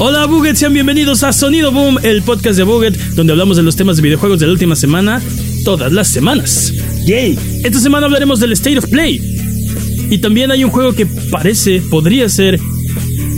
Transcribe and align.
Hola 0.00 0.26
Buget, 0.26 0.54
sean 0.54 0.72
bienvenidos 0.72 1.24
a 1.24 1.32
Sonido 1.32 1.72
Boom, 1.72 1.98
el 2.04 2.22
podcast 2.22 2.56
de 2.56 2.62
Buget, 2.62 2.96
donde 3.16 3.32
hablamos 3.32 3.56
de 3.56 3.64
los 3.64 3.74
temas 3.74 3.96
de 3.96 4.02
videojuegos 4.02 4.38
de 4.38 4.46
la 4.46 4.52
última 4.52 4.76
semana, 4.76 5.20
todas 5.64 5.92
las 5.92 6.06
semanas. 6.06 6.72
Yay. 7.04 7.36
Esta 7.64 7.80
semana 7.80 8.06
hablaremos 8.06 8.38
del 8.38 8.52
State 8.52 8.78
of 8.78 8.86
Play. 8.86 9.20
Y 10.08 10.18
también 10.18 10.52
hay 10.52 10.62
un 10.62 10.70
juego 10.70 10.92
que 10.92 11.04
parece, 11.04 11.82
podría 11.90 12.28
ser, 12.28 12.60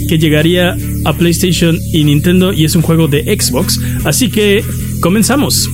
que 0.06 0.18
llegaría 0.18 0.76
a 1.06 1.16
PlayStation 1.16 1.78
y 1.94 2.04
Nintendo 2.04 2.52
y 2.52 2.66
es 2.66 2.76
un 2.76 2.82
juego 2.82 3.08
de 3.08 3.22
Xbox. 3.22 3.80
Así 4.04 4.28
que 4.28 4.62
comenzamos. 5.00 5.66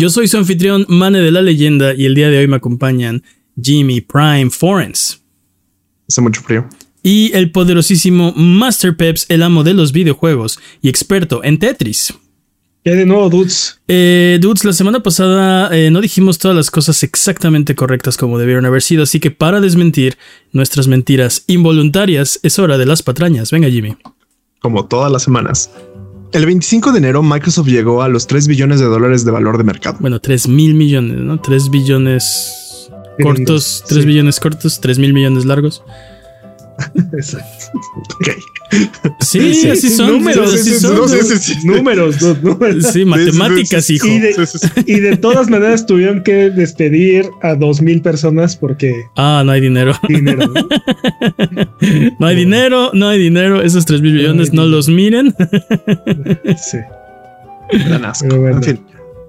Yo 0.00 0.10
soy 0.10 0.28
su 0.28 0.36
anfitrión, 0.36 0.86
Mane 0.88 1.18
de 1.18 1.32
la 1.32 1.42
Leyenda, 1.42 1.92
y 1.92 2.04
el 2.04 2.14
día 2.14 2.30
de 2.30 2.38
hoy 2.38 2.46
me 2.46 2.54
acompañan 2.54 3.24
Jimmy 3.60 4.00
Prime 4.00 4.48
Forens. 4.48 5.24
Hace 6.08 6.20
mucho 6.20 6.40
frío. 6.40 6.68
Y 7.02 7.32
el 7.34 7.50
poderosísimo 7.50 8.32
Master 8.36 8.96
Peps, 8.96 9.26
el 9.28 9.42
amo 9.42 9.64
de 9.64 9.74
los 9.74 9.90
videojuegos 9.90 10.60
y 10.82 10.88
experto 10.88 11.42
en 11.42 11.58
Tetris. 11.58 12.14
¿Qué 12.84 12.92
de 12.92 13.06
nuevo, 13.06 13.28
dudes? 13.28 13.80
Eh, 13.88 14.38
dudes, 14.40 14.64
la 14.64 14.72
semana 14.72 15.02
pasada 15.02 15.76
eh, 15.76 15.90
no 15.90 16.00
dijimos 16.00 16.38
todas 16.38 16.56
las 16.56 16.70
cosas 16.70 17.02
exactamente 17.02 17.74
correctas 17.74 18.16
como 18.16 18.38
debieron 18.38 18.66
haber 18.66 18.82
sido, 18.82 19.02
así 19.02 19.18
que 19.18 19.32
para 19.32 19.60
desmentir 19.60 20.16
nuestras 20.52 20.86
mentiras 20.86 21.42
involuntarias 21.48 22.38
es 22.44 22.60
hora 22.60 22.78
de 22.78 22.86
las 22.86 23.02
patrañas. 23.02 23.50
Venga, 23.50 23.68
Jimmy. 23.68 23.96
Como 24.60 24.86
todas 24.86 25.10
las 25.10 25.24
semanas. 25.24 25.72
El 26.32 26.44
25 26.44 26.92
de 26.92 26.98
enero 26.98 27.22
Microsoft 27.22 27.68
llegó 27.68 28.02
a 28.02 28.08
los 28.08 28.26
3 28.26 28.48
billones 28.48 28.80
de 28.80 28.86
dólares 28.86 29.24
de 29.24 29.30
valor 29.30 29.56
de 29.56 29.64
mercado. 29.64 29.96
Bueno, 30.00 30.20
3 30.20 30.48
mil 30.48 30.74
millones, 30.74 31.18
¿no? 31.18 31.40
3 31.40 31.70
billones 31.70 32.90
cortos, 33.22 33.84
3 33.88 34.02
sí. 34.02 34.06
billones 34.06 34.40
cortos, 34.40 34.80
3 34.80 34.98
mil 34.98 35.12
millones 35.14 35.44
largos. 35.44 35.82
Exacto. 37.12 37.78
Ok. 38.20 38.28
Sí, 39.20 39.54
Sí, 39.54 39.70
así 39.70 39.88
sí, 39.88 39.96
son. 39.96 40.10
números, 40.12 40.52
así 40.54 40.70
sí, 40.74 40.80
son. 40.80 40.94
no, 40.96 41.06
dude. 41.06 41.22
sí, 41.22 41.36
sí, 41.38 41.54
sí. 41.54 41.66
Números, 41.66 42.18
dude, 42.18 42.40
números. 42.42 42.84
Sí, 42.92 43.04
matemáticas, 43.04 43.88
hijo. 43.90 44.06
Y 44.06 44.18
de, 44.18 44.32
Sí, 44.34 44.46
sí, 44.46 44.58
sí. 44.58 44.68
y 44.86 45.00
de 45.00 45.16
todas 45.16 45.48
maneras 45.48 45.86
tuvieron 45.86 46.22
que 46.22 46.50
despedir 46.50 47.26
a 47.42 47.54
dos 47.54 47.80
mil 47.80 48.02
personas 48.02 48.56
porque 48.56 48.92
Ah, 49.16 49.42
no 49.44 49.52
hay 49.52 49.60
dinero. 49.60 49.94
dinero. 50.08 50.46
¿no? 50.48 50.68
No 52.18 52.26
hay 52.26 52.36
dinero, 52.36 52.90
no 52.92 53.08
hay 53.08 53.18
dinero. 53.18 53.62
Esos 53.62 53.86
3 53.86 54.02
mil 54.02 54.14
millones 54.14 54.52
no 54.52 54.66
los 54.66 54.88
miren. 54.88 55.34
Sí. 56.56 56.78
Dan 57.88 58.04
asco. 58.04 58.26
Pero 58.28 58.40
bueno. 58.40 58.56
En 58.58 58.62
fin. 58.62 58.80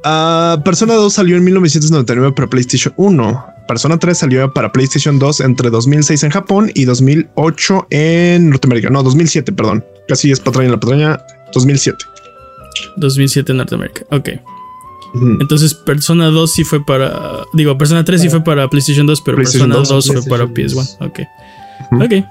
Ah, 0.04 0.62
Persona 0.64 0.94
2 0.95 1.14
salió 1.14 1.36
en 1.38 1.44
1999 1.44 2.34
para 2.36 2.50
PlayStation 2.50 2.94
1. 2.98 3.45
Persona 3.70 4.00
3 4.00 4.17
salió 4.17 4.52
para 4.52 4.72
PlayStation 4.72 5.20
2 5.20 5.42
entre 5.42 5.70
2006 5.70 6.23
en 6.23 6.31
Japón 6.31 6.72
y 6.73 6.86
2008 6.86 7.88
en 7.92 8.50
Norteamérica. 8.50 8.89
No, 8.89 9.03
2007, 9.03 9.52
perdón. 9.52 9.86
Casi 10.08 10.31
es 10.31 10.39
patraña 10.39 10.72
la 10.72 10.80
patraña. 10.80 11.20
2007. 11.53 12.03
2007 12.98 13.52
en 13.52 13.58
Norteamérica. 13.59 14.02
Ok. 14.09 14.30
Entonces, 15.39 15.76
Persona 15.76 16.30
2 16.30 16.52
sí 16.52 16.64
fue 16.64 16.84
para. 16.84 17.44
Digo, 17.53 17.78
Persona 17.78 18.03
3 18.03 18.22
sí 18.22 18.30
fue 18.30 18.44
para 18.44 18.67
PlayStation 18.67 19.06
2, 19.06 19.22
pero 19.22 19.38
PlayStation 19.38 19.70
Persona 19.70 19.88
2, 19.88 20.06
2, 20.08 20.23
fue 20.23 20.30
para 20.30 20.48
PlayStation 20.48 20.86
PS1. 20.88 21.08
Ok. 21.08 21.20
Ujú. 21.92 22.04
Ok. 22.06 22.26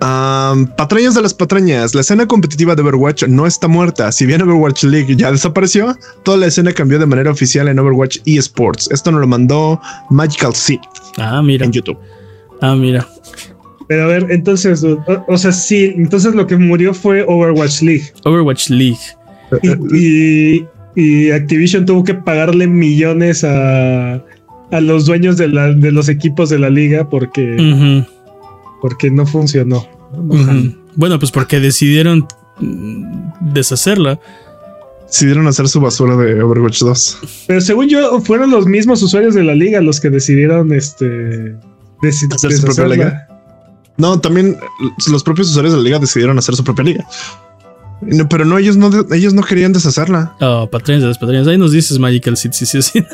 Am, 0.00 0.66
patrañas 0.76 1.14
de 1.14 1.22
las 1.22 1.34
patrañas. 1.34 1.94
La 1.94 2.00
escena 2.00 2.26
competitiva 2.26 2.74
de 2.74 2.82
Overwatch 2.82 3.24
no 3.28 3.46
está 3.46 3.68
muerta. 3.68 4.10
Si 4.12 4.24
bien 4.26 4.40
Overwatch 4.42 4.84
League 4.84 5.14
ya 5.16 5.30
desapareció, 5.30 5.94
toda 6.22 6.38
la 6.38 6.46
escena 6.46 6.72
cambió 6.72 6.98
de 6.98 7.06
manera 7.06 7.30
oficial 7.30 7.68
en 7.68 7.78
Overwatch 7.78 8.18
eSports. 8.24 8.90
Esto 8.90 9.10
nos 9.12 9.20
lo 9.20 9.26
mandó 9.26 9.80
Magical 10.10 10.54
Seed 10.54 10.80
Ah, 11.18 11.42
mira. 11.42 11.66
en 11.66 11.72
YouTube. 11.72 11.98
Ah, 12.62 12.74
mira. 12.74 13.06
Pero 13.88 14.04
a 14.04 14.06
ver, 14.06 14.26
entonces, 14.30 14.84
o, 14.84 15.02
o 15.28 15.36
sea, 15.36 15.50
sí, 15.52 15.92
entonces 15.96 16.34
lo 16.34 16.46
que 16.46 16.56
murió 16.56 16.94
fue 16.94 17.24
Overwatch 17.26 17.82
League. 17.82 18.04
Overwatch 18.24 18.70
League. 18.70 18.98
Y, 19.62 19.96
y- 20.56 20.66
y 20.96 21.30
Activision 21.30 21.84
tuvo 21.86 22.04
que 22.04 22.14
pagarle 22.14 22.66
millones 22.66 23.42
a, 23.44 24.14
a 24.14 24.80
los 24.80 25.06
dueños 25.06 25.36
de, 25.36 25.48
la- 25.48 25.72
de 25.72 25.90
los 25.92 26.08
equipos 26.08 26.50
de 26.50 26.58
la 26.58 26.70
liga 26.70 27.08
porque, 27.08 27.56
porque 28.80 29.10
no 29.10 29.26
funcionó. 29.26 29.86
No. 30.12 30.74
Bueno, 30.96 31.18
pues 31.18 31.30
porque 31.30 31.60
decidieron 31.60 32.26
deshacerla. 33.40 34.18
Decidieron 35.06 35.46
hacer 35.48 35.68
su 35.68 35.80
basura 35.80 36.16
de 36.16 36.40
Overwatch 36.42 36.80
2. 36.82 37.18
Pero 37.48 37.60
según 37.60 37.88
yo, 37.88 38.20
fueron 38.20 38.50
los 38.50 38.66
mismos 38.66 39.02
usuarios 39.02 39.34
de 39.34 39.42
la 39.42 39.54
liga 39.54 39.80
los 39.80 40.00
que 40.00 40.08
decidieron 40.10 40.72
este 40.72 41.56
deci- 42.00 42.32
Hacer 42.32 42.52
su 42.52 42.62
propia 42.62 42.84
deshacerla. 42.84 42.94
liga. 42.94 43.26
No, 43.96 44.20
también 44.20 44.56
los 45.10 45.22
propios 45.24 45.50
usuarios 45.50 45.72
de 45.74 45.78
la 45.78 45.84
liga 45.84 45.98
decidieron 45.98 46.38
hacer 46.38 46.54
su 46.54 46.62
propia 46.64 46.84
liga. 46.84 47.06
No, 48.00 48.28
pero 48.28 48.44
no, 48.44 48.58
ellos 48.58 48.76
no, 48.76 48.90
ellos 49.12 49.34
no 49.34 49.42
querían 49.42 49.72
deshacerla. 49.72 50.34
Oh, 50.40 50.68
patrañas 50.70 51.02
de 51.02 51.08
las 51.08 51.18
patrañas. 51.18 51.46
Ahí 51.46 51.58
nos 51.58 51.72
dices 51.72 51.98
Magical 51.98 52.36
Seed, 52.36 52.52
sí, 52.52 52.66
sí, 52.66 52.82
sí. 52.82 52.98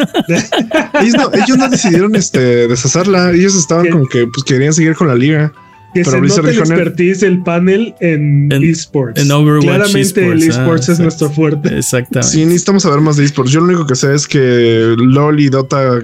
Ellos 1.03 1.15
no, 1.15 1.31
ellos 1.35 1.59
no 1.59 1.69
decidieron 1.69 2.15
este, 2.17 2.69
deshacerla. 2.69 3.33
Ellos 3.33 3.55
estaban 3.55 3.91
como 3.91 4.07
que 4.07 4.27
pues, 4.27 4.45
querían 4.45 4.73
seguir 4.73 4.95
con 4.95 5.09
la 5.09 5.15
liga. 5.15 5.53
Que 5.93 6.03
Pero 6.03 6.11
se 6.13 6.21
Blizzard 6.21 6.69
nota 6.69 7.27
el 7.27 7.43
panel 7.43 7.95
en, 8.01 8.51
En- 8.53 8.65
esports. 8.65 9.21
en 9.21 9.31
Overwatch 9.31 9.65
Claramente 9.65 10.27
el 10.27 10.43
esports, 10.43 10.89
ah, 10.89 10.93
es 10.93 10.99
nuestro 11.01 11.31
fuerte. 11.31 11.79
Exactamente. 11.79 12.33
Sí, 12.33 12.45
necesitamos 12.45 12.83
saber 12.83 13.01
más 13.01 13.17
de 13.17 13.25
esports. 13.25 13.51
Yo 13.51 13.61
lo 13.61 13.67
único 13.67 13.87
que 13.87 13.95
sé 13.95 14.15
es 14.15 14.27
que 14.27 14.95
LOL 14.99 15.41
y 15.41 15.49
Dota 15.49 16.01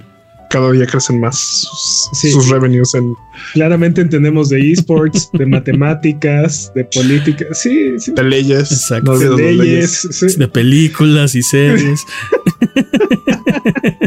cada 0.53 0.71
día 0.71 0.87
crecen 0.87 1.19
más 1.21 1.37
sus, 1.39 2.09
Sí. 2.13 2.31
sus 2.31 2.49
revenues 2.51 2.95
en 2.95 3.15
Claramente 3.55 4.01
entendemos 4.03 4.51
de 4.51 4.71
esports, 4.73 5.29
de 5.33 5.47
matemáticas, 5.47 6.71
de 6.75 6.85
política. 6.85 7.47
Sí, 7.53 7.95
sí. 7.99 8.13
de 8.15 8.23
leyes. 8.23 8.71
Exacto. 8.71 9.15
No 9.15 9.19
De 9.37 9.53
leyes. 9.55 10.07
sí. 10.11 10.27
De 10.37 10.47
películas 10.49 11.35
y 11.35 11.43
series. 11.43 12.05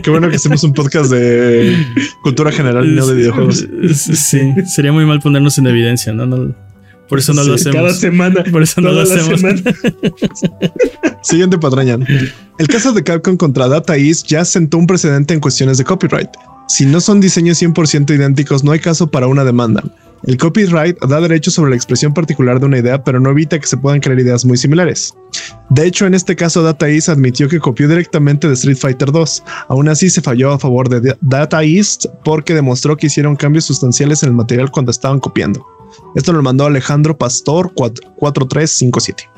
Qué 0.03 0.09
bueno 0.09 0.29
que 0.29 0.35
hacemos 0.35 0.63
un 0.63 0.73
podcast 0.73 1.11
de 1.11 1.75
cultura 2.22 2.51
general 2.51 2.85
y 2.88 2.91
no 2.95 3.05
de 3.07 3.16
videojuegos. 3.16 3.66
Sí, 3.94 4.53
sería 4.73 4.91
muy 4.91 5.05
mal 5.05 5.19
ponernos 5.19 5.57
en 5.57 5.67
evidencia, 5.67 6.13
¿no? 6.13 6.25
No- 6.25 6.55
por 7.09 7.19
eso 7.19 7.33
no 7.33 7.43
lo 7.43 7.53
hacemos. 7.55 7.75
Cada 7.75 7.93
semana. 7.93 8.43
Por 8.51 8.63
eso 8.63 8.81
no 8.81 8.91
lo 8.91 9.01
hacemos. 9.01 9.39
semana. 9.39 9.61
Siguiente 11.21 11.57
patraña. 11.57 11.97
El 12.59 12.67
caso 12.67 12.91
de 12.93 13.03
Capcom 13.03 13.38
contra 13.38 13.67
Data 13.67 13.97
East 13.97 14.27
ya 14.27 14.45
sentó 14.45 14.77
un 14.77 14.88
precedente 14.88 15.33
en 15.33 15.39
cuestiones 15.39 15.77
de 15.77 15.83
copyright. 15.83 16.29
Si 16.67 16.85
no 16.85 16.99
son 16.99 17.19
diseños 17.19 17.61
100% 17.61 18.16
idénticos, 18.16 18.63
no 18.63 18.71
hay 18.71 18.79
caso 18.79 19.07
para 19.07 19.27
una 19.27 19.43
demanda. 19.43 19.83
El 20.23 20.38
copyright 20.38 20.97
da 21.05 21.21
derecho 21.21 21.51
sobre 21.51 21.69
la 21.69 21.75
expresión 21.75 22.11
particular 22.13 22.59
de 22.59 22.66
una 22.66 22.79
idea, 22.79 23.03
pero 23.03 23.19
no 23.19 23.29
evita 23.29 23.59
que 23.59 23.67
se 23.67 23.77
puedan 23.77 23.99
crear 23.99 24.19
ideas 24.19 24.43
muy 24.45 24.57
similares. 24.57 25.13
De 25.69 25.85
hecho, 25.85 26.07
en 26.07 26.16
este 26.16 26.35
caso, 26.35 26.63
Data 26.63 26.89
East 26.89 27.09
admitió 27.09 27.47
que 27.47 27.59
copió 27.59 27.87
directamente 27.87 28.47
de 28.47 28.53
Street 28.55 28.77
Fighter 28.77 29.11
2. 29.11 29.43
Aún 29.67 29.87
así, 29.89 30.09
se 30.09 30.22
falló 30.22 30.51
a 30.53 30.57
favor 30.59 30.89
de 30.89 31.01
Da- 31.01 31.17
Data 31.22 31.63
East 31.63 32.05
porque 32.23 32.55
demostró 32.55 32.97
que 32.97 33.07
hicieron 33.07 33.35
cambios 33.35 33.66
sustanciales 33.66 34.23
en 34.23 34.29
el 34.29 34.35
material 34.35 34.72
cuando 34.72 34.89
estaban 34.91 35.19
copiando. 35.19 35.63
Esto 36.16 36.33
lo 36.33 36.41
mandó 36.41 36.66
Alejandro 36.66 37.17
Pastor 37.17 37.73
4- 37.73 38.16
4357. 38.17 39.29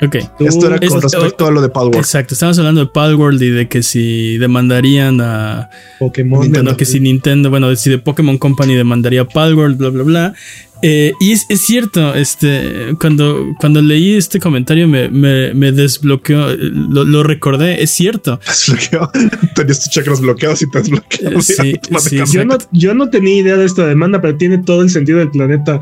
Ok. 0.00 0.14
Esto 0.40 0.66
era 0.66 0.76
Es- 0.76 0.90
con 0.90 1.02
respecto 1.02 1.46
a 1.46 1.50
lo 1.50 1.60
de 1.60 1.68
Palworld. 1.68 1.98
Exacto, 1.98 2.34
estamos 2.34 2.58
hablando 2.58 2.82
de 2.82 2.86
Palworld 2.86 3.42
y 3.42 3.50
de 3.50 3.68
que 3.68 3.82
si 3.82 4.38
demandarían 4.38 5.20
a 5.20 5.70
Pokémon. 5.98 6.40
Nintendo. 6.42 6.76
que 6.76 6.84
si 6.84 7.00
Nintendo, 7.00 7.50
bueno, 7.50 7.74
si 7.76 7.90
de 7.90 7.98
Pokémon 7.98 8.38
Company 8.38 8.74
demandaría 8.74 9.22
a 9.22 9.24
Palworld, 9.28 9.76
bla, 9.76 9.88
bla, 9.90 10.02
bla. 10.04 10.34
Eh, 10.80 11.10
y 11.18 11.32
es, 11.32 11.44
es 11.48 11.62
cierto, 11.62 12.14
este, 12.14 12.94
cuando, 13.00 13.48
cuando 13.58 13.82
leí 13.82 14.14
este 14.14 14.38
comentario 14.38 14.86
me, 14.86 15.08
me, 15.08 15.52
me 15.52 15.72
desbloqueó, 15.72 16.54
lo, 16.56 17.02
lo 17.04 17.24
recordé, 17.24 17.82
es 17.82 17.90
cierto. 17.90 18.38
desbloqueó. 18.46 19.10
Tenías 19.56 19.80
tus 19.82 19.90
chakras 19.90 20.20
bloqueados 20.20 20.62
y 20.62 20.70
te 20.70 20.78
desbloquearon 20.78 21.40
Eh, 21.40 21.42
sí, 21.42 21.54
automáticamente. 21.82 22.32
Yo 22.32 22.44
no, 22.44 22.58
yo 22.70 22.94
no 22.94 23.10
tenía 23.10 23.40
idea 23.40 23.56
de 23.56 23.64
esta 23.64 23.84
demanda, 23.88 24.20
pero 24.20 24.36
tiene 24.36 24.58
todo 24.58 24.82
el 24.82 24.90
sentido 24.90 25.18
del 25.18 25.32
planeta. 25.32 25.80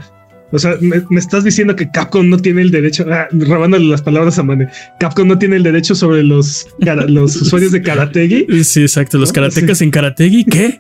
O 0.53 0.59
sea, 0.61 0.77
me, 0.81 1.03
me 1.11 1.19
estás 1.19 1.43
diciendo 1.43 1.75
que 1.75 1.91
Capcom 1.91 2.29
no 2.29 2.39
tiene 2.39 2.63
el 2.63 2.71
derecho, 2.71 3.05
ah, 3.11 3.27
robándole 3.33 3.85
las 3.87 4.01
palabras 4.01 4.39
a 4.39 4.43
Mane. 4.45 4.69
Capcom 5.01 5.27
no 5.27 5.37
tiene 5.39 5.57
el 5.57 5.65
derecho 5.65 5.95
sobre 5.95 6.23
los, 6.23 6.67
cara- 6.85 7.07
los 7.07 7.35
usuarios 7.43 7.73
de 7.73 7.83
Karategi. 7.83 8.47
Sí, 8.63 8.83
exacto, 8.83 9.19
los 9.19 9.31
¿No? 9.31 9.35
karatecas 9.35 9.81
en 9.83 9.91
Karategi, 9.91 10.45
¿qué? 10.45 10.79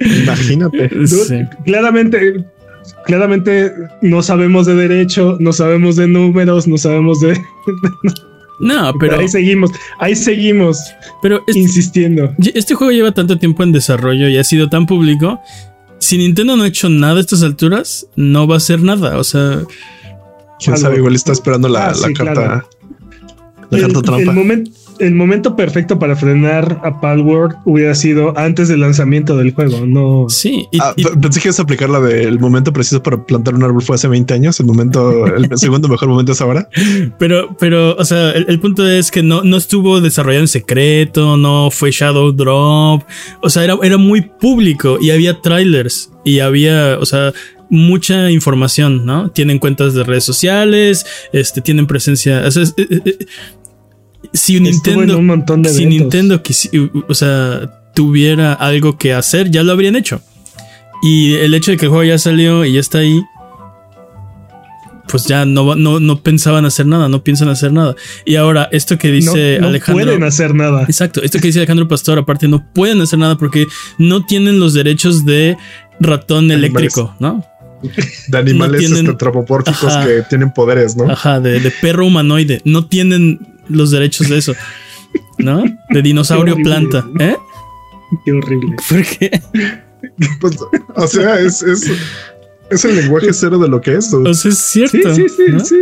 Imagínate. 0.00 0.90
Sí. 1.06 1.36
Claramente, 1.64 2.44
claramente 3.06 3.72
no 4.02 4.22
sabemos 4.22 4.66
de 4.66 4.74
derecho, 4.74 5.36
no 5.40 5.52
sabemos 5.52 5.96
de 5.96 6.06
números, 6.06 6.66
no 6.66 6.76
sabemos 6.76 7.20
de. 7.20 7.38
No, 8.60 8.92
pero, 9.00 9.18
ahí 9.18 9.28
seguimos, 9.28 9.70
ahí 9.98 10.14
seguimos 10.14 10.78
pero 11.22 11.42
este, 11.46 11.60
insistiendo. 11.60 12.32
este 12.54 12.74
juego 12.74 12.92
lleva 12.92 13.12
tanto 13.12 13.38
tiempo 13.38 13.62
en 13.62 13.72
desarrollo 13.72 14.28
y 14.28 14.36
ha 14.36 14.44
sido 14.44 14.68
tan 14.68 14.86
público. 14.86 15.40
Si 16.04 16.18
Nintendo 16.18 16.54
no 16.56 16.64
ha 16.64 16.66
hecho 16.66 16.90
nada 16.90 17.16
a 17.16 17.20
estas 17.20 17.42
alturas, 17.42 18.06
no 18.14 18.46
va 18.46 18.54
a 18.54 18.58
hacer 18.58 18.82
nada. 18.82 19.18
O 19.18 19.24
sea, 19.24 19.62
Quién 20.62 20.76
sabe, 20.76 20.98
igual 20.98 21.14
está 21.14 21.32
esperando 21.32 21.66
la, 21.68 21.86
Ah, 21.88 21.88
la 21.88 22.08
sí, 22.08 22.12
carta. 22.14 22.32
claro. 22.34 22.68
La 23.70 23.78
el, 23.78 23.82
carta 23.84 23.98
el 23.98 24.04
trampa. 24.04 24.32
El 24.98 25.14
momento 25.14 25.56
perfecto 25.56 25.98
para 25.98 26.16
frenar 26.16 26.80
a 26.84 27.00
Palworld 27.00 27.56
hubiera 27.64 27.94
sido 27.94 28.36
antes 28.38 28.68
del 28.68 28.80
lanzamiento 28.80 29.36
del 29.36 29.52
juego, 29.54 29.86
no. 29.86 30.26
Sí, 30.28 30.66
y, 30.70 30.78
Ah, 30.80 30.92
y- 30.96 31.04
pensé 31.04 31.40
que 31.40 31.48
ibas 31.48 31.58
a 31.58 31.62
aplicar 31.62 31.90
la 31.90 32.00
del 32.00 32.38
momento 32.40 32.72
preciso 32.72 33.02
para 33.02 33.24
plantar 33.24 33.54
un 33.54 33.62
árbol 33.64 33.82
fue 33.82 33.96
hace 33.96 34.08
20 34.08 34.34
años. 34.34 34.58
El 34.60 34.66
momento, 34.66 35.26
el 35.26 35.48
segundo 35.58 35.88
mejor 35.88 36.08
momento 36.08 36.32
es 36.32 36.40
ahora. 36.40 36.68
pero, 37.18 37.56
pero, 37.58 37.96
o 37.96 38.04
sea, 38.04 38.30
el, 38.32 38.46
el 38.48 38.60
punto 38.60 38.86
es 38.88 39.10
que 39.10 39.22
no, 39.22 39.42
no 39.42 39.56
estuvo 39.56 40.00
desarrollado 40.00 40.42
en 40.44 40.48
secreto, 40.48 41.36
no 41.36 41.70
fue 41.70 41.90
Shadow 41.90 42.32
Drop. 42.32 43.02
O 43.42 43.50
sea, 43.50 43.64
era, 43.64 43.76
era 43.82 43.96
muy 43.96 44.22
público 44.22 44.98
y 45.00 45.10
había 45.10 45.40
trailers 45.40 46.10
y 46.24 46.40
había, 46.40 46.98
o 47.00 47.06
sea, 47.06 47.32
mucha 47.70 48.30
información, 48.30 49.04
¿no? 49.06 49.30
Tienen 49.30 49.58
cuentas 49.58 49.94
de 49.94 50.04
redes 50.04 50.24
sociales, 50.24 51.04
este, 51.32 51.60
tienen 51.60 51.86
presencia. 51.86 52.42
O 52.46 52.50
sea, 52.50 52.62
es- 52.62 52.74
si 54.34 54.60
Nintendo, 54.60 55.18
un 55.18 55.26
montón 55.26 55.62
de 55.62 55.70
si. 55.70 55.86
Nintendo 55.86 56.42
quisi- 56.42 56.90
o 57.08 57.14
sea, 57.14 57.70
tuviera 57.94 58.52
algo 58.52 58.98
que 58.98 59.14
hacer, 59.14 59.50
ya 59.50 59.62
lo 59.62 59.72
habrían 59.72 59.96
hecho. 59.96 60.20
Y 61.02 61.34
el 61.34 61.54
hecho 61.54 61.70
de 61.70 61.76
que 61.76 61.86
el 61.86 61.90
juego 61.90 62.04
ya 62.04 62.18
salió 62.18 62.64
y 62.64 62.72
ya 62.74 62.80
está 62.80 62.98
ahí, 62.98 63.22
pues 65.08 65.26
ya 65.26 65.44
no, 65.44 65.74
no, 65.76 66.00
no 66.00 66.22
pensaban 66.22 66.64
hacer 66.64 66.86
nada, 66.86 67.08
no 67.08 67.22
piensan 67.22 67.48
hacer 67.48 67.72
nada. 67.72 67.94
Y 68.24 68.36
ahora, 68.36 68.68
esto 68.72 68.98
que 68.98 69.12
dice 69.12 69.56
no, 69.56 69.62
no 69.62 69.68
Alejandro. 69.68 70.04
pueden 70.06 70.24
hacer 70.24 70.54
nada. 70.54 70.82
Exacto, 70.84 71.22
esto 71.22 71.38
que 71.38 71.48
dice 71.48 71.58
Alejandro 71.60 71.86
Pastor, 71.86 72.18
aparte, 72.18 72.48
no 72.48 72.64
pueden 72.72 73.00
hacer 73.00 73.18
nada 73.18 73.36
porque 73.36 73.66
no 73.98 74.24
tienen 74.24 74.58
los 74.58 74.72
derechos 74.74 75.24
de 75.24 75.56
ratón 76.00 76.50
Animales. 76.50 76.70
eléctrico, 76.70 77.14
¿no? 77.20 77.44
De 78.28 78.38
animales 78.38 78.80
No 78.82 78.88
tienen- 78.88 79.16
este, 79.66 79.86
Ajá. 79.86 80.06
que 80.06 80.22
tienen 80.28 80.52
poderes, 80.52 80.96
¿no? 80.96 81.10
Ajá, 81.10 81.38
de, 81.38 81.60
de 81.60 81.70
perro 81.70 82.06
humanoide. 82.06 82.62
No 82.64 82.86
tienen 82.86 83.46
los 83.68 83.90
derechos 83.90 84.28
de 84.28 84.38
eso, 84.38 84.52
¿no? 85.38 85.64
De 85.90 86.02
dinosaurio 86.02 86.56
planta, 86.56 87.06
¿eh? 87.18 87.36
Qué 88.24 88.32
horrible. 88.32 88.76
¿Por 88.88 89.02
qué? 89.04 89.40
Pues, 90.40 90.56
o 90.96 91.06
sea, 91.06 91.40
es, 91.40 91.62
es, 91.62 91.90
es 92.70 92.84
el 92.84 92.96
lenguaje 92.96 93.32
cero 93.32 93.58
de 93.58 93.68
lo 93.68 93.80
que 93.80 93.94
es. 93.96 94.12
O 94.12 94.34
sea, 94.34 94.50
es 94.50 94.58
cierto. 94.58 95.14
Sí, 95.14 95.22
sí, 95.28 95.34
sí, 95.36 95.42
¿no? 95.52 95.60
sí. 95.60 95.76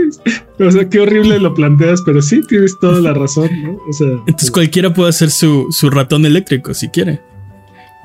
O 0.60 0.70
sea, 0.70 0.88
qué 0.88 1.00
horrible 1.00 1.38
lo 1.40 1.52
planteas, 1.54 2.00
pero 2.06 2.22
sí 2.22 2.40
tienes 2.48 2.78
toda 2.80 3.00
la 3.00 3.12
razón, 3.14 3.50
¿no? 3.62 3.78
O 3.88 3.92
sea, 3.92 4.06
Entonces 4.26 4.50
cualquiera 4.50 4.94
puede 4.94 5.10
hacer 5.10 5.30
su, 5.30 5.66
su 5.70 5.90
ratón 5.90 6.24
eléctrico 6.24 6.72
si 6.72 6.88
quiere. 6.88 7.20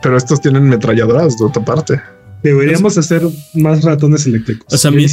Pero 0.02 0.18
estos 0.18 0.42
tienen 0.42 0.64
metralladoras 0.68 1.38
de 1.38 1.46
otra 1.46 1.64
parte. 1.64 2.02
deberíamos 2.44 2.98
hacer 2.98 3.22
más 3.54 3.84
ratones 3.84 4.26
eléctricos. 4.28 4.72
O 4.74 4.78
sea, 4.78 4.92
mi- 4.92 5.06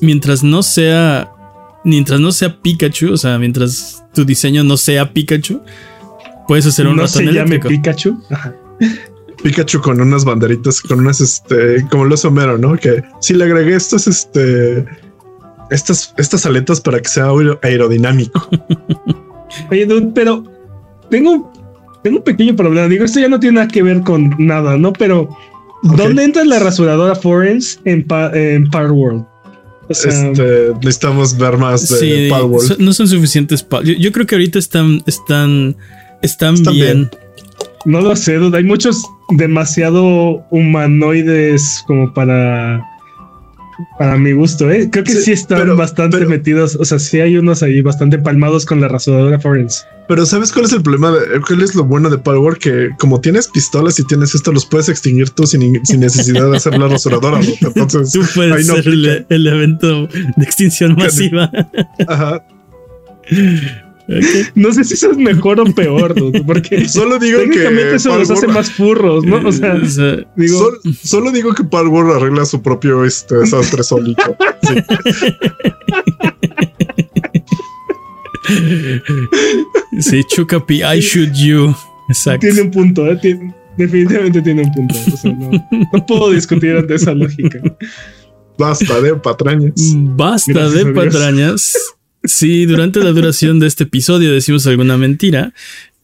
mientras 0.00 0.42
no 0.42 0.62
sea. 0.62 1.30
Mientras 1.86 2.18
no 2.20 2.32
sea 2.32 2.60
Pikachu, 2.60 3.12
o 3.12 3.16
sea, 3.16 3.38
mientras 3.38 4.04
tu 4.12 4.24
diseño 4.24 4.64
no 4.64 4.76
sea 4.76 5.12
Pikachu, 5.12 5.62
puedes 6.48 6.66
hacer 6.66 6.86
un 6.88 6.96
no 6.96 7.06
se 7.06 7.20
ratón 7.20 7.34
llame 7.34 7.56
eléctrico. 7.56 7.68
Pikachu. 7.68 8.22
Ajá. 8.30 8.54
Pikachu 9.42 9.80
con 9.80 10.00
unas 10.00 10.24
banderitas, 10.24 10.80
con 10.80 10.98
unas, 11.00 11.20
este, 11.20 11.86
como 11.90 12.04
los 12.06 12.24
Homero, 12.24 12.58
¿no? 12.58 12.76
Que 12.76 13.02
si 13.20 13.34
le 13.34 13.44
agregué 13.44 13.76
estos, 13.76 14.08
este, 14.08 14.84
estas, 15.70 16.12
estas 16.18 16.44
aletas 16.44 16.80
para 16.80 16.98
que 17.00 17.08
sea 17.08 17.26
aero- 17.26 17.60
aerodinámico. 17.62 18.48
Oye, 19.70 19.86
dude, 19.86 20.10
pero 20.14 20.42
tengo, 21.10 21.52
tengo 22.02 22.16
un 22.18 22.24
pequeño 22.24 22.56
problema. 22.56 22.88
Digo, 22.88 23.04
esto 23.04 23.20
ya 23.20 23.28
no 23.28 23.38
tiene 23.38 23.56
nada 23.56 23.68
que 23.68 23.82
ver 23.84 24.00
con 24.00 24.34
nada, 24.38 24.76
¿no? 24.76 24.92
Pero. 24.92 25.28
¿dónde 25.82 26.24
entra 26.24 26.44
la 26.44 26.58
rasuradora 26.58 27.14
Forens 27.14 27.78
en, 27.84 28.04
Pa- 28.04 28.32
en 28.34 28.68
Power 28.70 28.90
World? 28.90 29.24
O 29.88 29.94
sea, 29.94 30.10
Este, 30.30 30.72
necesitamos 30.80 31.36
ver 31.36 31.56
más 31.58 31.88
de 31.88 31.96
Sí, 31.98 32.28
Palworld. 32.30 32.68
so- 32.68 32.76
no 32.78 32.92
son 32.92 33.06
suficientes. 33.08 33.64
Yo, 33.84 33.92
yo 33.92 34.12
creo 34.12 34.26
que 34.26 34.34
ahorita 34.34 34.58
están, 34.58 35.02
están, 35.06 35.76
están, 36.22 36.54
Están 36.54 36.74
bien. 36.74 36.96
bien. 36.96 37.10
no 37.84 38.00
lo 38.00 38.16
sé, 38.16 38.34
dude. 38.34 38.58
Hay 38.58 38.64
muchos 38.64 39.02
demasiado 39.30 40.44
humanoides 40.50 41.84
como 41.86 42.12
para. 42.12 42.84
Para 43.98 44.16
mi 44.16 44.32
gusto, 44.32 44.70
¿eh? 44.70 44.88
Creo 44.90 45.04
que 45.04 45.12
sí, 45.12 45.22
Sí, 45.22 45.32
están 45.32 45.58
pero- 45.58 45.76
bastante 45.76 46.16
pero- 46.18 46.30
metidos. 46.30 46.76
O 46.76 46.84
sea, 46.84 46.98
sí 46.98 47.20
hay 47.20 47.36
unos 47.36 47.62
ahí 47.62 47.80
bastante 47.82 48.18
palmados 48.18 48.64
con 48.64 48.80
la 48.80 48.88
rasuradora 48.88 49.38
Forens. 49.38 49.84
Pero 50.08 50.24
¿sabes 50.24 50.52
cuál 50.52 50.66
es 50.66 50.72
el 50.72 50.82
problema? 50.82 51.10
De, 51.10 51.40
¿Cuál 51.46 51.62
es 51.62 51.74
lo 51.74 51.82
bueno 51.84 52.08
de 52.08 52.16
Palworld? 52.18 52.58
Que 52.58 52.90
como 52.98 53.20
tienes 53.20 53.48
pistolas 53.48 53.98
y 53.98 54.04
tienes 54.04 54.34
esto, 54.36 54.52
los 54.52 54.64
puedes 54.64 54.88
extinguir 54.88 55.30
tú 55.30 55.46
sin, 55.46 55.84
sin 55.84 56.00
necesidad 56.00 56.48
de 56.50 56.56
hacer 56.56 56.78
la 56.78 56.86
rasuradora. 56.88 57.40
¿no? 57.40 57.46
Entonces, 57.74 58.12
Tú 58.12 58.20
puedes 58.34 58.52
ahí 58.54 58.64
no 58.64 58.74
ser 58.76 58.86
el, 58.88 59.26
el 59.28 59.46
evento 59.48 60.06
de 60.06 60.44
extinción 60.44 60.94
masiva. 60.94 61.50
Ajá. 62.06 62.44
No 64.54 64.72
sé 64.72 64.84
si 64.84 64.94
eso 64.94 65.10
es 65.10 65.16
mejor 65.16 65.58
o 65.60 65.64
peor, 65.64 66.14
dude, 66.14 66.42
porque 66.44 66.88
Solo 66.88 67.18
digo 67.18 67.38
que 67.40 67.46
técnicamente 67.48 67.96
eso 67.96 68.16
los 68.16 68.30
hace 68.30 68.46
más 68.46 68.70
furros, 68.70 69.24
¿no? 69.24 69.36
O 69.48 69.52
sea, 69.52 69.74
O 69.74 69.84
sea, 69.86 70.16
digo, 70.36 70.58
Sol- 70.58 70.80
solo 71.02 71.32
digo 71.32 71.52
que 71.54 71.64
Palworld 71.64 72.12
arregla 72.12 72.44
su 72.44 72.62
propio 72.62 73.04
este, 73.04 73.36
desastre 73.36 73.82
solito. 73.82 74.36
sí, 80.00 80.22
Chucapi, 80.24 80.82
I 80.82 81.00
shoot 81.00 81.32
you. 81.34 81.74
Exacto. 82.08 82.40
tiene 82.46 82.62
un 82.62 82.70
punto, 82.70 83.06
¿eh? 83.10 83.18
Tiene- 83.20 83.54
definitivamente 83.76 84.40
tiene 84.42 84.62
un 84.62 84.72
punto. 84.72 84.94
O 85.12 85.16
sea, 85.16 85.32
no, 85.32 85.50
no 85.92 86.06
puedo 86.06 86.30
discutir 86.30 86.76
ante 86.76 86.94
esa 86.94 87.12
lógica. 87.12 87.58
Basta 88.58 89.00
de 89.00 89.14
patrañas. 89.16 89.72
Basta 89.94 90.52
Gracias 90.52 90.84
de 90.84 90.92
patrañas. 90.92 91.76
Si 92.26 92.66
durante 92.66 93.00
la 93.00 93.12
duración 93.12 93.58
de 93.58 93.66
este 93.66 93.84
episodio 93.84 94.32
decimos 94.32 94.66
alguna 94.66 94.96
mentira, 94.96 95.52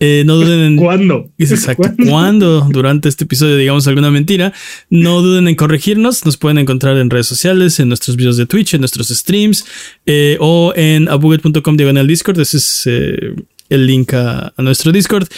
eh, 0.05 0.25
no 0.27 0.35
duden 0.35 0.61
en. 0.61 0.77
¿Cuándo? 0.77 1.31
Exacto. 1.39 1.83
¿Cuándo? 1.83 2.11
Cuando 2.11 2.69
durante 2.71 3.09
este 3.09 3.23
episodio 3.23 3.57
digamos 3.57 3.87
alguna 3.87 4.11
mentira, 4.11 4.53
no 4.91 5.23
duden 5.23 5.47
en 5.47 5.55
corregirnos. 5.55 6.25
Nos 6.25 6.37
pueden 6.37 6.59
encontrar 6.59 6.97
en 6.97 7.09
redes 7.09 7.27
sociales, 7.27 7.79
en 7.79 7.89
nuestros 7.89 8.17
videos 8.17 8.37
de 8.37 8.47
Twitch, 8.47 8.75
en 8.75 8.81
nuestros 8.81 9.09
streams 9.09 9.65
eh, 10.07 10.37
o 10.41 10.73
en 10.75 11.09
abuget.com 11.09 11.77
diagonal 11.77 12.09
Discord. 12.09 12.41
Ese 12.41 12.57
es 12.57 12.83
eh, 12.87 13.35
el 13.69 13.87
link 13.87 14.13
a, 14.15 14.53
a 14.57 14.63
nuestro 14.63 14.91
Discord. 14.91 15.29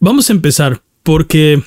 Vamos 0.00 0.30
a 0.30 0.32
empezar 0.32 0.80
porque 1.02 1.62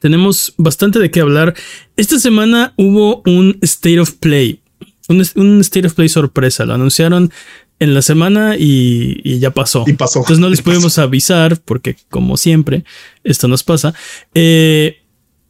tenemos 0.00 0.54
bastante 0.58 0.98
de 0.98 1.10
qué 1.10 1.20
hablar. 1.20 1.54
Esta 1.96 2.18
semana 2.18 2.74
hubo 2.76 3.22
un 3.24 3.58
State 3.62 3.98
of 3.98 4.12
Play. 4.12 4.60
Un, 5.08 5.24
un 5.36 5.60
State 5.60 5.86
of 5.86 5.94
Play 5.94 6.10
sorpresa. 6.10 6.66
Lo 6.66 6.74
anunciaron 6.74 7.32
en 7.80 7.94
la 7.94 8.02
semana 8.02 8.56
y, 8.58 9.20
y 9.24 9.38
ya 9.38 9.50
pasó. 9.50 9.84
Y 9.86 9.92
pasó. 9.94 10.20
Entonces 10.20 10.40
no 10.40 10.48
les 10.48 10.60
pasó. 10.60 10.70
podemos 10.70 10.98
avisar 10.98 11.60
porque 11.60 11.96
como 12.10 12.36
siempre 12.36 12.84
esto 13.24 13.48
nos 13.48 13.62
pasa. 13.64 13.94
Eh, 14.34 14.98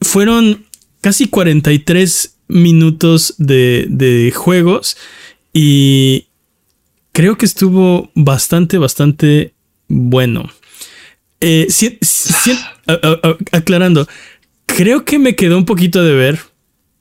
fueron 0.00 0.66
casi 1.00 1.26
43 1.28 2.36
minutos 2.48 3.34
de, 3.38 3.86
de 3.88 4.32
juegos 4.34 4.96
y 5.52 6.26
creo 7.12 7.36
que 7.38 7.46
estuvo 7.46 8.10
bastante, 8.14 8.78
bastante 8.78 9.54
bueno. 9.88 10.50
Eh, 11.40 11.66
si- 11.70 11.98
si- 12.02 12.52
a- 12.52 12.92
a- 12.92 13.28
a- 13.28 13.56
aclarando, 13.56 14.06
creo 14.66 15.04
que 15.04 15.18
me 15.18 15.34
quedó 15.36 15.56
un 15.56 15.64
poquito 15.64 16.02
de 16.04 16.14
ver, 16.14 16.38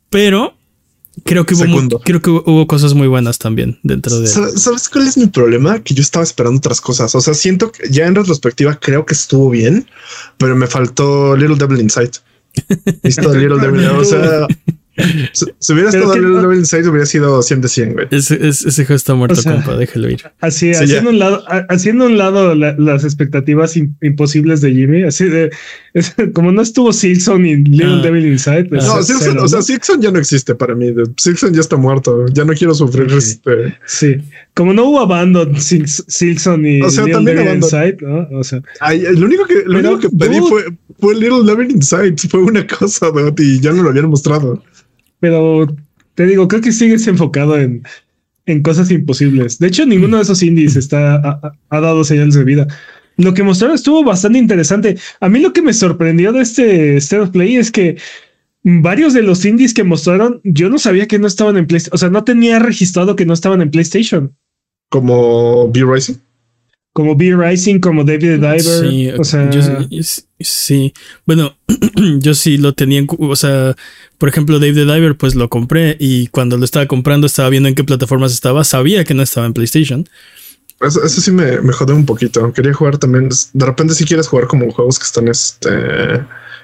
pero 0.10 0.57
creo 1.24 1.46
que 1.46 1.56
hubo, 1.56 1.64
mu- 1.66 1.70
Segundo. 1.76 2.00
creo 2.04 2.22
que 2.22 2.30
hubo, 2.30 2.68
cosas 2.68 2.94
muy 2.94 3.08
buenas 3.08 3.38
también 3.40 3.80
dentro 3.84 4.20
de 4.20 4.28
Sa- 4.28 4.56
¿Sabes 4.58 4.90
cuál 4.90 5.08
es 5.08 5.18
mi 5.18 5.28
problema? 5.28 5.80
Que 5.80 5.94
yo 5.94 6.02
estaba 6.02 6.24
esperando 6.24 6.58
otras 6.58 6.82
cosas. 6.82 7.14
O 7.16 7.22
sea, 7.22 7.34
siento 7.34 7.72
que 7.72 7.90
ya 7.90 8.06
en 8.06 8.16
retrospectiva 8.16 8.80
creo 8.80 9.06
que 9.06 9.14
estuvo 9.14 9.50
bien, 9.50 9.88
pero 10.38 10.56
me 10.56 10.68
faltó 10.68 11.36
Little 11.36 11.56
Devil 11.58 11.82
Inside. 11.82 12.12
Listo, 13.04 13.34
Little 13.34 13.60
Devil. 13.60 13.86
O 13.88 14.04
sea, 14.04 14.48
si, 15.34 15.46
si 15.60 15.74
hubiera 15.74 15.92
Pero 15.92 16.04
estado 16.04 16.14
que- 16.14 16.20
Little 16.22 16.42
Devil 16.42 16.58
Inside, 16.60 16.88
hubiera 16.90 17.06
sido 17.06 17.42
100 17.42 17.62
de 17.62 17.68
100, 17.68 17.94
güey. 17.94 18.08
Ese, 18.12 18.36
ese, 18.48 18.70
ese 18.70 18.86
juego 18.86 18.96
está 18.96 19.14
muerto, 19.16 19.40
O 19.40 19.42
sea, 19.44 19.54
compa, 19.54 19.76
déjelo 19.78 20.10
ir. 20.10 20.22
Así, 20.42 20.74
Sí, 20.74 20.84
haciendo, 20.84 21.10
un 21.12 21.20
lado, 21.20 21.44
ha- 21.48 21.66
haciendo 21.70 22.06
un 22.06 22.18
lado 22.18 22.56
la- 22.56 22.76
las 22.78 23.04
expectativas 23.04 23.76
im- 23.78 23.94
imposibles 24.02 24.62
de 24.62 24.72
Jimmy, 24.74 25.04
así 25.04 25.26
de 25.26 25.52
es- 25.94 26.16
como 26.34 26.52
no 26.52 26.62
estuvo 26.62 26.92
Silson 26.94 27.46
y 27.46 27.56
Little 27.58 28.00
Ah. 28.00 28.02
Devil 28.04 28.26
Inside. 28.26 28.66
pues, 28.66 28.86
No, 28.86 29.02
cero, 29.04 29.20
o 29.44 29.48
sea, 29.48 29.60
¿no? 29.60 29.64
Silkson 29.64 30.02
ya 30.02 30.12
no 30.12 30.20
existe 30.20 30.56
para 30.56 30.74
mí. 30.76 30.94
Silkson 31.18 31.54
ya 31.54 31.62
está 31.62 31.76
muerto. 31.78 32.26
Ya 32.34 32.44
no 32.46 32.54
quiero 32.54 32.74
sufrir 32.74 33.06
Ok. 33.08 33.18
este. 33.18 33.78
sí, 33.86 34.16
como 34.54 34.74
no 34.74 34.86
hubo 34.86 35.00
Abandon, 35.02 35.54
Sil- 35.62 35.86
Silson 35.86 36.66
y 36.66 36.82
O 36.82 36.90
sea, 36.90 37.04
Little 37.06 37.14
también 37.18 37.38
Devil. 37.38 37.56
Inside, 37.58 37.98
¿no? 38.02 38.28
O 38.40 38.44
sea, 38.44 38.62
Ay, 38.80 39.04
lo 39.16 39.26
único 39.26 39.46
que, 39.46 39.64
lo 39.66 39.80
único 39.80 40.00
que 40.00 40.10
pedí 40.10 40.38
dude. 40.40 40.50
fue, 40.50 40.64
fue 41.00 41.16
Little 41.16 41.44
Devil 41.46 41.72
Inside. 41.72 42.16
Fue 42.30 42.42
una 42.42 42.66
cosa, 42.66 43.12
dude, 43.12 43.44
y 43.44 43.60
ya 43.60 43.72
no 43.72 43.84
lo 43.84 43.90
habían 43.90 44.10
mostrado. 44.10 44.64
Pero 45.20 45.68
te 46.16 46.26
digo, 46.26 46.48
creo 46.48 46.62
que 46.62 46.72
sigues 46.72 47.08
enfocado 47.08 47.60
en, 47.60 47.84
en 48.48 48.64
cosas 48.64 48.90
imposibles. 48.90 49.60
De 49.60 49.68
hecho, 49.68 49.86
ninguno 49.86 50.18
de 50.18 50.24
esos 50.24 50.42
indies 50.42 50.76
está, 50.76 51.40
ha, 51.70 51.80
dado 51.80 52.04
señales 52.04 52.34
de 52.34 52.44
vida. 52.44 52.68
Lo 53.18 53.34
que 53.34 53.44
mostraron 53.44 53.76
estuvo 53.76 54.04
bastante 54.04 54.40
interesante. 54.40 54.98
A 55.20 55.30
mí 55.30 55.40
lo 55.40 55.54
que 55.54 55.62
me 55.62 55.74
sorprendió 55.74 56.32
de 56.32 56.42
este 56.42 56.98
State 56.98 57.24
of 57.24 57.30
Play 57.30 57.58
es 57.58 57.72
que 57.72 57.98
varios 58.64 59.14
de 59.14 59.22
los 59.22 59.44
indies 59.44 59.74
que 59.74 59.84
mostraron, 59.84 60.40
yo 60.44 60.70
no 60.70 60.80
sabía 60.80 61.08
que 61.08 61.20
no 61.20 61.28
estaban 61.28 61.58
en 61.58 61.68
PlayStation. 61.68 61.96
O 61.96 61.98
sea, 61.98 62.10
no 62.10 62.24
tenía 62.24 62.60
registrado 62.60 63.16
que 63.16 63.26
no 63.26 63.34
estaban 63.34 63.62
en 63.62 63.72
PlayStation. 63.72 64.36
Como 64.90 65.70
B-Rising. 65.72 66.16
Como 66.94 67.16
B-Rising, 67.16 67.80
como 67.80 68.04
David 68.04 68.20
the 68.22 68.38
Diver. 68.38 68.62
Sí, 68.62 69.10
o 69.10 69.24
sea, 69.24 69.50
yo 69.50 69.62
sí- 70.04 70.26
sí. 70.40 70.94
Bueno, 71.26 71.58
yo 72.20 72.34
sí 72.34 72.58
lo 72.58 72.74
tenía. 72.74 73.04
O 73.20 73.36
sea, 73.36 73.76
por 74.18 74.30
ejemplo, 74.30 74.60
Dave 74.60 74.74
the 74.74 74.86
Diver, 74.86 75.16
pues 75.16 75.36
lo 75.36 75.50
compré 75.50 75.96
y 76.00 76.28
cuando 76.28 76.58
lo 76.58 76.66
estaba 76.66 76.86
comprando 76.88 77.28
estaba 77.28 77.50
viendo 77.50 77.70
en 77.70 77.76
qué 77.76 77.84
plataformas 77.84 78.34
estaba. 78.34 78.64
Sabía 78.64 79.04
que 79.04 79.14
no 79.14 79.22
estaba 79.22 79.46
en 79.46 79.54
PlayStation. 79.54 80.08
Eso, 80.82 81.04
eso 81.04 81.22
sí 81.22 81.32
me, 81.32 81.62
me 81.62 81.74
jode 81.74 81.94
un 81.94 82.06
poquito. 82.06 82.52
Quería 82.54 82.74
jugar 82.74 82.98
también. 82.98 83.30
De 83.54 83.66
repente, 83.66 83.94
si 83.94 84.06
quieres 84.06 84.28
jugar 84.28 84.48
como 84.48 84.72
juegos 84.72 85.00
que 85.00 85.06
están 85.06 85.28
este, 85.28 85.70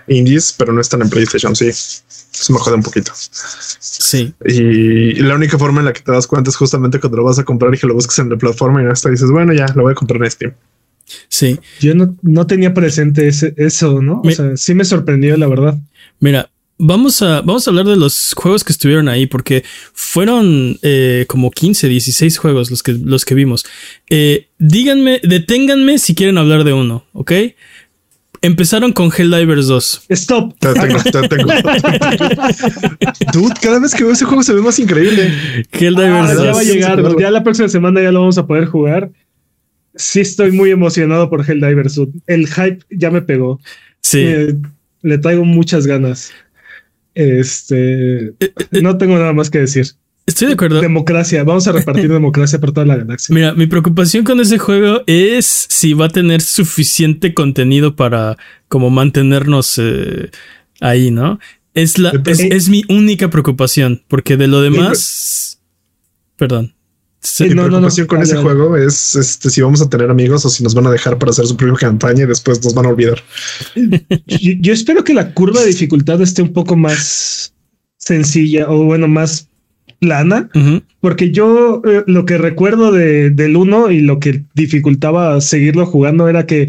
indies, 0.07 0.53
pero 0.57 0.73
no 0.73 0.81
están 0.81 1.01
en 1.01 1.09
PlayStation, 1.09 1.55
sí. 1.55 1.67
Eso 1.67 2.53
me 2.53 2.59
jode 2.59 2.75
un 2.75 2.83
poquito. 2.83 3.11
Sí, 3.15 4.33
Y 4.45 5.15
la 5.21 5.35
única 5.35 5.57
forma 5.57 5.79
en 5.79 5.85
la 5.85 5.93
que 5.93 6.01
te 6.01 6.11
das 6.11 6.27
cuenta 6.27 6.49
es 6.49 6.55
justamente 6.55 6.99
cuando 6.99 7.17
lo 7.17 7.23
vas 7.23 7.39
a 7.39 7.43
comprar 7.43 7.73
y 7.73 7.77
que 7.77 7.87
lo 7.87 7.93
busques 7.93 8.17
en 8.19 8.29
la 8.29 8.37
plataforma 8.37 8.81
y 8.83 8.87
hasta 8.87 9.09
dices, 9.09 9.29
bueno, 9.29 9.53
ya 9.53 9.67
lo 9.75 9.83
voy 9.83 9.91
a 9.91 9.95
comprar 9.95 10.23
en 10.23 10.31
Steam. 10.31 10.53
sí. 11.29 11.59
yo 11.79 11.93
no, 11.93 12.15
no 12.21 12.47
tenía 12.47 12.73
presente 12.73 13.27
ese, 13.27 13.53
eso, 13.57 14.01
¿no? 14.01 14.21
O 14.23 14.31
sea, 14.31 14.57
sí 14.57 14.73
me 14.73 14.85
sorprendió, 14.85 15.37
la 15.37 15.47
verdad. 15.47 15.77
Mira, 16.19 16.49
vamos 16.77 17.21
a, 17.21 17.41
vamos 17.41 17.67
a 17.67 17.71
hablar 17.71 17.85
de 17.85 17.95
los 17.95 18.33
juegos 18.35 18.63
que 18.63 18.71
estuvieron 18.73 19.07
ahí, 19.09 19.25
porque 19.27 19.63
fueron 19.93 20.77
eh, 20.81 21.25
como 21.27 21.51
15, 21.51 21.87
16 21.87 22.37
juegos 22.37 22.69
los 22.71 22.83
que, 22.83 22.93
los 22.93 23.25
que 23.25 23.35
vimos. 23.35 23.65
Eh, 24.09 24.47
díganme, 24.59 25.19
deténganme 25.23 25.97
si 25.99 26.15
quieren 26.15 26.37
hablar 26.37 26.63
de 26.63 26.73
uno, 26.73 27.05
¿ok? 27.13 27.31
Empezaron 28.41 28.91
con 28.91 29.09
Helldivers 29.09 29.67
2. 29.67 30.05
Stop. 30.09 30.53
Te 30.59 30.73
tengo, 30.73 30.99
te 31.01 31.27
tengo. 31.29 31.47
Dude, 33.33 33.53
cada 33.61 33.79
vez 33.79 33.95
que 33.95 34.03
veo 34.03 34.11
ese 34.11 34.25
juego 34.25 34.43
se 34.43 34.53
ve 34.53 34.61
más 34.61 34.77
increíble. 34.79 35.31
Helldivers 35.71 36.29
Ah, 36.31 36.33
ya 36.33 36.43
2. 36.47 36.55
va 36.57 36.59
a 36.59 36.63
llegar, 36.63 37.03
ya 37.19 37.31
la 37.31 37.43
próxima 37.43 37.69
semana 37.69 38.01
ya 38.01 38.11
lo 38.11 38.19
vamos 38.19 38.37
a 38.37 38.45
poder 38.45 38.65
jugar. 38.65 39.11
Sí 39.95 40.19
estoy 40.19 40.51
muy 40.51 40.71
emocionado 40.71 41.29
por 41.29 41.49
Helldivers. 41.49 41.99
El 42.27 42.47
hype 42.47 42.79
ya 42.89 43.11
me 43.11 43.21
pegó. 43.21 43.61
Sí. 44.01 44.19
Eh, 44.19 44.55
le 45.03 45.17
traigo 45.19 45.45
muchas 45.45 45.87
ganas. 45.87 46.31
Este, 47.15 48.27
Eh, 48.27 48.35
eh, 48.39 48.81
no 48.81 48.97
tengo 48.97 49.17
nada 49.17 49.33
más 49.33 49.49
que 49.49 49.59
decir. 49.59 49.87
Estoy 50.25 50.47
de 50.47 50.53
acuerdo. 50.53 50.79
Democracia, 50.79 51.43
vamos 51.43 51.67
a 51.67 51.73
repartir 51.73 52.09
democracia 52.11 52.59
por 52.59 52.71
toda 52.71 52.85
la 52.85 52.95
galaxia. 52.95 53.33
Mira, 53.33 53.53
mi 53.53 53.67
preocupación 53.67 54.23
con 54.23 54.39
ese 54.39 54.57
juego 54.57 55.01
es 55.05 55.67
si 55.69 55.93
va 55.93 56.05
a 56.05 56.09
tener 56.09 56.41
suficiente 56.41 57.33
contenido 57.33 57.95
para 57.95 58.37
como 58.69 58.89
mantenernos 58.89 59.77
eh, 59.79 60.29
ahí, 60.79 61.11
¿no? 61.11 61.39
Es 61.73 61.97
la 61.97 62.11
es, 62.25 62.39
Eh, 62.39 62.49
es 62.51 62.69
mi 62.69 62.83
única 62.87 63.29
preocupación, 63.29 64.03
porque 64.07 64.37
de 64.37 64.47
lo 64.47 64.61
demás, 64.61 65.61
perdón. 66.37 66.73
Sí, 67.23 67.45
Mi 67.45 67.49
no, 67.55 67.63
no, 67.63 67.79
no. 67.79 67.87
preocupación 67.87 68.07
con 68.07 68.17
Dale, 68.19 68.25
ese 68.25 68.35
dale. 68.35 68.45
juego 68.45 68.77
es 68.77 69.15
este, 69.15 69.49
si 69.49 69.61
vamos 69.61 69.81
a 69.81 69.89
tener 69.89 70.09
amigos 70.09 70.45
o 70.45 70.49
si 70.49 70.61
nos 70.61 70.75
van 70.75 70.87
a 70.87 70.91
dejar 70.91 71.17
para 71.17 71.31
hacer 71.31 71.45
su 71.47 71.55
propia 71.55 71.87
campaña 71.87 72.23
y 72.23 72.27
después 72.27 72.61
nos 72.63 72.73
van 72.73 72.85
a 72.85 72.89
olvidar. 72.89 73.23
Yo, 74.27 74.51
yo 74.59 74.73
espero 74.73 75.03
que 75.03 75.13
la 75.13 75.33
curva 75.33 75.61
de 75.61 75.67
dificultad 75.67 76.21
esté 76.21 76.41
un 76.41 76.51
poco 76.51 76.75
más 76.75 77.53
sencilla 77.97 78.69
o 78.69 78.83
bueno, 78.83 79.07
más 79.07 79.49
plana, 79.99 80.49
porque 80.99 81.31
yo 81.31 81.81
eh, 81.85 82.03
lo 82.07 82.25
que 82.25 82.37
recuerdo 82.37 82.91
de, 82.91 83.29
del 83.29 83.55
1 83.55 83.91
y 83.91 84.01
lo 84.01 84.19
que 84.19 84.43
dificultaba 84.53 85.39
seguirlo 85.39 85.85
jugando 85.85 86.27
era 86.27 86.45
que 86.45 86.67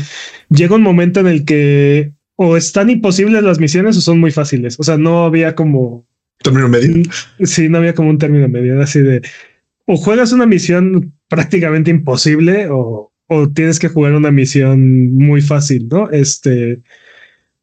llega 0.50 0.76
un 0.76 0.82
momento 0.82 1.18
en 1.18 1.26
el 1.26 1.44
que 1.44 2.12
o 2.36 2.56
están 2.56 2.90
imposibles 2.90 3.42
las 3.42 3.58
misiones 3.58 3.96
o 3.96 4.00
son 4.00 4.20
muy 4.20 4.30
fáciles. 4.30 4.76
O 4.78 4.84
sea, 4.84 4.98
no 4.98 5.24
había 5.24 5.56
como 5.56 6.06
Término 6.42 6.68
medio. 6.68 7.02
Sí, 7.42 7.68
no 7.68 7.78
había 7.78 7.94
como 7.94 8.10
un 8.10 8.18
término 8.18 8.48
medio, 8.48 8.80
así 8.80 9.00
de 9.00 9.22
o 9.86 9.96
juegas 9.96 10.32
una 10.32 10.46
misión 10.46 11.14
prácticamente 11.28 11.90
imposible 11.90 12.68
o, 12.70 13.12
o 13.26 13.48
tienes 13.50 13.78
que 13.78 13.88
jugar 13.88 14.14
una 14.14 14.30
misión 14.30 15.12
muy 15.14 15.40
fácil, 15.42 15.88
¿no? 15.90 16.10
Este, 16.10 16.80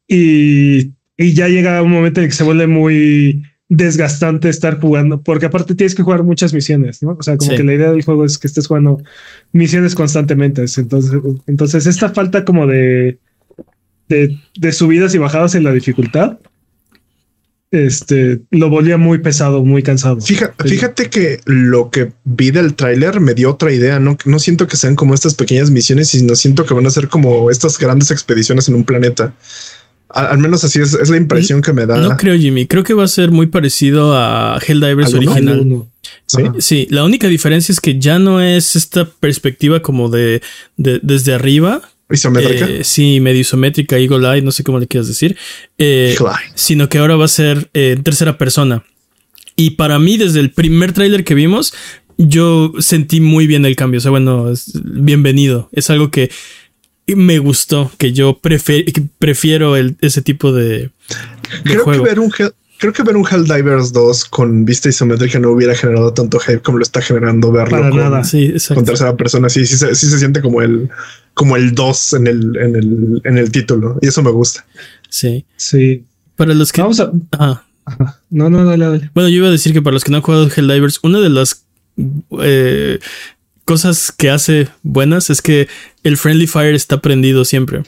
y, 0.07 0.91
y 1.17 1.33
ya 1.33 1.47
llega 1.47 1.81
un 1.81 1.91
momento 1.91 2.19
en 2.19 2.25
el 2.25 2.29
que 2.29 2.35
se 2.35 2.43
vuelve 2.43 2.67
muy 2.67 3.43
desgastante 3.69 4.49
estar 4.49 4.79
jugando, 4.81 5.21
porque 5.23 5.45
aparte 5.45 5.75
tienes 5.75 5.95
que 5.95 6.03
jugar 6.03 6.23
muchas 6.23 6.53
misiones, 6.53 7.01
¿no? 7.01 7.15
O 7.17 7.23
sea, 7.23 7.37
como 7.37 7.51
Sí. 7.51 7.57
que 7.57 7.63
la 7.63 7.73
idea 7.73 7.91
del 7.91 8.03
juego 8.03 8.25
es 8.25 8.37
que 8.37 8.47
estés 8.47 8.67
jugando 8.67 9.01
misiones 9.53 9.95
constantemente. 9.95 10.65
Entonces, 10.77 11.11
entonces 11.47 11.85
esta 11.85 12.09
falta 12.09 12.43
como 12.43 12.67
de, 12.67 13.19
de, 14.09 14.37
de 14.59 14.71
subidas 14.73 15.15
y 15.15 15.19
bajadas 15.19 15.55
en 15.55 15.63
la 15.63 15.71
dificultad, 15.71 16.37
este, 17.71 18.41
lo 18.51 18.69
volvía 18.69 18.97
muy 18.97 19.19
pesado, 19.19 19.63
muy 19.63 19.81
cansado. 19.81 20.17
Fija- 20.19 20.53
fíjate 20.63 21.09
que 21.09 21.39
lo 21.45 21.89
que 21.89 22.11
vi 22.25 22.51
del 22.51 22.75
tráiler 22.75 23.19
me 23.21 23.33
dio 23.33 23.49
otra 23.51 23.71
idea. 23.71 23.99
No, 23.99 24.17
no 24.25 24.39
siento 24.39 24.67
que 24.67 24.75
sean 24.77 24.95
como 24.95 25.13
estas 25.13 25.35
pequeñas 25.35 25.71
misiones, 25.71 26.09
sino 26.09 26.35
siento 26.35 26.65
que 26.65 26.73
van 26.73 26.85
a 26.85 26.89
ser 26.91 27.07
como 27.07 27.49
estas 27.49 27.77
grandes 27.79 28.11
expediciones 28.11 28.67
en 28.67 28.75
un 28.75 28.83
planeta. 28.83 29.33
Al, 30.09 30.27
al 30.27 30.37
menos 30.39 30.63
así 30.65 30.81
es, 30.81 30.93
es 30.93 31.09
la 31.09 31.15
impresión 31.15 31.61
que 31.61 31.71
me 31.71 31.85
da. 31.85 31.95
No 31.97 32.17
creo, 32.17 32.37
Jimmy. 32.37 32.67
Creo 32.67 32.83
que 32.83 32.93
va 32.93 33.05
a 33.05 33.07
ser 33.07 33.31
muy 33.31 33.47
parecido 33.47 34.13
a 34.17 34.59
Helldivers 34.65 35.13
original. 35.17 35.85
¿Sí? 36.25 36.41
Sí, 36.59 36.87
la 36.89 37.05
única 37.05 37.27
diferencia 37.29 37.71
es 37.71 37.79
que 37.79 37.97
ya 37.99 38.19
no 38.19 38.41
es 38.41 38.75
esta 38.75 39.05
perspectiva 39.05 39.81
como 39.81 40.09
de, 40.09 40.41
de- 40.75 40.99
desde 41.01 41.33
arriba. 41.33 41.81
Isométrica. 42.11 42.67
eh, 42.67 42.83
sí, 42.83 43.19
medio 43.19 43.41
isométrica, 43.41 43.97
Eagle 43.97 44.27
Eye, 44.27 44.41
no 44.41 44.51
sé 44.51 44.63
cómo 44.63 44.79
le 44.79 44.87
quieras 44.87 45.07
decir. 45.07 45.37
eh, 45.77 46.15
sino 46.55 46.89
que 46.89 46.97
ahora 46.97 47.15
va 47.15 47.25
a 47.25 47.29
ser 47.29 47.69
eh, 47.73 47.91
en 47.97 48.03
tercera 48.03 48.37
persona. 48.37 48.83
Y 49.55 49.71
para 49.71 49.99
mí, 49.99 50.17
desde 50.17 50.39
el 50.39 50.51
primer 50.51 50.93
tráiler 50.93 51.23
que 51.23 51.35
vimos, 51.35 51.73
yo 52.17 52.73
sentí 52.79 53.19
muy 53.21 53.47
bien 53.47 53.65
el 53.65 53.75
cambio. 53.75 53.97
O 53.97 54.01
sea, 54.01 54.11
bueno, 54.11 54.51
es- 54.51 54.71
bienvenido. 54.83 55.69
Es 55.71 55.89
algo 55.89 56.09
que 56.11 56.29
me 57.07 57.39
gustó, 57.39 57.91
que 57.97 58.13
yo 58.13 58.39
prefiero 59.19 59.75
el- 59.75 59.97
ese 60.01 60.21
tipo 60.21 60.53
de, 60.53 60.63
de 60.73 60.89
Creo 61.63 61.83
juego. 61.83 62.03
que 62.03 62.09
ver 62.09 62.19
un 62.19 62.31
Creo 62.81 62.91
que 62.93 63.03
ver 63.03 63.15
un 63.15 63.25
Helldivers 63.25 63.93
2 63.93 64.25
con 64.25 64.65
vista 64.65 64.89
isométrica 64.89 65.37
no 65.39 65.51
hubiera 65.51 65.75
generado 65.75 66.11
tanto 66.13 66.39
hype 66.39 66.61
como 66.61 66.79
lo 66.79 66.83
está 66.83 66.99
generando 67.01 67.51
verlo 67.51 67.77
Para 67.77 67.89
con, 67.91 67.99
nada. 67.99 68.23
Sí, 68.23 68.53
con 68.73 68.83
tercera 68.83 69.15
persona. 69.15 69.49
Sí, 69.49 69.65
sí, 69.67 69.77
se- 69.77 69.93
sí 69.93 70.07
se 70.07 70.17
siente 70.17 70.41
como 70.41 70.61
el, 70.63 70.89
como 71.35 71.55
el 71.57 71.75
2 71.75 72.13
en 72.13 72.25
el, 72.27 72.57
en 72.57 72.75
el, 72.75 73.21
en 73.23 73.37
el 73.37 73.51
título. 73.51 73.99
Y 74.01 74.07
eso 74.07 74.23
me 74.23 74.31
gusta. 74.31 74.65
Sí. 75.09 75.45
Sí. 75.55 76.03
Para 76.35 76.53
los 76.55 76.71
que. 76.71 76.81
Vamos 76.81 76.99
a. 76.99 77.11
Ajá. 77.37 77.63
No, 78.31 78.49
no, 78.49 78.65
dale, 78.65 78.85
dale. 78.85 79.11
Bueno, 79.13 79.29
yo 79.29 79.35
iba 79.37 79.47
a 79.47 79.51
decir 79.51 79.73
que 79.73 79.81
para 79.83 79.93
los 79.93 80.03
que 80.03 80.09
no 80.11 80.17
han 80.17 80.23
jugado 80.23 80.49
Helldivers, 80.49 80.99
una 81.03 81.19
de 81.19 81.29
las 81.29 81.63
eh, 82.41 82.99
cosas 83.65 84.11
que 84.11 84.29
hace 84.29 84.69
buenas 84.83 85.29
es 85.29 85.41
que 85.41 85.67
el 86.03 86.17
Friendly 86.17 86.47
Fire 86.47 86.73
está 86.75 86.99
prendido 87.01 87.45
siempre. 87.45 87.83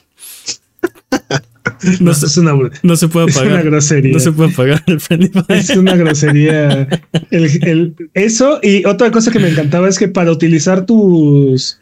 No, 1.99 2.11
No, 2.11 2.13
se, 2.13 2.25
es 2.25 2.37
una, 2.37 2.53
no 2.83 2.95
se 2.95 3.07
puede 3.07 3.27
es 3.29 3.37
una 3.37 3.61
grosería. 3.61 4.13
No 4.13 4.19
se 4.19 4.31
puede 4.31 4.51
apagar 4.51 4.83
el 4.87 4.99
Friendly 4.99 5.31
Es 5.49 5.69
una 5.71 5.95
grosería. 5.95 6.87
El, 7.31 7.63
el- 7.63 7.95
eso 8.13 8.59
y 8.63 8.85
otra 8.85 9.11
cosa 9.11 9.31
que 9.31 9.39
me 9.39 9.49
encantaba 9.49 9.87
es 9.89 9.97
que 9.99 10.07
para 10.07 10.31
utilizar 10.31 10.85
tus 10.85 11.79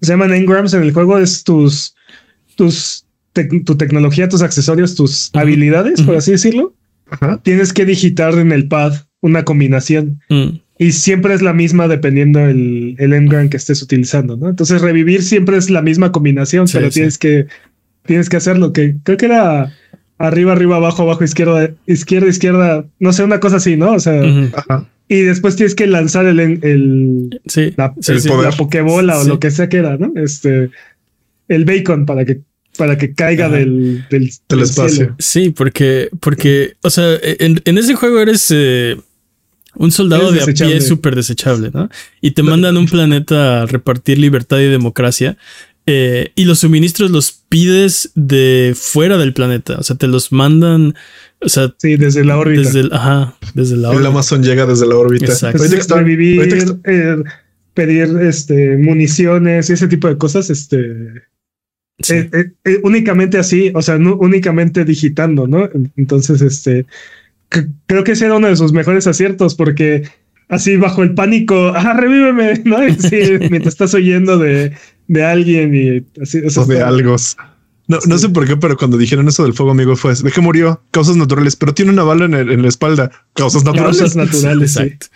se 0.00 0.12
llaman 0.12 0.32
engrams 0.34 0.74
en 0.74 0.82
el 0.82 0.92
juego 0.92 1.18
es 1.18 1.44
tus 1.44 1.94
tus 2.56 3.04
tu 3.64 3.76
tecnología, 3.76 4.28
tus 4.28 4.42
accesorios, 4.42 4.94
tus 4.94 5.30
habilidades, 5.34 6.02
por 6.02 6.14
así 6.16 6.30
decirlo. 6.30 6.74
Ajá. 7.10 7.40
Tienes 7.42 7.72
que 7.72 7.84
digitar 7.84 8.34
en 8.38 8.52
el 8.52 8.68
pad 8.68 8.92
una 9.20 9.44
combinación 9.44 10.20
Mm, 10.28 10.58
y 10.78 10.92
siempre 10.92 11.34
es 11.34 11.42
la 11.42 11.52
misma 11.52 11.88
dependiendo 11.88 12.40
el, 12.40 12.94
el 12.98 13.12
engram 13.12 13.48
que 13.48 13.56
estés 13.56 13.80
utilizando, 13.82 14.36
¿no? 14.36 14.48
Entonces 14.48 14.80
revivir 14.82 15.22
siempre 15.22 15.56
es 15.56 15.68
la 15.70 15.82
misma 15.82 16.12
combinación, 16.12 16.68
Sí, 16.68 16.74
pero 16.76 16.90
sí. 16.90 16.94
tienes 16.94 17.18
que 17.18 17.46
tienes 18.06 18.28
que 18.28 18.36
hacerlo 18.36 18.72
que 18.72 18.96
creo 19.02 19.16
que 19.16 19.26
era 19.26 19.72
arriba, 20.18 20.52
arriba, 20.52 20.76
abajo, 20.76 21.02
abajo, 21.02 21.24
izquierda, 21.24 21.70
izquierda, 21.86 22.28
izquierda, 22.28 22.84
no 23.00 23.12
sé, 23.12 23.24
una 23.24 23.40
cosa 23.40 23.56
así, 23.56 23.76
¿no? 23.76 23.92
O 23.92 24.00
sea, 24.00 24.22
y 25.08 25.20
después 25.22 25.56
tienes 25.56 25.74
que 25.74 25.86
lanzar 25.86 26.26
el, 26.26 26.40
el 26.40 27.40
Sí, 27.46 27.74
la, 27.76 27.94
sí, 28.00 28.12
el 28.12 28.20
sí. 28.20 28.28
poder. 28.28 28.50
la 28.50 28.56
pokebola 28.56 29.18
o 29.18 29.24
lo 29.24 29.38
que 29.38 29.50
sea 29.50 29.68
que 29.68 29.78
era, 29.78 29.96
¿no? 29.96 30.12
Este 30.16 30.70
el 31.48 31.64
bacon 31.64 32.06
para 32.06 32.24
que 32.24 32.40
para 32.76 32.98
que 32.98 33.14
caiga 33.14 33.48
del, 33.48 34.04
del, 34.10 34.30
Del 34.48 34.60
espacio. 34.60 34.88
cielo. 34.96 35.14
Sí, 35.20 35.50
porque, 35.50 36.08
porque, 36.20 36.74
o 36.82 36.90
sea, 36.90 37.18
en, 37.22 37.60
en 37.64 37.78
ese 37.78 37.94
juego 37.94 38.18
eres 38.18 38.48
eh, 38.50 38.96
un 39.76 39.92
soldado 39.92 40.32
Eres 40.34 40.46
de 40.46 40.52
a 40.52 40.68
pie 40.68 40.80
súper 40.80 41.14
desechable, 41.14 41.70
¿no? 41.72 41.88
Y 42.20 42.32
te 42.32 42.42
mandan 42.42 42.76
a 42.76 42.80
un 42.80 42.86
planeta 42.86 43.62
a 43.62 43.66
repartir 43.66 44.18
libertad 44.18 44.58
y 44.58 44.66
democracia. 44.66 45.36
Eh, 45.86 46.32
y 46.34 46.44
los 46.44 46.60
suministros 46.60 47.10
los 47.10 47.32
pides 47.48 48.10
de 48.14 48.74
fuera 48.76 49.18
del 49.18 49.34
planeta. 49.34 49.76
O 49.78 49.82
sea, 49.82 49.96
te 49.96 50.06
los 50.06 50.32
mandan, 50.32 50.94
o 51.40 51.48
sea, 51.48 51.74
Sí, 51.78 51.96
desde 51.96 52.24
la 52.24 52.38
órbita. 52.38 52.62
desde 52.62 52.80
el, 52.80 52.92
ajá, 52.92 53.36
desde 53.54 53.76
la 53.76 53.92
El. 53.92 54.06
Amazon 54.06 54.42
llega 54.42 54.66
desde 54.66 54.86
la 54.86 54.96
órbita. 54.96 55.26
Exacto. 55.26 55.62
Está- 55.64 55.96
revivir, 55.98 56.80
eh, 56.84 57.16
pedir 57.74 58.16
este 58.22 58.76
municiones 58.78 59.68
y 59.68 59.72
ese 59.74 59.88
tipo 59.88 60.08
de 60.08 60.16
cosas, 60.16 60.50
este 60.50 61.22
Sí. 62.00 62.14
Eh, 62.14 62.30
eh, 62.32 62.50
eh, 62.64 62.80
únicamente 62.82 63.38
así, 63.38 63.70
o 63.72 63.80
sea, 63.80 63.98
no 63.98 64.16
únicamente 64.16 64.84
digitando, 64.84 65.46
¿no? 65.46 65.70
Entonces, 65.96 66.42
este, 66.42 66.86
creo 67.86 68.02
que 68.02 68.12
ese 68.12 68.24
era 68.26 68.34
uno 68.34 68.48
de 68.48 68.56
sus 68.56 68.72
mejores 68.72 69.06
aciertos 69.06 69.54
porque 69.54 70.02
así 70.48 70.76
bajo 70.76 71.04
el 71.04 71.14
pánico, 71.14 71.68
ah, 71.74 71.92
revíveme, 71.94 72.62
¿no? 72.64 72.78
Sí, 72.98 73.16
mientras 73.48 73.74
estás 73.74 73.94
oyendo 73.94 74.38
de, 74.38 74.72
de 75.08 75.24
alguien 75.24 75.74
y 75.74 76.20
así. 76.20 76.40
O, 76.56 76.64
de 76.64 76.82
algo. 76.82 77.16
No, 77.86 77.98
no 78.06 78.18
sé 78.18 78.28
por 78.30 78.46
qué, 78.46 78.56
pero 78.56 78.76
cuando 78.76 78.96
dijeron 78.96 79.28
eso 79.28 79.42
del 79.42 79.52
fuego 79.52 79.72
amigo 79.72 79.94
fue 79.96 80.14
de 80.14 80.30
que 80.30 80.40
murió, 80.40 80.82
causas 80.90 81.16
naturales, 81.16 81.54
pero 81.54 81.74
tiene 81.74 81.90
una 81.90 82.02
bala 82.02 82.24
en, 82.24 82.34
en 82.34 82.62
la 82.62 82.68
espalda, 82.68 83.10
causas 83.34 83.64
naturales. 83.64 83.98
Causas 83.98 84.16
naturales, 84.16 84.76
exacto. 84.76 85.06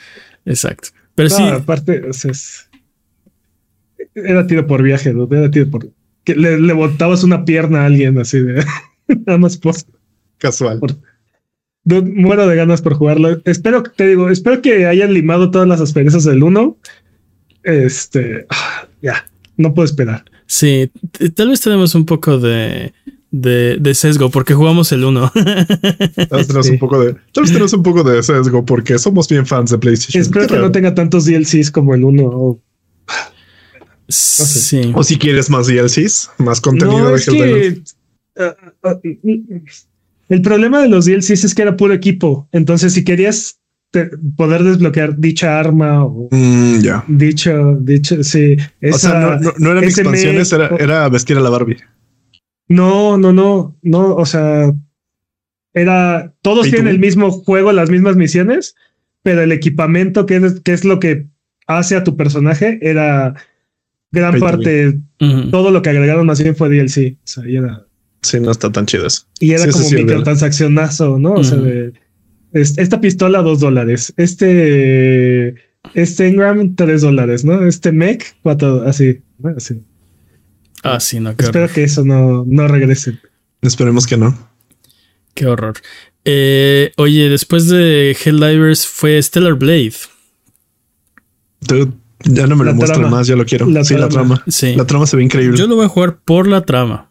Exacto. 0.44 0.88
Pero 1.14 1.30
sí. 1.30 1.42
Aparte, 1.42 2.02
o 2.08 2.12
sea, 2.12 2.32
era 4.14 4.46
tiro 4.46 4.66
por 4.66 4.82
viaje, 4.82 5.12
¿no? 5.12 5.28
era 5.30 5.50
tiro 5.50 5.70
por 5.70 5.88
que 6.24 6.34
le, 6.34 6.60
le 6.60 6.72
botabas 6.74 7.24
una 7.24 7.44
pierna 7.46 7.82
a 7.82 7.86
alguien 7.86 8.18
así 8.18 8.38
de 8.38 8.62
nada 9.26 9.38
más 9.38 9.56
por 9.56 9.74
casual. 10.36 10.78
muero 11.84 12.46
de 12.46 12.54
ganas 12.56 12.82
por 12.82 12.94
jugarlo. 12.94 13.40
Espero 13.46 13.82
que 13.82 13.90
te 13.90 14.08
digo, 14.08 14.28
espero 14.28 14.60
que 14.60 14.86
hayan 14.86 15.14
limado 15.14 15.50
todas 15.50 15.66
las 15.66 15.80
asperezas 15.80 16.24
del 16.24 16.42
1. 16.42 16.76
Este 17.62 18.46
ah, 18.50 18.86
ya 19.00 19.26
no 19.58 19.74
puedo 19.74 19.84
esperar. 19.84 20.24
Sí, 20.46 20.90
tal 21.34 21.48
vez 21.48 21.60
tenemos 21.60 21.94
un 21.94 22.06
poco 22.06 22.38
de, 22.38 22.94
de, 23.30 23.94
sesgo 23.94 24.30
porque 24.30 24.54
jugamos 24.54 24.90
el 24.92 25.04
1. 25.04 25.32
tal 25.34 25.44
vez 26.30 26.46
tenemos 26.46 26.68
un 26.70 26.78
poco 26.78 27.00
de, 27.00 27.12
tal 27.32 27.42
vez 27.42 27.52
tenemos 27.52 27.72
un 27.74 27.82
poco 27.82 28.02
de 28.02 28.22
sesgo 28.22 28.64
porque 28.64 28.98
somos 28.98 29.28
bien 29.28 29.44
fans 29.44 29.70
de 29.70 29.78
PlayStation. 29.78 30.22
Espero 30.22 30.46
que 30.46 30.56
no 30.56 30.72
tenga 30.72 30.94
tantos 30.94 31.26
DLCs 31.26 31.70
como 31.70 31.94
el 31.94 32.04
1. 32.04 32.60
Sí. 34.08 34.92
O 34.94 35.04
si 35.04 35.18
quieres 35.18 35.50
más 35.50 35.66
DLCs, 35.66 36.30
más 36.38 36.62
contenido 36.62 37.10
no, 37.10 37.14
es 37.14 37.26
que, 37.26 37.82
uh, 38.36 38.88
uh, 38.88 39.00
el 40.30 40.42
problema 40.42 40.80
de 40.80 40.88
los 40.88 41.04
DLCs 41.04 41.44
es 41.44 41.54
que 41.54 41.62
era 41.62 41.76
puro 41.76 41.92
equipo. 41.92 42.48
Entonces, 42.52 42.94
si 42.94 43.04
querías 43.04 43.57
poder 44.36 44.62
desbloquear 44.64 45.16
dicha 45.18 45.58
arma 45.58 46.04
o 46.04 46.28
mm, 46.30 46.80
ya 46.80 47.04
dicho, 47.08 47.76
dicho, 47.80 48.22
sí. 48.22 48.56
Esa, 48.80 48.96
o 48.96 48.98
sea, 48.98 49.38
no, 49.40 49.52
no 49.58 49.70
eran 49.72 49.84
expansiones, 49.84 50.52
era, 50.52 50.68
era, 50.78 51.08
vestir 51.08 51.36
a 51.36 51.40
la 51.40 51.50
Barbie. 51.50 51.78
No, 52.68 53.16
no, 53.16 53.32
no, 53.32 53.76
no. 53.82 54.14
O 54.14 54.26
sea, 54.26 54.72
era 55.72 56.34
todos 56.42 56.68
tienen 56.68 56.88
el 56.88 56.98
mismo 56.98 57.30
juego, 57.30 57.72
las 57.72 57.90
mismas 57.90 58.16
misiones, 58.16 58.74
pero 59.22 59.42
el 59.42 59.52
equipamiento, 59.52 60.26
que 60.26 60.36
es, 60.36 60.60
que 60.60 60.72
es 60.72 60.84
lo 60.84 61.00
que 61.00 61.26
hace 61.66 61.96
a 61.96 62.04
tu 62.04 62.16
personaje, 62.16 62.78
era 62.82 63.34
gran 64.10 64.38
parte, 64.38 64.98
todo 65.50 65.70
lo 65.70 65.82
que 65.82 65.90
agregaron 65.90 66.26
más 66.26 66.42
bien 66.42 66.56
fue 66.56 66.68
DLC. 66.68 67.16
O 67.16 67.26
sea, 67.26 67.48
y 67.48 67.56
era. 67.56 67.84
Sí, 68.20 68.40
no 68.40 68.50
está 68.50 68.70
tan 68.70 68.84
chido 68.84 69.06
eso. 69.06 69.22
Y 69.40 69.52
era 69.52 69.70
como 69.70 69.86
un 69.86 69.94
microtransaccionazo, 69.94 71.18
¿no? 71.18 71.34
O 71.34 71.44
sea, 71.44 71.56
de 71.56 71.92
esta 72.52 73.00
pistola, 73.00 73.42
dos 73.42 73.60
dólares. 73.60 74.12
Este, 74.16 75.54
este 75.94 76.28
Engram, 76.28 76.74
tres 76.74 77.02
dólares, 77.02 77.44
¿no? 77.44 77.66
Este 77.66 77.92
Mech, 77.92 78.36
cuatro, 78.42 78.82
así, 78.86 79.22
así. 79.56 79.82
Ah, 80.82 81.00
sí, 81.00 81.20
no, 81.20 81.30
Espero 81.30 81.68
que 81.68 81.84
eso 81.84 82.04
no, 82.04 82.44
no 82.46 82.68
regrese. 82.68 83.18
Esperemos 83.62 84.06
que 84.06 84.16
no. 84.16 84.36
Qué 85.34 85.46
horror. 85.46 85.74
Eh, 86.24 86.92
oye, 86.96 87.28
después 87.28 87.68
de 87.68 88.16
Helldivers 88.22 88.86
fue 88.86 89.20
Stellar 89.22 89.54
Blade. 89.54 89.94
ya 92.24 92.46
no 92.46 92.56
me 92.56 92.64
lo 92.64 92.74
muestran 92.74 93.10
más, 93.10 93.26
ya 93.26 93.36
lo 93.36 93.44
quiero. 93.44 93.66
sí, 93.84 93.94
la 93.94 94.08
trama. 94.08 94.42
Sí. 94.48 94.74
La 94.76 94.86
trama 94.86 95.06
se 95.06 95.16
ve 95.16 95.24
increíble. 95.24 95.56
Yo 95.56 95.66
lo 95.66 95.76
voy 95.76 95.86
a 95.86 95.88
jugar 95.88 96.18
por 96.24 96.46
la 96.46 96.64
trama. 96.64 97.10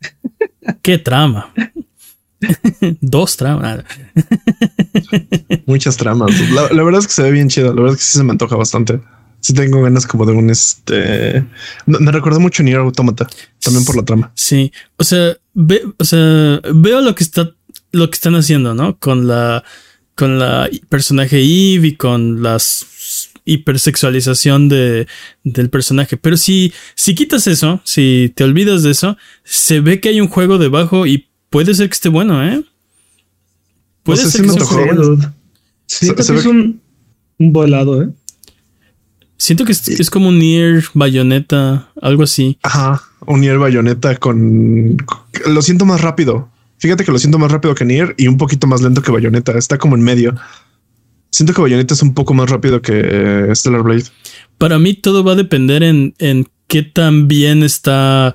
¿Qué 0.82 0.98
trama? 0.98 1.52
Dos 3.00 3.36
tramas. 3.36 3.84
Muchas 5.66 5.96
tramas. 5.96 6.32
La, 6.50 6.82
verdad 6.82 7.00
es 7.00 7.06
que 7.06 7.12
se 7.12 7.22
ve 7.22 7.30
bien 7.30 7.48
chido. 7.48 7.74
La 7.74 7.82
verdad 7.82 7.92
es 7.92 7.98
que 7.98 8.04
sí 8.04 8.18
se 8.18 8.24
me 8.24 8.32
antoja 8.32 8.56
bastante. 8.56 9.00
Sí 9.40 9.54
tengo 9.54 9.82
ganas 9.82 10.06
como 10.06 10.26
de 10.26 10.32
un 10.32 10.50
este. 10.50 11.44
Me 11.86 12.12
recuerda 12.12 12.38
mucho 12.38 12.62
Nier 12.62 12.78
Automata 12.78 13.26
también 13.62 13.84
por 13.84 13.96
la 13.96 14.04
trama. 14.04 14.32
Sí, 14.34 14.70
o 14.96 15.04
sea, 15.04 15.36
o 15.98 16.04
sea, 16.04 16.60
veo 16.74 17.00
lo 17.00 17.14
que 17.14 17.24
está, 17.24 17.50
lo 17.92 18.10
que 18.10 18.14
están 18.14 18.34
haciendo, 18.34 18.74
¿no? 18.74 18.98
Con 18.98 19.26
la, 19.26 19.64
con 20.14 20.38
la 20.38 20.68
personaje 20.88 21.38
Eve 21.38 21.88
y 21.88 21.96
con 21.96 22.42
las 22.42 22.86
hipersexualización 23.44 24.68
de, 24.68 25.06
del 25.42 25.70
personaje. 25.70 26.16
Pero 26.16 26.36
si, 26.36 26.72
si 26.94 27.14
quitas 27.14 27.46
eso, 27.46 27.80
si 27.84 28.32
te 28.34 28.44
olvidas 28.44 28.82
de 28.82 28.90
eso, 28.90 29.16
se 29.42 29.80
ve 29.80 30.00
que 30.00 30.10
hay 30.10 30.20
un 30.20 30.28
juego 30.28 30.58
debajo 30.58 31.06
y 31.06 31.29
Puede 31.50 31.74
ser 31.74 31.88
que 31.88 31.94
esté 31.94 32.08
bueno, 32.08 32.44
¿eh? 32.44 32.64
Puede 34.04 34.18
ser 34.18 34.42
que 34.42 34.48
Siento 35.86 36.14
que 36.14 36.22
es 36.22 36.46
un, 36.46 36.80
un, 37.38 37.52
volado, 37.52 38.02
¿eh? 38.02 38.08
Siento 39.36 39.64
que 39.64 39.72
es, 39.72 40.10
como 40.10 40.28
un 40.28 40.38
Nier 40.38 40.84
Bayonetta, 40.94 41.90
algo 42.00 42.22
así. 42.22 42.58
Ajá, 42.62 43.02
un 43.26 43.40
Nier 43.40 43.58
Bayonetta 43.58 44.14
con... 44.16 44.96
Lo 45.46 45.62
siento 45.62 45.84
más 45.84 46.00
rápido. 46.02 46.48
Fíjate 46.78 47.04
que 47.04 47.10
lo 47.10 47.18
siento 47.18 47.38
más 47.38 47.50
rápido 47.50 47.74
que 47.74 47.84
Nier 47.84 48.14
y 48.16 48.28
un 48.28 48.36
poquito 48.36 48.66
más 48.68 48.80
lento 48.80 49.02
que 49.02 49.10
Bayonetta. 49.10 49.52
Está 49.58 49.76
como 49.76 49.96
en 49.96 50.02
medio. 50.02 50.36
Siento 51.30 51.52
que 51.52 51.62
Bayonetta 51.62 51.94
es 51.94 52.02
un 52.02 52.14
poco 52.14 52.32
más 52.34 52.48
rápido 52.48 52.80
que 52.80 53.00
eh, 53.02 53.54
Stellar 53.54 53.82
Blade. 53.82 54.04
Para 54.58 54.78
mí 54.78 54.94
todo 54.94 55.24
va 55.24 55.32
a 55.32 55.36
depender 55.36 55.82
en, 55.82 56.14
en 56.18 56.46
qué 56.70 56.82
tan 56.84 57.26
bien 57.26 57.64
está 57.64 58.34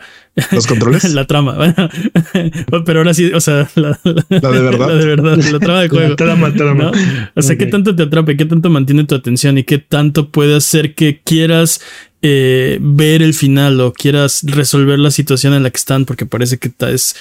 los 0.52 0.68
controles. 0.68 1.06
la 1.14 1.26
trama. 1.26 1.58
pero 2.86 3.00
ahora 3.00 3.14
sí, 3.14 3.32
o 3.34 3.40
sea, 3.40 3.68
la, 3.76 4.00
de 4.04 4.40
verdad. 4.40 4.88
La 4.90 4.96
de 4.96 5.06
verdad, 5.06 5.38
la 5.38 5.60
trama 5.60 5.82
de 5.82 5.90
juego. 5.90 6.10
La 6.10 6.16
trama, 6.16 6.54
trama. 6.54 6.92
O 7.34 7.42
sea, 7.42 7.58
qué 7.58 7.66
tanto 7.66 7.96
te 7.96 8.04
atrape, 8.04 8.36
qué 8.36 8.46
tanto 8.46 8.70
mantiene 8.70 9.06
tu 9.06 9.16
atención 9.16 9.58
y 9.58 9.64
qué 9.64 9.78
tanto 9.80 10.30
puede 10.30 10.58
hacer 10.58 10.94
que 10.96 11.22
quieras 11.24 11.80
eh, 12.22 12.78
ver 12.82 13.22
el 13.22 13.34
final 13.34 13.80
o 13.80 13.94
quieras 13.94 14.42
resolver 14.44 15.00
la 15.00 15.12
situación 15.12 15.54
en 15.54 15.64
la 15.64 15.70
que 15.70 15.78
están, 15.78 16.04
porque 16.04 16.26
parece 16.26 16.58
que 16.58 16.74
es 16.90 17.16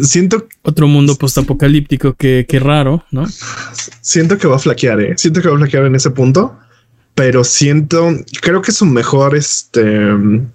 siento 0.00 0.48
otro 0.62 0.88
mundo 0.88 1.16
postapocalíptico 1.16 2.14
que, 2.14 2.46
que 2.48 2.58
raro, 2.58 3.04
¿no? 3.10 3.26
Siento 4.00 4.38
que 4.38 4.48
va 4.48 4.56
a 4.56 4.60
flaquear, 4.60 5.00
¿eh? 5.00 5.14
Siento 5.18 5.42
que 5.42 5.48
va 5.48 5.56
a 5.56 5.58
flaquear 5.58 5.84
en 5.84 5.94
ese 5.94 6.10
punto 6.10 6.58
pero 7.18 7.42
siento, 7.42 8.14
creo 8.42 8.62
que 8.62 8.70
su 8.70 8.86
mejor 8.86 9.34
este 9.34 9.82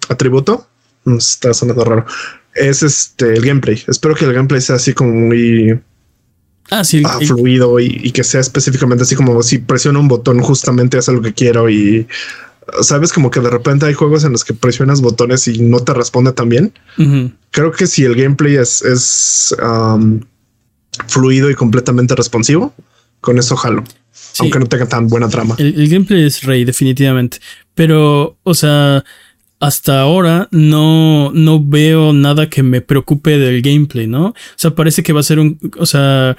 atributo 0.08 0.66
está 1.04 1.52
sonando 1.52 1.84
raro. 1.84 2.06
Es 2.54 2.82
este 2.82 3.34
el 3.34 3.44
gameplay. 3.44 3.84
Espero 3.86 4.14
que 4.14 4.24
el 4.24 4.32
gameplay 4.32 4.62
sea 4.62 4.76
así 4.76 4.94
como 4.94 5.12
muy 5.12 5.78
ah, 6.70 6.82
sí, 6.82 7.02
ah, 7.04 7.18
fluido 7.26 7.78
y, 7.80 8.10
que 8.12 8.24
sea 8.24 8.40
específicamente 8.40 9.02
así 9.02 9.14
como 9.14 9.42
si 9.42 9.58
presiono 9.58 10.00
un 10.00 10.08
botón, 10.08 10.40
justamente 10.40 10.96
hace 10.96 11.12
lo 11.12 11.20
que 11.20 11.34
quiero. 11.34 11.68
Y 11.68 12.08
sabes, 12.80 13.12
como 13.12 13.30
que 13.30 13.40
de 13.40 13.50
repente 13.50 13.84
hay 13.84 13.92
juegos 13.92 14.24
en 14.24 14.32
los 14.32 14.42
que 14.42 14.54
presionas 14.54 15.02
botones 15.02 15.46
y 15.46 15.60
no 15.60 15.80
te 15.80 15.92
responde 15.92 16.32
tan 16.32 16.48
bien. 16.48 16.72
Creo 17.50 17.72
que 17.72 17.86
si 17.86 18.04
el 18.04 18.14
gameplay 18.14 18.56
es, 18.56 18.80
es 18.80 19.54
fluido 21.08 21.50
y 21.50 21.54
completamente 21.54 22.14
responsivo, 22.14 22.72
con 23.20 23.36
eso 23.36 23.54
jalo 23.54 23.84
aunque 24.40 24.58
no 24.58 24.66
tenga 24.66 24.86
tan 24.86 25.08
buena 25.08 25.28
trama. 25.28 25.54
El, 25.58 25.88
gameplay 25.88 26.24
es 26.24 26.42
rey, 26.42 26.64
definitivamente. 26.64 27.38
Pero, 27.74 28.36
o 28.42 28.54
sea, 28.54 29.04
hasta 29.60 30.00
ahora 30.00 30.48
no, 30.50 31.30
no 31.32 31.64
veo 31.64 32.12
nada 32.12 32.50
que 32.50 32.62
me 32.62 32.80
preocupe 32.80 33.38
del 33.38 33.62
gameplay, 33.62 34.06
¿no? 34.06 34.26
O 34.26 34.34
sea, 34.56 34.72
parece 34.74 35.02
que 35.02 35.12
va 35.12 35.20
a 35.20 35.24
ser 35.24 35.38
un, 35.38 35.58
o 35.78 35.86
sea, 35.86 36.36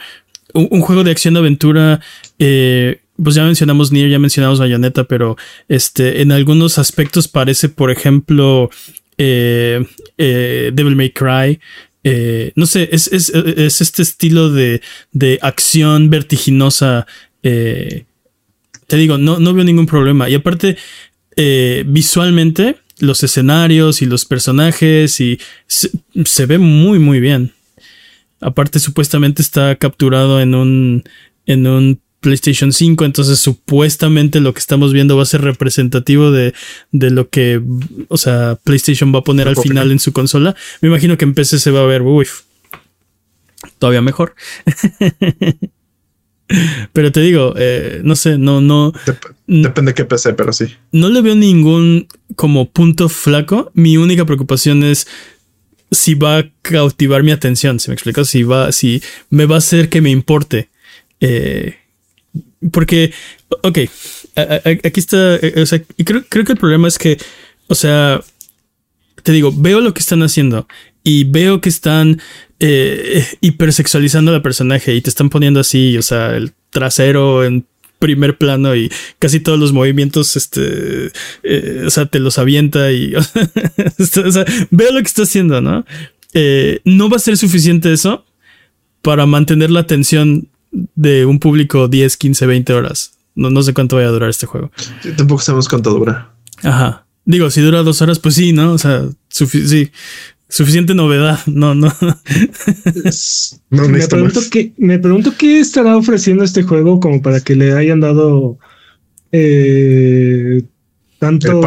un, 0.53 0.81
juego 0.81 1.03
de 1.03 1.12
acción 1.12 1.34
de 1.34 1.39
aventura. 1.39 2.01
Eh, 2.39 3.01
pues 3.21 3.36
ya 3.36 3.43
mencionamos 3.43 3.91
Nier, 3.91 4.10
ya 4.10 4.19
mencionamos 4.19 4.60
Bayonetta, 4.60 5.05
pero 5.05 5.38
este, 5.69 6.21
en 6.21 6.31
algunos 6.31 6.77
aspectos 6.77 7.27
parece, 7.27 7.69
por 7.69 7.89
ejemplo, 7.89 8.69
eh, 9.17 9.86
eh, 10.17 10.71
Devil 10.73 10.95
May 10.97 11.12
Cry. 11.12 11.60
no 12.55 12.65
sé, 12.65 12.89
es, 12.91 13.08
es, 13.08 13.29
es, 13.29 13.81
este 13.81 14.01
estilo 14.01 14.51
de, 14.51 14.81
de 15.13 15.39
acción 15.41 16.10
vertiginosa 16.10 17.08
eh, 17.45 18.05
te 18.88 18.97
digo, 18.97 19.19
no, 19.19 19.39
no 19.39 19.53
veo 19.53 19.63
ningún 19.63 19.86
problema. 19.86 20.27
Y 20.29 20.34
aparte, 20.34 20.77
eh, 21.36 21.84
visualmente, 21.88 22.77
los 22.99 23.23
escenarios 23.23 24.01
y 24.01 24.08
los 24.08 24.25
personajes 24.25 25.19
y 25.21 25.39
se, 25.67 26.45
ve 26.47 26.58
muy, 26.58 26.97
muy 26.97 27.19
bien. 27.19 27.53
Aparte, 28.41 28.79
supuestamente 28.79 29.43
está 29.43 29.75
capturado 29.75 30.41
en 30.41 30.55
un, 30.55 31.03
en 31.45 31.67
un 31.67 32.01
PlayStation 32.19 32.73
5, 32.73 33.05
entonces 33.05 33.38
supuestamente 33.38 34.39
lo 34.39 34.53
que 34.53 34.60
estamos 34.60 34.91
viendo 34.91 35.15
va 35.15 35.23
a 35.23 35.27
ser 35.27 35.41
representativo 35.41 36.31
de, 36.31 36.55
de 36.91 37.12
lo 37.12 37.29
que, 37.29 37.62
o 38.08 38.17
sea, 38.17 38.58
PlayStation 38.63 39.13
va 39.13 39.19
a 39.19 39.23
poner 39.23 39.47
al 39.47 39.58
final 39.58 39.91
en 39.91 39.99
su 39.99 40.13
consola. 40.13 40.55
Me 40.81 40.89
imagino 40.89 41.15
que 41.15 41.25
en 41.25 41.36
PC 41.36 41.60
se 41.60 41.69
va 41.69 41.81
a 41.81 41.86
ver, 41.86 42.01
uy, 42.01 42.27
todavía 43.77 44.01
mejor. 44.01 44.34
Pero 46.93 47.12
te 47.12 47.21
digo, 47.21 47.53
eh, 47.58 48.01
no 48.03 48.15
sé, 48.15 48.38
no, 48.38 48.62
no. 48.62 48.93
depende 49.47 49.91
de 49.91 49.95
qué 49.95 50.05
PC, 50.05 50.34
pero 50.34 50.53
sí. 50.53 50.67
No 50.91 51.10
le 51.10 51.21
veo 51.21 51.36
ningún 51.36 52.08
como 52.36 52.69
punto 52.69 53.10
flaco. 53.10 53.71
Mi 53.73 53.97
única 53.97 54.25
preocupación 54.25 54.84
es 54.84 55.08
si 55.91 56.15
va 56.15 56.39
a 56.39 56.51
cautivar 56.62 57.23
mi 57.23 57.31
atención, 57.31 57.79
¿se 57.79 57.89
me 57.89 57.93
explica? 57.93 58.23
Si 58.25 58.43
va, 58.43 58.71
si 58.71 59.01
me 59.29 59.45
va 59.45 59.55
a 59.55 59.60
hacer 59.60 59.89
que 59.89 60.01
me 60.01 60.12
importe. 60.12 60.69
Eh, 61.19 61.75
porque, 62.71 63.13
ok, 63.63 63.79
aquí 64.84 64.99
está, 64.99 65.36
eh, 65.36 65.62
o 65.62 65.65
sea, 65.65 65.81
creo 66.03 66.23
que 66.29 66.51
el 66.51 66.58
problema 66.58 66.88
es 66.88 66.97
que, 66.97 67.17
o 67.67 67.75
sea, 67.75 68.21
te 69.23 69.31
digo, 69.31 69.51
veo 69.55 69.81
lo 69.81 69.93
que 69.93 70.01
están 70.01 70.21
haciendo 70.23 70.67
y 71.05 71.23
veo 71.23 71.61
que 71.61 71.69
están 71.69 72.19
eh, 72.59 73.25
hipersexualizando 73.39 74.33
al 74.33 74.41
personaje 74.41 74.93
y 74.95 75.01
te 75.01 75.09
están 75.09 75.29
poniendo 75.29 75.61
así, 75.61 75.97
o 75.97 76.01
sea, 76.01 76.35
el 76.35 76.51
trasero 76.71 77.45
en 77.45 77.65
primer 77.99 78.37
plano 78.37 78.75
y 78.75 78.91
casi 79.19 79.39
todos 79.39 79.57
los 79.57 79.71
movimientos, 79.71 80.35
este, 80.35 81.11
eh, 81.43 81.83
o 81.85 81.89
sea, 81.91 82.07
te 82.07 82.19
los 82.19 82.39
avienta 82.39 82.91
y, 82.91 83.13
o 83.15 84.31
sea, 84.31 84.45
veo 84.71 84.91
lo 84.91 84.99
que 84.99 85.07
está 85.07 85.21
haciendo, 85.21 85.61
¿no? 85.61 85.85
Eh, 86.33 86.81
no 86.83 87.07
va 87.07 87.17
a 87.17 87.19
ser 87.19 87.37
suficiente 87.37 87.93
eso 87.93 88.25
para 89.03 89.27
mantener 89.27 89.69
la 89.69 89.81
atención 89.81 90.49
de 90.95 91.25
un 91.25 91.39
público 91.39 91.87
10, 91.87 92.17
15, 92.17 92.47
20 92.47 92.73
horas. 92.73 93.13
No, 93.35 93.51
no 93.51 93.61
sé 93.61 93.75
cuánto 93.75 93.97
vaya 93.97 94.07
a 94.07 94.11
durar 94.11 94.31
este 94.31 94.47
juego. 94.47 94.71
tampoco 95.15 95.41
sabemos 95.41 95.69
cuánto 95.69 95.91
dura. 95.91 96.33
Ajá. 96.63 97.05
Digo, 97.25 97.49
si 97.49 97.61
dura 97.61 97.83
dos 97.83 98.01
horas, 98.01 98.19
pues 98.19 98.35
sí, 98.35 98.53
¿no? 98.53 98.73
O 98.73 98.77
sea, 98.77 99.03
sí, 99.29 99.91
suficiente 100.55 100.95
novedad. 100.95 101.37
No, 101.47 101.75
no. 101.75 101.91
me, 103.69 104.07
pregunto 104.07 104.39
qué, 104.49 104.71
me 104.77 104.99
pregunto 104.99 105.33
qué 105.37 105.59
estará 105.59 105.97
ofreciendo 105.97 106.45
este 106.45 106.63
juego 106.63 107.01
como 107.01 107.21
para 107.21 107.41
que 107.41 107.57
le 107.57 107.73
hayan 107.73 107.99
dado 107.99 108.57
eh, 109.33 110.63
tanto. 111.19 111.61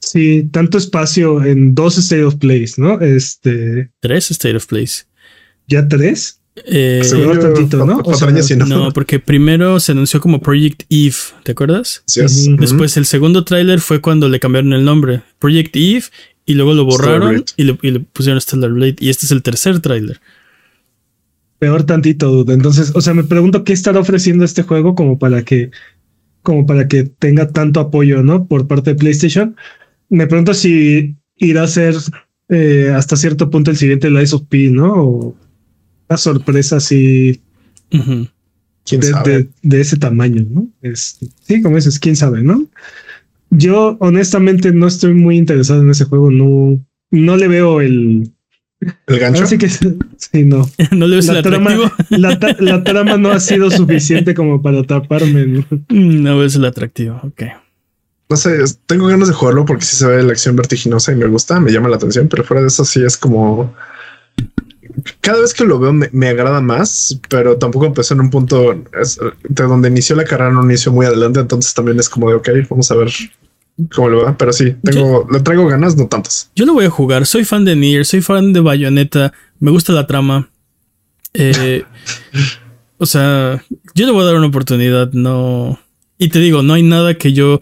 Sí, 0.00 0.48
tanto 0.52 0.78
espacio 0.78 1.42
en 1.44 1.74
dos 1.74 1.96
State 1.98 2.24
of 2.24 2.36
Plays, 2.36 2.78
¿no? 2.78 3.00
Este. 3.00 3.90
Tres 4.00 4.30
State 4.30 4.56
of 4.56 4.66
Plays. 4.66 5.06
¿Ya 5.66 5.88
tres? 5.88 6.40
Eh, 6.66 7.02
¿no? 7.76 8.66
¿no? 8.66 8.92
porque 8.92 9.20
primero 9.20 9.78
se 9.78 9.92
anunció 9.92 10.20
como 10.20 10.40
Project 10.40 10.82
Eve, 10.90 11.14
¿te 11.44 11.52
acuerdas? 11.52 12.02
Sí, 12.06 12.20
Después 12.58 12.96
el 12.96 13.06
segundo 13.06 13.44
tráiler 13.44 13.80
fue 13.80 14.00
cuando 14.00 14.28
le 14.28 14.40
cambiaron 14.40 14.72
el 14.72 14.84
nombre, 14.84 15.22
Project 15.38 15.76
Eve, 15.76 16.04
y 16.48 16.54
luego 16.54 16.72
lo 16.72 16.86
borraron 16.86 17.44
y 17.56 17.64
le, 17.64 18.00
pusieron 18.00 18.40
Stellar 18.40 18.72
Blade. 18.72 18.96
Y 19.00 19.10
este 19.10 19.26
es 19.26 19.32
el 19.32 19.42
tercer 19.42 19.80
tráiler. 19.80 20.18
Peor 21.58 21.84
tantito, 21.84 22.30
dude. 22.30 22.54
Entonces, 22.54 22.90
o 22.94 23.02
sea, 23.02 23.12
me 23.12 23.22
pregunto 23.22 23.64
qué 23.64 23.74
estará 23.74 24.00
ofreciendo 24.00 24.46
este 24.46 24.62
juego 24.62 24.94
como 24.94 25.18
para 25.18 25.42
que, 25.42 25.70
como 26.42 26.64
para 26.64 26.88
que 26.88 27.04
tenga 27.04 27.48
tanto 27.48 27.80
apoyo, 27.80 28.22
¿no? 28.22 28.46
Por 28.46 28.66
parte 28.66 28.94
de 28.94 28.96
PlayStation. 28.98 29.56
Me 30.08 30.26
pregunto 30.26 30.54
si 30.54 31.16
irá 31.36 31.64
a 31.64 31.68
ser 31.68 31.96
eh, 32.48 32.94
hasta 32.96 33.16
cierto 33.16 33.50
punto 33.50 33.70
el 33.70 33.76
siguiente 33.76 34.08
Lies 34.08 34.32
of 34.32 34.44
P, 34.48 34.70
¿no? 34.70 34.94
O, 34.94 35.36
una 36.08 36.16
sorpresa 36.16 36.76
así 36.76 37.42
de, 37.90 39.48
ese 39.70 39.96
tamaño, 39.98 40.46
¿no? 40.48 40.66
Es, 40.80 41.18
sí, 41.42 41.60
como 41.60 41.76
dices, 41.76 41.98
quién 41.98 42.16
sabe, 42.16 42.40
¿no? 42.40 42.66
Yo 43.50 43.96
honestamente 44.00 44.72
no 44.72 44.86
estoy 44.86 45.14
muy 45.14 45.36
interesado 45.36 45.82
en 45.82 45.90
ese 45.90 46.04
juego, 46.04 46.30
no, 46.30 46.78
no 47.10 47.36
le 47.36 47.48
veo 47.48 47.80
el... 47.80 48.30
¿El 49.06 49.18
gancho? 49.18 49.42
Así 49.42 49.58
que 49.58 49.68
sí, 49.68 50.44
no. 50.44 50.68
no 50.92 51.06
le 51.06 51.16
ves 51.16 51.26
la 51.26 51.38
el 51.38 51.42
trama, 51.42 51.70
la, 52.10 52.38
la, 52.60 52.84
trama 52.84 53.16
no 53.16 53.30
ha 53.30 53.40
sido 53.40 53.70
suficiente 53.70 54.34
como 54.34 54.62
para 54.62 54.80
atraparme. 54.80 55.46
No, 55.46 55.60
mm, 55.88 56.22
no 56.22 56.38
ves 56.38 56.54
el 56.54 56.64
atractivo, 56.64 57.20
ok. 57.24 57.42
No 58.30 58.36
sé, 58.36 58.58
tengo 58.86 59.06
ganas 59.06 59.28
de 59.28 59.34
jugarlo 59.34 59.64
porque 59.64 59.84
sí 59.84 59.96
se 59.96 60.06
ve 60.06 60.22
la 60.22 60.32
acción 60.32 60.54
vertiginosa 60.54 61.12
y 61.12 61.16
me 61.16 61.26
gusta, 61.26 61.58
me 61.58 61.72
llama 61.72 61.88
la 61.88 61.96
atención, 61.96 62.28
pero 62.28 62.44
fuera 62.44 62.60
de 62.60 62.68
eso 62.68 62.84
sí 62.84 63.02
es 63.02 63.16
como 63.16 63.74
cada 65.20 65.40
vez 65.40 65.54
que 65.54 65.64
lo 65.64 65.78
veo 65.78 65.92
me, 65.92 66.28
agrada 66.28 66.60
más, 66.60 67.18
pero 67.28 67.56
tampoco 67.56 67.86
empezó 67.86 68.14
en 68.14 68.20
un 68.20 68.30
punto 68.30 68.74
de 68.74 69.62
donde 69.64 69.88
inició 69.88 70.16
la 70.16 70.24
carrera, 70.24 70.50
no 70.50 70.64
inició 70.64 70.92
muy 70.92 71.06
adelante. 71.06 71.40
Entonces 71.40 71.74
también 71.74 71.98
es 71.98 72.08
como 72.08 72.30
de 72.30 72.36
ok, 72.36 72.48
vamos 72.68 72.90
a 72.90 72.96
ver 72.96 73.10
cómo 73.94 74.08
lo 74.08 74.24
va. 74.24 74.36
Pero 74.36 74.52
sí, 74.52 74.74
tengo, 74.82 75.26
le 75.30 75.40
traigo 75.40 75.66
ganas, 75.66 75.96
no 75.96 76.06
tantas. 76.06 76.50
Yo 76.54 76.66
lo 76.66 76.74
voy 76.74 76.86
a 76.86 76.90
jugar. 76.90 77.26
Soy 77.26 77.44
fan 77.44 77.64
de 77.64 77.76
Nier, 77.76 78.04
soy 78.04 78.20
fan 78.20 78.52
de 78.52 78.60
Bayonetta, 78.60 79.32
me 79.60 79.70
gusta 79.70 79.92
la 79.92 80.06
trama. 80.06 80.48
Eh, 81.34 81.84
o 82.98 83.06
sea, 83.06 83.62
yo 83.94 84.06
le 84.06 84.12
voy 84.12 84.22
a 84.22 84.26
dar 84.26 84.36
una 84.36 84.46
oportunidad. 84.46 85.12
No, 85.12 85.78
y 86.18 86.28
te 86.28 86.38
digo, 86.38 86.62
no 86.62 86.74
hay 86.74 86.82
nada 86.82 87.14
que 87.14 87.32
yo 87.32 87.60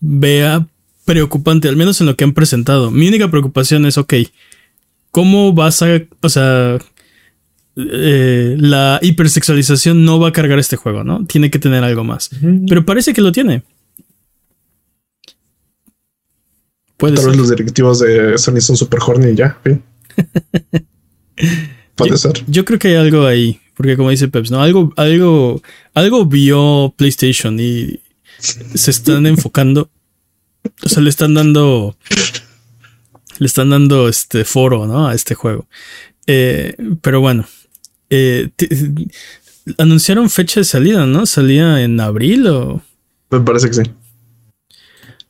vea 0.00 0.66
preocupante, 1.04 1.68
al 1.68 1.76
menos 1.76 2.00
en 2.00 2.06
lo 2.06 2.16
que 2.16 2.24
han 2.24 2.32
presentado. 2.32 2.90
Mi 2.90 3.08
única 3.08 3.30
preocupación 3.30 3.84
es 3.86 3.98
ok 3.98 4.14
¿Cómo 5.10 5.52
vas 5.52 5.82
a, 5.82 6.00
o 6.20 6.28
sea, 6.28 6.78
eh, 7.76 8.56
la 8.58 8.98
hipersexualización 9.02 10.04
no 10.04 10.18
va 10.18 10.28
a 10.28 10.32
cargar 10.32 10.58
este 10.58 10.76
juego, 10.76 11.04
¿no? 11.04 11.24
Tiene 11.26 11.50
que 11.50 11.58
tener 11.58 11.82
algo 11.84 12.04
más. 12.04 12.30
Pero 12.68 12.84
parece 12.84 13.12
que 13.12 13.20
lo 13.20 13.32
tiene. 13.32 13.62
Puede 16.96 17.16
Tal 17.16 17.26
vez 17.28 17.36
los 17.36 17.50
directivos 17.50 18.00
de 18.00 18.36
Sony 18.36 18.60
son 18.60 18.76
super 18.76 19.00
horny 19.04 19.34
ya. 19.34 19.58
Puede 21.94 22.16
ser. 22.18 22.32
Yo 22.46 22.64
creo 22.64 22.78
que 22.78 22.88
hay 22.88 22.96
algo 22.96 23.26
ahí. 23.26 23.60
Porque 23.74 23.96
como 23.96 24.10
dice 24.10 24.28
Peps, 24.28 24.50
¿no? 24.50 24.60
Algo, 24.60 24.92
algo, 24.96 25.62
algo 25.94 26.26
vio 26.26 26.92
PlayStation 26.98 27.58
y 27.58 28.00
se 28.38 28.90
están 28.90 29.26
enfocando. 29.26 29.88
O 30.84 30.88
sea, 30.90 31.02
le 31.02 31.08
están 31.08 31.32
dando 31.32 31.96
le 33.40 33.46
están 33.46 33.70
dando 33.70 34.06
este 34.06 34.44
foro, 34.44 34.86
¿no? 34.86 35.08
A 35.08 35.14
este 35.14 35.34
juego. 35.34 35.66
Eh, 36.26 36.76
pero 37.00 37.22
bueno, 37.22 37.46
eh, 38.10 38.50
anunciaron 39.78 40.28
fecha 40.28 40.60
de 40.60 40.64
salida, 40.64 41.06
¿no? 41.06 41.24
¿Salía 41.24 41.82
en 41.82 41.98
abril 42.00 42.46
o...? 42.48 42.82
Me 43.30 43.40
parece 43.40 43.68
que 43.68 43.74
sí. 43.74 43.82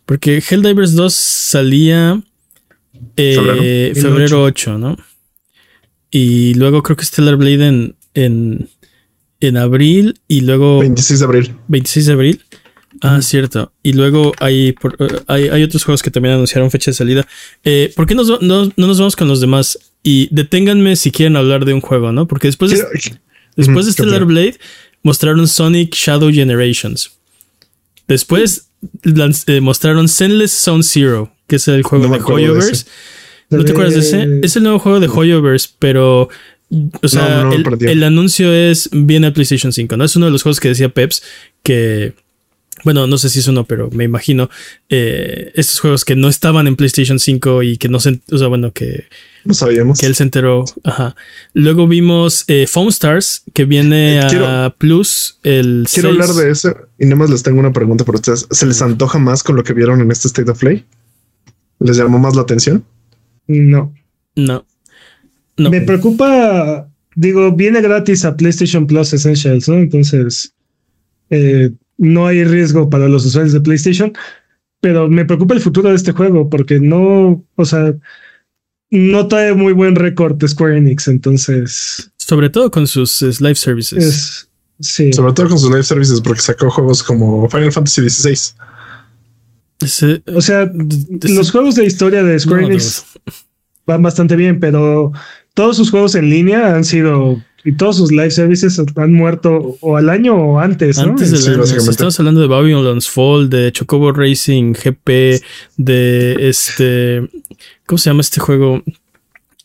Porque 0.07 0.42
Helldivers 0.42 0.94
2 0.94 1.14
salía 1.14 2.20
eh, 3.16 3.92
febrero, 3.94 4.42
8. 4.42 4.77
¿no? 4.77 4.96
Y 6.11 6.55
luego 6.55 6.83
creo 6.83 6.96
que 6.96 7.05
Stellar 7.05 7.37
Blade 7.37 7.68
en, 7.68 7.94
en, 8.14 8.68
en 9.38 9.57
abril 9.57 10.18
y 10.27 10.40
luego... 10.40 10.81
26 10.81 11.20
de 11.20 11.25
abril. 11.25 11.55
26 11.68 12.07
de 12.07 12.12
abril. 12.12 12.42
Ah, 13.00 13.22
cierto. 13.22 13.72
Y 13.82 13.94
luego 13.94 14.32
hay, 14.40 14.68
eh, 14.68 15.06
hay, 15.26 15.48
hay, 15.48 15.62
otros 15.62 15.84
juegos 15.84 16.02
que 16.02 16.10
también 16.10 16.34
anunciaron 16.34 16.70
fecha 16.70 16.90
de 16.90 16.94
salida. 16.94 17.26
Eh, 17.64 17.92
¿Por 17.96 18.06
qué 18.06 18.14
no, 18.14 18.22
no, 18.40 18.72
nos 18.76 18.98
vamos 18.98 19.16
con 19.16 19.26
los 19.26 19.40
demás? 19.40 19.78
Y 20.02 20.28
deténganme 20.30 20.96
si 20.96 21.10
quieren 21.10 21.36
hablar 21.36 21.64
de 21.64 21.72
un 21.72 21.80
juego, 21.80 22.12
¿no? 22.12 22.26
Porque 22.26 22.48
después 22.48 22.72
de, 22.72 22.84
después 23.56 23.86
de 23.86 23.92
Stellar 23.92 24.24
Blade 24.24 24.58
mostraron 25.02 25.48
Sonic 25.48 25.94
Shadow 25.94 26.30
Generations. 26.30 27.12
Después 28.06 28.70
eh, 29.04 29.60
mostraron 29.60 30.08
Zenless 30.08 30.52
Zone 30.52 30.82
Zero, 30.82 31.32
que 31.46 31.56
es 31.56 31.68
el 31.68 31.82
juego 31.82 32.08
de 32.08 32.20
Hoyoverse. 32.20 32.86
¿No 33.48 33.64
te 33.64 33.72
acuerdas 33.72 33.94
de 33.94 34.00
ese? 34.00 34.40
Es 34.42 34.56
el 34.56 34.62
nuevo 34.62 34.78
juego 34.78 35.00
de 35.00 35.08
Hoyoverse, 35.08 35.70
pero 35.78 36.28
o 37.02 37.08
sea, 37.08 37.50
el, 37.50 37.88
el, 37.88 38.04
anuncio 38.04 38.52
es 38.52 38.88
viene 38.92 39.26
a 39.26 39.32
PlayStation 39.32 39.72
5, 39.72 39.96
¿no? 39.96 40.04
Es 40.04 40.14
uno 40.14 40.26
de 40.26 40.32
los 40.32 40.42
juegos 40.42 40.60
que 40.60 40.68
decía 40.68 40.88
Peps 40.88 41.22
que 41.62 42.14
bueno, 42.85 43.07
no 43.07 43.19
sé 43.19 43.29
si 43.29 43.40
es 43.40 43.49
uno, 43.49 43.64
pero 43.64 43.90
me 43.90 44.05
imagino 44.05 44.51
eh, 44.88 45.53
estos 45.55 45.81
juegos 45.81 46.05
que 46.05 46.16
no 46.16 46.29
estaban 46.29 46.66
en 46.66 46.77
PlayStation 46.77 47.19
5 47.19 47.62
y 47.62 47.77
que 47.77 47.88
no 47.88 48.01
se, 48.01 48.21
o 48.31 48.38
sea, 48.38 48.49
bueno, 48.49 48.73
que 48.73 49.05
no 49.45 49.55
sabíamos 49.55 49.99
que 49.99 50.07
él 50.07 50.14
se 50.14 50.23
enteró. 50.23 50.64
Ajá. 50.85 51.16
Luego 51.55 51.87
vimos 51.88 52.45
eh, 52.49 52.66
Phone 52.66 52.88
Stars 52.88 53.43
que 53.55 53.64
viene 53.64 54.16
eh, 54.16 54.45
a 54.47 54.75
Plus 54.77 55.38
el. 55.43 55.87
Quiero 55.93 56.11
hablar 56.11 56.31
de 56.31 56.51
eso 56.51 56.75
y 56.99 57.05
nada 57.05 57.16
más 57.16 57.31
les 57.31 57.43
tengo 57.43 57.61
una 57.61 57.73
pregunta 57.73 58.05
para 58.05 58.16
ustedes. 58.16 58.47
¿Se 58.51 58.66
les 58.66 58.83
antoja 58.83 59.19
más 59.19 59.43
con 59.43 59.57
lo 59.57 59.64
que 59.64 59.73
vieron 59.73 60.01
en 60.01 60.11
este 60.11 60.29
State 60.29 60.51
of 60.51 60.61
Play? 60.61 60.85
¿Les 61.79 61.97
llamó 61.97 62.19
más 62.19 62.37
la 62.37 62.43
atención? 62.43 62.85
No, 63.47 63.95
no, 64.37 64.64
no. 65.57 65.71
Me 65.71 65.81
preocupa. 65.81 66.87
Digo, 67.16 67.53
viene 67.53 67.81
gratis 67.81 68.25
a 68.25 68.37
PlayStation 68.37 68.87
Plus 68.87 69.12
Essentials, 69.12 69.69
¿no? 69.69 69.75
Entonces, 69.77 70.55
eh, 71.31 71.71
no 72.00 72.26
hay 72.26 72.44
riesgo 72.44 72.88
para 72.88 73.08
los 73.08 73.26
usuarios 73.26 73.52
de 73.52 73.60
PlayStation, 73.60 74.12
pero 74.80 75.08
me 75.08 75.26
preocupa 75.26 75.54
el 75.54 75.60
futuro 75.60 75.90
de 75.90 75.96
este 75.96 76.12
juego 76.12 76.48
porque 76.48 76.80
no, 76.80 77.44
o 77.56 77.64
sea, 77.66 77.94
no 78.90 79.28
trae 79.28 79.52
muy 79.52 79.74
buen 79.74 79.94
récord 79.94 80.36
de 80.36 80.48
Square 80.48 80.78
Enix, 80.78 81.08
entonces. 81.08 82.10
Sobre 82.16 82.48
todo 82.48 82.70
con 82.70 82.86
sus 82.86 83.20
live 83.40 83.54
services. 83.54 84.48
sí. 84.80 85.12
Sobre 85.12 85.34
todo 85.34 85.50
con 85.50 85.58
sus 85.58 85.68
live 85.68 85.82
services 85.82 86.22
porque 86.22 86.40
sacó 86.40 86.70
juegos 86.70 87.02
como 87.02 87.46
Final 87.50 87.70
Fantasy 87.70 88.08
XVI. 88.08 88.54
o 90.34 90.40
sea, 90.40 90.72
los 91.22 91.50
juegos 91.50 91.74
de 91.74 91.84
historia 91.84 92.22
de 92.22 92.40
Square 92.40 92.64
Enix 92.64 93.04
van 93.84 94.02
bastante 94.02 94.36
bien, 94.36 94.58
pero 94.58 95.12
todos 95.52 95.76
sus 95.76 95.90
juegos 95.90 96.14
en 96.14 96.30
línea 96.30 96.74
han 96.74 96.84
sido 96.84 97.42
y 97.64 97.73
todos 97.73 97.96
sus 97.96 98.11
live 98.11 98.31
services 98.31 98.81
han 98.96 99.12
muerto 99.12 99.77
o 99.81 99.96
al 99.96 100.09
año 100.09 100.35
o 100.35 100.59
antes. 100.59 100.99
Antes 100.99 101.44
del 101.44 101.61
Estamos 101.61 102.18
hablando 102.18 102.40
de 102.40 102.46
Babylon's 102.46 103.09
Fall, 103.09 103.51
de 103.51 103.70
Chocobo 103.73 104.12
Racing, 104.12 104.73
GP, 104.73 105.42
de 105.77 106.37
este. 106.49 107.29
¿Cómo 107.87 107.99
se 107.99 108.11
llama 108.11 108.20
este 108.23 108.40
juego? 108.40 108.83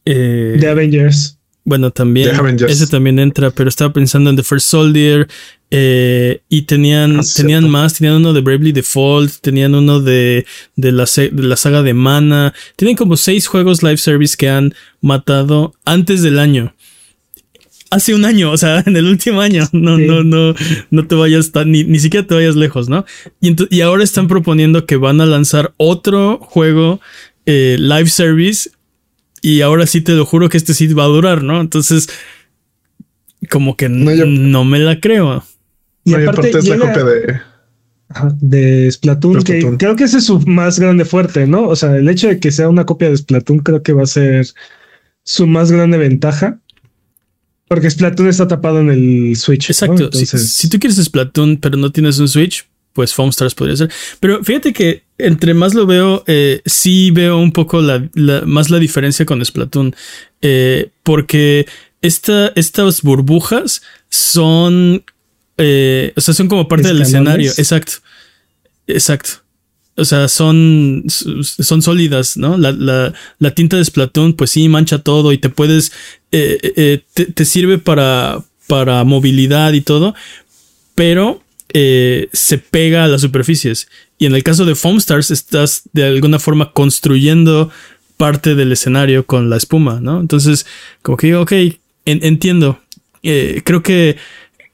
Eh, 0.05 0.57
The 0.59 0.67
Avengers. 0.69 1.37
Bueno, 1.63 1.89
también. 1.91 2.29
The 2.31 2.35
Avengers. 2.35 2.71
Ese 2.71 2.87
también 2.87 3.17
entra, 3.17 3.49
pero 3.49 3.69
estaba 3.69 3.91
pensando 3.91 4.29
en 4.29 4.35
The 4.35 4.43
First 4.43 4.67
Soldier. 4.67 5.27
eh, 5.71 6.41
y 6.47 6.61
tenían, 6.61 7.19
Ah, 7.19 7.23
tenían 7.35 7.61
cierto. 7.63 7.67
más, 7.69 7.95
tenían 7.95 8.15
uno 8.17 8.33
de 8.33 8.41
Bravely 8.41 8.71
Default, 8.71 9.41
tenían 9.41 9.73
uno 9.73 9.99
de, 9.99 10.45
de, 10.75 10.91
la, 10.91 11.05
de 11.15 11.31
la 11.43 11.55
saga 11.57 11.81
de 11.81 11.93
Mana. 11.95 12.53
Tienen 12.75 12.95
como 12.95 13.17
seis 13.17 13.47
juegos 13.47 13.81
live 13.81 13.97
service 13.97 14.35
que 14.37 14.47
han 14.47 14.75
matado 15.01 15.73
antes 15.83 16.21
del 16.21 16.37
año. 16.37 16.74
Hace 17.95 18.13
un 18.13 18.25
año, 18.25 18.51
o 18.51 18.57
sea, 18.57 18.81
en 18.85 18.95
el 18.97 19.05
último 19.05 19.41
año. 19.41 19.63
No, 19.71 19.97
Sí. 19.97 20.05
no, 20.05 20.23
no, 20.23 20.53
no 20.91 21.07
te 21.07 21.15
vayas 21.15 21.51
tan, 21.51 21.71
ni, 21.71 21.83
ni 21.83 21.99
siquiera 21.99 22.25
te 22.27 22.35
vayas 22.35 22.55
lejos, 22.55 22.89
¿no? 22.89 23.05
Y, 23.41 23.55
y 23.75 23.81
ahora 23.81 24.03
están 24.03 24.27
proponiendo 24.27 24.85
que 24.85 24.97
van 24.97 25.21
a 25.21 25.25
lanzar 25.25 25.73
otro 25.77 26.39
juego 26.41 26.99
eh, 27.45 27.77
live 27.79 28.07
service. 28.07 28.69
Y 29.41 29.61
ahora 29.61 29.85
sí 29.85 30.01
te 30.01 30.13
lo 30.13 30.25
juro 30.25 30.49
que 30.49 30.57
este 30.57 30.73
sí 30.73 30.87
va 30.93 31.03
a 31.03 31.07
durar, 31.07 31.43
¿no? 31.43 31.61
Entonces, 31.61 32.09
como 33.49 33.75
que 33.77 33.89
No, 33.89 34.11
no, 34.25 34.65
me 34.65 34.79
la 34.79 34.99
creo. 34.99 35.43
Y 36.03 36.11
No, 36.11 36.17
aparte, 36.17 36.29
aparte 36.49 36.57
es 36.59 36.67
la 36.67 36.75
llega- 36.77 36.87
copia 36.87 37.03
de. 37.03 37.41
Ajá, 38.09 38.29
de 38.39 38.91
Splatoon, 38.91 39.43
que 39.43 39.59
Splatoon. 39.59 39.77
creo 39.77 39.95
que 39.95 40.03
ese 40.03 40.19
es 40.19 40.25
su 40.25 40.39
más 40.41 40.79
grande 40.79 41.05
fuerte, 41.05 41.47
¿no? 41.47 41.67
O 41.67 41.75
sea, 41.75 41.95
el 41.97 42.07
hecho 42.07 42.27
de 42.27 42.39
que 42.39 42.51
sea 42.51 42.69
una 42.69 42.85
copia 42.85 43.09
de 43.09 43.17
Splatoon 43.17 43.59
creo 43.59 43.81
que 43.81 43.93
va 43.93 44.03
a 44.03 44.07
ser 44.07 44.45
su 45.23 45.47
más 45.47 45.71
grande 45.71 45.97
ventaja. 45.97 46.59
Porque 47.67 47.89
Splatoon 47.89 48.29
está 48.29 48.47
tapado 48.47 48.79
en 48.79 48.89
el 48.89 49.35
Switch. 49.35 49.69
Exacto. 49.69 49.97
Si- 49.97 50.03
Entonces, 50.19 50.51
Si, 50.53 50.69
tú 50.69 50.79
quieres 50.79 50.97
Splatoon, 51.03 51.57
pero 51.57 51.77
no 51.77 51.91
tienes 51.91 52.19
un 52.19 52.27
Switch, 52.29 52.65
pues 52.93 53.13
Foam 53.13 53.29
Stars 53.29 53.55
podría 53.55 53.75
ser. 53.75 53.89
Pero 54.19 54.43
fíjate 54.43 54.71
que 54.71 55.03
entre 55.17 55.53
más 55.53 55.73
lo 55.73 55.85
veo, 55.85 56.23
eh, 56.27 56.61
sí 56.65 57.09
veo 57.11 57.37
un 57.39 57.51
poco 57.51 57.81
la, 57.81 58.07
la- 58.13 58.41
más 58.41 58.69
la 58.69 58.77
diferencia 58.79 59.25
con 59.25 59.43
Splatoon. 59.43 59.95
Eh, 60.41 60.89
porque 61.03 61.65
esta, 62.01 62.51
estas 62.55 63.01
burbujas 63.01 63.81
son. 64.09 65.03
eh, 65.57 66.13
o 66.15 66.21
sea, 66.21 66.33
son 66.33 66.47
como 66.47 66.67
parte 66.67 66.87
del 66.89 67.01
escenario. 67.01 67.51
Exacto. 67.57 67.93
Exacto. 68.87 69.29
O 69.97 70.03
sea, 70.03 70.27
son, 70.27 71.05
son 71.07 71.81
sólidas, 71.81 72.35
¿no? 72.35 72.57
La, 72.57 72.73
la, 72.73 73.13
la 73.39 73.51
tinta 73.51 73.77
de 73.77 73.85
Splatoon, 73.85 74.33
pues 74.33 74.51
sí, 74.51 74.67
mancha 74.67 74.99
todo 74.99 75.31
y 75.31 75.37
te 75.37 75.49
puedes. 75.49 75.93
Eh, 76.37 76.73
eh, 76.75 77.01
te, 77.13 77.25
te 77.25 77.45
sirve 77.45 77.77
para, 77.77 78.43
para 78.67 79.03
movilidad 79.03 79.73
y 79.73 79.81
todo, 79.81 80.13
pero 80.95 81.41
eh, 81.73 82.27
se 82.33 82.57
pega 82.57 83.03
a 83.03 83.07
las 83.07 83.21
superficies. 83.21 83.87
Y 84.17 84.25
en 84.25 84.35
el 84.35 84.43
caso 84.43 84.65
de 84.65 84.75
Foam 84.75 84.97
Stars, 84.97 85.31
estás 85.31 85.83
de 85.93 86.05
alguna 86.05 86.39
forma 86.39 86.71
construyendo 86.71 87.69
parte 88.17 88.55
del 88.55 88.71
escenario 88.71 89.25
con 89.25 89.49
la 89.49 89.57
espuma, 89.57 89.99
¿no? 90.01 90.21
Entonces, 90.21 90.65
como 91.01 91.17
que 91.17 91.27
digo, 91.27 91.41
ok, 91.41 91.51
en- 91.51 91.75
entiendo. 92.05 92.79
Eh, 93.23 93.61
creo 93.65 93.81
que. 93.83 94.15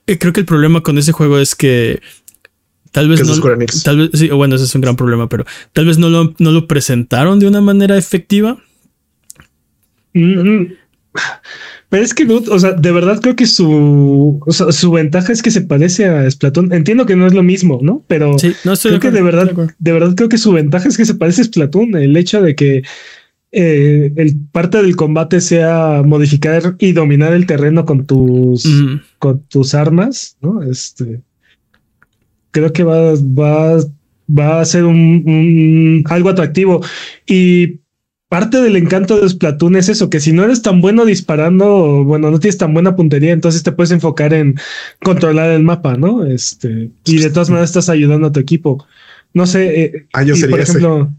eh, 0.08 0.17
Creo 0.19 0.32
que 0.34 0.41
el 0.41 0.45
problema 0.45 0.82
con 0.82 0.97
ese 0.97 1.12
juego 1.12 1.39
es 1.39 1.56
que. 1.56 2.02
Tal 2.91 3.08
vez 3.08 3.19
no. 3.30 3.34
Tal 3.84 3.97
vez, 3.97 4.10
sí, 4.13 4.30
o 4.30 4.38
bueno, 4.38 4.56
ese 4.56 4.65
es 4.65 4.76
un 4.76 4.82
gran 4.82 4.95
problema, 4.97 5.28
pero 5.30 5.45
tal 5.74 5.86
vez 5.86 5.97
no 5.97 6.10
lo, 6.10 6.36
no 6.39 6.52
lo 6.52 6.67
presentaron 6.67 7.39
de 7.39 7.47
una 7.47 7.62
manera 7.62 7.97
efectiva. 7.97 8.58
Mm, 10.13 10.39
mm. 10.39 10.74
Pero 11.89 12.04
es 12.04 12.13
que, 12.13 12.26
o 12.26 12.60
sea, 12.60 12.71
de 12.71 12.91
verdad 12.91 13.19
creo 13.21 13.36
que 13.36 13.45
su, 13.45 14.39
o 14.45 14.52
sea, 14.52 14.71
su 14.71 14.91
ventaja 14.91 15.34
es 15.34 15.41
que 15.41 15.52
se 15.52 15.62
parece 15.62 16.06
a 16.06 16.30
Splatoon. 16.30 16.71
Entiendo 16.71 17.06
que 17.06 17.17
no 17.17 17.28
es 17.28 17.34
lo 17.34 17.43
mismo, 17.43 17.80
¿no? 17.82 18.04
Pero 18.08 18.39
Sí, 18.39 18.54
no 18.63 18.74
estoy 18.74 18.91
creo 18.91 19.02
que 19.02 19.12
de 19.12 19.19
acuerdo, 19.19 19.56
verdad, 19.56 19.76
de 19.78 19.91
verdad 19.91 20.15
creo 20.15 20.30
que 20.30 20.38
su 20.38 20.54
ventaja 20.54 20.88
es 20.88 20.95
que 20.95 21.04
se 21.06 21.15
parece 21.15 21.41
a 21.41 21.45
Splatoon. 21.45 21.95
El 21.97 22.15
hecho 22.15 22.41
de 22.41 22.56
que 22.56 22.84
eh, 23.52 24.13
el 24.15 24.38
parte 24.54 24.82
del 24.82 24.95
combate 24.95 25.41
sea 25.41 26.02
modificar 26.06 26.76
y 26.80 26.93
dominar 26.93 27.34
el 27.34 27.45
terreno 27.45 27.86
con 27.86 28.06
tus, 28.06 28.65
con 29.19 29.41
tus 29.50 29.74
armas, 29.76 30.38
¿no? 30.41 30.63
Este 30.63 31.19
creo 32.52 32.71
que 32.74 32.84
va, 32.84 33.13
va, 33.15 33.78
va 34.30 34.62
a 34.62 34.65
ser 34.65 34.86
un, 34.86 34.95
un- 35.26 36.04
algo 36.10 36.30
atractivo. 36.30 36.82
Y 37.26 37.81
parte 38.32 38.62
del 38.62 38.78
encanto 38.78 39.20
de 39.20 39.28
Splatoon 39.28 39.76
es 39.76 39.89
eso, 39.89 40.10
que 40.10 40.22
si 40.22 40.32
no 40.32 40.46
eres 40.46 40.62
tan 40.62 40.80
bueno 40.80 41.04
disparando, 41.04 42.06
bueno, 42.06 42.32
no 42.32 42.39
tienes 42.39 42.58
tan 42.58 42.74
buena 42.74 42.96
puntería, 42.96 43.34
entonces 43.34 43.62
te 43.62 43.74
puedes 43.74 43.91
enfocar 43.91 44.34
en 44.34 44.56
controlar 45.04 45.52
el 45.52 45.63
mapa, 45.63 45.98
¿no? 45.98 46.26
Este, 46.26 46.91
y 47.04 47.17
de 47.17 47.30
todas 47.30 47.50
maneras 47.50 47.72
estás 47.72 47.89
ayudando 47.89 48.28
a 48.28 48.32
tu 48.32 48.39
equipo. 48.39 48.88
No 49.34 49.46
sé, 49.46 49.82
eh, 49.84 50.08
Ah, 50.13 50.24
yo 50.24 50.34
y, 50.34 50.38
sería 50.38 50.52
por 50.52 50.60
ese. 50.62 50.72
ejemplo, 50.72 51.12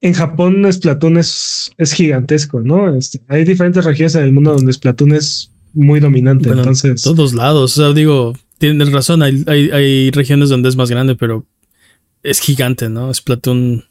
en 0.00 0.12
Japón 0.12 0.72
Splatoon 0.72 1.16
es, 1.16 1.72
es 1.76 1.92
gigantesco, 1.92 2.60
¿no? 2.60 2.94
Este, 2.94 3.20
hay 3.26 3.44
diferentes 3.44 3.84
regiones 3.84 4.14
en 4.14 4.22
el 4.22 4.32
mundo 4.32 4.54
donde 4.54 4.72
Splatoon 4.72 5.14
es 5.14 5.50
muy 5.74 5.98
dominante, 5.98 6.50
Bueno, 6.50 6.62
entonces... 6.62 7.02
todos 7.02 7.34
lados. 7.34 7.76
O 7.76 7.82
sea, 7.82 7.92
digo, 7.92 8.34
tienes 8.58 8.92
razón. 8.92 9.24
Hay, 9.24 9.42
hay, 9.48 9.70
hay 9.70 10.10
regiones 10.12 10.50
donde 10.50 10.68
es 10.68 10.76
más 10.76 10.88
grande, 10.88 11.16
pero 11.16 11.44
es 12.22 12.38
gigante, 12.38 12.88
¿no? 12.88 13.12
Splatoon. 13.12 13.87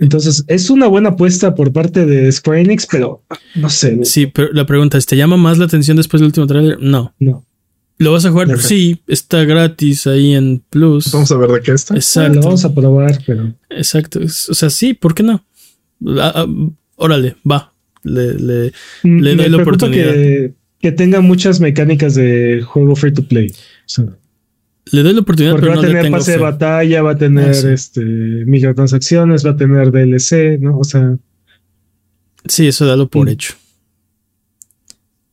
Entonces, 0.00 0.44
es 0.46 0.70
una 0.70 0.86
buena 0.86 1.10
apuesta 1.10 1.54
por 1.54 1.72
parte 1.72 2.06
de 2.06 2.30
Square 2.30 2.60
Enix, 2.60 2.86
pero 2.90 3.24
no 3.56 3.68
sé. 3.68 3.98
Sí, 4.04 4.26
pero 4.26 4.52
la 4.52 4.64
pregunta 4.66 4.96
es: 4.98 5.06
¿te 5.06 5.16
llama 5.16 5.36
más 5.36 5.58
la 5.58 5.64
atención 5.64 5.96
después 5.96 6.20
del 6.20 6.26
último 6.28 6.46
trailer? 6.46 6.78
No. 6.80 7.14
No. 7.18 7.44
¿Lo 8.00 8.12
vas 8.12 8.24
a 8.24 8.30
jugar? 8.30 8.48
Ok. 8.48 8.58
Sí, 8.58 9.02
está 9.08 9.42
gratis 9.44 10.06
ahí 10.06 10.34
en 10.34 10.62
Plus. 10.70 11.10
Vamos 11.10 11.32
a 11.32 11.36
ver 11.36 11.50
de 11.50 11.60
qué 11.62 11.72
está. 11.72 11.94
Lo 11.94 11.98
Exacto. 11.98 12.40
vamos 12.42 12.64
a 12.64 12.72
probar, 12.72 13.18
pero 13.26 13.52
Exacto. 13.70 14.20
O 14.20 14.28
sea, 14.54 14.70
sí, 14.70 14.94
¿por 14.94 15.14
qué 15.14 15.24
no? 15.24 15.44
Órale, 16.96 17.36
va. 17.50 17.72
Le, 18.04 18.34
le- 18.34 18.72
mm, 19.02 19.18
Le 19.20 19.34
doy 19.34 19.36
me 19.36 19.48
la 19.48 19.62
oportunidad. 19.62 20.12
Que, 20.12 20.54
que 20.80 20.92
tenga 20.92 21.20
muchas 21.20 21.58
mecánicas 21.60 22.14
de 22.14 22.62
juego 22.64 22.94
free 22.94 23.12
to 23.12 23.24
play. 23.26 23.48
O 23.50 23.54
sea, 23.86 24.04
le 24.92 25.02
doy 25.02 25.12
la 25.14 25.20
oportunidad, 25.20 25.52
porque 25.52 25.66
pero 25.66 25.70
va 25.70 25.74
no 25.76 25.80
a 25.80 25.82
le 25.84 25.88
tener 25.88 26.02
tengo 26.04 26.16
pase 26.18 26.32
de 26.32 26.38
batalla, 26.38 27.02
va 27.02 27.10
a 27.12 27.16
tener 27.18 27.54
sí. 27.54 27.68
este 27.68 28.00
microtransacciones, 28.04 29.44
va 29.46 29.50
a 29.50 29.56
tener 29.56 29.90
DLC, 29.90 30.58
¿no? 30.60 30.78
O 30.78 30.84
sea, 30.84 31.16
Sí, 32.46 32.66
eso 32.66 32.86
dalo 32.86 33.08
por 33.08 33.26
Mm. 33.26 33.30
hecho. 33.30 33.54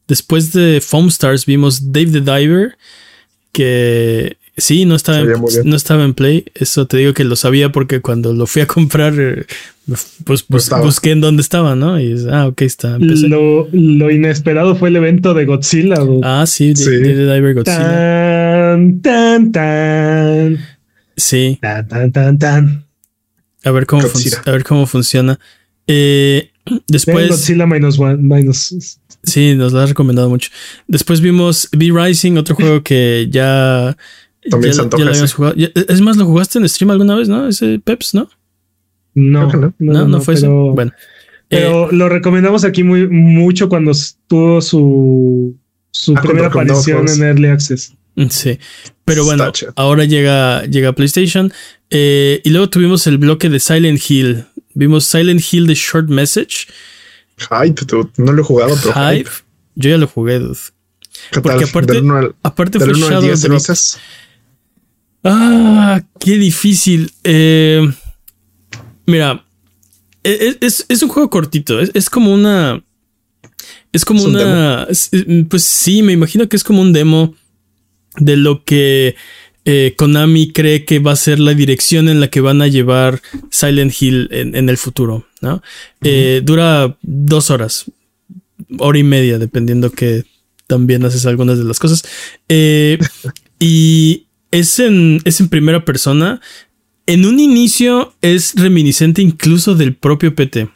Después 0.07 0.51
de 0.53 0.81
Foam 0.81 1.07
Stars 1.07 1.45
vimos 1.45 1.91
Dave 1.91 2.11
the 2.11 2.21
Diver, 2.21 2.77
que 3.51 4.37
sí, 4.57 4.85
no 4.85 4.95
estaba, 4.95 5.19
en, 5.19 5.33
no 5.63 5.75
estaba 5.75 6.03
en 6.03 6.13
Play. 6.13 6.45
Eso 6.53 6.85
te 6.87 6.97
digo 6.97 7.13
que 7.13 7.23
lo 7.23 7.35
sabía 7.35 7.71
porque 7.71 8.01
cuando 8.01 8.33
lo 8.33 8.45
fui 8.45 8.61
a 8.61 8.67
comprar, 8.67 9.13
eh, 9.17 9.45
pues, 10.24 10.43
pues, 10.43 10.69
busqué 10.82 11.12
en 11.12 11.21
dónde 11.21 11.41
estaba, 11.41 11.76
¿no? 11.76 12.00
Y 12.00 12.12
es, 12.13 12.26
ah, 12.26 12.48
ok, 12.48 12.62
está. 12.63 12.98
Lo, 13.00 13.67
lo 13.71 14.12
inesperado 14.12 14.76
fue 14.76 14.89
el 14.89 14.95
evento 14.95 15.34
de 15.34 15.45
Godzilla. 15.45 15.95
dude. 15.95 16.21
Ah, 16.24 16.45
sí, 16.48 16.74
Dave, 16.74 16.86
Sí. 16.86 17.13
Diver 17.13 17.54
Godzilla. 17.54 17.78
tan, 18.74 19.02
tan, 19.02 19.52
tan, 19.52 20.60
Sí, 21.15 21.58
tan, 21.62 21.88
tan, 21.88 22.12
tan, 22.12 22.39
tan. 22.39 22.86
a 23.63 23.71
ver 23.71 23.86
cómo, 23.86 24.04
a 24.45 24.52
ver 24.52 24.63
cómo 24.63 24.86
funciona. 24.88 25.39
Eh, 25.88 26.50
después, 26.88 27.30
Godzilla 27.30 27.65
minus 27.67 28.00
one, 28.00 28.17
minus. 28.17 28.98
sí, 29.24 29.54
nos 29.56 29.71
lo 29.71 29.82
has 29.82 29.89
recomendado 29.89 30.30
mucho. 30.30 30.50
Después 30.88 31.21
vimos 31.21 31.69
V-Rising, 31.71 32.38
otro 32.38 32.56
juego 32.56 32.82
que 32.82 33.28
ya. 33.30 33.95
También 34.50 34.71
ya, 34.71 34.74
se 34.74 34.78
lo- 34.78 34.84
antoja 34.86 35.00
ya 35.02 35.06
lo 35.06 35.12
habíamos 35.12 35.30
ese. 35.30 35.36
jugado. 35.38 35.56
Ya- 35.56 35.69
Es 35.88 36.02
más, 36.02 36.17
lo 36.17 36.26
jugaste 36.26 36.58
en 36.60 36.67
stream 36.69 36.91
alguna 36.91 37.15
vez, 37.15 37.30
¿no? 37.30 37.48
Ese 37.48 37.80
Peps, 37.84 38.13
¿no? 38.13 38.30
No, 39.15 39.47
que 39.49 39.58
No, 39.80 40.08
no, 40.08 40.21
fue 40.21 40.34
eso. 40.36 40.49
Bueno. 40.73 40.91
pero 41.47 41.91
lo 41.91 42.10
recomendamos 42.10 42.63
aquí 42.65 42.84
muy 42.84 43.08
mucho 43.08 43.69
cuando 43.69 43.91
tuvo 44.28 44.62
su, 44.62 45.56
su 45.91 46.13
Ah, 46.17 46.21
primera 46.21 46.47
aparición 46.47 47.08
en 47.10 47.23
Early 47.23 47.47
Access. 47.47 47.93
eh, 48.17 48.28
sí. 48.30 48.60
Pero 49.06 49.23
bueno, 49.25 49.51
ahora 49.75 50.04
llega, 50.06 50.63
llega 50.65 50.93
PlayStation. 50.93 51.51
eh, 51.89 52.41
y 52.43 52.49
luego 52.49 52.69
tuvimos 52.69 53.08
el 53.08 53.17
bloque 53.17 53.49
de 53.49 53.60
Silent 53.60 53.99
Hill. 54.10 54.45
Vimos 54.73 55.06
Silent 55.06 55.41
Hill 55.51 55.67
de 55.67 55.75
Short 55.75 56.10
Message. 56.10 56.67
Hype, 57.38 57.86
dude. 57.86 58.10
No 58.17 58.32
lo 58.34 58.41
he 58.41 58.45
jugado, 58.45 58.75
pero 58.82 58.93
Hype. 58.93 59.17
hype. 59.19 59.30
Yo 59.75 59.89
ya 59.91 59.97
lo 59.97 60.08
jugué, 60.08 60.39
dude. 60.39 60.58
¿Qué 61.32 61.39
Porque 61.41 61.60
tal? 61.60 61.69
aparte- 61.69 61.97
al, 61.97 62.36
Aparte 62.43 62.80
fue 62.80 62.93
Shadow 62.93 63.21
10 63.21 63.41
Drop. 63.41 63.60
cenizas. 63.60 63.99
Ah, 65.23 66.01
qué 66.19 66.38
difícil. 66.38 67.12
Eh, 67.23 67.88
mira, 69.05 69.45
e- 70.23 70.57
e- 70.61 70.65
es, 70.65 70.85
es 70.89 71.03
un 71.03 71.09
juego 71.09 71.29
cortito. 71.29 71.79
Es, 71.79 71.91
es 71.93 72.09
como 72.09 72.33
una. 72.33 72.83
Es 73.91 74.05
como 74.05 74.19
¿Es 74.21 74.25
un 74.25 74.35
una. 74.35 74.87
es- 74.89 75.09
Pues 75.49 75.63
sí, 75.63 76.01
me 76.03 76.13
imagino 76.13 76.47
que 76.49 76.55
es 76.55 76.63
como 76.63 76.81
un 76.81 76.93
demo 76.93 77.35
de 78.17 78.37
lo 78.37 78.63
que 78.63 79.15
eh, 79.65 79.93
Konami 79.97 80.51
cree 80.51 80.85
que 80.85 80.99
va 80.99 81.11
a 81.13 81.15
ser 81.17 81.39
la 81.39 81.53
dirección 81.53 82.07
en 82.07 82.19
la 82.19 82.29
que 82.29 82.39
van 82.41 82.61
a 82.61 82.67
llevar 82.67 83.21
Silent 83.49 83.93
Hill 83.99 84.27
en, 84.31 84.55
en 84.55 84.69
el 84.69 84.77
futuro. 84.77 85.27
¿no? 85.41 85.61
Eh, 86.01 86.41
dura 86.43 86.97
dos 87.01 87.49
horas, 87.51 87.85
hora 88.77 88.97
y 88.99 89.03
media, 89.03 89.37
dependiendo 89.39 89.91
que 89.91 90.23
también 90.67 91.03
haces 91.05 91.25
algunas 91.25 91.57
de 91.57 91.63
las 91.65 91.79
cosas. 91.79 92.03
Eh, 92.49 92.97
y 93.59 94.27
es 94.51 94.79
en, 94.79 95.19
es 95.25 95.39
en 95.39 95.49
primera 95.49 95.83
persona. 95.85 96.41
En 97.07 97.25
un 97.25 97.39
inicio 97.39 98.13
es 98.21 98.53
reminiscente 98.55 99.21
incluso 99.21 99.75
del 99.75 99.95
propio 99.95 100.33
PT. 100.35 100.69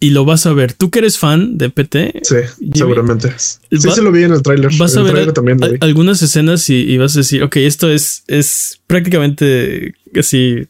y 0.00 0.10
lo 0.10 0.26
vas 0.26 0.44
a 0.44 0.52
ver. 0.52 0.74
Tú 0.74 0.90
que 0.90 0.98
eres 0.98 1.16
fan 1.18 1.56
de 1.56 1.70
PT. 1.70 2.20
Sí, 2.24 2.34
Jimmy, 2.58 2.72
seguramente. 2.76 3.32
Sí, 3.38 3.58
va- 3.88 3.94
se 3.94 4.02
lo 4.02 4.12
vi 4.12 4.24
en 4.24 4.32
el 4.32 4.42
tráiler. 4.42 4.70
Vas 4.76 4.94
En 4.96 5.06
a 5.06 5.12
ver 5.12 5.32
también 5.32 5.58
a- 5.64 5.70
algunas 5.80 6.20
escenas 6.20 6.68
y, 6.68 6.74
y 6.74 6.98
vas 6.98 7.16
a 7.16 7.20
decir, 7.20 7.42
ok, 7.42 7.56
esto 7.56 7.88
es, 7.90 8.22
es 8.26 8.80
prácticamente 8.86 9.94
así 10.18 10.66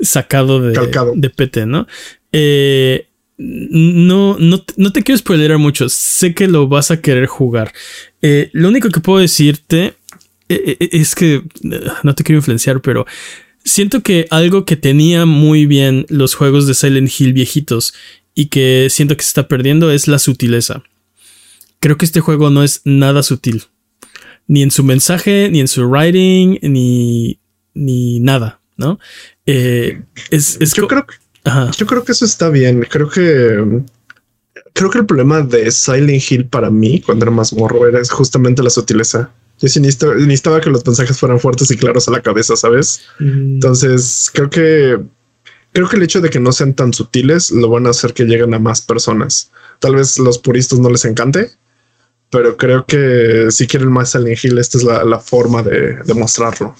sacado 0.00 0.60
de, 0.60 0.72
Calcado. 0.72 1.12
de 1.14 1.28
PT, 1.28 1.66
¿no? 1.66 1.86
Eh, 2.32 3.06
no, 3.36 4.36
no, 4.38 4.62
te- 4.62 4.74
no 4.78 4.92
te 4.92 5.02
quiero 5.02 5.18
spoilerar 5.18 5.58
mucho. 5.58 5.88
Sé 5.90 6.32
que 6.34 6.48
lo 6.48 6.66
vas 6.66 6.90
a 6.90 7.00
querer 7.02 7.26
jugar. 7.26 7.72
Eh, 8.22 8.48
lo 8.54 8.68
único 8.68 8.88
que 8.88 9.00
puedo 9.00 9.18
decirte 9.18 9.94
eh, 10.48 10.76
es 10.92 11.14
que 11.14 11.42
no 12.02 12.14
te 12.14 12.24
quiero 12.24 12.38
influenciar, 12.38 12.80
pero 12.80 13.04
siento 13.64 14.02
que 14.02 14.26
algo 14.30 14.64
que 14.64 14.76
tenía 14.76 15.26
muy 15.26 15.66
bien 15.66 16.06
los 16.08 16.34
juegos 16.34 16.66
de 16.66 16.74
Silent 16.74 17.10
Hill 17.18 17.32
viejitos 17.32 17.94
y 18.34 18.46
que 18.46 18.88
siento 18.90 19.16
que 19.16 19.22
se 19.22 19.28
está 19.28 19.48
perdiendo 19.48 19.90
es 19.90 20.08
la 20.08 20.18
sutileza. 20.18 20.82
Creo 21.80 21.96
que 21.96 22.04
este 22.04 22.20
juego 22.20 22.50
no 22.50 22.62
es 22.62 22.82
nada 22.84 23.22
sutil. 23.22 23.64
Ni 24.46 24.62
en 24.62 24.70
su 24.70 24.84
mensaje, 24.84 25.48
ni 25.50 25.60
en 25.60 25.68
su 25.68 25.86
writing, 25.86 26.58
ni, 26.62 27.38
ni 27.72 28.20
nada, 28.20 28.60
¿no? 28.76 28.98
Eh, 29.46 30.02
es, 30.30 30.58
es 30.60 30.74
Yo 30.74 30.86
creo 30.86 31.06
que. 31.06 31.14
Yo 31.76 31.86
creo 31.86 32.04
que 32.04 32.12
eso 32.12 32.24
está 32.24 32.48
bien. 32.48 32.86
Creo 32.90 33.08
que 33.08 33.82
creo 34.72 34.90
que 34.90 34.98
el 34.98 35.06
problema 35.06 35.40
de 35.42 35.70
Silent 35.70 36.30
Hill 36.30 36.46
para 36.46 36.70
mí 36.70 37.00
cuando 37.00 37.24
era 37.24 37.30
más 37.30 37.52
morro 37.52 37.86
era 37.86 38.00
justamente 38.04 38.62
la 38.62 38.70
sutileza. 38.70 39.30
Yo 39.60 39.68
sí 39.68 39.80
necesitaba, 39.80 40.14
necesitaba 40.16 40.60
que 40.60 40.70
los 40.70 40.84
mensajes 40.84 41.18
fueran 41.18 41.38
fuertes 41.40 41.70
y 41.70 41.76
claros 41.76 42.08
a 42.08 42.10
la 42.12 42.20
cabeza, 42.22 42.56
¿sabes? 42.56 43.02
Mm, 43.20 43.54
Entonces 43.54 44.30
creo 44.34 44.50
que 44.50 44.98
creo 45.72 45.88
que 45.88 45.96
el 45.96 46.02
hecho 46.02 46.20
de 46.20 46.30
que 46.30 46.40
no 46.40 46.52
sean 46.52 46.74
tan 46.74 46.92
sutiles 46.92 47.50
lo 47.50 47.68
van 47.68 47.86
a 47.86 47.90
hacer 47.90 48.12
que 48.14 48.24
lleguen 48.24 48.54
a 48.54 48.58
más 48.58 48.80
personas. 48.80 49.50
Tal 49.80 49.96
vez 49.96 50.18
los 50.18 50.38
puristas 50.38 50.78
no 50.78 50.88
les 50.90 51.04
encante, 51.04 51.50
pero 52.30 52.56
creo 52.56 52.84
que 52.86 53.46
si 53.50 53.66
quieren 53.66 53.90
más 53.92 54.10
Silent 54.12 54.44
Hill, 54.44 54.58
esta 54.58 54.78
es 54.78 54.84
la, 54.84 55.04
la 55.04 55.18
forma 55.20 55.62
de, 55.62 55.96
de 56.04 56.14
mostrarlo. 56.14 56.74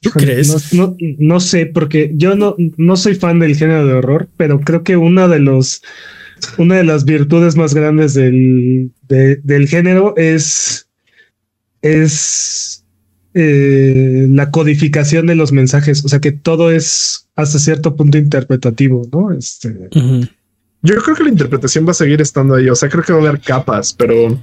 ¿Tú 0.00 0.10
crees? 0.10 0.72
No, 0.74 0.86
no, 0.88 0.96
no 1.18 1.40
sé, 1.40 1.66
porque 1.66 2.12
yo 2.14 2.36
no, 2.36 2.54
no 2.76 2.96
soy 2.96 3.14
fan 3.16 3.40
del 3.40 3.56
género 3.56 3.84
de 3.86 3.94
horror, 3.94 4.28
pero 4.36 4.60
creo 4.60 4.84
que 4.84 4.96
una 4.96 5.26
de 5.26 5.40
los 5.40 5.82
una 6.56 6.76
de 6.76 6.84
las 6.84 7.04
virtudes 7.04 7.56
más 7.56 7.74
grandes 7.74 8.14
del, 8.14 8.92
de- 9.08 9.36
del 9.42 9.66
género 9.66 10.14
es, 10.16 10.87
es 11.82 12.84
eh, 13.34 14.26
la 14.30 14.50
codificación 14.50 15.26
de 15.26 15.34
los 15.34 15.52
mensajes. 15.52 16.04
O 16.04 16.08
sea 16.08 16.20
que 16.20 16.32
todo 16.32 16.70
es 16.70 17.28
hasta 17.36 17.58
cierto 17.58 17.96
punto 17.96 18.18
interpretativo, 18.18 19.08
¿no? 19.12 19.32
Este. 19.32 19.88
Yo 20.82 20.94
creo 21.02 21.16
que 21.16 21.24
la 21.24 21.30
interpretación 21.30 21.86
va 21.86 21.92
a 21.92 21.94
seguir 21.94 22.20
estando 22.20 22.54
ahí. 22.54 22.68
O 22.68 22.74
sea, 22.74 22.88
creo 22.88 23.04
que 23.04 23.12
va 23.12 23.18
a 23.18 23.28
haber 23.28 23.40
capas, 23.40 23.92
pero 23.92 24.40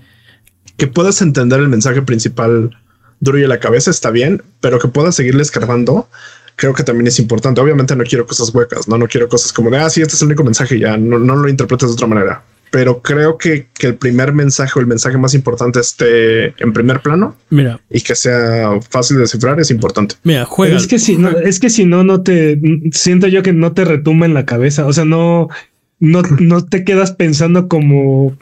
que 0.77 0.87
puedas 0.87 1.21
entender 1.21 1.59
el 1.59 1.69
mensaje 1.69 2.01
principal 2.01 2.71
duro 3.19 3.39
y 3.39 3.43
a 3.43 3.47
la 3.47 3.59
cabeza 3.59 3.91
está 3.91 4.11
bien, 4.11 4.43
pero 4.59 4.79
que 4.79 4.87
puedas 4.87 5.15
seguirle 5.15 5.41
escarbando, 5.41 6.09
creo 6.55 6.73
que 6.73 6.83
también 6.83 7.07
es 7.07 7.19
importante. 7.19 7.61
Obviamente 7.61 7.95
no 7.95 8.03
quiero 8.03 8.25
cosas 8.25 8.53
huecas, 8.53 8.87
no, 8.87 8.97
no 8.97 9.07
quiero 9.07 9.29
cosas 9.29 9.53
como 9.53 9.69
de, 9.69 9.77
ah, 9.77 9.89
sí, 9.89 10.01
este 10.01 10.15
es 10.15 10.21
el 10.21 10.27
único 10.27 10.43
mensaje, 10.43 10.77
y 10.77 10.81
ya 10.81 10.97
no, 10.97 11.19
no 11.19 11.35
lo 11.35 11.49
interpretes 11.49 11.89
de 11.89 11.93
otra 11.93 12.07
manera. 12.07 12.43
Pero 12.75 13.01
creo 13.01 13.37
que, 13.37 13.67
que 13.73 13.87
el 13.87 13.95
primer 13.95 14.33
mensaje 14.33 14.73
o 14.75 14.81
el 14.81 14.87
mensaje 14.87 15.17
más 15.17 15.33
importante 15.33 15.79
esté 15.79 16.47
en 16.61 16.73
primer 16.73 16.99
plano 17.01 17.37
Mira, 17.49 17.79
y 17.89 18.01
que 18.01 18.15
sea 18.15 18.71
fácil 18.89 19.15
de 19.15 19.21
descifrar 19.21 19.57
es 19.61 19.71
importante. 19.71 20.15
mira, 20.23 20.43
juega. 20.43 20.75
es 20.75 20.85
que 20.85 20.99
si 20.99 21.15
no, 21.17 21.29
es 21.29 21.59
que 21.61 21.69
si 21.69 21.85
no, 21.85 22.03
no 22.03 22.21
te 22.21 22.59
siento 22.91 23.27
yo 23.27 23.43
que 23.43 23.53
no 23.53 23.71
te 23.71 23.85
retumba 23.85 24.25
en 24.25 24.33
la 24.33 24.45
cabeza. 24.45 24.85
O 24.85 24.91
sea, 24.91 25.05
no, 25.05 25.47
no, 26.01 26.21
no 26.39 26.65
te 26.65 26.83
quedas 26.83 27.13
pensando 27.13 27.69
como, 27.69 28.37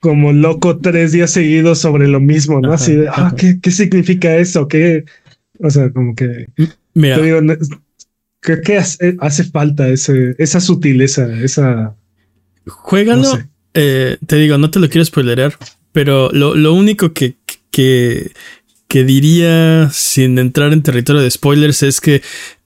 como 0.00 0.32
loco 0.32 0.78
tres 0.78 1.12
días 1.12 1.30
seguidos 1.30 1.78
sobre 1.78 2.08
lo 2.08 2.18
mismo, 2.18 2.60
¿no? 2.60 2.72
Ajá, 2.72 2.82
Así 2.82 2.96
de, 2.96 3.08
ah. 3.08 3.34
¿qué, 3.36 3.60
¿qué 3.62 3.70
significa 3.70 4.36
eso? 4.36 4.66
¿Qué? 4.66 5.04
O 5.60 5.70
sea, 5.70 5.90
como 5.92 6.16
que 6.16 6.48
Mira, 6.94 7.16
te 7.16 7.22
digo, 7.22 7.40
no- 7.40 7.54
creo 8.40 8.62
que 8.62 8.78
hace, 8.78 9.16
hace 9.20 9.44
falta 9.44 9.86
ese, 9.88 10.34
esa 10.38 10.58
sutileza, 10.58 11.30
esa. 11.40 11.94
juégalo. 12.66 13.22
no 13.22 13.36
sé. 13.36 13.49
Eh, 13.74 14.18
te 14.26 14.36
digo, 14.36 14.58
no 14.58 14.70
te 14.70 14.80
lo 14.80 14.88
quiero 14.88 15.04
spoilerear, 15.04 15.56
pero 15.92 16.30
lo, 16.32 16.54
lo 16.54 16.74
único 16.74 17.12
que, 17.12 17.36
que, 17.70 18.32
que 18.88 19.04
diría 19.04 19.90
sin 19.92 20.38
entrar 20.38 20.72
en 20.72 20.82
territorio 20.82 21.22
de 21.22 21.30
spoilers 21.30 21.82
es 21.82 22.00
que 22.00 22.22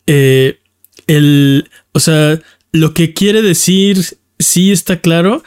eh, 0.06 0.60
el, 1.06 1.70
o 1.92 2.00
sea, 2.00 2.40
lo 2.72 2.94
que 2.94 3.12
quiere 3.12 3.42
decir 3.42 4.18
sí 4.38 4.72
está 4.72 5.00
claro, 5.00 5.42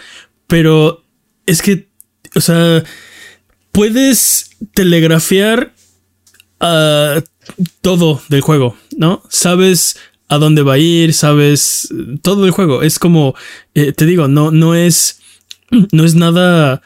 pero 0.48 1.04
es 1.46 1.62
que, 1.62 1.88
o 2.36 2.42
sea, 2.42 2.84
puedes 3.72 4.52
telegrafiar 4.74 5.74
a 6.60 7.22
todo 7.82 8.22
del 8.30 8.42
juego, 8.42 8.78
¿no? 8.98 9.24
Sabes 9.30 9.98
a 10.28 10.38
dónde 10.38 10.62
va 10.62 10.74
a 10.74 10.78
ir, 10.78 11.14
sabes 11.14 11.90
eh, 11.92 12.18
todo 12.22 12.46
el 12.46 12.52
juego. 12.52 12.84
Es 12.84 13.00
como, 13.00 13.36
te 13.74 14.06
digo, 14.06 14.28
no, 14.28 14.52
no 14.52 14.76
es, 14.76 15.22
no 15.92 16.04
es 16.06 16.16
nada, 16.16 16.82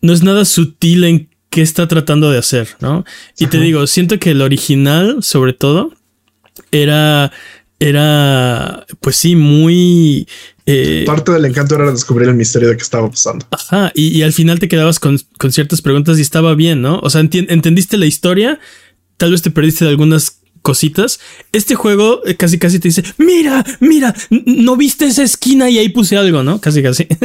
no 0.00 0.12
es 0.12 0.22
nada 0.22 0.44
sutil 0.44 1.04
en 1.04 1.28
qué 1.50 1.62
está 1.62 1.86
tratando 1.86 2.30
de 2.30 2.38
hacer, 2.38 2.68
¿no? 2.80 3.04
Y 3.38 3.46
te 3.46 3.58
digo, 3.58 3.86
siento 3.86 4.18
que 4.18 4.32
el 4.32 4.42
original, 4.42 5.22
sobre 5.22 5.52
todo, 5.52 5.92
era, 6.72 7.30
era, 7.78 8.84
pues 9.00 9.16
sí, 9.16 9.36
muy... 9.36 10.26
eh, 10.66 11.04
Parte 11.06 11.30
del 11.32 11.44
encanto 11.44 11.76
era 11.76 11.90
descubrir 11.92 12.28
el 12.28 12.34
misterio 12.34 12.68
de 12.70 12.76
qué 12.76 12.82
estaba 12.82 13.08
pasando. 13.08 13.46
Ajá, 13.50 13.92
y, 13.94 14.08
y 14.18 14.22
al 14.22 14.32
final 14.32 14.58
te 14.58 14.68
quedabas 14.68 14.98
con, 14.98 15.18
con 15.38 15.52
ciertas 15.52 15.80
preguntas 15.80 16.18
y 16.18 16.22
estaba 16.22 16.54
bien, 16.54 16.82
¿no? 16.82 16.98
O 17.00 17.10
sea, 17.10 17.20
entendiste 17.20 17.98
la 17.98 18.06
historia, 18.06 18.58
tal 19.16 19.30
vez 19.30 19.42
te 19.42 19.50
perdiste 19.50 19.84
de 19.84 19.90
algunas 19.90 20.40
cositas. 20.62 21.20
Este 21.52 21.74
juego 21.76 22.22
eh, 22.26 22.36
casi 22.36 22.58
casi 22.58 22.80
te 22.80 22.88
dice, 22.88 23.04
mira, 23.18 23.64
mira, 23.80 24.14
no 24.30 24.76
viste 24.76 25.04
esa 25.04 25.22
esquina 25.22 25.70
y 25.70 25.78
ahí 25.78 25.88
puse 25.90 26.16
algo, 26.16 26.42
¿no? 26.42 26.60
Casi 26.60 26.82
casi. 26.82 27.06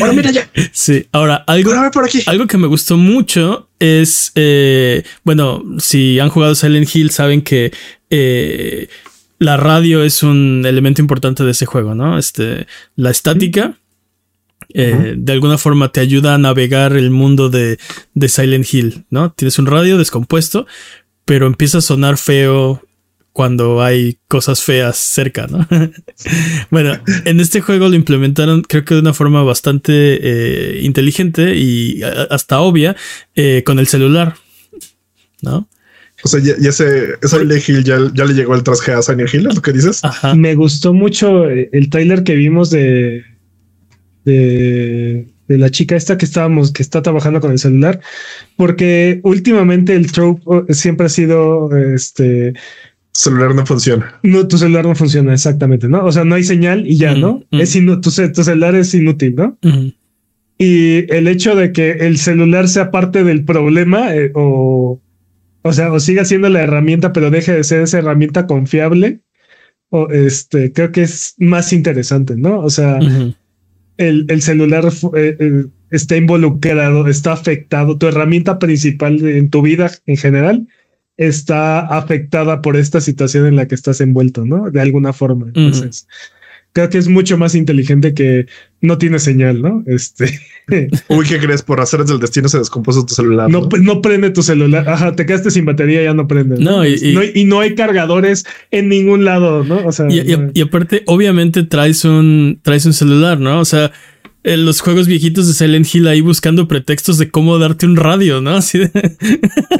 Ahora 0.00 0.12
mira 0.12 0.30
ya, 0.32 0.50
sí, 0.72 1.06
ahora 1.12 1.36
algo... 1.46 1.70
ahora 1.70 1.84
ve 1.84 1.90
por 1.90 2.04
aquí. 2.04 2.22
Algo 2.26 2.46
que 2.46 2.58
me 2.58 2.66
gustó 2.66 2.96
mucho 2.96 3.68
es, 3.78 4.32
eh, 4.34 5.04
bueno, 5.22 5.62
si 5.78 6.18
han 6.18 6.28
jugado 6.28 6.54
Silent 6.54 6.94
Hill 6.94 7.10
saben 7.10 7.42
que 7.42 7.72
eh, 8.10 8.88
la 9.38 9.56
radio 9.56 10.02
es 10.02 10.22
un 10.22 10.64
elemento 10.66 11.00
importante 11.00 11.44
de 11.44 11.52
ese 11.52 11.66
juego, 11.66 11.94
¿no? 11.94 12.18
Este, 12.18 12.66
la 12.96 13.10
estática 13.10 13.78
eh, 14.74 15.14
de 15.16 15.32
alguna 15.32 15.58
forma 15.58 15.92
te 15.92 16.00
ayuda 16.00 16.34
a 16.34 16.38
navegar 16.38 16.96
el 16.96 17.10
mundo 17.10 17.48
de, 17.48 17.78
de 18.14 18.28
Silent 18.28 18.72
Hill, 18.72 19.04
¿no? 19.10 19.32
Tienes 19.32 19.58
un 19.58 19.66
radio 19.66 19.98
descompuesto, 19.98 20.66
pero 21.24 21.46
empieza 21.46 21.78
a 21.78 21.82
sonar 21.82 22.18
feo 22.18 22.82
cuando 23.36 23.82
hay 23.82 24.16
cosas 24.28 24.62
feas 24.62 24.96
cerca, 24.96 25.46
¿no? 25.46 25.68
bueno, 26.70 26.98
en 27.26 27.38
este 27.38 27.60
juego 27.60 27.90
lo 27.90 27.94
implementaron 27.94 28.62
creo 28.62 28.86
que 28.86 28.94
de 28.94 29.00
una 29.00 29.12
forma 29.12 29.42
bastante 29.42 29.92
eh, 29.92 30.80
inteligente 30.80 31.54
y 31.54 32.00
hasta 32.30 32.60
obvia 32.60 32.96
eh, 33.34 33.62
con 33.66 33.78
el 33.78 33.88
celular, 33.88 34.36
¿no? 35.42 35.68
O 36.24 36.28
sea, 36.28 36.40
ya, 36.40 36.54
ya 36.58 36.72
se, 36.72 37.08
Silent 37.28 37.68
Hill 37.68 37.84
ya, 37.84 37.98
ya 38.14 38.24
le 38.24 38.32
llegó 38.32 38.54
el 38.54 38.62
traje 38.62 38.92
a 38.92 39.02
Silent 39.02 39.34
Hill, 39.34 39.48
es 39.48 39.54
lo 39.54 39.60
que 39.60 39.72
dices. 39.74 40.02
Ajá. 40.02 40.34
Me 40.34 40.54
gustó 40.54 40.94
mucho 40.94 41.50
eh, 41.50 41.68
el 41.74 41.90
trailer 41.90 42.24
que 42.24 42.36
vimos 42.36 42.70
de, 42.70 43.22
de, 44.24 45.28
de 45.46 45.58
la 45.58 45.68
chica 45.68 45.94
esta 45.94 46.16
que 46.16 46.24
estábamos, 46.24 46.72
que 46.72 46.82
está 46.82 47.02
trabajando 47.02 47.42
con 47.42 47.52
el 47.52 47.58
celular, 47.58 48.00
porque 48.56 49.20
últimamente 49.24 49.94
el 49.94 50.10
trope 50.10 50.72
siempre 50.72 51.04
ha 51.04 51.10
sido 51.10 51.68
este 51.76 52.54
Celular 53.18 53.54
no 53.54 53.64
funciona. 53.64 54.18
no, 54.22 54.46
tu 54.46 54.58
celular 54.58 54.84
no 54.84 54.94
funciona 54.94 55.32
exactamente, 55.32 55.88
¿no? 55.88 56.04
O 56.04 56.12
sea, 56.12 56.24
no 56.24 56.34
hay 56.34 56.44
señal 56.44 56.86
y 56.86 56.96
ya, 56.98 57.14
Mm, 57.14 57.20
¿no? 57.20 57.42
mm. 57.50 57.60
Es 57.60 57.72
tu, 57.72 58.00
tu 58.00 58.10
celular 58.44 58.74
es 58.74 58.94
inútil, 58.94 59.34
¿no? 59.36 59.58
Y 60.58 61.10
el 61.12 61.26
hecho 61.28 61.54
de 61.54 61.72
que 61.72 61.92
el 61.92 62.18
celular 62.18 62.68
sea 62.68 62.90
parte 62.90 63.24
del 63.24 63.44
problema 63.44 64.14
eh, 64.14 64.32
o, 64.34 65.00
o 65.62 65.72
sea, 65.72 65.92
o 65.92 66.00
siga 66.00 66.24
siendo 66.24 66.48
la 66.48 66.62
herramienta, 66.62 67.12
pero 67.12 67.30
deje 67.30 67.52
de 67.52 67.64
ser 67.64 67.82
esa 67.82 67.98
herramienta 67.98 68.46
confiable, 68.46 69.20
o 69.90 70.08
este, 70.10 70.72
creo 70.72 70.92
que 70.92 71.02
es 71.02 71.34
más 71.38 71.72
interesante, 71.72 72.36
¿no? 72.36 72.60
O 72.60 72.70
sea, 72.70 72.98
el, 73.98 74.26
el 74.28 74.42
celular 74.42 74.84
eh, 75.14 75.36
eh, 75.38 75.64
está 75.90 76.16
involucrado, 76.16 77.06
está 77.08 77.32
afectado, 77.32 77.96
tu 77.96 78.06
herramienta 78.08 78.58
principal 78.58 79.24
en 79.26 79.48
tu 79.50 79.62
vida 79.62 79.90
en 80.06 80.16
general 80.16 80.66
está 81.16 81.80
afectada 81.80 82.62
por 82.62 82.76
esta 82.76 83.00
situación 83.00 83.46
en 83.46 83.56
la 83.56 83.66
que 83.66 83.74
estás 83.74 84.00
envuelto, 84.00 84.44
¿no? 84.44 84.70
De 84.70 84.80
alguna 84.80 85.12
forma. 85.12 85.46
Entonces, 85.46 86.06
creo 86.76 86.90
que 86.90 86.98
es 86.98 87.08
mucho 87.08 87.38
más 87.38 87.54
inteligente 87.54 88.12
que 88.12 88.46
no 88.82 88.98
tiene 88.98 89.18
señal, 89.18 89.62
¿no? 89.62 89.82
Este. 89.86 90.38
Uy, 91.08 91.26
¿qué 91.26 91.38
crees? 91.38 91.62
Por 91.62 91.80
hacer 91.80 92.00
el 92.00 92.18
destino 92.18 92.48
se 92.48 92.58
descompuso 92.58 93.06
tu 93.06 93.14
celular. 93.14 93.48
No, 93.48 93.66
no, 93.80 94.02
prende 94.02 94.28
tu 94.30 94.42
celular. 94.42 94.86
Ajá, 94.86 95.16
te 95.16 95.24
quedaste 95.24 95.50
sin 95.50 95.64
batería, 95.64 96.02
ya 96.02 96.12
no 96.12 96.28
prende. 96.28 96.58
No, 96.58 96.86
Y, 96.86 97.44
no, 97.46 97.60
hay 97.60 97.74
cargadores 97.74 98.44
en 98.70 98.90
ningún 98.90 99.24
lado, 99.24 99.64
¿no? 99.64 99.86
O 99.86 99.92
sea, 99.92 100.06
y, 100.10 100.60
aparte, 100.60 101.02
obviamente 101.06 101.62
traes 101.62 102.04
un, 102.04 102.60
traes 102.62 102.84
un 102.84 102.92
celular, 102.92 103.40
¿no? 103.40 103.60
O 103.60 103.64
sea, 103.64 103.90
en 104.46 104.64
los 104.64 104.80
juegos 104.80 105.08
viejitos 105.08 105.48
de 105.48 105.54
Silent 105.54 105.92
Hill 105.92 106.06
ahí 106.06 106.20
buscando 106.20 106.68
pretextos 106.68 107.18
de 107.18 107.32
cómo 107.32 107.58
darte 107.58 107.84
un 107.84 107.96
radio, 107.96 108.40
¿no? 108.40 108.54
Así 108.54 108.78
de... 108.78 108.90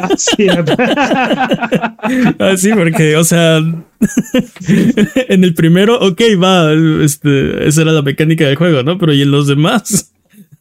Así, 0.00 0.48
Así 2.40 2.70
porque, 2.72 3.14
o 3.14 3.22
sea, 3.22 3.58
en 4.68 5.44
el 5.44 5.54
primero, 5.54 6.00
ok, 6.00 6.20
va, 6.42 6.72
este, 7.04 7.68
esa 7.68 7.82
era 7.82 7.92
la 7.92 8.02
mecánica 8.02 8.44
del 8.44 8.56
juego, 8.56 8.82
¿no? 8.82 8.98
Pero 8.98 9.14
y 9.14 9.22
en 9.22 9.30
los 9.30 9.46
demás. 9.46 10.12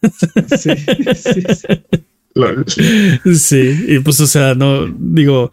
sí, 0.55 0.69
sí, 1.15 1.41
sí. 2.67 3.33
sí, 3.33 3.85
y 3.87 3.99
pues, 4.01 4.19
o 4.21 4.27
sea, 4.27 4.53
no, 4.53 4.85
digo, 4.99 5.51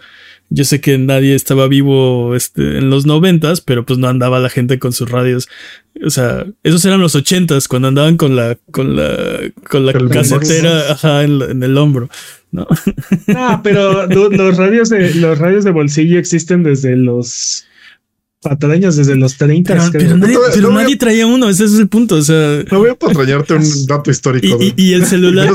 yo 0.55 0.65
sé 0.65 0.81
que 0.81 0.99
nadie 0.99 1.35
estaba 1.35 1.67
vivo 1.67 2.35
este, 2.37 2.79
en 2.79 2.91
los 2.91 3.07
noventas, 3.07 3.63
pero 3.63 3.87
pues 3.87 3.99
no 3.99 4.09
andaba 4.09 4.39
la 4.39 4.51
gente 4.51 4.79
con 4.79 4.93
sus 4.93 5.11
radios. 5.11 5.49
O 6.05 6.11
sea, 6.11 6.47
esos 6.63 6.85
eran 6.85 7.01
los 7.01 7.15
ochentas, 7.15 7.69
cuando 7.69 7.89
andaban 7.89 8.19
con 8.19 8.37
la, 8.37 8.59
con 8.71 8.95
la, 8.95 9.51
con 9.69 9.87
la 9.87 9.93
casetera 9.95 10.93
ajá, 10.93 11.23
en, 11.25 11.63
el 11.63 11.79
hombro. 11.79 12.11
No, 12.51 12.67
ah, 13.35 13.61
pero 13.65 14.07
los 14.07 14.57
radios 14.59 14.91
de, 14.91 15.15
los 15.15 15.39
radios 15.39 15.65
de 15.65 15.71
bolsillo 15.71 16.19
existen 16.19 16.63
desde 16.63 16.97
los 16.97 17.65
patrañas 18.43 18.97
desde 18.97 19.15
los 19.15 19.39
30. 19.39 19.91
Pero, 19.93 20.17
nadie, 20.71 20.97
traía 20.97 21.27
uno, 21.27 21.49
ese 21.49 21.65
es 21.65 21.75
el 21.75 21.89
punto. 21.89 22.17
O 22.17 22.23
sea, 22.23 22.63
no 22.71 22.81
voy 22.81 22.91
a 22.91 22.95
patrañarte 22.95 23.55
un 23.55 23.87
dato 23.87 24.11
histórico. 24.11 24.59
Y, 24.77 24.93
el 24.93 25.07
celular, 25.07 25.49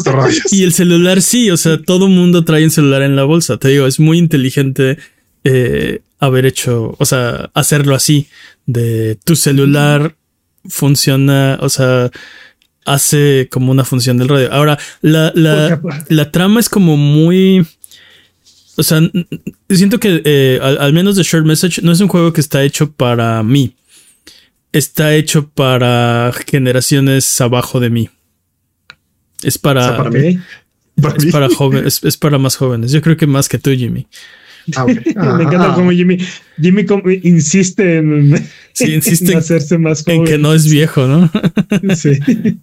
y 0.49 0.63
el 0.63 0.73
celular 0.73 1.21
sí, 1.21 1.51
o 1.51 1.57
sea, 1.57 1.79
todo 1.79 2.07
mundo 2.07 2.43
trae 2.45 2.63
un 2.63 2.71
celular 2.71 3.03
en 3.03 3.15
la 3.15 3.25
bolsa. 3.25 3.57
Te 3.57 3.67
digo, 3.67 3.85
es 3.85 3.99
muy 3.99 4.17
inteligente 4.17 4.97
eh, 5.43 6.01
haber 6.19 6.45
hecho, 6.45 6.95
o 6.97 7.05
sea, 7.05 7.51
hacerlo 7.53 7.93
así. 7.93 8.27
De 8.65 9.17
tu 9.23 9.35
celular 9.35 10.15
funciona, 10.65 11.57
o 11.61 11.69
sea, 11.69 12.09
hace 12.85 13.49
como 13.51 13.71
una 13.71 13.83
función 13.83 14.17
del 14.17 14.29
radio. 14.29 14.51
Ahora, 14.51 14.79
la, 15.01 15.31
la, 15.35 15.79
la 16.07 16.31
trama 16.31 16.59
es 16.59 16.69
como 16.69 16.97
muy 16.97 17.65
o 18.78 18.84
sea, 18.84 19.01
siento 19.69 19.99
que 19.99 20.21
eh, 20.23 20.59
al, 20.61 20.93
menos 20.93 21.15
The 21.15 21.23
Short 21.23 21.45
Message 21.45 21.82
no 21.82 21.91
es 21.91 21.99
un 21.99 22.07
juego 22.07 22.32
que 22.32 22.41
está 22.41 22.63
hecho 22.63 22.91
para 22.91 23.41
mí. 23.41 23.75
Está 24.71 25.15
hecho 25.15 25.49
para 25.49 26.32
generaciones 26.45 27.41
abajo 27.41 27.80
de 27.80 27.89
mí. 27.89 28.09
Es 29.41 29.57
para. 29.57 29.97
¿Para 29.97 30.11
mí? 30.11 30.39
es 31.17 31.25
para 31.32 31.49
jóvenes, 31.49 32.01
es, 32.03 32.17
para 32.17 32.38
más 32.38 32.55
jóvenes. 32.55 32.91
Yo 32.91 33.01
creo 33.01 33.17
que 33.17 33.25
más 33.25 33.49
que 33.49 33.57
tú, 33.57 33.71
Jimmy. 33.71 34.05
Ah, 34.75 34.86
Me 35.38 35.43
encanta 35.43 35.73
cómo 35.73 35.91
Jimmy, 35.91 36.19
Jimmy 36.61 36.86
insiste 37.23 37.97
en, 37.97 38.47
insiste 38.80 39.32
en 39.32 39.38
hacerse 39.39 39.80
más 39.80 40.03
joven. 40.03 40.19
En 40.19 40.25
que 40.25 40.38
no 40.38 40.53
es 40.53 40.69
viejo, 40.69 41.07
¿no? 41.07 41.32
Sí. 41.95 42.19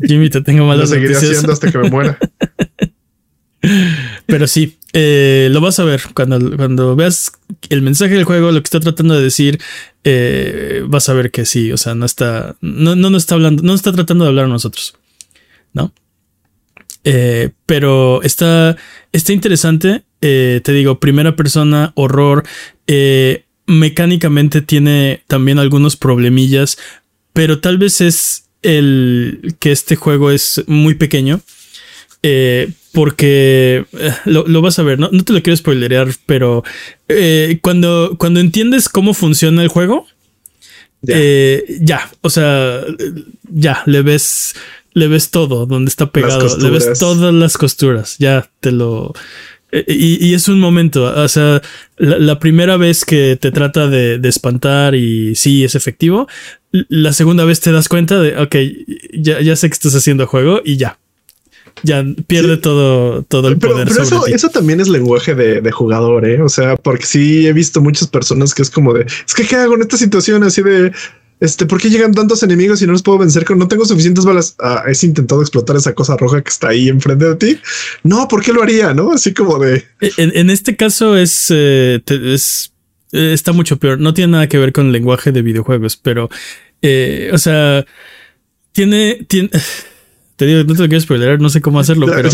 Jimmy, 0.06 0.30
te 0.30 0.40
tengo 0.42 0.64
malas 0.64 0.90
Lo 0.90 0.94
seguiré 0.94 1.16
haciendo 1.16 1.52
hasta 1.52 1.72
que 1.72 1.78
me 1.78 1.90
muera. 1.90 2.18
Pero 4.26 4.46
sí, 4.46 4.78
eh, 4.94 5.48
lo 5.50 5.60
vas 5.60 5.78
a 5.78 5.84
ver 5.84 6.02
cuando, 6.14 6.56
cuando 6.56 6.96
veas 6.96 7.32
el 7.68 7.82
mensaje 7.82 8.14
del 8.14 8.24
juego, 8.24 8.52
lo 8.52 8.62
que 8.62 8.66
está 8.66 8.80
tratando 8.80 9.14
de 9.14 9.22
decir, 9.22 9.60
eh, 10.04 10.82
vas 10.86 11.08
a 11.08 11.12
ver 11.12 11.30
que 11.30 11.44
sí, 11.44 11.72
o 11.72 11.76
sea, 11.76 11.94
no 11.94 12.06
está, 12.06 12.56
no, 12.62 12.96
no, 12.96 13.14
está 13.16 13.34
hablando, 13.34 13.62
no 13.62 13.74
está 13.74 13.92
tratando 13.92 14.24
de 14.24 14.30
hablar 14.30 14.46
a 14.46 14.48
nosotros, 14.48 14.96
¿no? 15.72 15.92
Eh, 17.04 17.50
pero 17.66 18.22
está, 18.22 18.76
está 19.12 19.32
interesante, 19.34 20.04
te 20.20 20.72
digo, 20.72 21.00
primera 21.00 21.36
persona, 21.36 21.92
horror, 21.96 22.44
mecánicamente 23.66 24.62
tiene 24.62 25.22
también 25.26 25.58
algunos 25.58 25.96
problemillas, 25.96 26.78
pero 27.34 27.60
tal 27.60 27.76
vez 27.76 28.00
es 28.00 28.44
el 28.62 29.56
que 29.60 29.70
este 29.70 29.96
juego 29.96 30.30
es 30.30 30.64
muy 30.66 30.94
pequeño. 30.94 31.40
Eh, 32.22 32.70
porque 32.94 33.84
eh, 33.92 34.12
lo, 34.24 34.62
vas 34.62 34.78
a 34.78 34.82
ver, 34.82 34.98
¿no? 34.98 35.10
no 35.12 35.24
te 35.24 35.32
lo 35.32 35.42
quiero 35.42 35.56
spoilerear, 35.56 36.08
pero 36.26 36.62
eh, 37.08 37.58
cuando, 37.60 38.14
cuando 38.18 38.40
entiendes 38.40 38.88
cómo 38.88 39.12
funciona 39.12 39.62
el 39.62 39.68
juego, 39.68 40.06
ya. 41.02 41.14
Eh, 41.18 41.64
ya, 41.80 42.10
o 42.22 42.30
sea, 42.30 42.80
ya 43.52 43.82
le 43.84 44.00
ves, 44.00 44.54
le 44.94 45.08
ves 45.08 45.30
todo 45.30 45.66
donde 45.66 45.90
está 45.90 46.10
pegado, 46.10 46.56
le 46.56 46.70
ves 46.70 46.98
todas 46.98 47.34
las 47.34 47.58
costuras, 47.58 48.16
ya 48.18 48.48
te 48.60 48.72
lo. 48.72 49.12
Y, 49.86 50.32
es 50.32 50.46
un 50.46 50.60
momento, 50.60 51.02
o 51.04 51.28
sea, 51.28 51.60
la, 51.98 52.38
primera 52.38 52.76
vez 52.76 53.04
que 53.04 53.36
te 53.36 53.50
trata 53.50 53.88
de, 53.88 54.18
de, 54.18 54.28
espantar 54.28 54.94
y 54.94 55.34
sí 55.34 55.64
es 55.64 55.74
efectivo, 55.74 56.28
la 56.70 57.12
segunda 57.12 57.44
vez 57.44 57.60
te 57.60 57.72
das 57.72 57.88
cuenta 57.88 58.20
de, 58.20 58.38
ok, 58.38 58.54
ya, 59.12 59.40
ya 59.40 59.56
sé 59.56 59.68
que 59.68 59.74
estás 59.74 59.96
haciendo 59.96 60.28
juego 60.28 60.62
y 60.64 60.76
ya, 60.76 61.00
ya 61.82 62.04
pierde 62.26 62.56
todo, 62.56 63.22
todo 63.22 63.48
el 63.48 63.58
poder. 63.58 63.88
Pero 63.88 64.02
eso, 64.02 64.26
eso 64.26 64.48
también 64.48 64.80
es 64.80 64.88
lenguaje 64.88 65.34
de, 65.34 65.70
jugador, 65.70 66.26
¿eh? 66.26 66.40
O 66.42 66.48
sea, 66.48 66.76
porque 66.76 67.06
sí 67.06 67.46
he 67.46 67.52
visto 67.52 67.80
muchas 67.80 68.08
personas 68.08 68.54
que 68.54 68.62
es 68.62 68.70
como 68.70 68.94
de, 68.94 69.02
es 69.02 69.34
que 69.34 69.46
¿qué 69.46 69.56
hago 69.56 69.74
en 69.74 69.82
esta 69.82 69.96
situación 69.96 70.42
así 70.44 70.62
de... 70.62 70.92
Este, 71.40 71.66
¿por 71.66 71.80
qué 71.80 71.90
llegan 71.90 72.12
tantos 72.12 72.42
enemigos 72.42 72.80
y 72.80 72.86
no 72.86 72.92
los 72.92 73.02
puedo 73.02 73.18
vencer? 73.18 73.44
Con 73.44 73.58
no 73.58 73.68
tengo 73.68 73.84
suficientes 73.84 74.24
balas. 74.24 74.54
Ah, 74.60 74.84
es 74.86 75.02
intentado 75.02 75.42
explotar 75.42 75.76
esa 75.76 75.92
cosa 75.92 76.16
roja 76.16 76.40
que 76.40 76.48
está 76.48 76.68
ahí 76.68 76.88
enfrente 76.88 77.24
de 77.24 77.34
ti. 77.34 77.58
No, 78.02 78.28
¿por 78.28 78.42
qué 78.42 78.52
lo 78.52 78.62
haría? 78.62 78.94
No, 78.94 79.12
así 79.12 79.34
como 79.34 79.58
de. 79.58 79.84
E, 80.00 80.12
en, 80.16 80.48
este 80.48 80.76
caso 80.76 81.16
es, 81.16 81.48
eh, 81.50 82.00
es 82.06 82.72
eh, 83.14 83.32
está 83.32 83.52
mucho 83.52 83.78
peor. 83.78 84.00
No 84.00 84.12
tiene 84.12 84.32
nada 84.32 84.48
que 84.48 84.58
ver 84.58 84.72
con 84.72 84.86
el 84.86 84.92
lenguaje 84.92 85.30
de 85.30 85.42
videojuegos, 85.42 85.96
pero, 85.96 86.28
eh, 86.82 87.30
o 87.32 87.38
sea, 87.38 87.84
tiene, 88.72 89.24
tiene 89.28 89.50
te 90.36 90.46
digo, 90.46 90.64
no 90.64 90.74
te 90.74 90.82
lo 90.82 90.88
quiero 90.88 91.00
spoiler, 91.00 91.40
no 91.40 91.48
sé 91.48 91.60
cómo 91.60 91.80
hacerlo, 91.80 92.06
pero 92.06 92.28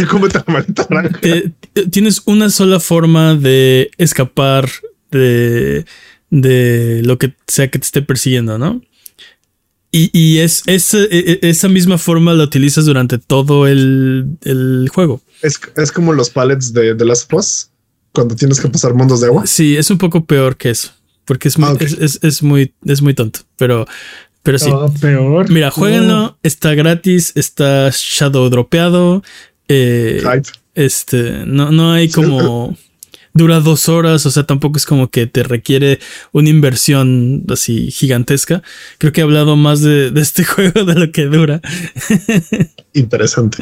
tienes 1.91 2.23
una 2.25 2.51
sola 2.51 2.81
forma 2.81 3.35
de 3.35 3.91
escapar 3.99 4.69
de, 5.11 5.85
de 6.31 7.03
lo 7.05 7.19
que 7.19 7.35
sea 7.47 7.71
que 7.71 7.79
te 7.79 7.85
esté 7.85 8.03
persiguiendo, 8.03 8.59
¿no? 8.59 8.81
Y, 9.93 10.39
es, 10.39 10.63
es, 10.67 10.95
e, 10.95 11.09
e, 11.11 11.39
esa 11.43 11.69
misma 11.69 11.99
forma 11.99 12.33
la 12.33 12.45
utilizas 12.45 12.85
durante 12.85 13.19
todo 13.19 13.67
el, 13.67 14.89
juego. 14.95 15.21
Es, 15.43 15.59
como 15.91 16.13
los 16.13 16.31
pallets 16.31 16.73
de, 16.73 16.95
de 16.95 17.05
las 17.05 17.25
POS 17.25 17.71
cuando 18.13 18.37
tienes 18.37 18.61
que 18.61 18.69
pasar 18.69 18.95
mundos 18.95 19.21
de 19.21 19.27
agua. 19.27 19.47
Sí, 19.49 19.77
es 19.77 19.91
un 19.91 19.99
poco 19.99 20.25
peor 20.25 20.57
que 20.57 20.71
eso. 20.71 20.93
Porque 21.25 21.49
es 21.49 21.59
muy, 21.59 21.69
ah, 21.69 21.77
es, 21.81 22.43
muy, 22.43 22.73
es 22.85 23.03
muy 23.03 23.15
tonto. 23.15 23.41
Pero 23.57 23.87
pero 24.43 24.59
sí. 24.59 24.71
peor. 25.01 25.51
Mira, 25.51 25.71
jueguenlo. 25.71 26.39
Está 26.43 26.75
gratis. 26.75 27.33
Está 27.35 27.91
shadow 27.93 28.49
dropeado. 28.49 29.23
Eh, 29.69 30.23
este, 30.75 31.45
no, 31.47 31.71
no 31.71 31.93
hay 31.93 32.09
como. 32.09 32.77
Dura 33.33 33.61
dos 33.61 33.89
horas, 33.89 34.27
o 34.27 34.31
sea, 34.33 34.43
tampoco 34.43 34.77
es 34.77 34.85
como 34.85 35.09
que 35.09 35.29
te 35.29 35.45
requiere 35.45 36.01
una 36.33 36.49
inversión 36.49 37.45
así 37.49 37.93
gigantesca. 37.93 38.61
Creo 38.99 39.13
que 39.13 39.21
he 39.21 39.25
hablado 39.25 39.55
más 39.55 39.83
de, 39.83 40.11
este 40.17 40.43
juego 40.45 40.83
de 40.83 40.95
lo 40.97 41.13
que 41.13 41.27
dura. 41.27 41.61
Interesante. 42.93 43.59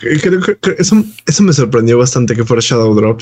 Creo 0.00 0.40
que 0.40 0.58
eso, 0.78 1.04
eso 1.24 1.42
me 1.44 1.52
sorprendió 1.52 1.96
bastante 1.96 2.34
que 2.34 2.44
fuera 2.44 2.60
Shadow 2.60 2.92
Drop. 2.92 3.20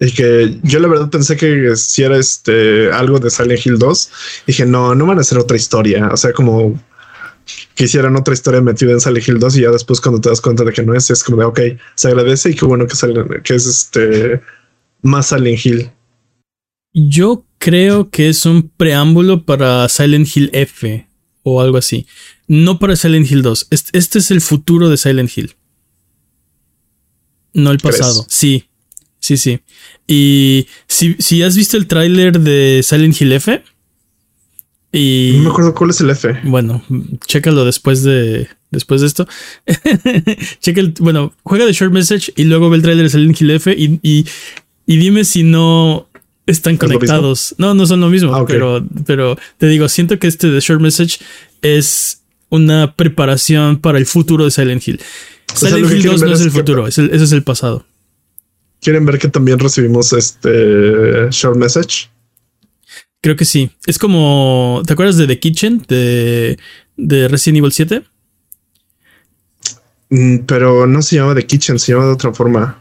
Y 0.00 0.12
que 0.12 0.58
yo 0.62 0.78
la 0.78 0.88
verdad 0.88 1.10
pensé 1.10 1.36
que 1.36 1.74
si 1.76 2.04
era 2.04 2.16
este 2.16 2.92
algo 2.92 3.18
de 3.18 3.30
Silent 3.30 3.66
Hill 3.66 3.78
2, 3.78 4.10
dije 4.46 4.64
no, 4.64 4.94
no 4.94 5.06
van 5.06 5.18
a 5.18 5.22
hacer 5.22 5.38
otra 5.38 5.56
historia. 5.56 6.08
O 6.12 6.16
sea, 6.16 6.32
como 6.32 6.80
que 7.74 7.84
hicieran 7.84 8.14
otra 8.16 8.34
historia 8.34 8.60
metida 8.60 8.92
en 8.92 9.00
Silent 9.00 9.26
Hill 9.26 9.38
2 9.38 9.56
y 9.56 9.62
ya 9.62 9.70
después 9.70 10.00
cuando 10.00 10.20
te 10.20 10.28
das 10.28 10.40
cuenta 10.40 10.64
de 10.64 10.72
que 10.72 10.82
no 10.82 10.94
es, 10.94 11.10
es 11.10 11.24
como 11.24 11.38
de 11.38 11.46
ok, 11.46 11.60
se 11.94 12.08
agradece 12.08 12.50
y 12.50 12.54
qué 12.54 12.64
bueno 12.64 12.86
que 12.86 12.94
salen, 12.94 13.26
que 13.42 13.54
es 13.54 13.66
este 13.66 14.40
más 15.02 15.28
Silent 15.28 15.64
Hill. 15.64 15.90
Yo 16.92 17.44
creo 17.58 18.10
que 18.10 18.28
es 18.28 18.46
un 18.46 18.68
preámbulo 18.68 19.44
para 19.44 19.88
Silent 19.88 20.28
Hill 20.34 20.50
F 20.52 21.08
o 21.42 21.60
algo 21.60 21.76
así. 21.76 22.06
No 22.46 22.78
para 22.78 22.96
Silent 22.96 23.30
Hill 23.30 23.42
2. 23.42 23.68
Este, 23.70 23.98
este 23.98 24.18
es 24.18 24.30
el 24.30 24.40
futuro 24.40 24.88
de 24.88 24.96
Silent 24.96 25.36
Hill. 25.36 25.54
No 27.52 27.70
el 27.70 27.78
pasado. 27.78 28.24
Sí, 28.28 28.67
Sí, 29.28 29.36
sí. 29.36 29.60
Y 30.06 30.66
si, 30.86 31.16
si 31.18 31.42
has 31.42 31.54
visto 31.54 31.76
el 31.76 31.86
tráiler 31.86 32.40
de 32.40 32.80
Silent 32.82 33.20
Hill 33.20 33.32
F. 33.32 33.62
Y. 34.90 35.32
No 35.36 35.42
me 35.42 35.50
acuerdo 35.50 35.74
cuál 35.74 35.90
es 35.90 36.00
el 36.00 36.08
F. 36.08 36.34
Bueno, 36.44 36.82
chécalo 37.26 37.66
después 37.66 38.02
de. 38.04 38.48
Después 38.70 39.02
de 39.02 39.06
esto. 39.06 39.28
Checa 40.60 40.80
el. 40.80 40.94
Bueno, 40.98 41.34
juega 41.42 41.66
de 41.66 41.74
Short 41.74 41.92
Message 41.92 42.32
y 42.36 42.44
luego 42.44 42.70
ve 42.70 42.76
el 42.76 42.82
tráiler 42.82 43.04
de 43.04 43.10
Silent 43.10 43.38
Hill 43.38 43.50
F 43.50 43.70
y, 43.76 44.00
y, 44.02 44.24
dime 44.86 45.24
si 45.24 45.42
no. 45.42 46.08
están 46.46 46.78
conectados. 46.78 47.54
No, 47.58 47.74
no 47.74 47.84
son 47.86 48.00
lo 48.00 48.08
mismo, 48.08 48.34
Ah, 48.34 48.46
pero, 48.46 48.82
pero 49.04 49.36
te 49.58 49.66
digo, 49.66 49.90
siento 49.90 50.18
que 50.18 50.26
este 50.26 50.48
de 50.50 50.60
Short 50.60 50.80
Message 50.80 51.18
es 51.60 52.22
una 52.48 52.94
preparación 52.96 53.76
para 53.78 53.98
el 53.98 54.06
futuro 54.06 54.46
de 54.46 54.50
Silent 54.50 54.88
Hill. 54.88 55.00
Silent 55.54 55.84
Hill 55.92 56.00
quieren 56.00 56.12
2 56.12 56.22
no 56.22 56.32
es 56.32 56.40
el 56.40 56.46
que- 56.50 56.58
futuro, 56.58 56.86
es 56.86 56.96
el- 56.96 57.10
ese 57.12 57.24
es 57.24 57.32
el 57.32 57.42
pasado. 57.42 57.84
¿Quieren 58.80 59.04
ver 59.06 59.18
que 59.18 59.28
también 59.28 59.58
recibimos 59.58 60.12
este 60.12 61.28
short 61.30 61.56
message? 61.56 62.08
Creo 63.20 63.36
que 63.36 63.44
sí. 63.44 63.70
Es 63.86 63.98
como. 63.98 64.82
¿Te 64.86 64.92
acuerdas 64.92 65.16
de 65.16 65.26
The 65.26 65.40
Kitchen 65.40 65.84
de, 65.88 66.58
de 66.96 67.28
Resident 67.28 67.58
Evil 67.58 67.72
7? 67.72 68.02
Mm, 70.10 70.38
pero 70.46 70.86
no 70.86 71.02
se 71.02 71.16
llama 71.16 71.34
The 71.34 71.46
Kitchen, 71.46 71.78
se 71.78 71.92
llama 71.92 72.06
de 72.06 72.12
otra 72.12 72.32
forma. 72.32 72.78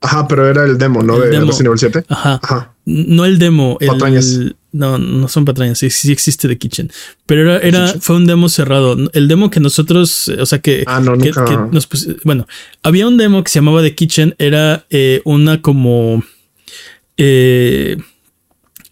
Ajá, 0.00 0.26
pero 0.26 0.48
era 0.48 0.64
el 0.64 0.78
demo, 0.78 1.02
¿no? 1.02 1.14
El 1.16 1.22
de 1.22 1.30
demo. 1.30 1.46
Resident 1.46 1.66
Evil 1.66 1.78
7. 1.78 2.04
Ajá. 2.08 2.40
Ajá. 2.42 2.74
No 2.84 3.24
el 3.24 3.38
demo. 3.38 3.76
El, 3.80 3.88
Patrañas. 3.88 4.38
No, 4.72 4.96
no 4.98 5.28
son 5.28 5.44
patrañas. 5.44 5.78
Sí, 5.78 5.90
sí 5.90 6.10
existe 6.12 6.48
The 6.48 6.56
Kitchen. 6.56 6.90
Pero 7.26 7.42
era, 7.42 7.58
era, 7.60 7.88
fue 8.00 8.16
un 8.16 8.26
demo 8.26 8.48
cerrado. 8.48 8.96
El 9.12 9.28
demo 9.28 9.50
que 9.50 9.60
nosotros, 9.60 10.28
o 10.28 10.46
sea 10.46 10.60
que, 10.60 10.84
Ah, 10.86 10.98
no, 11.00 11.18
que- 11.18 11.30
que 11.30 11.56
nos 11.70 11.88
bueno, 12.24 12.46
había 12.82 13.06
un 13.06 13.18
demo 13.18 13.44
que 13.44 13.50
se 13.50 13.58
llamaba 13.58 13.82
The 13.82 13.94
Kitchen. 13.94 14.34
Era 14.38 14.86
eh, 14.88 15.20
una 15.24 15.60
como, 15.60 16.24
eh, 17.16 17.96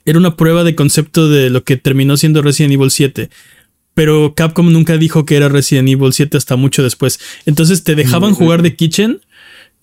era 0.05 0.19
una 0.19 0.37
prueba 0.37 0.65
de 0.65 0.75
concepto 0.75 1.29
de 1.29 1.51
lo 1.51 1.65
que 1.65 1.77
terminó 1.77 2.17
siendo 2.17 2.43
Resident 2.43 2.75
Evil 2.75 2.91
7. 2.91 3.31
Pero 3.95 4.35
Capcom 4.35 4.73
nunca 4.73 4.97
dijo 4.99 5.25
que 5.25 5.37
era 5.37 5.49
Resident 5.49 5.89
Evil 5.89 6.13
7 6.13 6.37
hasta 6.37 6.57
mucho 6.57 6.83
después. 6.83 7.19
Entonces 7.47 7.85
te 7.85 7.95
dejaban 7.95 8.33
Mm. 8.33 8.35
jugar 8.35 8.63
The 8.63 8.77
Kitchen 8.77 9.21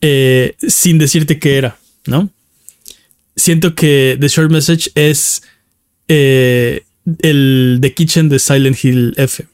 eh, 0.02 0.56
sin 0.60 1.00
decirte 1.00 1.40
qué 1.40 1.58
era, 1.58 1.78
¿no? 2.06 2.30
Siento 3.36 3.74
que 3.76 4.16
The 4.20 4.28
Short 4.28 4.52
Message 4.52 4.92
es 4.96 5.42
eh, 6.08 6.84
el 7.22 7.80
The 7.82 7.94
Kitchen 7.94 8.30
de 8.30 8.40
Silent 8.40 8.84
Hill 8.84 9.14
F. 9.18 9.46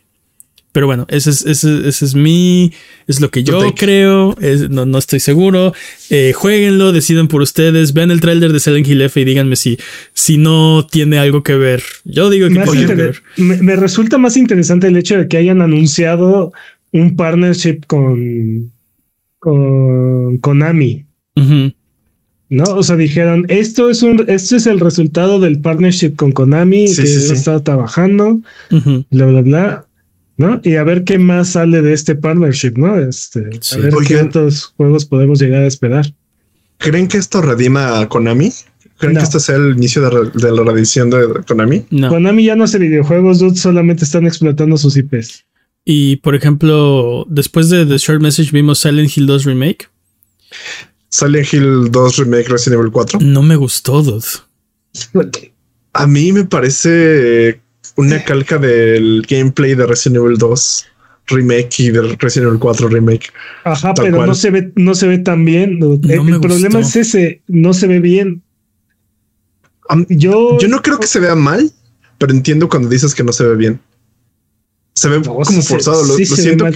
Pero 0.71 0.87
bueno, 0.87 1.05
ese 1.09 1.29
es, 1.29 1.45
ese, 1.45 1.87
ese 1.87 2.03
es 2.05 2.15
mi. 2.15 2.73
Es 3.05 3.21
lo 3.21 3.29
que 3.29 3.43
yo 3.43 3.75
creo. 3.75 4.35
es- 4.41 4.71
no, 4.71 4.87
no 4.87 4.97
estoy 4.97 5.19
seguro. 5.19 5.71
Eh, 6.09 6.33
jueguenlo, 6.35 6.91
decidan 6.91 7.27
por 7.27 7.43
ustedes. 7.43 7.93
Vean 7.93 8.09
el 8.09 8.21
tráiler 8.21 8.51
de 8.51 8.59
Silent 8.59 8.87
Hill 8.87 9.01
F 9.03 9.21
y 9.21 9.23
díganme 9.23 9.55
si, 9.55 9.77
si 10.13 10.37
no 10.37 10.87
tiene 10.89 11.19
algo 11.19 11.43
que 11.43 11.53
ver. 11.55 11.83
Yo 12.05 12.31
digo 12.31 12.47
que 12.47 12.55
tiene 12.55 12.71
que 12.71 12.79
inter- 12.81 12.97
ver. 12.97 13.21
me, 13.37 13.57
me 13.57 13.75
resulta 13.75 14.17
más 14.17 14.35
interesante 14.35 14.87
el 14.87 14.97
hecho 14.97 15.15
de 15.15 15.27
que 15.27 15.37
hayan 15.37 15.61
anunciado 15.61 16.51
un 16.91 17.15
partnership 17.15 17.81
con, 17.85 18.71
con 19.37 20.37
Konami. 20.39 21.05
Ujú, 21.35 21.71
¿No? 22.53 22.63
O 22.65 22.83
sea, 22.83 22.95
dijeron, 22.95 23.45
esto 23.49 23.89
es 23.89 24.03
un, 24.03 24.25
esto 24.27 24.55
es 24.57 24.67
el 24.67 24.79
resultado 24.79 25.39
del 25.39 25.59
partnership 25.59 26.15
con 26.15 26.31
Konami 26.31 26.87
Sí, 26.87 27.01
que 27.01 27.07
sí, 27.07 27.19
sí. 27.27 27.33
está 27.33 27.63
trabajando, 27.63 28.41
ujú. 28.71 29.05
bla, 29.09 29.25
bla, 29.25 29.41
bla. 29.41 29.85
¿No? 30.37 30.61
Y 30.63 30.75
a 30.75 30.83
ver 30.83 31.03
qué 31.03 31.17
más 31.17 31.49
sale 31.49 31.81
de 31.81 31.93
este 31.93 32.15
partnership, 32.15 32.73
¿no? 32.75 32.99
Este, 32.99 33.49
Sí. 33.61 33.75
a 33.75 33.77
ver 33.79 33.89
qué 33.91 33.95
Oigan. 34.15 34.27
otros 34.27 34.65
juegos 34.77 35.05
podemos 35.05 35.39
llegar 35.41 35.63
a 35.63 35.67
esperar. 35.67 36.05
¿Creen 36.77 37.07
que 37.07 37.17
esto 37.17 37.41
redima 37.41 37.99
a 37.99 38.07
Konami? 38.09 38.51
¿Creen 38.99 39.13
No. 39.15 39.19
que 39.19 39.23
este 39.25 39.39
sea 39.39 39.55
el 39.55 39.71
inicio 39.77 40.01
de 40.01 40.51
la 40.51 40.63
reedición 40.63 41.09
de 41.09 41.25
Konami? 41.47 41.85
No. 41.89 42.09
Konami 42.09 42.43
ya 42.45 42.55
no 42.55 42.65
hace 42.65 42.77
videojuegos, 42.77 43.39
dude, 43.39 43.55
solamente 43.57 44.05
están 44.05 44.25
explotando 44.27 44.77
sus 44.77 44.95
IPs. 44.97 45.45
Y 45.85 46.17
por 46.17 46.35
ejemplo, 46.35 47.25
después 47.29 47.69
de 47.69 47.85
The 47.85 47.97
Short 47.97 48.21
Message 48.21 48.51
vimos 48.51 48.79
Silent 48.79 49.15
Hill 49.17 49.25
2 49.27 49.45
Remake. 49.45 49.87
Silent 51.13 51.53
Hill 51.53 51.91
2 51.91 52.17
Remake 52.17 52.49
Resident 52.49 52.79
Evil 52.79 52.91
4. 52.91 53.19
No 53.21 53.43
me 53.43 53.55
gustó, 53.55 54.01
dude. 54.01 54.25
A 55.93 56.07
mí 56.07 56.31
me 56.31 56.43
parece 56.43 57.61
una 57.97 58.23
calca 58.23 58.57
del 58.57 59.23
gameplay 59.29 59.75
de 59.75 59.85
Resident 59.85 60.23
Evil 60.25 60.39
2 60.39 60.85
Remake 61.27 61.69
y 61.83 61.91
de 61.91 62.01
Resident 62.17 62.47
Evil 62.49 62.59
4 62.59 62.87
Remake. 62.89 63.27
Ajá, 63.63 63.93
pero 63.93 64.15
cual. 64.17 64.27
no 64.29 64.33
se 64.33 64.49
ve, 64.49 64.71
no 64.75 64.95
se 64.95 65.07
ve 65.07 65.19
tan 65.19 65.45
bien. 65.45 65.77
No 65.77 65.93
el 65.93 66.41
problema 66.41 66.79
gustó. 66.79 66.99
es 66.99 67.07
ese, 67.07 67.43
no 67.47 67.75
se 67.75 67.85
ve 67.85 67.99
bien. 67.99 68.41
Yo, 70.09 70.57
Yo 70.59 70.67
no 70.67 70.81
creo 70.81 70.99
que 70.99 71.05
se 71.05 71.19
vea 71.19 71.35
mal, 71.35 71.71
pero 72.17 72.33
entiendo 72.33 72.67
cuando 72.69 72.89
dices 72.89 73.13
que 73.13 73.23
no 73.23 73.31
se 73.33 73.43
ve 73.45 73.55
bien. 73.55 73.79
Se 74.95 75.09
ve 75.09 75.19
No, 75.19 75.35
como 75.35 75.45
sí 75.45 75.61
forzado. 75.61 76.03
lo, 76.07 76.15
sí 76.15 76.25
lo 76.25 76.35
se 76.35 76.41
ve 76.41 76.41
siento. 76.41 76.63
mal. 76.65 76.75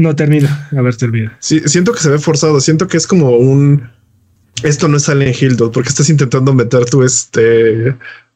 No 0.00 0.16
termina. 0.16 0.68
A 0.76 0.80
ver, 0.80 0.96
termina. 0.96 1.36
Sí, 1.40 1.60
siento 1.66 1.92
que 1.92 2.00
se 2.00 2.10
ve 2.10 2.18
forzado. 2.18 2.60
Siento 2.60 2.86
que 2.88 2.96
es 2.96 3.06
como 3.06 3.36
un. 3.36 3.88
Esto 4.62 4.88
no 4.88 4.96
es 4.96 5.04
Silent 5.04 5.40
Hill 5.40 5.56
2 5.56 5.70
porque 5.72 5.88
estás 5.90 6.08
intentando 6.10 6.52
meter 6.54 6.84
tu 6.86 7.02
este 7.02 7.94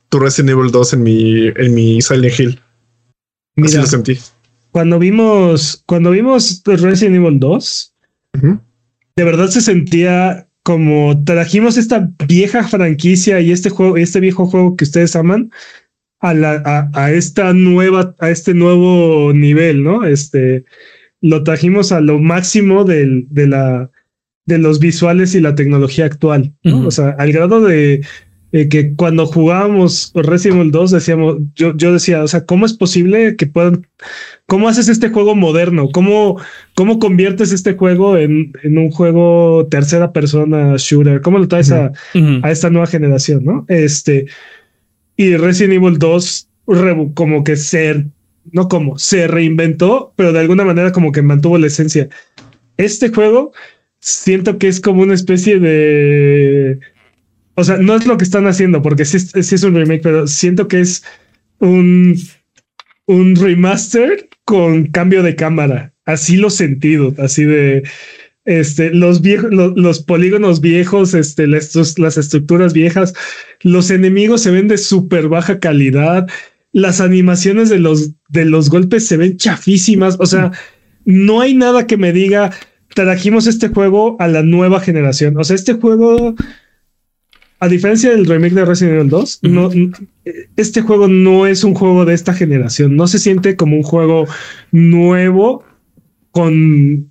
tu 0.09 0.19
Resident 0.19 0.51
Evil 0.51 0.71
2 0.71 0.93
en 0.95 1.03
mi 1.03 1.47
en 1.49 1.75
mi 1.75 2.01
Silent 2.03 2.39
Hill. 2.39 2.49
Así 3.57 3.63
Mira, 3.63 3.81
lo 3.83 3.87
sentí. 3.87 4.19
cuando 4.73 4.99
vimos, 4.99 5.83
cuando 5.87 6.11
vimos 6.11 6.63
Resident 6.67 7.17
Evil 7.17 7.39
2, 7.41 7.95
Ujú. 8.37 8.61
de 9.17 9.25
verdad 9.25 9.49
se 9.49 9.61
sentía 9.61 10.49
como 10.63 11.23
trajimos 11.25 11.77
esta 11.77 12.11
vieja 12.27 12.67
franquicia 12.69 13.41
y 13.41 13.53
este 13.53 13.71
juego, 13.71 13.97
este 13.97 14.21
viejo 14.21 14.47
juego 14.47 14.77
que 14.77 14.85
ustedes 14.85 15.15
aman 15.17 15.51
a 16.21 16.33
la, 16.33 16.63
a, 16.65 16.91
a 16.95 17.13
esta 17.13 17.53
nueva, 17.53 18.15
a 18.19 18.31
este 18.31 18.55
nuevo 18.55 19.33
nivel, 19.35 19.83
¿no? 19.85 20.05
Este 20.05 20.65
lo 21.29 21.43
trajimos 21.43 21.91
a 21.93 22.01
lo 22.01 22.19
máximo 22.19 22.85
del, 22.85 23.27
de 23.31 23.47
la 23.49 23.91
de 24.47 24.59
los 24.59 24.79
visuales 24.79 25.35
y 25.35 25.41
la 25.41 25.55
tecnología 25.55 26.05
actual. 26.05 26.53
O 26.87 26.91
sea, 26.91 27.17
al 27.19 27.33
grado 27.33 27.63
de 27.63 28.03
eh, 28.53 28.69
que 28.69 28.95
cuando 28.95 29.25
jugábamos 29.27 30.13
Resident 30.15 30.61
Evil 30.61 30.71
2 30.71 30.91
decíamos, 30.91 31.37
yo, 31.57 31.75
yo 31.77 31.93
decía, 31.95 32.23
o 32.23 32.29
sea, 32.29 32.45
¿cómo 32.45 32.67
es 32.67 32.75
posible 32.75 33.37
que 33.37 33.47
puedan, 33.47 33.87
cómo 34.47 34.69
haces 34.69 34.89
este 34.91 35.09
juego 35.09 35.35
moderno? 35.35 35.89
¿Cómo, 35.91 36.39
cómo 36.75 36.99
conviertes 36.99 37.53
este 37.53 37.73
juego 37.73 38.19
en, 38.19 38.53
en 38.63 38.77
un 38.77 38.91
juego 38.91 39.67
tercera 39.71 40.13
persona 40.13 40.75
shooter? 40.77 41.23
¿Cómo 41.23 41.39
lo 41.39 41.49
traes 41.49 41.73
a, 41.73 41.93
a 42.45 42.51
esta 42.51 42.69
nueva 42.69 42.87
generación, 42.87 43.45
no? 43.47 43.65
Este, 43.69 44.27
y 45.17 45.37
Resident 45.37 45.75
Evil 45.83 45.99
2 45.99 46.49
re- 46.67 47.09
como 47.15 47.43
que 47.45 47.57
se, 47.57 48.05
no 48.53 48.69
como, 48.69 48.99
se 48.99 49.27
reinventó, 49.27 50.13
pero 50.17 50.33
de 50.33 50.41
alguna 50.41 50.65
manera 50.65 50.93
como 50.93 51.13
que 51.13 51.23
mantuvo 51.23 51.59
la 51.59 51.67
esencia. 51.67 52.09
Este 52.77 53.09
juego 53.11 53.53
siento 54.01 54.59
que 54.59 54.69
es 54.69 54.81
como 54.81 55.03
una 55.03 55.15
especie 55.15 55.59
de... 55.59 56.79
O 57.57 57.65
sea, 57.65 57.77
no 57.77 57.95
es 57.95 58.07
lo 58.07 58.17
que 58.17 58.25
están 58.25 58.47
haciendo, 58.47 58.83
porque 58.83 59.05
sí 59.05 59.17
es, 59.17 59.63
un 59.63 59.75
remake, 59.75 60.03
pero 60.03 60.27
siento 60.27 60.67
que 60.67 60.81
es 60.81 61.05
un, 61.61 62.17
un 63.07 63.37
remaster 63.37 64.29
con 64.45 64.87
cambio 64.89 65.23
de 65.23 65.37
cámara. 65.37 65.93
Así 66.05 66.37
lo 66.37 66.51
sentido, 66.51 67.15
así 67.19 67.45
de 67.45 67.85
este, 68.45 68.91
los 68.93 69.23
viejos, 69.23 69.51
lo- 69.53 69.75
los, 69.75 70.03
polígonos 70.03 70.61
viejos, 70.61 71.15
este, 71.15 71.47
las, 71.47 71.75
las 71.99 72.19
estructuras 72.19 72.73
viejas, 72.73 73.15
los 73.61 73.91
enemigos 73.91 74.43
se 74.43 74.51
ven 74.51 74.69
de 74.69 74.77
súper 74.77 75.29
baja 75.29 75.61
calidad, 75.61 76.29
las 76.75 77.01
animaciones 77.01 77.69
de 77.71 77.79
los, 77.79 78.11
de 78.29 78.45
los 78.45 78.69
golpes 78.69 79.07
se 79.07 79.17
ven 79.17 79.37
chafísimas, 79.37 80.17
o 80.19 80.27
sea, 80.27 80.51
no 81.05 81.41
hay 81.41 81.55
nada 81.55 81.87
que 81.87 81.97
me 81.97 82.13
diga, 82.13 82.51
trajimos 82.97 83.47
este 83.47 83.69
juego 83.69 84.17
a 84.19 84.27
la 84.27 84.43
nueva 84.43 84.81
generación, 84.81 85.39
o 85.39 85.45
sea, 85.45 85.55
este 85.55 85.75
juego, 85.75 86.35
a 87.61 87.69
diferencia 87.69 88.11
del 88.11 88.27
remake 88.27 88.55
de 88.55 88.65
Resident 88.65 88.97
Evil 88.97 89.09
2, 89.09 89.41
Ujú. 89.45 89.53
no, 89.53 89.71
este 90.57 90.83
juego 90.83 91.07
no 91.07 91.47
es 91.47 91.63
un 91.63 91.75
juego 91.75 92.05
de 92.05 92.15
esta 92.15 92.35
generación, 92.35 92.97
no 92.97 93.07
se 93.07 93.21
siente 93.21 93.55
como 93.55 93.77
un 93.77 93.85
juego 93.85 94.27
nuevo 94.73 95.63
con 96.33 97.09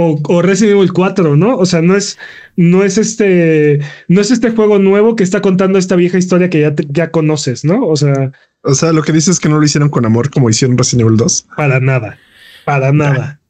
o, 0.00 0.20
o 0.28 0.42
Resident 0.42 0.76
Evil 0.76 0.92
4, 0.92 1.34
¿no? 1.36 1.56
O 1.56 1.66
sea, 1.66 1.82
no 1.82 1.96
es, 1.96 2.18
no 2.56 2.84
es 2.84 2.98
este, 2.98 3.80
no 4.06 4.20
es 4.20 4.30
este 4.30 4.50
juego 4.50 4.78
nuevo 4.78 5.16
que 5.16 5.24
está 5.24 5.40
contando 5.40 5.78
esta 5.78 5.96
vieja 5.96 6.18
historia 6.18 6.48
que 6.50 6.60
ya, 6.60 6.74
te- 6.74 6.86
ya 6.90 7.10
conoces, 7.10 7.64
¿no? 7.64 7.84
O 7.86 7.96
sea, 7.96 8.30
O 8.62 8.74
sea, 8.74 8.92
lo 8.92 9.02
que 9.02 9.12
dices 9.12 9.28
es 9.30 9.40
que 9.40 9.48
no 9.48 9.58
lo 9.58 9.64
hicieron 9.64 9.88
con 9.88 10.04
amor 10.04 10.30
como 10.30 10.50
hicieron 10.50 10.78
Resident 10.78 11.06
Evil 11.06 11.16
2. 11.16 11.46
para 11.56 11.80
nada, 11.80 12.18
para 12.64 12.92
nada. 12.92 13.40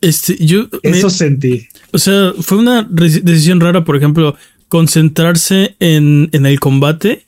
Este, 0.00 0.36
yo. 0.44 0.68
me- 0.82 0.90
Eso 0.90 1.08
sentí. 1.10 1.68
O 1.92 1.98
sea, 1.98 2.32
fue 2.40 2.58
una 2.58 2.82
decisión 2.88 3.60
rara, 3.60 3.84
por 3.84 3.96
ejemplo, 3.96 4.36
concentrarse 4.68 5.76
en, 5.80 6.28
en 6.32 6.46
el 6.46 6.60
combate, 6.60 7.24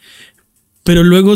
pero 0.85 1.03
luego 1.05 1.35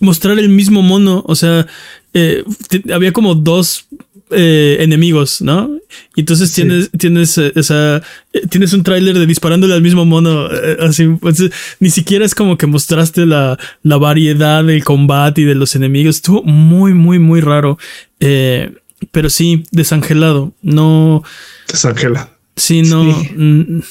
mostrar 0.00 0.38
el 0.38 0.48
mismo 0.48 0.82
mono. 0.82 1.22
O 1.26 1.34
sea, 1.34 1.66
eh, 2.14 2.44
te- 2.68 2.92
había 2.92 3.12
como 3.12 3.34
dos 3.34 3.86
eh, 4.34 4.76
enemigos, 4.80 5.40
¿no? 5.42 5.70
Y 6.16 6.20
entonces 6.20 6.50
Sí. 6.50 6.62
tienes, 6.62 6.90
tienes 6.96 7.38
eh, 7.38 7.52
esa, 7.54 7.98
eh, 8.32 8.46
tienes 8.48 8.72
un 8.72 8.82
tráiler 8.82 9.18
de 9.18 9.26
disparándole 9.26 9.74
al 9.74 9.82
mismo 9.82 10.04
mono, 10.04 10.46
eh, 10.52 10.76
así, 10.80 11.06
pues, 11.20 11.42
ni 11.80 11.90
siquiera 11.90 12.24
es 12.24 12.34
como 12.34 12.56
que 12.58 12.66
mostraste 12.66 13.26
la, 13.26 13.58
la 13.82 13.96
variedad 13.98 14.64
del 14.64 14.84
combate 14.84 15.42
y 15.42 15.44
de 15.44 15.54
los 15.54 15.74
enemigos. 15.76 16.16
Estuvo 16.16 16.42
muy, 16.42 16.94
muy, 16.94 17.18
muy 17.18 17.40
raro. 17.40 17.78
Eh, 18.20 18.72
pero 19.10 19.28
sí, 19.30 19.64
desangelado. 19.72 20.52
No, 20.62 21.22
Desangela. 21.68 22.30
Sí, 22.56 22.82
no, 22.82 23.12
Sí. 23.20 23.30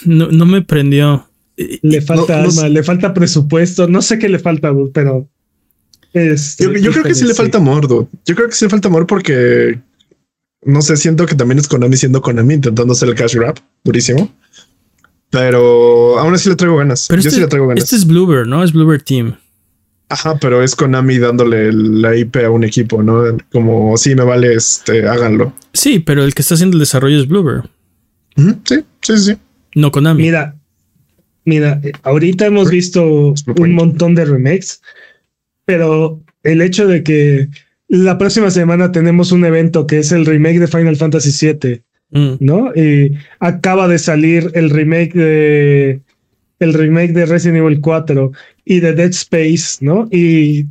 no, 0.06 0.28
no 0.32 0.46
me 0.46 0.62
prendió. 0.62 1.28
Le 1.58 2.02
falta 2.02 2.42
alma, 2.44 2.70
le 2.70 2.82
falta 2.84 3.14
presupuesto, 3.14 3.88
no 3.88 4.02
sé 4.02 4.18
qué 4.18 4.30
le 4.30 4.40
falta, 4.40 4.72
pero 4.94 5.28
este, 6.14 6.64
yo, 6.82 6.92
creo 6.92 7.04
que 7.04 7.16
sí 7.16 7.26
le 7.26 7.34
falta 7.34 7.58
amor, 7.58 7.88
Yo 8.26 8.36
creo 8.36 8.48
que 8.50 8.56
sí 8.56 8.66
le 8.66 8.70
falta 8.70 8.88
amor 8.88 9.06
porque 9.08 9.80
no 10.64 10.82
sé, 10.82 10.98
siento 10.98 11.26
que 11.26 11.36
también 11.36 11.60
es 11.60 11.68
Konami 11.68 11.98
siendo 11.98 12.22
Konami 12.22 12.56
intentando 12.56 12.94
hacer 12.94 13.10
el 13.10 13.16
cash 13.16 13.36
grab 13.36 13.60
durísimo. 13.84 14.32
Pero 15.30 16.20
aún 16.20 16.34
así 16.34 16.50
le 16.50 16.56
traigo 16.56 16.78
ganas. 16.78 17.08
Pero 17.08 17.22
yo 17.22 17.30
este, 17.30 17.38
sí 17.38 17.42
le 17.42 17.48
traigo 17.48 17.68
ganas. 17.68 17.84
Este 17.84 17.96
es 17.96 18.06
Bluebird, 18.06 18.48
¿no? 18.48 18.64
Es 18.64 18.74
Bluebird 18.74 19.04
Team. 19.04 19.38
Ajá, 20.10 20.38
pero 20.40 20.62
es 20.62 20.76
Konami 20.76 21.20
dándole 21.20 21.72
la 21.72 22.16
IP 22.16 22.36
a 22.38 22.50
un 22.50 22.66
equipo, 22.66 23.02
¿no? 23.02 23.38
Como 23.52 23.96
sí 23.96 24.14
me 24.14 24.26
vale, 24.26 24.54
este, 24.54 25.08
háganlo. 25.08 25.54
Sí, 25.72 26.00
pero 26.00 26.26
el 26.26 26.34
que 26.34 26.42
está 26.42 26.56
haciendo 26.56 26.76
el 26.76 26.82
desarrollo 26.82 27.18
es 27.18 27.30
Bluebird. 27.30 27.64
Sí, 28.36 28.84
sí, 29.02 29.18
sí. 29.18 29.38
No 29.74 29.90
Konami. 29.90 30.22
Mira, 30.22 30.56
mira, 31.46 31.80
eh, 31.82 31.94
ahorita 32.04 32.46
hemos 32.46 32.70
visto 32.70 33.34
un 33.58 33.74
montón 33.74 34.14
de 34.16 34.26
remakes, 34.26 34.82
pero 35.64 36.22
el 36.44 36.62
hecho 36.62 36.88
de 36.88 37.04
que 37.04 37.48
la 37.92 38.18
próxima 38.18 38.50
semana 38.50 38.94
tenemos 38.94 39.34
un 39.34 39.44
evento 39.44 39.86
que 39.86 40.00
es 40.00 40.14
el 40.14 40.26
remake 40.26 40.60
de 40.60 40.68
Final 40.68 40.96
Fantasy 40.96 41.46
VII, 41.46 41.84
mm. 42.12 42.38
¿no? 42.40 42.74
Y 42.74 43.18
acaba 43.42 43.90
de 43.90 44.00
salir 44.00 44.50
el 44.54 44.70
remake 44.70 45.14
de 45.14 46.02
el 46.60 46.74
remake 46.74 47.12
de 47.12 47.26
Resident 47.26 47.58
Evil 47.58 47.82
4 47.82 48.32
y 48.64 48.80
de 48.80 48.94
Dead 48.94 49.10
Space, 49.10 49.80
¿no? 49.82 50.08
Y 50.10 50.68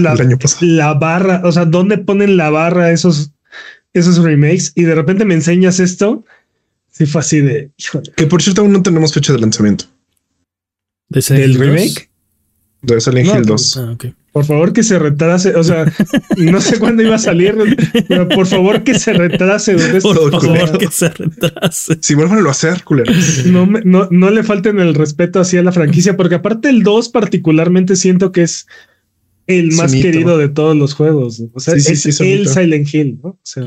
la, 0.00 0.16
la 0.60 0.94
barra, 0.94 1.42
o 1.44 1.52
sea, 1.52 1.66
¿dónde 1.66 1.98
ponen 1.98 2.38
la 2.38 2.48
barra 2.48 2.90
esos, 2.90 3.32
esos 3.92 4.16
remakes? 4.16 4.72
Y 4.74 4.84
de 4.84 4.94
repente 4.94 5.26
me 5.26 5.34
enseñas 5.34 5.78
esto. 5.78 6.24
Sí, 6.90 7.04
fue 7.04 7.20
así 7.20 7.40
de. 7.42 7.70
Que 8.16 8.26
por 8.26 8.40
cierto, 8.40 8.62
aún 8.62 8.72
no 8.72 8.82
tenemos 8.82 9.12
fecha 9.12 9.34
de 9.34 9.40
lanzamiento. 9.40 9.84
¿Del 11.10 11.54
remake? 11.56 12.08
De 12.80 12.98
Silent 12.98 13.28
Hill 13.28 13.44
2. 13.44 13.76
Ah, 13.76 13.96
por 14.36 14.44
favor 14.44 14.74
que 14.74 14.82
se 14.82 14.98
retrase, 14.98 15.54
o 15.54 15.64
sea, 15.64 15.90
no 16.36 16.60
sé 16.60 16.78
cuándo 16.78 17.02
iba 17.02 17.14
a 17.14 17.18
salir, 17.18 17.56
pero 18.06 18.28
por 18.28 18.46
favor 18.46 18.84
que 18.84 18.98
se 18.98 19.14
retrase. 19.14 19.76
Por, 20.02 20.30
favor 20.30 20.76
que 20.76 20.88
se 20.90 21.08
retrase. 21.08 21.96
Si 22.02 22.14
vuelvan 22.14 22.46
a 22.46 22.50
hacer, 22.50 22.84
culeros. 22.84 23.46
No, 23.46 23.64
no, 23.64 24.08
no 24.10 24.30
le 24.30 24.42
falten 24.42 24.78
el 24.78 24.94
respeto 24.94 25.40
hacia 25.40 25.62
la 25.62 25.72
franquicia, 25.72 26.18
porque 26.18 26.34
aparte 26.34 26.68
el 26.68 26.82
2 26.82 27.08
particularmente 27.08 27.96
siento 27.96 28.30
que 28.30 28.42
es 28.42 28.66
el 29.46 29.72
más 29.72 29.92
querido 29.92 30.36
de 30.36 30.50
todos 30.50 30.76
los 30.76 30.92
juegos. 30.92 31.42
O 31.54 31.58
sea, 31.58 31.74
es 31.74 32.20
el 32.20 32.46
Silent 32.46 32.92
Hill, 32.92 33.18
¿no? 33.22 33.30
O 33.30 33.40
sea, 33.42 33.66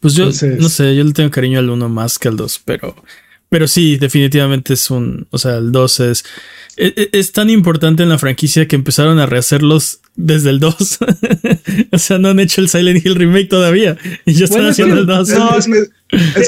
pues 0.00 0.12
yo 0.12 0.26
no 0.26 0.68
sé, 0.68 0.94
yo 0.94 1.04
le 1.04 1.12
tengo 1.14 1.30
cariño 1.30 1.58
al 1.58 1.70
1 1.70 1.88
más 1.88 2.18
que 2.18 2.28
al 2.28 2.36
2, 2.36 2.60
pero, 2.66 2.94
pero 3.52 3.68
sí, 3.68 3.98
definitivamente 3.98 4.72
es 4.72 4.90
un, 4.90 5.26
o 5.28 5.36
sea, 5.36 5.58
el 5.58 5.72
2 5.72 6.00
es 6.00 6.24
e, 6.78 6.94
e, 6.96 7.18
es, 7.18 7.32
tan 7.32 7.50
importante 7.50 8.02
en 8.02 8.08
la 8.08 8.16
franquicia 8.16 8.66
que 8.66 8.76
empezaron 8.76 9.18
a 9.18 9.26
rehacerlos 9.26 10.00
desde 10.16 10.48
el 10.48 10.58
2. 10.58 10.98
o 11.92 11.98
sea, 11.98 12.16
no 12.16 12.28
han 12.28 12.40
hecho 12.40 12.62
el 12.62 12.70
Silent 12.70 13.04
Hill 13.04 13.14
remake 13.14 13.50
todavía. 13.50 13.98
Y 14.24 14.32
ya 14.32 14.46
están 14.46 14.64
haciendo 14.64 14.98
el 14.98 15.04
2. 15.04 15.28
No, 15.28 15.58
es, 15.58 15.68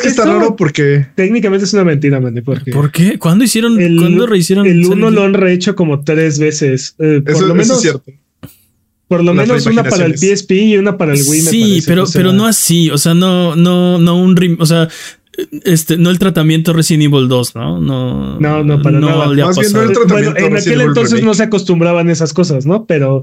que, 0.00 0.08
está 0.08 0.24
raro 0.24 0.56
porque. 0.56 1.06
Técnicamente 1.14 1.66
es 1.66 1.74
una 1.74 1.84
mentira, 1.84 2.20
man. 2.20 2.40
¿Por 2.42 2.64
qué? 2.64 2.72
¿Por 2.72 2.90
qué? 2.90 3.18
¿Cuándo 3.18 3.44
hicieron? 3.44 3.78
El, 3.78 3.98
¿Cuándo 3.98 4.26
rehicieron? 4.26 4.66
El 4.66 4.86
1 4.86 5.10
lo 5.10 5.24
han 5.24 5.34
rehecho 5.34 5.76
como 5.76 6.04
tres 6.04 6.38
veces. 6.38 6.94
Eh, 7.00 7.20
por 7.20 7.42
lo 7.42 7.54
menos. 7.54 7.76
es 7.76 7.82
cierto. 7.82 8.10
Por 9.08 9.22
lo 9.22 9.34
menos 9.34 9.66
una 9.66 9.84
para 9.84 10.06
el 10.06 10.16
PSP 10.16 10.52
y 10.52 10.76
una 10.78 10.96
para 10.96 11.12
el 11.12 11.20
Wii. 11.22 11.40
Sí, 11.42 11.82
pero, 11.86 12.06
pero 12.10 12.32
no 12.32 12.46
así. 12.46 12.88
O 12.88 12.96
sea, 12.96 13.12
no, 13.12 13.54
no, 13.56 13.98
no 13.98 14.16
un. 14.16 14.56
O 14.58 14.64
sea, 14.64 14.88
este, 15.64 15.96
no 15.96 16.10
el 16.10 16.18
tratamiento 16.18 16.72
Resident 16.72 17.04
Evil 17.04 17.28
2, 17.28 17.54
¿no? 17.54 17.80
No, 17.80 18.38
no, 18.38 18.64
no 18.64 18.82
para 18.82 19.00
nada. 19.00 19.26
Más 19.26 19.56
bien 19.58 19.72
no 19.72 19.82
el 19.82 19.92
tratamiento 19.92 20.32
bueno, 20.32 20.46
en 20.46 20.56
aquel 20.56 20.80
entonces 20.80 21.22
no 21.22 21.34
se 21.34 21.44
acostumbraban 21.44 22.10
esas 22.10 22.32
cosas, 22.32 22.66
¿no? 22.66 22.84
Pero, 22.86 23.22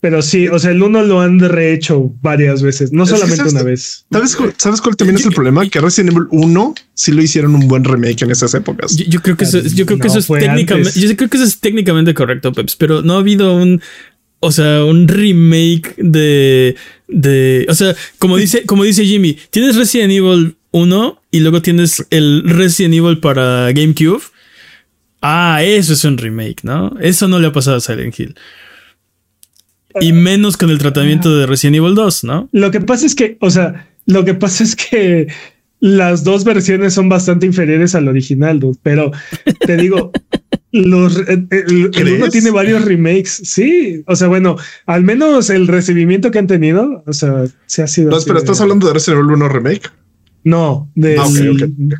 pero 0.00 0.22
sí, 0.22 0.48
o 0.48 0.58
sea, 0.58 0.70
el 0.70 0.82
uno 0.82 1.02
lo 1.02 1.20
han 1.20 1.38
rehecho 1.38 2.12
varias 2.22 2.62
veces, 2.62 2.92
no 2.92 3.06
solamente 3.06 3.48
una 3.50 3.62
vez. 3.62 4.06
¿Sabes, 4.10 4.36
¿Sabes 4.56 4.80
cuál 4.80 4.96
también 4.96 5.16
es 5.16 5.26
el 5.26 5.32
problema? 5.32 5.68
Que 5.68 5.80
Resident 5.80 6.16
Evil 6.16 6.28
1 6.30 6.74
sí 6.94 7.12
lo 7.12 7.22
hicieron 7.22 7.54
un 7.54 7.68
buen 7.68 7.84
remake 7.84 8.22
en 8.22 8.30
esas 8.30 8.54
épocas. 8.54 8.96
Yo, 8.96 9.20
creo 9.20 9.36
que 9.36 9.44
eso, 9.44 9.60
yo 9.60 9.86
creo 9.86 9.98
que 9.98 10.08
eso 10.08 10.18
es 10.18 10.26
técnicamente, 10.26 10.98
yo 10.98 11.16
creo 11.16 11.28
que 11.28 11.36
eso 11.36 11.46
es 11.46 11.60
técnicamente 11.60 12.14
correcto, 12.14 12.52
Peps, 12.52 12.76
pero 12.76 13.02
no 13.02 13.14
ha 13.14 13.18
habido 13.18 13.56
un 13.56 13.80
o 14.44 14.50
sea, 14.50 14.84
un 14.84 15.06
remake 15.06 15.94
de, 15.98 16.74
de, 17.06 17.64
o 17.68 17.74
sea, 17.74 17.94
como 18.18 18.36
dice, 18.36 18.62
como 18.66 18.82
dice 18.82 19.04
Jimmy, 19.04 19.38
tienes 19.50 19.76
Resident 19.76 20.12
Evil 20.12 20.56
1 20.72 21.22
y 21.30 21.40
luego 21.40 21.62
tienes 21.62 22.04
el 22.10 22.42
Resident 22.44 22.94
Evil 22.94 23.18
para 23.18 23.70
GameCube. 23.70 24.20
Ah, 25.20 25.62
eso 25.62 25.92
es 25.92 26.04
un 26.04 26.18
remake, 26.18 26.64
¿no? 26.64 26.92
Eso 27.00 27.28
no 27.28 27.38
le 27.38 27.46
ha 27.46 27.52
pasado 27.52 27.76
a 27.76 27.80
Silent 27.80 28.18
Hill. 28.18 28.34
Y 30.00 30.12
menos 30.12 30.56
con 30.56 30.70
el 30.70 30.78
tratamiento 30.78 31.36
de 31.36 31.46
Resident 31.46 31.76
Evil 31.76 31.94
2, 31.94 32.24
¿no? 32.24 32.48
Lo 32.50 32.72
que 32.72 32.80
pasa 32.80 33.06
es 33.06 33.14
que, 33.14 33.36
o 33.40 33.48
sea, 33.48 33.88
lo 34.06 34.24
que 34.24 34.34
pasa 34.34 34.64
es 34.64 34.74
que 34.74 35.28
las 35.82 36.22
dos 36.22 36.44
versiones 36.44 36.94
son 36.94 37.08
bastante 37.08 37.44
inferiores 37.44 37.96
al 37.96 38.06
original, 38.06 38.60
pero 38.84 39.10
te 39.66 39.76
digo, 39.76 40.12
los, 40.70 41.16
el, 41.26 41.48
el, 41.50 42.12
uno 42.14 42.28
tiene 42.28 42.52
varios 42.52 42.84
remakes. 42.84 43.42
Sí, 43.42 44.04
o 44.06 44.14
sea, 44.14 44.28
bueno, 44.28 44.56
al 44.86 45.02
menos 45.02 45.50
el 45.50 45.66
recibimiento 45.66 46.30
que 46.30 46.38
han 46.38 46.46
tenido, 46.46 47.02
o 47.04 47.12
sea, 47.12 47.46
se 47.66 47.82
ha 47.82 47.88
sido. 47.88 48.12
No, 48.12 48.18
pero 48.24 48.38
estás 48.38 48.60
hablando 48.60 48.86
de 48.86 48.94
Resident 48.94 49.22
Evil 49.22 49.34
1 49.34 49.48
remake. 49.48 49.90
No, 50.44 50.88
de, 50.94 51.18
ah, 51.18 51.28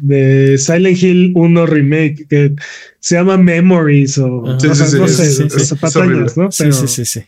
de 0.00 0.58
Silent 0.58 1.02
Hill 1.02 1.32
1 1.34 1.66
remake 1.66 2.26
que 2.28 2.54
se 3.00 3.16
llama 3.16 3.36
Memories 3.36 4.16
o, 4.18 4.60
sí, 4.60 4.68
no 4.68 4.74
sé, 4.76 4.98
¿no? 6.36 6.52
sí, 6.52 6.72
sí, 6.72 6.86
sí, 6.86 7.04
sí. 7.04 7.22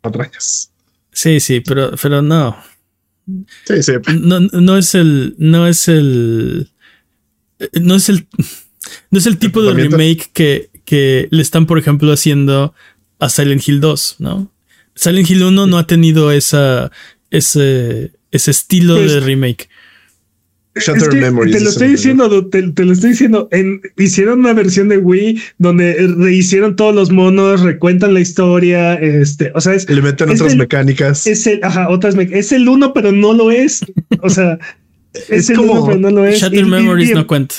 Patrañas. 0.00 0.72
Sí, 1.12 1.40
sí, 1.40 1.60
pero, 1.60 1.90
pero 2.00 2.22
no. 2.22 2.56
Sí, 3.64 3.82
sí. 3.82 3.92
No, 4.20 4.40
no 4.40 4.76
es 4.76 4.94
el, 4.94 5.34
no 5.38 5.66
es 5.66 5.88
el, 5.88 6.70
no 7.80 7.94
es 7.94 8.08
el, 8.08 8.26
no 9.10 9.18
es 9.18 9.26
el 9.26 9.38
tipo 9.38 9.62
de 9.62 9.74
remake 9.74 10.30
que, 10.32 10.70
que 10.84 11.28
le 11.30 11.42
están, 11.42 11.66
por 11.66 11.78
ejemplo, 11.78 12.12
haciendo 12.12 12.74
a 13.18 13.28
Silent 13.28 13.66
Hill 13.66 13.80
2, 13.80 14.16
¿no? 14.18 14.52
Silent 14.94 15.30
Hill 15.30 15.44
1 15.44 15.66
no 15.66 15.78
ha 15.78 15.86
tenido 15.86 16.32
esa, 16.32 16.90
ese, 17.30 18.12
ese 18.30 18.50
estilo 18.50 18.96
de 18.96 19.20
remake. 20.74 21.14
Memories. 21.14 21.56
Te 21.56 21.64
lo 21.64 21.70
estoy 21.70 21.88
diciendo, 21.88 22.46
te, 22.46 22.62
lo 22.62 22.92
estoy 22.92 23.10
diciendo. 23.10 23.48
hicieron 23.96 24.40
una 24.40 24.52
versión 24.52 24.88
de 24.88 24.98
Wii 24.98 25.40
donde 25.58 25.94
rehicieron 26.16 26.76
todos 26.76 26.94
los 26.94 27.10
monos, 27.10 27.60
recuentan 27.62 28.14
la 28.14 28.20
historia. 28.20 28.94
Este, 28.94 29.52
o 29.54 29.60
sea, 29.60 29.74
es. 29.74 29.88
Le 29.88 30.02
meten 30.02 30.30
otras 30.30 30.56
mecánicas. 30.56 31.26
Es 31.26 31.46
el, 31.46 31.62
ajá, 31.62 31.88
otras 31.88 32.14
Es 32.16 32.52
el 32.52 32.68
uno, 32.68 32.92
pero 32.92 33.12
no 33.12 33.32
lo 33.32 33.50
es. 33.50 33.84
O 34.22 34.30
sea, 34.30 34.58
es, 35.28 35.50
el 35.50 35.56
como, 35.56 35.72
uno, 35.72 35.86
pero 35.86 35.98
no 35.98 36.10
lo 36.10 36.26
es. 36.26 36.40
Shattered 36.40 36.66
Memories 36.66 37.14
no 37.14 37.26
cuenta. 37.26 37.54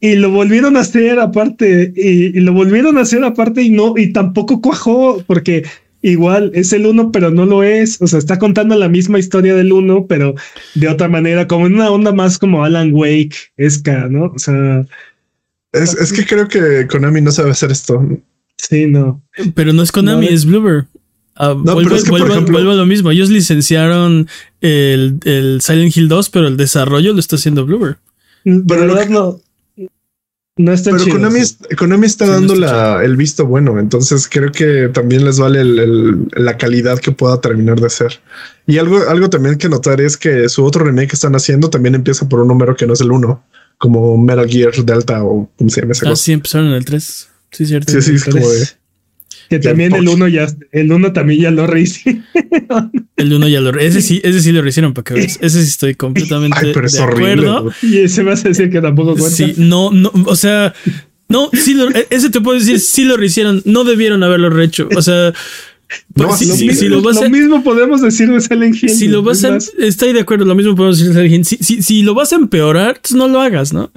Y 0.00 0.14
lo 0.14 0.30
volvieron 0.30 0.76
a 0.76 0.80
hacer 0.80 1.18
aparte, 1.18 1.92
y, 1.96 2.30
lo 2.40 2.52
volvieron 2.52 2.98
a 2.98 3.00
hacer 3.00 3.24
aparte 3.24 3.62
y 3.62 3.70
no, 3.70 3.94
y 3.96 4.12
tampoco 4.12 4.60
cuajó, 4.60 5.24
porque 5.26 5.64
igual 6.02 6.50
es 6.54 6.72
el 6.72 6.86
uno, 6.86 7.12
pero 7.12 7.30
no 7.30 7.46
lo 7.46 7.62
es. 7.62 8.00
O 8.00 8.06
sea, 8.06 8.18
está 8.18 8.38
contando 8.38 8.76
la 8.76 8.88
misma 8.88 9.18
historia 9.18 9.54
del 9.54 9.72
uno, 9.72 10.06
pero 10.06 10.34
de 10.74 10.88
otra 10.88 11.08
manera, 11.08 11.46
como 11.46 11.66
en 11.66 11.74
una 11.74 11.90
onda 11.90 12.12
más 12.12 12.38
como 12.38 12.64
Alan 12.64 12.92
Wake, 12.92 13.36
esca, 13.56 14.08
¿no? 14.08 14.32
O 14.34 14.38
sea. 14.38 14.86
Es, 15.72 16.12
que 16.12 16.24
creo 16.24 16.48
que 16.48 16.86
Konami 16.88 17.20
no 17.20 17.30
sabe 17.30 17.50
hacer 17.50 17.70
esto. 17.70 18.02
Sí, 18.56 18.86
no. 18.86 19.22
Pero 19.54 19.72
no 19.72 19.82
es 19.82 19.92
Konami, 19.92 20.26
es 20.26 20.44
Bloober. 20.44 20.86
Ah, 21.36 21.54
no, 21.56 21.74
vuelvo, 21.74 22.72
a 22.72 22.74
lo 22.74 22.86
mismo. 22.86 23.12
Ellos 23.12 23.30
licenciaron 23.30 24.28
el, 24.60 25.18
el, 25.24 25.60
Silent 25.60 25.96
Hill 25.96 26.08
2, 26.08 26.30
pero 26.30 26.48
el 26.48 26.56
desarrollo 26.56 27.12
lo 27.12 27.20
está 27.20 27.36
haciendo 27.36 27.64
Bloober. 27.64 27.98
Pero 28.44 28.86
no, 28.86 29.40
no 30.58 30.72
está 30.72 30.90
Pero 30.90 31.04
Konami, 31.76 32.06
está 32.06 32.26
dando 32.26 32.56
la, 32.56 33.02
el 33.04 33.16
visto 33.16 33.46
bueno, 33.46 33.78
entonces 33.78 34.28
creo 34.28 34.50
que 34.50 34.90
también 34.92 35.24
les 35.24 35.38
vale 35.38 35.62
la 35.64 36.58
calidad 36.58 36.98
que 36.98 37.12
pueda 37.12 37.40
terminar 37.40 37.80
de 37.80 37.88
ser. 37.88 38.20
Y 38.66 38.78
algo, 38.78 39.08
algo 39.08 39.30
también 39.30 39.56
que 39.56 39.68
notar 39.68 40.00
es 40.00 40.16
que 40.16 40.48
su 40.48 40.64
otro 40.64 40.84
remake 40.84 41.10
que 41.10 41.14
están 41.14 41.36
haciendo 41.36 41.70
también 41.70 41.94
empieza 41.94 42.28
por 42.28 42.40
un 42.40 42.48
número 42.48 42.74
que 42.74 42.86
no 42.86 42.94
es 42.94 43.00
el 43.00 43.12
1, 43.12 43.44
como 43.78 44.18
Metal 44.18 44.48
Gear 44.48 44.74
Delta 44.84 45.22
o 45.22 45.48
como 45.56 45.70
se 45.70 45.80
llama 45.80 45.92
esa 45.92 46.10
ah, 46.10 46.16
Sí, 46.16 46.32
empezaron 46.32 46.66
en 46.66 46.74
el 46.74 46.84
3. 46.84 47.28
Sí, 47.52 47.66
cierto. 47.66 47.92
Sí, 47.92 48.02
sí, 48.02 48.14
es 48.16 48.24
como 48.24 48.48
de, 48.48 48.66
que 49.48 49.58
también 49.58 49.94
el 49.94 50.08
1 50.08 50.28
ya, 50.28 50.46
el 50.72 50.92
uno 50.92 51.12
también 51.12 51.40
ya 51.40 51.50
lo 51.50 51.66
rehicieron. 51.66 52.24
El 53.16 53.32
1 53.32 53.48
ya 53.48 53.60
lo 53.60 53.76
ese 53.78 54.00
sí, 54.00 54.20
ese 54.22 54.40
sí 54.40 54.52
lo 54.52 54.62
rehicieron 54.62 54.94
para 54.94 55.04
que 55.04 55.14
veas. 55.14 55.38
Ese 55.42 55.62
sí 55.62 55.68
estoy 55.68 55.94
completamente 55.96 56.66
de 56.66 57.02
acuerdo. 57.02 57.72
y 57.82 57.98
ese 57.98 58.22
vas 58.22 58.44
a 58.44 58.48
decir 58.48 58.70
que 58.70 58.80
tampoco 58.80 59.16
cuenta. 59.16 59.30
Sí, 59.30 59.54
no, 59.56 59.90
no, 59.90 60.12
o 60.26 60.36
sea, 60.36 60.72
no, 61.28 61.50
sí 61.52 61.74
lo, 61.74 61.90
e, 61.90 62.06
ese 62.10 62.30
te 62.30 62.40
puedo 62.40 62.58
decir, 62.58 62.78
sí 62.78 63.02
lo 63.02 63.16
rehicieron, 63.16 63.60
no 63.64 63.82
debieron 63.82 64.22
haberlo 64.22 64.50
rehecho. 64.50 64.88
O 64.94 65.02
sea, 65.02 65.32
no, 66.14 66.36
si, 66.36 66.46
lo, 66.88 67.00
mismo 67.28 67.64
podemos 67.64 68.02
decir 68.02 68.30
de 68.30 68.40
Silent 68.40 68.80
Hill. 68.80 68.90
Si 68.90 69.08
lo 69.08 69.22
vas 69.22 69.42
a, 69.44 69.58
estoy 69.78 70.12
de 70.12 70.20
acuerdo, 70.20 70.44
lo 70.44 70.54
mismo 70.54 70.76
podemos 70.76 70.98
decir 70.98 71.12
de 71.12 71.28
Silent 71.28 71.52
Hill. 71.52 71.58
Si, 71.58 71.64
si, 71.64 71.82
si 71.82 72.02
lo 72.02 72.14
vas 72.14 72.32
a 72.32 72.36
empeorar, 72.36 73.00
pues 73.00 73.14
no 73.14 73.26
lo 73.26 73.40
hagas, 73.40 73.72
¿no? 73.72 73.90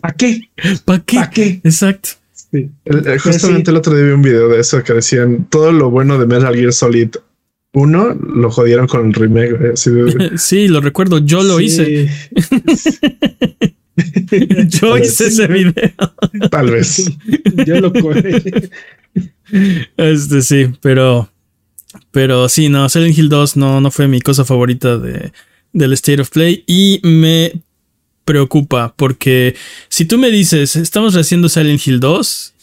¿Para 0.00 0.14
qué? 0.14 0.40
¿Para 0.84 1.00
qué? 1.00 1.16
¿Para 1.16 1.30
qué? 1.30 1.60
Exacto. 1.64 2.10
Sí. 2.54 2.70
El- 2.84 3.04
el- 3.08 3.18
justamente 3.18 3.64
sí. 3.64 3.70
el 3.72 3.76
otro 3.78 3.96
día 3.96 4.04
vi 4.04 4.10
un 4.12 4.22
video 4.22 4.48
de 4.48 4.60
eso 4.60 4.80
que 4.84 4.92
decían 4.92 5.48
todo 5.50 5.72
lo 5.72 5.90
bueno 5.90 6.18
de 6.18 6.26
Metal 6.26 6.54
Gear 6.54 6.72
Solid 6.72 7.08
1 7.72 8.14
lo 8.36 8.50
jodieron 8.52 8.86
con 8.86 9.06
el 9.08 9.14
remake. 9.14 9.72
así 9.72 9.90
de- 9.90 10.30
Sí, 10.38 10.68
lo 10.68 10.80
recuerdo. 10.80 11.18
Yo 11.18 11.42
lo 11.42 11.58
hice. 11.60 12.08
Yo 14.68 14.98
hice 14.98 15.28
ese 15.28 15.46
video. 15.46 15.72
tal 16.50 16.70
vez. 16.70 17.10
Yo 17.66 17.80
lo. 17.80 17.92
Este 19.96 20.42
sí, 20.42 20.66
pero. 20.80 21.30
Pero 22.10 22.48
sí, 22.48 22.68
no, 22.68 22.88
Silent 22.88 23.16
Hill 23.16 23.28
2 23.28 23.56
no, 23.56 23.80
no 23.80 23.90
fue 23.90 24.08
mi 24.08 24.20
cosa 24.20 24.44
favorita 24.44 24.98
de, 24.98 25.32
del 25.72 25.92
State 25.92 26.20
of 26.20 26.30
Play. 26.30 26.64
Y 26.66 27.00
me 27.04 27.52
preocupa 28.24 28.94
porque 28.96 29.54
si 29.88 30.04
tú 30.04 30.18
me 30.18 30.30
dices, 30.30 30.76
estamos 30.76 31.14
haciendo 31.16 31.48
Silent 31.48 31.86
Hill 31.86 32.00
2, 32.00 32.54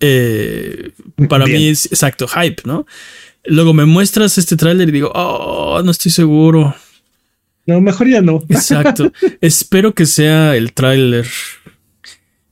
eh, 0.00 0.90
para 1.28 1.44
Bien. 1.46 1.58
mí 1.58 1.68
es 1.68 1.86
exacto, 1.86 2.26
hype, 2.28 2.62
¿no? 2.64 2.86
Luego 3.44 3.72
me 3.74 3.84
muestras 3.86 4.38
este 4.38 4.56
tráiler 4.56 4.88
y 4.88 4.92
digo, 4.92 5.12
oh, 5.14 5.80
no 5.84 5.90
estoy 5.90 6.10
seguro. 6.10 6.74
No, 7.66 7.80
mejor 7.80 8.08
ya 8.08 8.20
no. 8.20 8.42
Exacto. 8.48 9.12
Espero 9.40 9.94
que 9.94 10.06
sea 10.06 10.56
el 10.56 10.72
tráiler. 10.72 11.26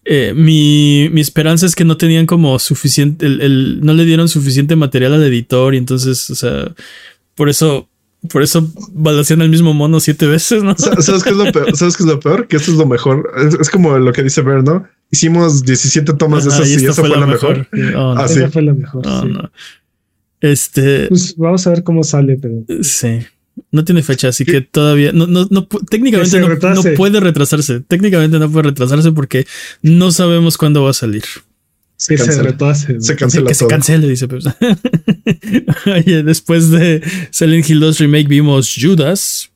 Eh, 0.07 0.33
mi, 0.37 1.09
mi 1.12 1.21
esperanza 1.21 1.65
es 1.67 1.75
que 1.75 1.85
no 1.85 1.97
tenían 1.97 2.27
como 2.27 2.59
suficiente, 2.59 3.25
el, 3.25 3.41
el- 3.41 3.81
no 3.83 3.95
le 3.95 4.05
dieron 4.05 4.29
suficiente 4.29 4.77
material 4.77 5.15
al 5.15 5.23
editor 5.25 5.75
y 5.75 5.79
entonces, 5.79 6.29
o 6.31 6.35
sea, 6.35 6.75
por 7.35 7.49
eso, 7.49 7.89
por 8.31 8.43
eso 8.43 8.70
balancean 8.93 9.43
el 9.43 9.49
mismo 9.51 9.75
mono 9.75 10.01
siete 10.01 10.27
veces, 10.27 10.62
¿no? 10.62 10.77
Sa- 10.77 11.01
¿Sabes 11.01 11.22
qué 11.22 11.31
es 11.31 11.37
lo 11.37 11.51
peor? 11.53 11.77
¿Sabes 11.77 11.97
qué 11.97 12.03
es 12.03 12.09
lo 12.09 12.20
peor? 12.20 12.47
Que 12.49 12.57
esto 12.57 12.70
es 12.70 12.77
lo 12.77 12.87
mejor. 12.87 13.31
Es, 13.37 13.55
es 13.55 13.70
como 13.70 13.99
lo 13.99 14.12
que 14.12 14.22
dice 14.22 14.43
Ver, 14.43 14.64
¿no? 14.64 14.87
Hicimos 15.11 15.64
17 15.64 16.14
tomas 16.14 16.45
de 16.45 16.51
esas 16.51 16.68
y, 16.68 16.75
esta 16.75 16.91
esa 16.91 17.03
fue 17.03 17.11
la 17.11 17.27
mejor. 17.27 17.68
Oh, 17.72 17.77
no. 17.77 18.12
Ah, 18.12 18.29
sí. 18.29 18.39
Esa 18.41 18.51
fue 18.51 18.62
la 18.62 18.75
mejor. 18.75 19.07
Oh, 19.07 19.22
sí. 19.22 19.29
no. 19.29 19.51
Este, 20.41 21.07
Pues 21.09 21.37
vamos 21.37 21.66
a 21.66 21.70
ver 21.70 21.83
cómo 21.85 22.03
sale, 22.03 22.39
pero 22.41 22.64
sí. 22.83 23.20
No 23.70 23.85
tiene 23.85 24.03
fecha, 24.03 24.29
así 24.29 24.45
que 24.45 24.61
todavía 24.61 25.12
no, 25.12 25.27
no, 25.29 25.47
no 25.49 25.66
técnicamente 25.89 26.41
no, 26.41 26.49
no 26.49 26.83
puede 26.97 27.20
retrasarse. 27.20 27.81
Técnicamente 27.81 28.39
no 28.39 28.51
puede 28.51 28.64
retrasarse 28.64 29.12
porque 29.12 29.47
no 29.81 30.11
sabemos 30.11 30.59
cuándo 30.59 30.83
va 30.83 30.91
a 30.91 30.95
salir. 30.95 31.22
Se 31.97 32.17
cancela. 32.17 32.43
retrase. 32.43 33.01
Se 33.01 33.17
cancela 33.17 33.49
que 33.49 33.55
se 33.55 33.59
todo. 33.61 33.69
cancele, 33.69 34.09
dice 34.09 34.29
Peps. 34.29 34.47
Oye, 35.87 36.23
después 36.23 36.71
de 36.71 37.03
Silent 37.31 37.69
Hill 37.69 37.81
2 37.81 37.99
Remake 38.01 38.29
vimos 38.29 38.75
Judas. 38.81 39.51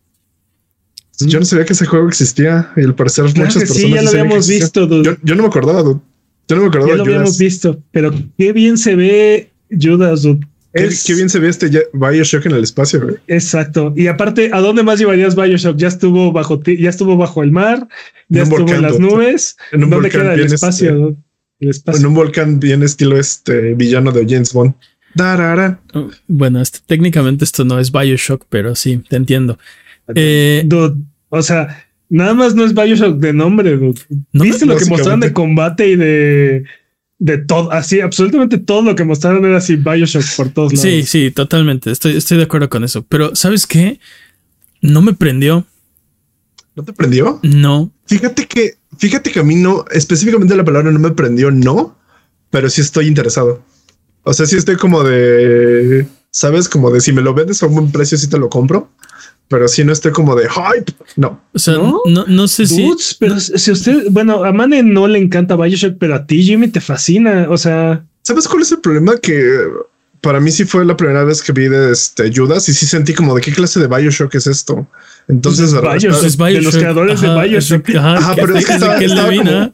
Yo 1.20 1.40
no 1.40 1.44
sabía 1.44 1.64
que 1.64 1.72
ese 1.72 1.84
juego 1.86 2.08
existía 2.08 2.70
y 2.76 2.82
al 2.84 2.94
parecer 2.94 3.24
Claro 3.26 3.38
muchas 3.48 3.54
que 3.54 3.66
personas 3.68 3.82
sí, 3.90 3.94
ya 3.94 4.02
lo 4.02 4.10
habíamos 4.10 4.48
visto, 4.48 4.86
dude. 4.86 5.04
Yo, 5.04 5.16
yo 5.24 5.34
no 5.34 5.42
me 5.42 5.48
acordaba, 5.48 5.82
dude. 5.82 6.00
Yo 6.48 6.56
no 6.56 6.62
me 6.62 6.68
acordaba 6.68 6.92
ya 6.92 6.96
lo 6.96 7.02
Judas. 7.04 7.16
habíamos 7.16 7.38
visto, 7.38 7.82
pero 7.90 8.14
qué 8.38 8.52
bien 8.52 8.78
se 8.78 8.94
ve 8.94 9.50
Judas. 9.70 10.22
dude. 10.22 10.46
Qué, 10.72 10.84
Es- 10.84 11.02
qué 11.04 11.14
bien 11.14 11.28
se 11.28 11.40
ve 11.40 11.48
este 11.48 11.70
Bioshock 11.92 12.46
en 12.46 12.52
el 12.52 12.62
espacio, 12.62 13.00
güey. 13.02 13.16
Exacto. 13.26 13.92
Y 13.96 14.06
aparte, 14.06 14.50
¿a 14.52 14.60
dónde 14.60 14.84
más 14.84 15.00
llevarías 15.00 15.34
Bioshock? 15.34 15.76
Ya 15.76 15.88
estuvo 15.88 16.30
bajo 16.30 16.60
ti- 16.60 16.76
ya 16.80 16.90
estuvo 16.90 17.16
bajo 17.16 17.42
el 17.42 17.50
mar, 17.50 17.88
ya 18.28 18.42
En 18.42 18.44
estuvo 18.44 18.60
volcán, 18.60 18.76
en 18.76 18.82
las 18.82 19.00
nubes. 19.00 19.56
¿Dónde 19.72 19.86
volcán 19.96 20.10
queda 20.22 20.34
el 20.34 20.42
espacio? 20.52 21.08
este? 21.08 21.22
El 21.60 21.70
espacio. 21.70 22.00
en 22.00 22.06
un 22.06 22.14
volcán 22.14 22.60
bien 22.60 22.82
estilo 22.82 23.18
este 23.18 23.74
villano 23.74 24.12
de 24.12 24.24
James 24.28 24.52
Bond. 24.52 24.74
Darara. 25.14 25.80
Bueno, 26.28 26.60
este- 26.60 26.78
técnicamente 26.86 27.44
esto 27.44 27.64
no 27.64 27.78
es 27.80 27.90
Bioshock, 27.90 28.44
pero 28.48 28.74
sí, 28.74 28.98
te 29.08 29.16
entiendo. 29.16 29.58
Eh, 30.14 30.62
Dude, 30.66 30.96
o 31.30 31.42
sea, 31.42 31.84
nada 32.08 32.34
más 32.34 32.54
no 32.54 32.64
es 32.64 32.74
Bioshock 32.74 33.18
de 33.18 33.32
nombre. 33.32 33.76
dude. 33.76 34.00
No, 34.32 34.44
¿Viste 34.44 34.66
lo 34.66 34.76
que 34.76 34.84
mostraron 34.86 35.20
de 35.20 35.32
combate 35.32 35.88
y 35.88 35.96
de 35.96 36.64
de 37.20 37.38
todo? 37.38 37.72
Así, 37.72 38.00
absolutamente 38.00 38.58
todo 38.58 38.82
lo 38.82 38.94
que 38.94 39.02
mostraron 39.04 39.44
era 39.44 39.56
así 39.58 39.74
Bioshock 39.76 40.24
por 40.36 40.50
todos 40.50 40.72
lados. 40.72 40.82
sí, 40.82 41.02
sí, 41.02 41.30
totalmente. 41.32 41.90
Estoy, 41.90 42.16
estoy 42.16 42.36
de 42.38 42.44
acuerdo 42.44 42.68
con 42.68 42.84
eso. 42.84 43.04
Pero, 43.08 43.34
¿sabes 43.34 43.66
qué? 43.66 43.98
No 44.80 45.02
me 45.02 45.14
prendió. 45.14 45.66
¿No 46.78 46.84
te 46.84 46.92
prendió? 46.92 47.40
No. 47.42 47.90
Fíjate 48.06 48.46
que, 48.46 48.76
fíjate 48.98 49.32
que 49.32 49.40
a 49.40 49.42
mí 49.42 49.56
no, 49.56 49.84
específicamente 49.90 50.54
la 50.54 50.64
palabra 50.64 50.92
no 50.92 51.00
me 51.00 51.10
prendió, 51.10 51.50
no, 51.50 51.98
pero 52.50 52.70
sí 52.70 52.82
estoy 52.82 53.08
interesado. 53.08 53.64
O 54.22 54.32
sea, 54.32 54.46
sí 54.46 54.56
estoy 54.56 54.76
como 54.76 55.02
de, 55.02 56.06
sabes, 56.30 56.68
como 56.68 56.92
de 56.92 57.00
si 57.00 57.12
me 57.12 57.20
lo 57.20 57.34
vendes 57.34 57.64
a 57.64 57.66
un 57.66 57.74
buen 57.74 57.90
precio, 57.90 58.16
sí 58.16 58.28
te 58.28 58.38
lo 58.38 58.48
compro, 58.48 58.92
pero 59.48 59.66
sí 59.66 59.82
no 59.82 59.92
estoy 59.92 60.12
como 60.12 60.36
de 60.36 60.48
hype. 60.48 60.92
No, 61.16 61.40
O 61.52 61.58
sea, 61.58 61.74
¿No? 61.74 62.00
no, 62.06 62.24
no, 62.28 62.46
sé 62.46 62.64
si. 62.64 62.86
Dudes, 62.86 63.16
pero 63.18 63.40
si 63.40 63.72
usted, 63.72 64.04
bueno, 64.12 64.44
a 64.44 64.52
Mane 64.52 64.84
no 64.84 65.08
le 65.08 65.18
encanta 65.18 65.56
Bioshock, 65.56 65.96
pero 65.98 66.14
a 66.14 66.26
ti, 66.26 66.44
Jimmy, 66.44 66.68
te 66.68 66.80
fascina. 66.80 67.48
O 67.50 67.58
sea, 67.58 68.04
¿sabes 68.22 68.46
cuál 68.46 68.62
es 68.62 68.70
el 68.70 68.78
problema? 68.78 69.16
Que 69.16 69.64
para 70.20 70.40
mí 70.40 70.50
sí 70.50 70.64
fue 70.64 70.84
la 70.84 70.96
primera 70.96 71.24
vez 71.24 71.42
que 71.42 71.52
vi 71.52 71.68
de 71.68 71.92
este 71.92 72.30
Judas 72.34 72.68
y 72.68 72.74
sí 72.74 72.86
sentí 72.86 73.14
como 73.14 73.34
de 73.34 73.40
qué 73.40 73.52
clase 73.52 73.78
de 73.80 73.86
Bioshock 73.86 74.34
es 74.34 74.46
esto. 74.46 74.86
Entonces, 75.28 75.72
es 75.72 75.80
Bioshock. 75.80 76.24
Es 76.24 76.36
de 76.36 76.36
los 76.36 76.36
Bioshock. 76.36 76.74
creadores 76.80 77.20
de 77.20 77.28
Bioshock. 77.28 77.88
es- 77.88 77.96
Ajá, 77.96 78.34
pero 78.34 78.56
es 78.56 78.66
que 78.66 78.72
estaba- 78.74 78.96
como- 78.96 79.72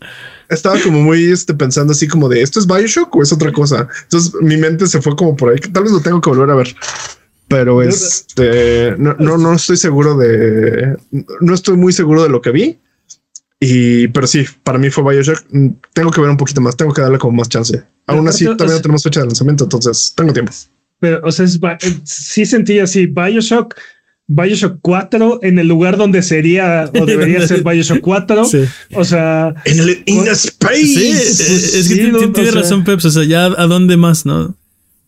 estaba 0.48 0.78
como 0.80 1.00
muy 1.00 1.24
este, 1.32 1.54
pensando 1.54 1.92
así 1.92 2.06
como 2.06 2.28
de 2.28 2.42
esto 2.42 2.60
es 2.60 2.66
Bioshock 2.66 3.14
o 3.16 3.22
es 3.22 3.32
otra 3.32 3.52
cosa. 3.52 3.88
Entonces 4.02 4.32
mi 4.40 4.56
mente 4.56 4.86
se 4.86 5.00
fue 5.00 5.16
como 5.16 5.36
por 5.36 5.50
ahí. 5.52 5.58
que 5.58 5.68
Tal 5.68 5.84
vez 5.84 5.92
lo 5.92 6.00
tengo 6.00 6.20
que 6.20 6.30
volver 6.30 6.50
a 6.50 6.54
ver, 6.54 6.74
pero 7.48 7.82
este 7.82 8.94
no, 8.98 9.14
no, 9.18 9.38
no 9.38 9.54
estoy 9.54 9.76
seguro 9.76 10.16
de, 10.16 10.96
no 11.40 11.54
estoy 11.54 11.76
muy 11.76 11.92
seguro 11.92 12.22
de 12.22 12.28
lo 12.28 12.40
que 12.42 12.50
vi. 12.50 12.78
Y 13.60 14.08
pero 14.08 14.26
sí, 14.26 14.44
para 14.62 14.78
mí 14.78 14.90
fue 14.90 15.04
Bioshock. 15.04 15.44
Mm, 15.50 15.68
Tengo 15.92 16.10
que 16.10 16.20
ver 16.20 16.30
un 16.30 16.36
poquito 16.36 16.60
más, 16.60 16.76
tengo 16.76 16.92
que 16.92 17.00
darle 17.02 17.18
como 17.18 17.36
más 17.38 17.48
chance. 17.48 17.82
Aún 18.06 18.28
así, 18.28 18.44
todavía 18.44 18.66
sea- 18.68 18.76
no 18.76 18.82
tenemos 18.82 19.02
fecha 19.02 19.20
de 19.20 19.26
lanzamiento, 19.26 19.64
entonces 19.64 20.12
tengo 20.16 20.32
tiempo. 20.32 20.52
Pero, 21.00 21.20
o 21.24 21.32
sea, 21.32 21.44
es 21.46 21.56
eh, 21.62 22.00
sí 22.04 22.44
sentí 22.46 22.78
así 22.78 23.06
Bioshock, 23.06 23.74
Bioshock 24.26 24.78
4 24.82 25.40
en 25.42 25.58
el 25.58 25.68
lugar 25.68 25.96
donde 25.96 26.22
sería 26.22 26.90
o 26.98 27.06
debería 27.06 27.46
ser 27.46 27.62
Bioshock 27.62 28.00
4. 28.00 28.44
Sí. 28.44 28.64
O 28.94 29.04
sea, 29.04 29.54
En 29.64 29.78
el 29.80 30.02
in 30.06 30.26
space. 30.28 30.84
Sí, 30.86 31.10
eh, 31.10 31.16
es 31.20 31.88
que 31.88 31.94
sí, 31.94 32.08
no, 32.12 32.18
tiene 32.32 32.50
sea- 32.50 32.60
razón, 32.60 32.84
Peps. 32.84 33.04
O 33.06 33.10
sea, 33.10 33.24
ya 33.24 33.46
a 33.46 33.66
dónde 33.66 33.96
más, 33.96 34.26
¿no? 34.26 34.54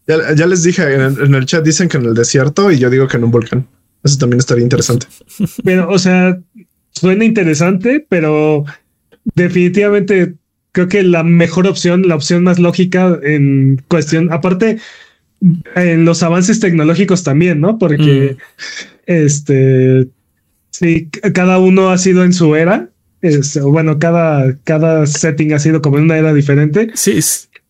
Ya, 0.09 0.35
ya 0.35 0.47
les 0.47 0.63
dije 0.63 0.83
en 0.95 1.01
el, 1.01 1.21
en 1.21 1.35
el 1.35 1.47
chat, 1.47 1.65
dicen 1.65 1.89
que 1.89 1.97
en 1.97 2.05
el 2.07 2.15
desierto 2.15 2.71
y 2.71 2.79
yo 2.79 2.89
digo 2.91 3.09
que 3.09 3.17
en 3.17 3.25
un 3.25 3.31
volcán. 3.33 3.67
Eso 4.05 4.19
también 4.19 4.39
estaría 4.39 4.63
interesante. 4.63 5.07
pero, 5.65 5.91
o 5.91 5.99
sea, 5.99 6.39
suena 6.97 7.25
interesante, 7.25 8.05
pero 8.09 8.65
definitivamente 9.35 10.35
creo 10.73 10.89
que 10.89 11.03
la 11.03 11.23
mejor 11.23 11.67
opción, 11.67 12.09
la 12.09 12.17
opción 12.17 12.45
más 12.45 12.59
lógica 12.59 13.19
en 13.23 13.83
cuestión, 13.89 14.33
aparte 14.33 14.79
en 15.75 16.05
los 16.05 16.23
avances 16.23 16.61
tecnológicos 16.61 17.23
también, 17.23 17.61
¿no? 17.61 17.79
Porque 17.79 18.37
este, 19.07 20.09
sí, 20.71 21.09
cada 21.35 21.59
uno 21.59 21.91
ha 21.91 21.99
sido 21.99 22.25
en 22.25 22.33
su 22.33 22.55
era. 22.57 22.89
Este, 23.23 23.61
o 23.61 23.71
bueno, 23.71 23.99
cada, 23.99 24.57
cada 24.65 25.07
setting 25.07 25.53
ha 25.53 25.59
sido 25.59 25.83
como 25.83 25.99
en 25.99 26.05
una 26.05 26.19
era 26.19 26.33
diferente. 26.33 26.91
Sí, 26.95 27.21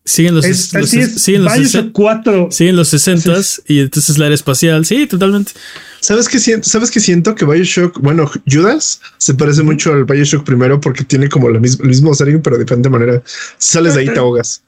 siguen 0.07 0.35
los, 0.35 0.45
Es, 0.45 0.73
los- 0.73 0.85
así 0.85 0.99
es, 0.99 1.21
siguen 1.21 1.43
los, 1.43 1.53
Bioshock 1.53 1.85
sesen- 1.87 1.91
4. 1.91 2.47
siguen 2.51 2.75
los 2.75 2.87
60 2.89 3.33
y 3.67 3.79
entonces 3.79 4.17
la 4.17 4.25
era 4.25 4.35
espacial. 4.35 4.85
Sí, 4.85 5.05
totalmente. 5.07 5.51
¿Sabes 5.99 6.27
qué 6.29 6.39
siento? 6.39 6.67
¿Sabes 6.69 6.89
qué 6.91 6.99
siento? 6.99 7.35
Que 7.35 7.45
Bioshock, 7.45 7.99
bueno, 7.99 8.29
Judas 8.49 9.01
se 9.17 9.33
parece 9.33 9.63
mucho 9.63 9.93
al 9.93 10.05
Bioshock 10.05 10.43
primero 10.45 10.79
porque 10.79 11.03
tiene 11.03 11.27
como 11.29 11.49
la 11.49 11.59
misma, 11.59 11.83
el 11.83 11.89
mismo 11.89 12.13
setting, 12.13 12.41
pero 12.41 12.57
de 12.57 12.63
diferente 12.63 12.89
manera. 12.89 13.21
Si 13.57 13.71
sales 13.73 13.93
de 13.95 14.01
ahí, 14.01 14.05
te 14.07 14.19
ahogas. 14.19 14.63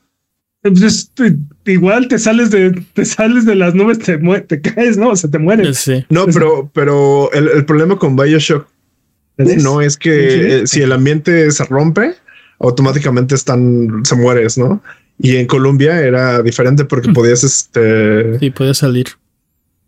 Pues, 0.62 1.12
te- 1.14 1.38
igual 1.72 2.08
te 2.10 2.20
sales 2.20 2.50
de, 2.52 2.72
te 2.94 3.06
sales 3.06 3.46
de 3.46 3.56
las 3.56 3.76
nubes, 3.76 4.00
te, 4.00 4.18
te 4.18 4.60
caes, 4.62 4.98
¿no? 4.98 5.12
O 5.12 5.16
sea, 5.16 5.30
te 5.30 5.38
mueres. 5.40 5.78
Sí. 5.78 6.04
No, 6.10 6.26
pero, 6.26 6.70
pero 6.74 7.32
el, 7.32 7.48
el 7.48 7.66
problema 7.66 7.98
con 7.98 8.16
Bioshock 8.18 8.68
no 9.38 9.80
es 9.82 9.96
que 9.96 10.64
eh, 10.64 10.68
si 10.68 10.82
el 10.82 10.92
ambiente 10.92 11.50
se 11.52 11.64
rompe, 11.64 12.16
automáticamente 12.60 13.36
están, 13.36 14.02
se 14.04 14.16
mueres, 14.16 14.58
¿no? 14.58 14.84
Y 15.22 15.36
en 15.36 15.48
Colombia 15.48 16.00
era 16.02 16.42
diferente 16.42 16.86
porque 16.86 17.12
podías, 17.12 17.44
este, 17.44 18.40
Sí, 18.40 18.50
podía 18.52 18.74
salir. 18.74 19.08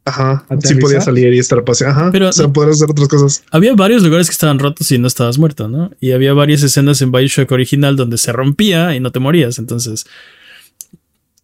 ajá, 0.04 0.46
sí 0.64 0.76
podías 0.76 1.06
salir 1.06 1.34
y 1.34 1.40
estar 1.40 1.64
paseando, 1.64 2.00
ajá, 2.00 2.12
Pero- 2.12 2.28
o 2.30 2.34
sea, 2.34 2.50
poder 2.50 2.72
hacer 2.72 2.90
otras 2.92 3.08
cosas. 3.08 3.44
Había 3.52 3.74
varios 3.76 4.04
lugares 4.04 4.28
que 4.28 4.34
estaban 4.34 4.60
rotos 4.60 4.92
y 4.92 4.98
no 4.98 5.08
estabas 5.08 5.38
muerto, 5.38 5.68
¿no? 5.70 5.92
Y 6.02 6.12
había 6.12 6.34
varias 6.34 6.64
escenas 6.64 7.02
en 7.02 7.12
Bioshock 7.14 7.52
original 7.52 7.96
donde 7.96 8.18
se 8.18 8.32
rompía 8.34 8.94
y 8.96 9.00
no 9.00 9.12
te 9.12 9.20
morías. 9.20 9.58
Entonces, 9.60 10.06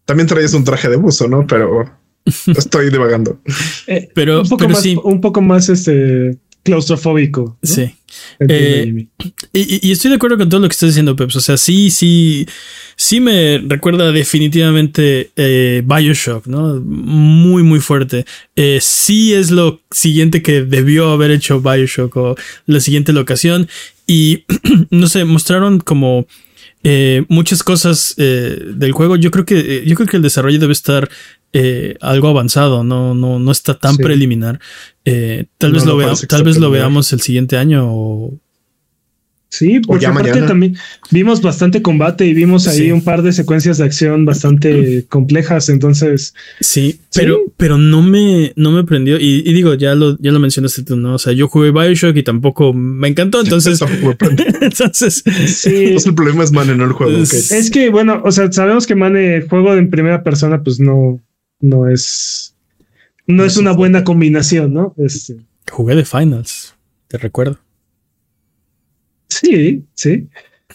También 0.05 0.27
traías 0.27 0.53
un 0.53 0.63
traje 0.63 0.89
de 0.89 0.95
buzo, 0.95 1.27
¿no? 1.27 1.45
Pero 1.47 1.85
estoy 2.47 2.89
divagando. 2.89 3.39
Eh, 3.87 4.09
Pero- 4.13 4.41
un 4.41 4.49
poco 4.49 4.57
pero 4.63 4.69
más, 4.73 4.81
sí. 4.83 4.97
un 5.03 5.21
poco 5.21 5.41
más 5.41 5.69
este 5.69 6.37
claustrofóbico. 6.67 7.57
Sí. 7.63 7.89
Eh, 8.39 9.07
y, 9.53 9.91
estoy 9.91 10.09
de 10.09 10.15
acuerdo 10.17 10.37
con 10.37 10.49
todo 10.49 10.59
lo 10.59 10.67
que 10.67 10.73
estás 10.73 10.89
diciendo, 10.89 11.15
Peps. 11.15 11.37
O 11.37 11.39
sea, 11.39 11.55
sí, 11.55 11.89
sí, 11.89 12.45
sí 12.97 13.21
me 13.21 13.59
recuerda 13.59 14.11
definitivamente 14.11 15.31
eh, 15.37 15.81
Bioshock, 15.85 16.45
¿no? 16.47 16.75
Muy, 16.81 17.63
muy 17.63 17.79
fuerte. 17.79 18.25
Eh, 18.57 18.79
sí 18.81 19.33
es 19.33 19.49
lo 19.49 19.79
siguiente 19.91 20.41
que 20.41 20.63
debió 20.63 21.11
haber 21.11 21.31
hecho 21.31 21.61
Bioshock 21.61 22.17
o 22.17 22.35
la 22.65 22.81
siguiente 22.81 23.13
locación. 23.13 23.69
Y 24.05 24.43
no 24.89 25.07
sé, 25.07 25.23
mostraron 25.23 25.79
como 25.79 26.27
muchas 27.27 27.63
cosas 27.63 28.15
del 28.17 28.91
juego. 28.91 29.15
Yo 29.15 29.31
creo 29.31 29.45
que 29.45 29.83
yo 29.85 29.95
creo 29.95 30.07
que 30.07 30.17
el 30.17 30.23
desarrollo 30.23 30.59
debe 30.59 30.73
estar 30.73 31.09
algo 32.01 32.27
avanzado, 32.27 32.83
no, 32.83 33.13
no, 33.13 33.39
no 33.39 33.51
está 33.51 33.77
tan 33.79 33.97
preliminar. 33.97 34.59
Eh, 35.09 35.45
tal 35.57 35.71
vez, 35.71 35.85
lo, 35.85 35.95
veamos, 35.95 36.27
tal 36.27 36.43
vez 36.43 36.57
lo 36.57 36.69
veamos 36.69 37.13
el 37.13 37.21
siguiente 37.21 37.57
año 37.57 37.85
o... 37.87 38.37
Sí, 39.49 39.79
porque 39.79 40.05
aparte 40.05 40.41
también 40.41 40.75
vimos 41.09 41.41
bastante 41.41 41.81
combate 41.81 42.25
y 42.25 42.33
vimos 42.33 42.67
ahí 42.67 42.91
un 42.91 43.01
par 43.01 43.21
de 43.21 43.31
secuencias 43.31 43.77
de 43.77 43.85
acción 43.85 44.25
bastante 44.25 45.05
complejas, 45.07 45.69
entonces... 45.69 46.33
Sí, 46.59 46.99
pero, 47.15 47.39
pero 47.55 47.77
no 47.77 48.01
me, 48.01 48.51
no 48.57 48.71
me 48.71 48.83
prendió 48.83 49.17
y, 49.17 49.41
digo, 49.53 49.73
ya 49.75 49.95
lo, 49.95 50.17
ya 50.19 50.31
lo 50.31 50.39
mencionaste 50.39 50.83
tú, 50.83 50.97
¿no? 50.97 51.15
O 51.15 51.17
sea, 51.17 51.31
yo 51.31 51.47
jugué 51.47 51.71
Bioshock 51.71 52.17
y 52.17 52.23
tampoco 52.23 52.73
me 52.73 53.07
encantó, 53.07 53.41
entonces... 53.41 53.79
entonces... 54.61 55.23
Sí. 55.45 55.95
el 56.05 56.15
problema 56.15 56.43
es 56.43 56.51
Mane, 56.51 56.75
no 56.75 56.83
el 56.83 56.91
juego. 56.91 57.17
Es 57.17 57.71
que, 57.71 57.89
bueno, 57.89 58.21
o 58.25 58.31
sea, 58.31 58.51
sabemos 58.51 58.85
que 58.85 58.95
Mane, 58.95 59.41
juego 59.41 59.75
en 59.75 59.89
primera 59.89 60.23
persona, 60.23 60.61
pues 60.61 60.79
no, 60.79 61.21
no 61.61 61.89
es 61.89 62.53
no 63.27 63.43
es 63.43 63.57
una 63.57 63.73
buena 63.73 64.03
combinación, 64.03 64.73
¿no? 64.73 64.95
Este. 64.97 65.37
Jugué 65.69 65.95
de 65.95 66.05
finals, 66.05 66.75
te 67.07 67.17
recuerdo. 67.17 67.59
Sí, 69.41 69.85
sí. 69.93 70.27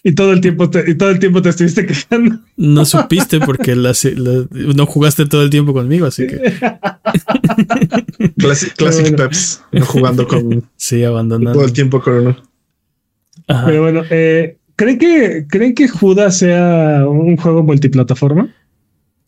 Y 0.05 0.15
todo 0.15 0.33
el 0.33 0.41
tiempo 0.41 0.69
te, 0.69 0.91
y 0.91 0.97
todo 0.97 1.11
el 1.11 1.19
tiempo 1.19 1.43
te 1.43 1.51
estuviste 1.51 1.87
quejando. 1.89 2.39
No 2.57 2.85
supiste 2.85 3.39
porque 3.41 3.77
no 3.77 4.87
jugaste 4.87 5.27
todo 5.27 5.43
el 5.43 5.51
tiempo 5.51 5.73
conmigo, 5.73 6.07
así 6.07 6.27
que. 6.27 6.53
Classic, 8.77 9.17
Peps, 9.17 9.63
no 9.73 9.87
jugando 9.87 10.27
con. 10.27 10.69
Sí, 10.77 11.05
abandonando. 11.05 11.53
Todo 11.53 11.65
el 11.65 11.73
tiempo 11.73 12.01
con 12.01 12.15
uno. 12.15 12.37
Pero 13.47 13.83
bueno, 13.83 14.03
eh, 14.11 14.59
¿creen 14.77 14.99
que 14.99 15.47
creen 15.49 15.75
que 15.75 15.89
Judas 15.89 16.39
sea 16.39 17.07
un 17.07 17.37
juego 17.37 17.63
multiplataforma? 17.63 18.55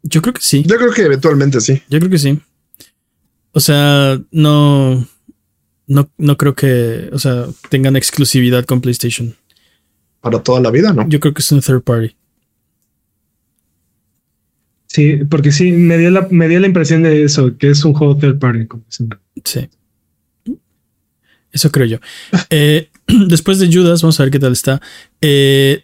Yo 0.03 0.23
creo 0.23 0.35
que 0.35 0.41
sí. 0.43 0.65
Yo 0.67 0.77
creo 0.77 0.93
que 0.93 1.03
eventualmente 1.03 1.61
sí. 1.61 1.83
Yo 1.89 1.99
creo 1.99 2.11
que 2.11 2.19
sí. 2.19 2.39
O 3.53 3.61
sea, 3.61 4.21
no, 4.33 5.07
no, 5.87 6.11
no 6.17 6.37
creo 6.37 6.55
que, 6.55 7.11
o 7.13 7.19
sea, 7.19 7.47
tengan 7.69 7.97
exclusividad 7.97 8.65
con 8.65 8.81
PlayStation. 8.81 9.35
Para 10.21 10.43
toda 10.43 10.61
la 10.61 10.71
vida, 10.71 10.93
¿no? 10.93 11.09
Yo 11.09 11.21
creo 11.21 11.35
que 11.35 11.41
es 11.41 11.53
un 11.53 11.61
third 11.61 11.83
party. 11.83 12.17
Sí, 14.87 15.19
porque 15.29 15.51
sí, 15.53 15.73
me 15.73 15.99
dio 15.99 16.11
la, 16.11 16.29
me 16.31 16.49
dio 16.49 16.61
la 16.61 16.67
impresión 16.67 17.03
de 17.03 17.25
eso, 17.25 17.57
que 17.59 17.71
es 17.71 17.85
un 17.85 17.95
juego 17.95 18.17
third 18.17 18.39
party. 18.39 18.67
Sí. 19.45 19.69
Eso 21.53 21.71
creo 21.71 21.87
yo. 21.87 21.99
Eh, 22.51 22.91
después 23.29 23.59
de 23.59 23.73
Judas, 23.73 24.03
vamos 24.03 24.19
a 24.19 24.25
ver 24.25 24.33
qué 24.33 24.39
tal 24.39 24.53
está. 24.53 24.81
Eh, 25.21 25.84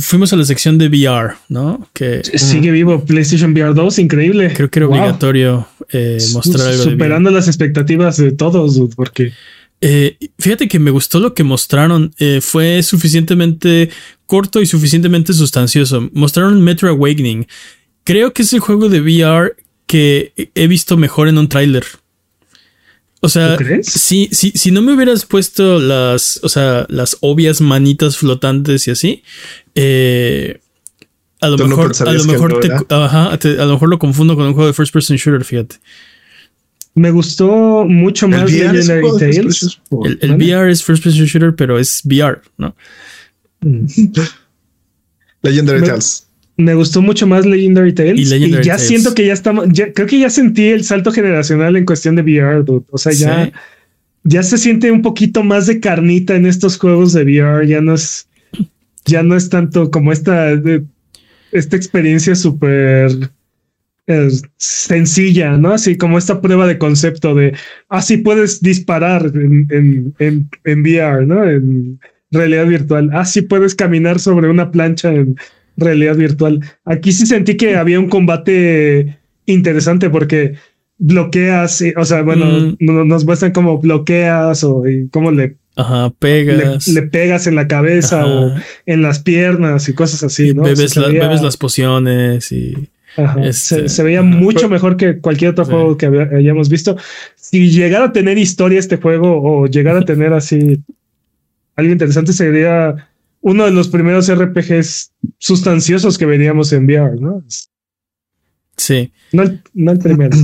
fuimos 0.00 0.32
a 0.32 0.36
la 0.36 0.44
sección 0.44 0.78
de 0.78 0.88
VR, 0.88 1.34
¿no? 1.48 1.88
Que 1.92 2.22
sigue 2.24 2.70
vivo 2.70 3.04
PlayStation 3.04 3.52
VR 3.52 3.74
2, 3.74 3.98
increíble. 3.98 4.52
Creo 4.54 4.70
que 4.70 4.78
era 4.78 4.88
obligatorio 4.88 5.66
eh, 5.90 6.18
mostrar 6.32 6.68
algo. 6.68 6.84
Superando 6.84 7.30
las 7.30 7.48
expectativas 7.48 8.16
de 8.16 8.32
todos, 8.32 8.80
porque 8.94 9.32
eh, 9.80 10.16
fíjate 10.38 10.68
que 10.68 10.78
me 10.78 10.90
gustó 10.90 11.20
lo 11.20 11.34
que 11.34 11.44
mostraron. 11.44 12.12
fue 12.40 12.82
suficientemente 12.82 13.90
corto 14.26 14.60
y 14.60 14.66
suficientemente 14.66 15.32
sustancioso. 15.32 16.08
Mostraron 16.12 16.62
Metro 16.62 16.88
Awakening. 16.88 17.46
Creo 18.04 18.32
que 18.32 18.42
es 18.42 18.52
el 18.52 18.60
juego 18.60 18.88
de 18.88 19.00
VR 19.00 19.56
que 19.86 20.32
he 20.54 20.66
visto 20.66 20.96
mejor 20.96 21.28
en 21.28 21.38
un 21.38 21.48
tráiler. 21.48 21.84
O 23.24 23.28
sea, 23.30 23.56
Si, 23.80 24.28
si, 24.32 24.50
si, 24.50 24.70
no 24.70 24.82
me 24.82 24.92
hubieras 24.92 25.24
puesto 25.24 25.78
las, 25.78 26.38
o 26.42 26.50
sea, 26.50 26.84
las 26.90 27.16
obvias 27.22 27.62
manitas 27.62 28.18
flotantes 28.18 28.86
y 28.86 28.90
así, 28.90 29.22
eh, 29.74 30.60
a 31.40 31.48
lo 31.48 31.56
mejor, 31.66 31.92
a 32.06 32.12
lo 32.12 32.24
mejor 32.24 32.60
te, 32.60 32.70
ajá, 32.70 33.32
a 33.32 33.64
lo 33.64 33.72
mejor 33.72 33.88
lo 33.88 33.98
confundo 33.98 34.36
con 34.36 34.44
un 34.44 34.52
juego 34.52 34.66
de 34.66 34.74
first 34.74 34.92
person 34.92 35.16
shooter, 35.16 35.42
fíjate. 35.42 35.76
Me 36.94 37.10
gustó 37.12 37.86
mucho 37.86 38.28
más 38.28 38.52
Legendary 38.52 39.08
Tales. 39.18 39.80
El, 40.20 40.32
VR 40.34 40.70
es 40.70 40.84
first 40.84 41.02
person 41.02 41.24
shooter, 41.24 41.56
pero 41.56 41.78
es 41.78 42.02
VR, 42.04 42.42
¿no? 42.58 42.76
Legendary 45.40 45.80
Tales 45.80 46.23
me 46.56 46.74
gustó 46.74 47.02
mucho 47.02 47.26
más 47.26 47.46
Legendary 47.46 47.92
Tales. 47.92 48.30
Y, 48.30 48.62
ya 48.62 48.78
siento 48.78 49.14
que 49.14 49.26
ya 49.26 49.32
estamos, 49.32 49.66
creo 49.94 50.06
que 50.06 50.18
ya 50.18 50.30
sentí 50.30 50.68
el 50.68 50.84
salto 50.84 51.10
generacional 51.12 51.76
en 51.76 51.84
cuestión 51.84 52.16
de 52.16 52.22
VR, 52.22 52.64
O 52.90 52.98
sea, 52.98 53.12
ya, 53.12 53.52
ya 54.22 54.42
se 54.42 54.58
siente 54.58 54.92
un 54.92 55.02
poquito 55.02 55.42
más 55.42 55.66
de 55.66 55.80
carnita 55.80 56.36
en 56.36 56.46
estos 56.46 56.78
juegos 56.78 57.12
de 57.12 57.24
VR. 57.24 57.66
Ya 57.66 57.80
no 57.80 57.94
es, 57.94 58.28
ya 59.04 59.22
no 59.22 59.36
es 59.36 59.48
tanto 59.48 59.90
como 59.90 60.12
esta, 60.12 60.52
esta 61.50 61.76
experiencia 61.76 62.34
súper 62.36 63.30
eh, 64.06 64.28
sencilla, 64.56 65.56
¿no? 65.56 65.72
Así 65.72 65.96
como 65.96 66.18
esta 66.18 66.40
prueba 66.40 66.66
de 66.66 66.78
concepto 66.78 67.34
de, 67.34 67.56
así 67.88 68.14
ah, 68.14 68.20
puedes 68.22 68.60
disparar 68.60 69.26
en, 69.34 70.14
en, 70.18 70.50
en 70.64 70.82
VR, 70.82 71.26
¿no? 71.26 71.42
En 71.48 71.98
realidad 72.30 72.66
virtual. 72.66 73.10
Así 73.12 73.40
ah, 73.40 73.46
puedes 73.48 73.74
caminar 73.74 74.20
sobre 74.20 74.48
una 74.48 74.70
plancha 74.70 75.12
en 75.12 75.36
realidad 75.76 76.16
virtual. 76.16 76.60
Aquí 76.84 77.12
sí 77.12 77.26
sentí 77.26 77.56
que 77.56 77.76
había 77.76 78.00
un 78.00 78.08
combate 78.08 79.18
interesante 79.46 80.10
porque 80.10 80.54
bloqueas, 80.98 81.82
o 81.96 82.04
sea, 82.04 82.22
bueno, 82.22 82.46
mm. 82.46 82.76
nos 82.80 83.24
muestran 83.24 83.52
cómo 83.52 83.78
bloqueas 83.78 84.64
o 84.64 84.84
cómo 85.10 85.30
le, 85.30 85.56
pegas. 86.18 86.88
Le, 86.88 87.02
pegas 87.02 87.46
en 87.46 87.56
la 87.56 87.66
cabeza 87.66 88.26
o 88.26 88.54
en 88.86 89.02
las 89.02 89.18
piernas 89.20 89.88
y 89.88 89.94
cosas 89.94 90.22
así, 90.22 90.54
¿no? 90.54 90.62
Bebes, 90.62 90.96
las 90.96 91.56
pociones 91.56 92.52
y... 92.52 92.88
se, 93.52 93.84
este, 93.84 94.02
veía 94.02 94.22
mucho 94.22 94.68
mejor 94.68 94.96
que 94.96 95.18
cualquier 95.18 95.52
otro 95.52 95.64
juego 95.64 95.96
que 95.96 96.06
hayamos 96.06 96.68
visto. 96.68 96.96
Si 97.36 97.70
llegara 97.70 98.06
a 98.06 98.12
tener 98.12 98.38
historia 98.38 98.78
este 98.78 98.96
juego 98.96 99.42
o 99.42 99.66
llegara 99.66 100.00
a 100.00 100.04
tener 100.04 100.32
así 100.32 100.80
algo 101.76 101.92
interesante, 101.92 102.32
sería 102.32 103.08
uno 103.44 103.66
de 103.66 103.72
los 103.72 103.88
primeros 103.88 104.32
RPGs 104.32 105.12
sustanciosos 105.38 106.16
que 106.16 106.24
veníamos 106.24 106.72
en 106.72 106.86
VR, 106.86 107.20
¿no? 107.20 107.44
Sí. 108.78 109.12
No 109.32 109.42
el, 109.42 109.98
primero. 109.98 110.34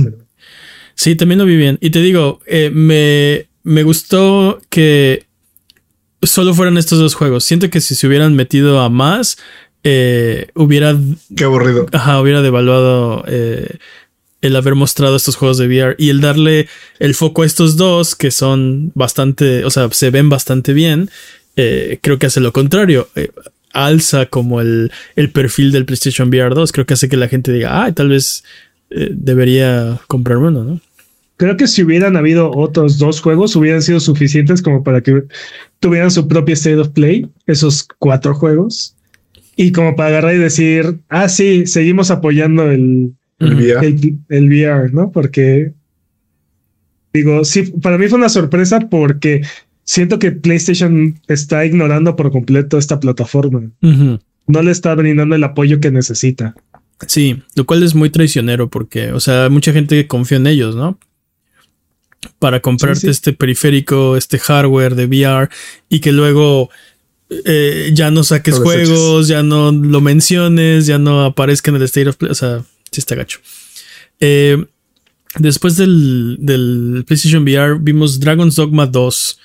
Sí, 0.93 1.15
también 1.15 1.39
lo 1.39 1.45
vi 1.45 1.57
bien. 1.57 1.79
Y 1.81 1.89
te 1.89 1.99
digo, 1.99 2.41
eh, 2.45 2.69
me, 2.71 3.47
me 3.63 3.81
gustó 3.81 4.61
que 4.69 5.25
solo 6.21 6.53
fueran 6.53 6.77
estos 6.77 6.99
dos 6.99 7.15
juegos. 7.15 7.43
Siento 7.43 7.71
que 7.71 7.81
si 7.81 7.95
se 7.95 8.05
hubieran 8.05 8.35
metido 8.35 8.79
a 8.79 8.89
más, 8.89 9.39
eh, 9.83 10.49
hubiera... 10.53 10.95
Qué 11.35 11.45
aburrido. 11.45 11.87
Ajá, 11.93 12.21
hubiera 12.21 12.43
devaluado 12.43 13.23
eh, 13.27 13.77
el 14.41 14.55
haber 14.55 14.75
mostrado 14.75 15.15
estos 15.15 15.37
juegos 15.37 15.57
de 15.57 15.65
VR 15.65 15.95
y 15.97 16.11
el 16.11 16.21
darle 16.21 16.67
el 16.99 17.15
foco 17.15 17.41
a 17.41 17.47
estos 17.47 17.77
dos 17.77 18.13
que 18.13 18.29
son 18.29 18.91
bastante, 18.93 19.65
o 19.65 19.71
sea, 19.71 19.89
se 19.89 20.11
ven 20.11 20.29
bastante 20.29 20.73
bien 20.73 21.09
eh, 21.55 21.99
creo 22.01 22.19
que 22.19 22.27
hace 22.27 22.39
lo 22.39 22.53
contrario. 22.53 23.07
Eh, 23.15 23.29
alza 23.73 24.25
como 24.25 24.61
el, 24.61 24.91
perfil 25.33 25.71
del 25.71 25.85
PlayStation 25.85 26.29
VR 26.29 26.53
2. 26.53 26.71
Creo 26.71 26.85
que 26.85 26.93
hace 26.93 27.09
que 27.09 27.17
la 27.17 27.27
gente 27.27 27.51
diga, 27.51 27.83
ah, 27.83 27.91
tal 27.91 28.09
vez 28.09 28.43
eh, 28.89 29.09
debería 29.11 29.99
comprar 30.07 30.37
uno, 30.37 30.63
¿no? 30.63 30.79
Creo 31.37 31.57
que 31.57 31.67
si 31.67 31.83
hubieran 31.83 32.17
habido 32.17 32.51
otros 32.51 32.99
dos 32.99 33.19
juegos, 33.19 33.55
hubieran 33.55 33.81
sido 33.81 33.99
suficientes 33.99 34.61
como 34.61 34.83
para 34.83 35.01
que 35.01 35.23
tuvieran 35.79 36.11
su 36.11 36.27
propia 36.27 36.53
State 36.53 36.77
of 36.77 36.89
Play, 36.89 37.27
esos 37.47 37.87
cuatro 37.97 38.35
juegos. 38.35 38.95
Y 39.55 39.71
como 39.71 39.95
para 39.95 40.09
agarrar 40.09 40.35
y 40.35 40.39
decir, 40.39 40.99
ah, 41.09 41.27
sí, 41.27 41.65
seguimos 41.65 42.11
apoyando 42.11 42.69
el, 42.69 43.13
el 43.39 44.49
VR, 44.49 44.91
¿no? 44.93 45.11
Porque 45.11 45.73
digo, 47.11 47.43
sí, 47.43 47.63
para 47.81 47.97
mí 47.97 48.07
fue 48.07 48.19
una 48.19 48.29
sorpresa 48.29 48.79
porque 48.89 49.41
siento 49.91 50.19
que 50.19 50.31
PlayStation 50.31 51.19
está 51.27 51.65
ignorando 51.65 52.15
por 52.15 52.31
completo 52.31 52.77
esta 52.77 53.01
plataforma. 53.01 53.69
No 53.81 54.61
le 54.61 54.71
está 54.71 54.95
brindando 54.95 55.35
el 55.35 55.43
apoyo 55.43 55.81
que 55.81 55.91
necesita. 55.91 56.55
Sí, 57.07 57.41
lo 57.55 57.65
cual 57.65 57.83
es 57.83 57.93
muy 57.93 58.09
traicionero 58.09 58.69
porque, 58.69 59.11
o 59.11 59.19
sea, 59.19 59.49
mucha 59.49 59.73
gente 59.73 60.07
confía 60.07 60.37
en 60.37 60.47
ellos, 60.47 60.77
¿no? 60.77 60.97
Para 62.39 62.61
comprarte 62.61 63.09
este 63.09 63.33
periférico, 63.33 64.15
este 64.15 64.39
hardware 64.39 64.95
de 64.95 65.07
VR 65.07 65.49
y 65.89 65.99
que 65.99 66.13
luego 66.13 66.69
eh, 67.29 67.91
ya 67.93 68.11
no 68.11 68.23
saques 68.23 68.59
juegos, 68.59 69.27
ya 69.27 69.43
no 69.43 69.73
lo 69.73 69.99
menciones, 69.99 70.85
ya 70.85 70.99
no 70.99 71.25
aparezca 71.25 71.69
en 71.69 71.75
el 71.75 71.83
State 71.83 72.07
of 72.07 72.15
Play. 72.15 72.31
O 72.31 72.35
sea, 72.35 72.63
sí 72.91 73.01
está 73.01 73.15
gacho. 73.15 73.39
Eh, 74.21 74.63
después 75.37 75.75
del, 75.75 76.37
del 76.39 77.03
PlayStation 77.05 77.43
VR 77.43 77.77
vimos 77.77 78.21
Dragon's 78.21 78.55
Dogma 78.55 78.85
2 78.85 79.39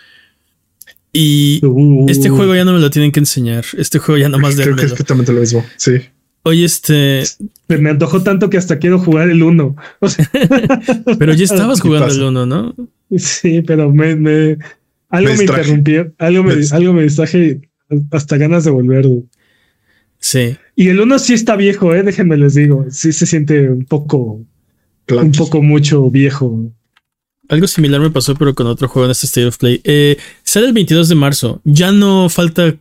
Y 1.18 1.60
Uh, 1.64 2.06
este 2.08 2.28
juego 2.28 2.54
ya 2.54 2.64
no 2.64 2.72
me 2.74 2.80
lo 2.80 2.90
tienen 2.90 3.10
que 3.12 3.20
enseñar. 3.20 3.64
Este 3.78 3.98
juego 3.98 4.18
ya 4.18 4.28
nomás 4.28 4.54
Creo 4.54 4.76
que 4.76 4.84
es 4.84 4.90
de 4.90 4.96
justamente 4.96 5.32
lo 5.32 5.40
mismo. 5.40 5.64
Sí. 5.76 5.92
Oye, 6.42 6.64
este, 6.64 7.24
me 7.68 7.90
antojó 7.90 8.22
tanto 8.22 8.48
que 8.50 8.56
hasta 8.56 8.78
quiero 8.78 8.98
jugar 9.00 9.30
el 9.30 9.42
1. 9.42 9.76
O 10.00 10.08
sea, 10.08 10.30
pero 11.18 11.34
ya 11.34 11.44
estabas 11.44 11.80
¿Qué 11.82 11.88
jugando 11.88 12.14
el 12.14 12.22
uno, 12.22 12.46
¿no? 12.46 12.74
sí, 13.16 13.62
pero 13.62 13.92
me, 13.92 14.14
me- 14.14 14.58
algo 15.08 15.32
Me 15.34 15.40
interrumpió, 15.44 16.12
algo 16.18 16.44
me, 16.44 16.56
Me 16.56 16.66
algo 16.70 16.92
me 16.92 17.02
distraje 17.04 17.60
hasta 18.10 18.36
ganas 18.36 18.64
de 18.64 18.70
volver. 18.70 19.06
Sí. 20.18 20.56
Y 20.74 20.88
el 20.88 21.00
1 21.00 21.18
sí 21.18 21.34
está 21.34 21.56
viejo, 21.56 21.94
eh, 21.94 22.02
déjenme 22.02 22.36
les 22.36 22.54
digo. 22.54 22.86
Sí 22.90 23.12
se 23.12 23.26
siente 23.26 23.68
un 23.70 23.84
poco, 23.84 24.40
un 25.08 25.32
poco 25.32 25.62
mucho 25.62 26.10
viejo. 26.10 26.70
Algo 27.48 27.66
similar 27.66 28.00
me 28.00 28.10
pasó, 28.10 28.34
pero 28.34 28.54
con 28.54 28.66
otro 28.66 28.88
juego 28.88 29.06
en 29.06 29.12
este 29.12 29.26
State 29.26 29.46
of 29.46 29.58
Play. 29.58 29.80
Eh, 29.84 30.16
sale 30.42 30.66
el 30.66 30.72
22 30.72 31.08
de 31.08 31.14
marzo. 31.14 31.60
Ya 31.64 31.92
no 31.92 32.28
falta 32.28 32.74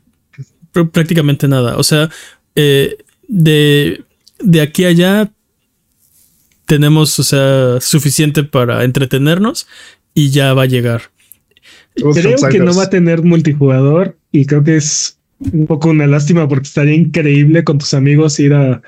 pr- 0.74 0.90
prácticamente 0.92 1.48
nada. 1.48 1.78
O 1.78 1.84
sea, 1.84 2.10
eh, 2.56 2.98
de, 3.28 4.04
de 4.40 4.62
aquí 4.62 4.86
a 4.86 4.90
allá 4.90 5.32
tenemos, 6.66 7.20
o 7.20 7.24
sea, 7.24 7.80
suficiente 7.80 8.44
para 8.44 8.84
entretenernos 8.84 9.68
y 10.14 10.32
ya 10.32 10.54
va 10.54 10.64
a 10.64 10.68
llegar. 10.68 11.04
Creo 11.96 12.14
que 12.50 12.60
no 12.60 12.76
va 12.76 12.84
a 12.84 12.90
tener 12.90 13.22
multijugador 13.24 14.18
y 14.32 14.46
creo 14.46 14.64
que 14.64 14.78
es 14.78 15.18
un 15.40 15.68
poco 15.68 15.90
una 15.90 16.08
lástima 16.08 16.48
porque 16.48 16.68
estaría 16.68 16.96
increíble 16.96 17.64
con 17.64 17.78
tus 17.78 17.94
amigos 17.94 18.40
ir 18.40 18.54
a 18.54 18.82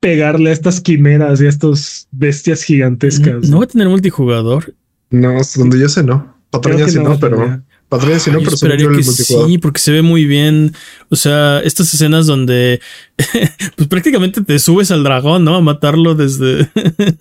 pegarle 0.00 0.50
a 0.50 0.52
estas 0.52 0.80
quimeras 0.80 1.40
y 1.40 1.46
a 1.46 1.48
estos 1.48 2.08
bestias 2.12 2.62
gigantescas. 2.62 3.48
No 3.48 3.58
va 3.58 3.64
a 3.64 3.68
tener 3.68 3.88
multijugador. 3.88 4.74
No, 5.10 5.38
hasta 5.38 5.60
donde 5.60 5.78
yo 5.78 5.88
sé, 5.88 6.02
no. 6.02 6.36
Patraña 6.50 6.88
sí 6.88 6.98
no 6.98 7.18
pero. 7.18 7.62
Patraña 7.88 8.18
sí 8.18 8.30
no, 8.30 8.38
pero 8.38 8.54
esperaría 8.54 8.88
que 8.88 9.02
sí, 9.02 9.58
porque 9.58 9.80
se 9.80 9.92
ve 9.92 10.02
muy 10.02 10.24
bien. 10.24 10.74
O 11.08 11.16
sea, 11.16 11.60
estas 11.60 11.92
escenas 11.94 12.26
donde 12.26 12.80
pues 13.76 13.88
prácticamente 13.88 14.40
te 14.40 14.58
subes 14.58 14.90
al 14.90 15.04
dragón, 15.04 15.44
¿no? 15.44 15.54
A 15.54 15.60
matarlo 15.60 16.14
desde 16.14 16.68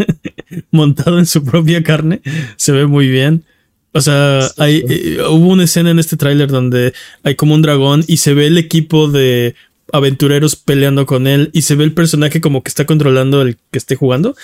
montado 0.71 1.19
en 1.19 1.25
su 1.25 1.43
propia 1.43 1.83
carne. 1.83 2.21
Se 2.57 2.71
ve 2.71 2.87
muy 2.87 3.07
bien. 3.07 3.43
O 3.91 4.01
sea, 4.01 4.49
hay, 4.57 4.83
eh, 4.89 5.19
hubo 5.29 5.47
una 5.47 5.63
escena 5.63 5.91
en 5.91 5.99
este 5.99 6.17
tráiler 6.17 6.49
donde 6.49 6.93
hay 7.23 7.35
como 7.35 7.53
un 7.53 7.61
dragón 7.61 8.03
y 8.07 8.17
se 8.17 8.33
ve 8.33 8.47
el 8.47 8.57
equipo 8.57 9.07
de 9.07 9.55
aventureros 9.93 10.55
peleando 10.55 11.05
con 11.05 11.27
él 11.27 11.49
y 11.53 11.61
se 11.61 11.75
ve 11.75 11.83
el 11.83 11.93
personaje 11.93 12.41
como 12.41 12.63
que 12.63 12.69
está 12.69 12.85
controlando 12.85 13.41
el 13.41 13.57
que 13.71 13.77
esté 13.77 13.95
jugando, 13.95 14.35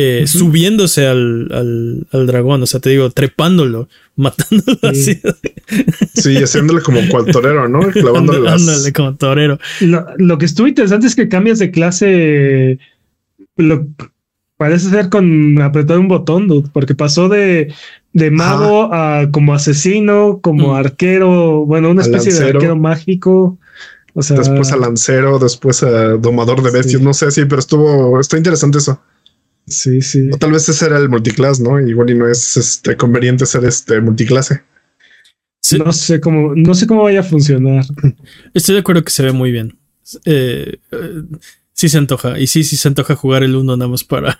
eh, 0.00 0.26
subiéndose 0.26 1.06
al, 1.06 1.48
al, 1.52 2.06
al 2.12 2.26
dragón, 2.26 2.62
o 2.62 2.66
sea, 2.66 2.80
te 2.80 2.90
digo, 2.90 3.10
trepándolo, 3.10 3.88
matándolo 4.16 4.78
Sí. 4.94 5.10
así. 5.12 5.20
Sí, 6.14 6.36
haciéndole 6.36 6.80
como 6.82 7.00
cual 7.10 7.26
torero, 7.26 7.68
¿no? 7.68 7.80
Clavándole 7.92 8.40
las. 8.40 8.60
Ándale, 8.60 8.92
como 8.92 9.14
torero. 9.16 9.58
Lo, 9.80 10.06
lo 10.16 10.38
que 10.38 10.46
estuvo 10.46 10.66
interesante 10.68 11.06
es 11.06 11.14
que 11.16 11.28
cambias 11.28 11.58
de 11.58 11.70
clase. 11.70 12.78
Lo, 13.56 13.86
parece 14.56 14.90
ser 14.90 15.08
con 15.08 15.60
apretar 15.62 15.98
un 15.98 16.08
botón, 16.08 16.48
dude, 16.48 16.68
porque 16.72 16.94
pasó 16.94 17.28
de, 17.28 17.72
de 18.12 18.30
mago 18.30 18.92
a 18.92 19.28
como 19.30 19.54
asesino, 19.54 20.40
como 20.42 20.72
Mm. 20.72 20.76
arquero, 20.76 21.64
bueno, 21.64 21.90
una 21.90 22.02
especie 22.02 22.32
de 22.32 22.44
arquero 22.50 22.76
mágico. 22.76 23.58
O 24.14 24.22
sea, 24.22 24.36
Después 24.38 24.72
a 24.72 24.76
lancero, 24.76 25.38
después 25.38 25.82
a 25.84 26.14
domador 26.16 26.62
de 26.62 26.72
bestias, 26.72 26.98
Sí. 27.00 27.04
no 27.04 27.14
sé, 27.14 27.30
sí, 27.30 27.44
pero 27.44 27.60
estuvo, 27.60 28.18
está 28.18 28.36
interesante 28.36 28.78
eso. 28.78 29.00
Sí, 29.68 30.00
sí. 30.02 30.28
O 30.32 30.36
tal 30.38 30.52
vez 30.52 30.68
ese 30.68 30.86
era 30.86 30.98
el 30.98 31.08
multiclass, 31.08 31.60
¿no? 31.60 31.80
Igual 31.80 32.10
y 32.10 32.14
no 32.14 32.28
es 32.28 32.56
este 32.56 32.96
conveniente 32.96 33.46
ser 33.46 33.64
este 33.64 34.00
multiclase. 34.00 34.62
Sí, 35.60 35.78
No 35.78 35.92
sé 35.92 36.20
cómo, 36.20 36.54
no 36.54 36.74
sé 36.74 36.86
cómo 36.86 37.02
vaya 37.02 37.20
a 37.20 37.24
funcionar. 37.24 37.84
estoy 38.54 38.74
de 38.74 38.80
acuerdo 38.80 39.04
que 39.04 39.10
se 39.10 39.22
ve 39.22 39.32
muy 39.32 39.50
bien. 39.52 39.78
Eh, 40.24 40.76
eh, 40.92 41.22
sí 41.72 41.88
se 41.88 41.98
antoja. 41.98 42.38
Y 42.38 42.46
sí, 42.46 42.64
sí 42.64 42.76
se 42.76 42.88
antoja 42.88 43.16
jugar 43.16 43.42
el 43.42 43.54
1 43.56 43.76
nada 43.76 43.88
más 43.90 44.04
para, 44.04 44.38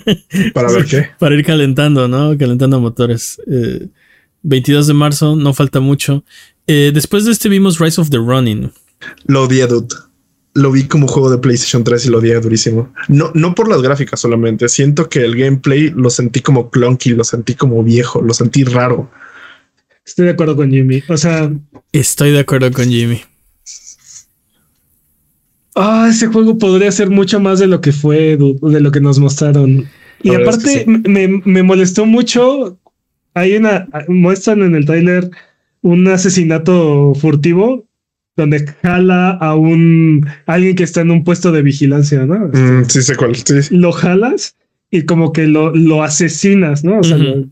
Para 0.54 0.72
ver 0.72 0.84
qué. 0.86 1.06
para 1.18 1.34
ir 1.34 1.44
calentando, 1.44 2.08
¿no? 2.08 2.36
Calentando 2.38 2.80
motores. 2.80 3.40
Eh, 3.46 3.88
22 4.42 4.86
de 4.86 4.94
marzo, 4.94 5.36
no 5.36 5.52
falta 5.52 5.80
mucho. 5.80 6.24
Eh, 6.66 6.92
después 6.94 7.24
de 7.24 7.32
este 7.32 7.48
vimos 7.48 7.78
Rise 7.78 8.00
of 8.00 8.10
the 8.10 8.16
Running. 8.18 8.72
Lo 9.26 9.44
odié, 9.44 9.66
dude. 9.66 9.94
Lo 10.54 10.72
vi 10.72 10.84
como 10.88 11.06
juego 11.06 11.30
de 11.30 11.38
PlayStation 11.38 11.84
3 11.84 12.06
y 12.06 12.10
lo 12.10 12.18
odié 12.18 12.40
durísimo. 12.40 12.92
No, 13.08 13.30
no 13.34 13.54
por 13.54 13.68
las 13.68 13.82
gráficas 13.82 14.20
solamente. 14.20 14.68
Siento 14.68 15.08
que 15.08 15.20
el 15.20 15.36
gameplay 15.36 15.90
lo 15.90 16.10
sentí 16.10 16.40
como 16.40 16.70
clunky, 16.70 17.10
lo 17.10 17.22
sentí 17.22 17.54
como 17.54 17.82
viejo, 17.84 18.20
lo 18.20 18.34
sentí 18.34 18.64
raro. 18.64 19.10
Estoy 20.04 20.26
de 20.26 20.32
acuerdo 20.32 20.56
con 20.56 20.70
Jimmy. 20.70 21.02
O 21.08 21.16
sea, 21.16 21.52
Estoy 21.92 22.32
de 22.32 22.40
acuerdo 22.40 22.72
con 22.72 22.88
Jimmy. 22.88 23.20
ah, 25.76 26.08
ese 26.10 26.26
juego 26.26 26.58
podría 26.58 26.90
ser 26.90 27.10
mucho 27.10 27.38
más 27.38 27.58
de 27.60 27.68
lo 27.68 27.80
que 27.80 27.92
fue, 27.92 28.36
de 28.36 28.80
lo 28.80 28.90
que 28.90 29.00
nos 29.00 29.18
mostraron. 29.18 29.88
Y 30.22 30.30
es 30.30 30.38
aparte, 30.38 30.84
me, 30.86 31.28
me 31.44 31.62
molestó 31.62 32.06
mucho. 32.06 32.78
Hay 33.34 33.56
una, 33.56 33.88
muestran 34.08 34.62
en 34.62 34.74
el 34.74 34.84
tráiler 34.84 35.30
un 35.82 36.08
asesinato 36.08 37.14
furtivo 37.14 37.86
donde 38.40 38.66
jala 38.82 39.30
a 39.30 39.54
un 39.54 40.26
alguien 40.46 40.74
que 40.74 40.82
está 40.84 41.00
en 41.02 41.10
un 41.10 41.24
puesto 41.24 41.52
de 41.52 41.62
vigilancia, 41.62 42.26
¿no? 42.26 42.48
Mm, 42.48 42.84
sí 42.88 43.02
sé 43.02 43.14
cuál. 43.16 43.36
Sí. 43.36 43.54
Lo 43.70 43.92
jalas 43.92 44.56
y 44.90 45.02
como 45.02 45.32
que 45.32 45.46
lo, 45.46 45.74
lo 45.74 46.02
asesinas, 46.02 46.82
¿no? 46.84 46.98
O 46.98 47.02
sea, 47.04 47.16
lo- 47.18 47.46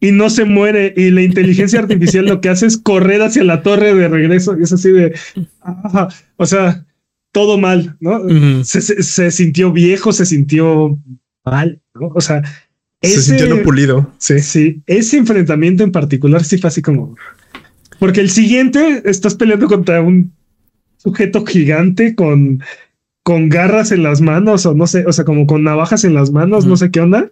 y 0.00 0.12
no 0.12 0.28
se 0.28 0.44
muere. 0.44 0.92
Y 0.96 1.10
la 1.10 1.22
inteligencia 1.22 1.78
artificial 1.80 2.26
lo 2.26 2.40
que 2.42 2.50
hace 2.50 2.66
es 2.66 2.76
correr 2.76 3.22
hacia 3.22 3.42
la 3.44 3.62
torre 3.62 3.94
de 3.94 4.08
regreso. 4.08 4.54
Y 4.58 4.62
es 4.64 4.72
así 4.72 4.90
de, 4.90 5.14
ah, 5.62 6.08
o 6.36 6.44
sea, 6.46 6.84
todo 7.32 7.56
mal, 7.56 7.96
¿no? 8.00 8.20
Se, 8.64 8.80
se- 8.82 9.02
se 9.02 9.30
sintió 9.30 9.72
viejo, 9.72 10.12
se 10.12 10.26
sintió 10.26 10.98
mal, 11.44 11.80
¿no? 11.94 12.08
O 12.14 12.20
sea, 12.20 12.42
Se 13.02 13.22
sintió 13.22 13.48
no 13.48 13.62
pulido. 13.62 14.10
Sí. 14.18 14.38
sí, 14.40 14.82
ese 14.86 15.16
enfrentamiento 15.16 15.82
en 15.82 15.92
particular 15.92 16.44
sí 16.44 16.58
fue 16.58 16.68
así 16.68 16.80
como, 16.82 17.16
porque 17.98 18.20
el 18.20 18.30
siguiente 18.30 19.02
estás 19.04 19.34
peleando 19.34 19.66
contra 19.66 20.00
un 20.00 20.32
sujeto 20.96 21.44
gigante 21.44 22.14
con, 22.14 22.62
con 23.22 23.48
garras 23.48 23.92
en 23.92 24.02
las 24.02 24.20
manos 24.20 24.66
o 24.66 24.74
no 24.74 24.86
sé, 24.86 25.04
o 25.06 25.12
sea, 25.12 25.24
como 25.24 25.46
con 25.46 25.64
navajas 25.64 26.04
en 26.04 26.14
las 26.14 26.30
manos, 26.30 26.66
no 26.66 26.76
sé 26.76 26.90
qué 26.90 27.00
onda. 27.00 27.30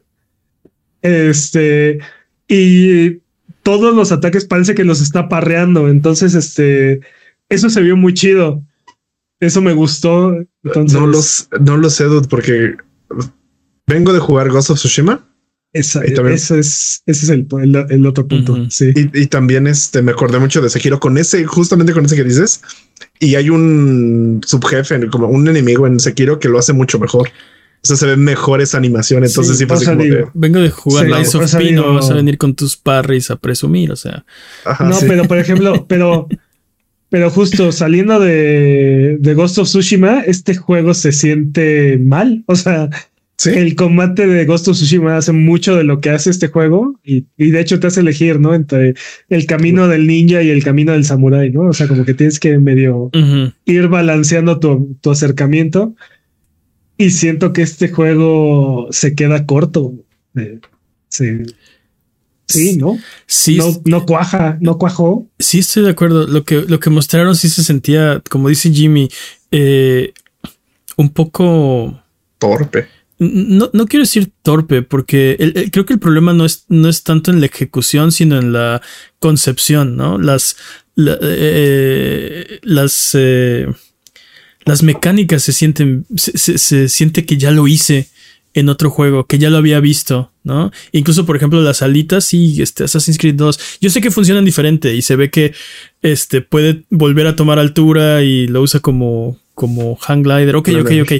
Este, 1.03 1.99
y 2.49 3.21
todos 3.63 3.95
los 3.95 4.13
ataques 4.13 4.45
parece 4.45 4.75
que 4.75 4.85
los 4.85 5.01
está 5.01 5.29
parreando. 5.29 5.89
Entonces, 5.89 6.35
este, 6.35 7.01
eso 7.49 7.71
se 7.71 7.83
vio 7.83 7.97
muy 7.97 8.15
chido. 8.15 8.63
Eso 9.41 9.61
me 9.61 9.73
gustó. 9.73 10.35
Entonces, 10.63 10.99
No 10.99 11.07
los, 11.07 11.49
no 11.61 11.77
lo 11.77 11.91
sé, 11.91 12.05
dude, 12.05 12.29
porque 12.29 12.77
vengo 13.87 14.13
de 14.13 14.21
jugar 14.21 14.51
Ghost 14.51 14.71
of 14.71 14.79
Tsushima 14.79 15.27
esa- 15.73 16.07
y 16.07 16.15
también- 16.15 16.35
eso 16.37 16.57
es, 16.57 17.03
ese 17.07 17.25
es 17.27 17.31
el, 17.31 17.47
el, 17.63 17.87
el 17.91 18.07
otro 18.07 18.27
punto. 18.27 18.69
Sí. 18.71 18.93
y, 18.95 19.23
y 19.23 19.27
también 19.27 19.67
este, 19.67 20.03
me 20.03 20.13
acordé 20.13 20.39
mucho 20.39 20.61
de 20.61 20.69
Sekiro 20.71 21.01
con 21.01 21.17
ese, 21.19 21.45
justamente 21.45 21.93
con 21.93 22.05
ese 22.05 22.17
que 22.17 22.25
dices. 22.25 22.61
Y 23.19 23.35
hay 23.37 23.51
un 23.51 24.41
subjefe, 24.47 25.07
como 25.09 25.29
un 25.29 25.49
enemigo 25.49 25.87
en 25.87 25.99
Sekiro 26.01 26.39
que 26.39 26.49
lo 26.49 26.59
hace 26.59 26.73
mucho 26.73 26.99
mejor. 26.99 27.29
O 27.29 27.87
sea, 27.87 27.97
se 27.97 28.07
ve 28.07 28.17
mejor 28.17 28.61
esa 28.61 28.79
animación. 28.79 29.25
Entonces 29.25 29.59
Sí, 29.59 29.65
sí, 29.69 29.77
sea, 29.85 29.95
como 29.95 30.05
de, 30.05 30.27
Vengo 30.35 30.61
de 30.61 30.71
jugar 30.71 31.07
Sí, 31.07 31.13
Lies 31.13 31.35
o 31.35 31.39
of 31.41 31.55
P, 31.57 31.73
no 31.73 31.95
vas 31.95 32.11
a 32.11 32.15
venir 32.15 32.39
con 32.39 32.55
tus 32.55 32.77
parries 32.77 33.31
a 33.33 33.37
presumir, 33.37 33.91
o 33.91 33.97
sea. 33.97 34.25
ajá, 34.65 34.85
no, 34.85 34.95
sí. 34.95 35.07
pero 35.09 35.25
por 35.27 35.39
ejemplo, 35.39 35.85
pero, 35.89 36.29
pero 37.09 37.29
justo 37.31 37.73
saliendo 37.73 38.21
de, 38.21 39.17
de 39.19 39.35
Ghost 39.35 39.59
of 39.59 39.69
Tsushima, 39.69 40.21
este 40.21 40.55
juego 40.55 40.95
se 40.95 41.11
siente 41.11 41.99
mal. 41.99 42.45
O 42.47 42.55
sea, 42.55 42.89
Sí. 43.43 43.51
el 43.51 43.75
combate 43.75 44.29
de 44.29 44.45
Ghost 44.45 44.69
of 44.69 44.77
Tsushima 44.77 45.17
hace 45.17 45.33
mucho 45.33 45.75
de 45.75 45.83
lo 45.83 46.01
que 46.01 46.11
hace 46.11 46.31
este 46.31 46.47
juego 46.47 47.01
y, 47.03 47.27
y 47.37 47.51
de 47.51 47.61
hecho 47.61 47.81
te 47.81 47.89
hace 47.89 47.99
elegir, 47.99 48.39
¿no? 48.39 48.55
Entre 48.55 48.95
el 49.29 49.47
camino 49.47 49.89
del 49.89 50.07
ninja 50.07 50.43
y 50.43 50.51
el 50.51 50.63
camino 50.63 50.93
del 50.93 51.05
samurái, 51.05 51.51
¿no? 51.51 51.63
O 51.63 51.73
sea, 51.73 51.89
como 51.89 52.05
que 52.05 52.15
tienes 52.15 52.39
que 52.39 52.59
medio 52.59 53.11
ir 53.65 53.89
balanceando 53.89 54.61
tu, 54.61 54.97
tu 55.01 55.11
acercamiento 55.11 55.97
y 56.97 57.11
siento 57.11 57.53
que 57.53 57.63
este 57.63 57.89
juego 57.89 58.87
se 58.93 59.17
queda 59.17 59.45
corto. 59.45 59.93
Eh, 60.37 60.61
sí. 61.09 61.39
Sí, 62.47 62.77
¿no? 62.77 62.97
Sí, 63.27 63.57
no, 63.57 63.81
no 63.87 64.07
cuaja, 64.07 64.59
no 64.61 64.79
cuajó. 64.79 65.27
sí 65.39 65.61
estoy 65.61 65.83
de 65.83 65.91
acuerdo. 65.91 66.29
Lo 66.29 66.45
que, 66.45 66.63
lo 66.63 66.79
que 66.79 66.91
mostraron 66.91 67.35
sí 67.35 67.49
se 67.49 67.65
sentía, 67.65 68.23
como 68.31 68.49
dice 68.49 68.71
Jimmy, 68.71 69.09
eh, 69.51 70.13
un 70.97 71.11
poco. 71.11 72.01
torpe. 72.39 72.87
No, 73.23 73.71
no 73.73 73.87
quiero 73.87 74.03
decir 74.05 74.31
torpe, 74.43 74.83
porque 74.83 75.37
el- 75.39 75.53
el- 75.57 75.71
creo 75.71 75.87
que 75.87 75.93
el 75.95 75.99
problema 75.99 76.33
no 76.33 76.45
es, 76.45 76.65
no 76.69 76.89
es 76.89 77.03
tanto 77.05 77.31
en 77.31 77.41
la 77.41 77.47
ejecución, 77.47 78.11
sino 78.13 78.39
en 78.39 78.53
la 78.53 78.83
concepción, 79.19 79.97
¿no? 79.97 80.19
Las, 80.19 80.57
la- 80.95 81.19
eh, 81.23 82.59
las, 82.63 83.11
eh, 83.15 83.67
las 84.65 84.83
mecánicas 84.83 85.43
se 85.43 85.53
sienten, 85.53 86.07
se, 86.17 86.37
se- 86.39 86.59
se 86.59 86.89
siente 86.89 87.25
que 87.25 87.37
ya 87.37 87.51
lo 87.51 87.67
hice 87.69 88.09
en 88.55 88.69
otro 88.69 88.91
juego, 88.91 89.27
que 89.27 89.39
ya 89.39 89.49
lo 89.49 89.57
había 89.57 89.81
visto 89.81 90.31
¿no? 90.45 90.73
Incluso, 90.91 91.25
por 91.25 91.37
ejemplo, 91.37 91.63
las 91.63 91.83
alitas, 91.83 92.25
sí, 92.25 92.61
este, 92.61 92.83
Assassin's 92.83 93.17
Creed 93.17 93.37
2. 93.37 93.59
Yo 93.81 93.91
sé 93.91 94.01
que 94.01 94.11
funcionan 94.11 94.45
diferente 94.45 94.93
y 94.93 95.01
se 95.01 95.15
ve 95.15 95.31
que 95.31 95.55
este, 96.03 96.41
puede 96.41 96.83
volver 96.91 97.29
a 97.29 97.37
tomar 97.37 97.61
altura 97.61 98.25
y 98.25 98.49
lo 98.49 98.61
usa 98.61 98.81
como, 98.81 99.39
como 99.55 99.95
hang 99.95 100.23
glider. 100.25 100.57
Ok, 100.57 100.69
ok, 100.81 100.91
ok. 101.03 101.13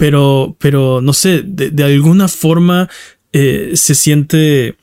Pero, 0.00 0.56
pero 0.58 1.02
no 1.02 1.12
sé, 1.12 1.42
de, 1.44 1.84
alguna 1.84 2.26
forma 2.26 2.88
eh, 3.34 3.72
se 3.74 3.94
siente. 3.94 4.76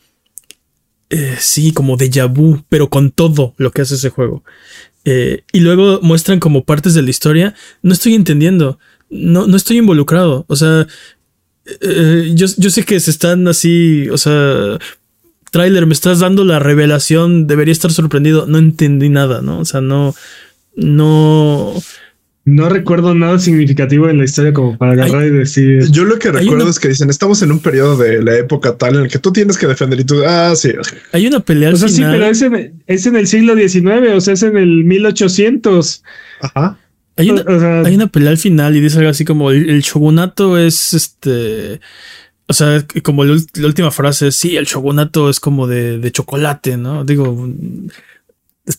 Eh, 1.10 1.36
sí, 1.40 1.74
como 1.74 1.98
déjà 1.98 2.32
vu, 2.32 2.64
pero 2.70 2.92
con 2.92 3.10
todo 3.10 3.56
lo 3.58 3.72
que 3.72 3.82
hace 3.82 3.96
ese 3.96 4.12
juego. 4.12 4.44
Eh, 5.06 5.42
y 5.52 5.62
luego 5.62 6.02
muestran 6.04 6.40
como 6.40 6.66
partes 6.66 6.94
de 6.94 7.02
la 7.02 7.10
historia. 7.10 7.56
No 7.82 7.94
estoy 7.94 8.14
entendiendo. 8.14 8.78
No, 9.10 9.48
no 9.48 9.58
estoy 9.58 9.78
involucrado. 9.78 10.46
O 10.50 10.56
sea, 10.56 10.86
yo, 11.82 12.46
yo, 12.56 12.70
sé 12.70 12.84
que 12.84 13.00
se 13.00 13.10
están 13.10 13.48
así. 13.48 14.12
O 14.12 14.20
sea, 14.20 14.78
trailer, 15.50 15.88
me 15.88 15.94
estás 15.94 16.20
dando 16.20 16.44
la 16.44 16.60
revelación. 16.60 17.48
Debería 17.48 17.72
estar 17.72 17.92
sorprendido. 17.92 18.46
No 18.46 18.60
entendí 18.60 19.10
nada, 19.10 19.42
¿no? 19.42 19.62
O 19.62 19.66
sea, 19.66 19.82
no. 19.82 20.14
No. 20.76 21.74
No 22.48 22.70
recuerdo 22.70 23.14
nada 23.14 23.40
significativo 23.40 24.08
en 24.08 24.20
la 24.20 24.24
historia 24.24 24.54
como 24.54 24.78
para 24.78 24.94
agarrar 24.94 25.26
y 25.26 25.32
decir. 25.32 25.92
Yo 25.92 26.06
lo 26.06 26.18
que 26.18 26.32
recuerdo 26.32 26.70
es 26.70 26.80
que 26.80 26.88
dicen: 26.88 27.10
Estamos 27.10 27.42
en 27.42 27.52
un 27.52 27.60
periodo 27.60 27.98
de 27.98 28.24
la 28.24 28.38
época 28.38 28.78
tal 28.78 28.96
en 28.96 29.02
el 29.02 29.12
que 29.12 29.20
tú 29.20 29.34
tienes 29.34 29.58
que 29.58 29.68
defender 29.68 30.00
y 30.00 30.06
tú. 30.06 30.24
Ah, 30.26 30.54
sí. 30.56 30.72
Hay 31.12 31.28
una 31.28 31.42
pelea. 31.42 31.72
o 31.72 31.76
sea, 31.76 31.90
sí, 31.90 32.02
pero 32.02 32.26
es 32.26 32.42
en, 32.42 32.82
es 32.88 33.06
en, 33.06 33.18
el 33.18 33.28
siglo 33.28 33.54
XIX, 33.54 34.14
o 34.16 34.22
sea, 34.22 34.34
es 34.34 34.44
en 34.44 34.56
el 34.56 34.86
1800. 34.86 36.04
Ajá. 36.40 36.80
Hay 37.18 37.32
una, 37.32 37.82
hay 37.82 37.96
una 37.96 38.08
pelea 38.08 38.30
al 38.30 38.38
final 38.38 38.78
y 38.78 38.80
dice 38.80 39.00
algo 39.00 39.10
así 39.10 39.26
como: 39.26 39.52
el, 39.52 39.82
shogunato 39.82 40.58
es 40.58 40.94
este. 40.94 41.82
O 42.48 42.54
sea, 42.54 42.86
como 43.04 43.26
la, 43.26 43.34
última 43.66 43.92
frase, 43.92 44.32
sí, 44.32 44.56
el 44.56 44.64
shogunato 44.64 45.30
es 45.30 45.42
como 45.42 45.68
de, 45.68 45.98
de 45.98 46.12
chocolate, 46.14 46.78
¿no? 46.78 47.04
Digo, 47.04 47.46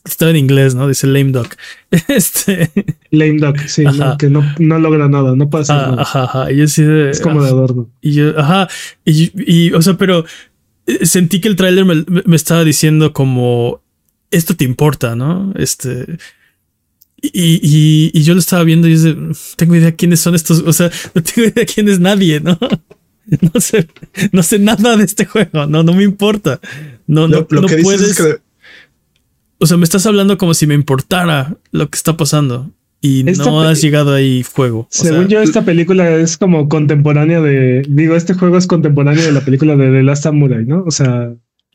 estaba 0.05 0.31
en 0.31 0.37
inglés, 0.37 0.75
¿no? 0.75 0.87
Dice 0.87 1.07
lame 1.07 1.33
duck. 1.33 1.57
Este. 2.09 2.71
Lame 3.11 3.39
duck, 3.39 3.59
sí, 3.67 3.85
que 4.19 4.29
no, 4.29 4.45
no, 4.59 4.79
logra 4.79 5.09
nada, 5.09 5.35
no 5.35 5.49
pasa 5.49 5.75
ah, 5.75 5.91
nada. 5.91 6.03
Ajá, 6.03 6.25
ajá. 6.25 6.53
Y 6.53 6.59
yo 6.59 6.69
sí 6.69 6.83
de, 6.83 7.11
es 7.11 7.21
como 7.21 7.43
de 7.43 7.49
adorno. 7.49 7.89
Y 8.01 8.13
yo, 8.13 8.39
ajá. 8.39 8.69
Y, 9.05 9.33
y, 9.35 9.73
o 9.73 9.81
sea, 9.81 9.95
pero 9.95 10.25
eh, 10.87 11.07
sentí 11.07 11.41
que 11.41 11.49
el 11.49 11.57
tráiler 11.57 11.85
me, 11.85 12.05
me, 12.25 12.37
estaba 12.37 12.65
diciendo 12.65 13.13
como 13.13 13.81
esto 14.31 14.55
te 14.55 14.65
importa, 14.65 15.17
¿no? 15.17 15.53
Este. 15.57 16.19
Y, 17.21 17.61
y, 17.63 18.11
y 18.15 18.23
yo 18.23 18.35
lo 18.35 18.41
estaba 18.41 18.63
viendo 18.63 18.87
y 18.87 18.97
yo 18.97 19.15
tengo 19.57 19.75
idea 19.75 19.97
quiénes 19.97 20.21
son 20.21 20.35
estos, 20.35 20.61
o 20.61 20.73
sea, 20.73 20.91
no 21.15 21.23
tengo 21.23 21.49
idea 21.49 21.65
quién 21.67 21.89
es 21.89 21.99
nadie, 21.99 22.41
¿no? 22.41 22.59
No 23.53 23.61
sé, 23.61 23.87
no 24.33 24.43
sé 24.43 24.59
nada 24.59 24.97
de 24.97 25.05
este 25.05 25.27
juego, 25.27 25.67
no, 25.67 25.83
no 25.83 25.93
me 25.93 26.03
importa. 26.03 26.61
No, 27.07 27.29
no, 27.29 27.47
lo, 27.51 27.67
que 27.67 27.77
puedes. 27.77 28.01
Dices 28.01 28.19
es 28.21 28.37
que 28.37 28.48
o 29.59 29.67
sea, 29.67 29.77
me 29.77 29.85
estás 29.85 30.07
hablando 30.07 30.39
como 30.39 30.55
si 30.55 30.67
me 30.67 30.75
importara 30.75 31.57
lo 31.73 31.89
que 31.91 31.97
está 31.97 32.17
pasando. 32.17 32.71
Y 33.01 33.23
no 33.23 33.61
has 33.63 33.81
llegado 33.81 34.13
ahí 34.13 34.43
fuego. 34.43 34.89
Según 34.91 35.29
yo, 35.29 35.41
esta 35.41 35.65
película 35.65 36.11
es 36.17 36.37
como 36.37 36.69
contemporánea 36.69 37.41
de. 37.41 37.83
Digo, 37.89 38.17
este 38.17 38.35
juego 38.35 38.59
es 38.59 38.67
contemporáneo 38.67 39.23
de 39.23 39.31
la 39.31 39.41
película 39.41 39.77
de 39.77 39.91
The 39.91 40.03
Last 40.03 40.25
Samurai, 40.25 40.65
¿no? 40.65 40.83
O 40.85 40.91
sea. 40.91 41.33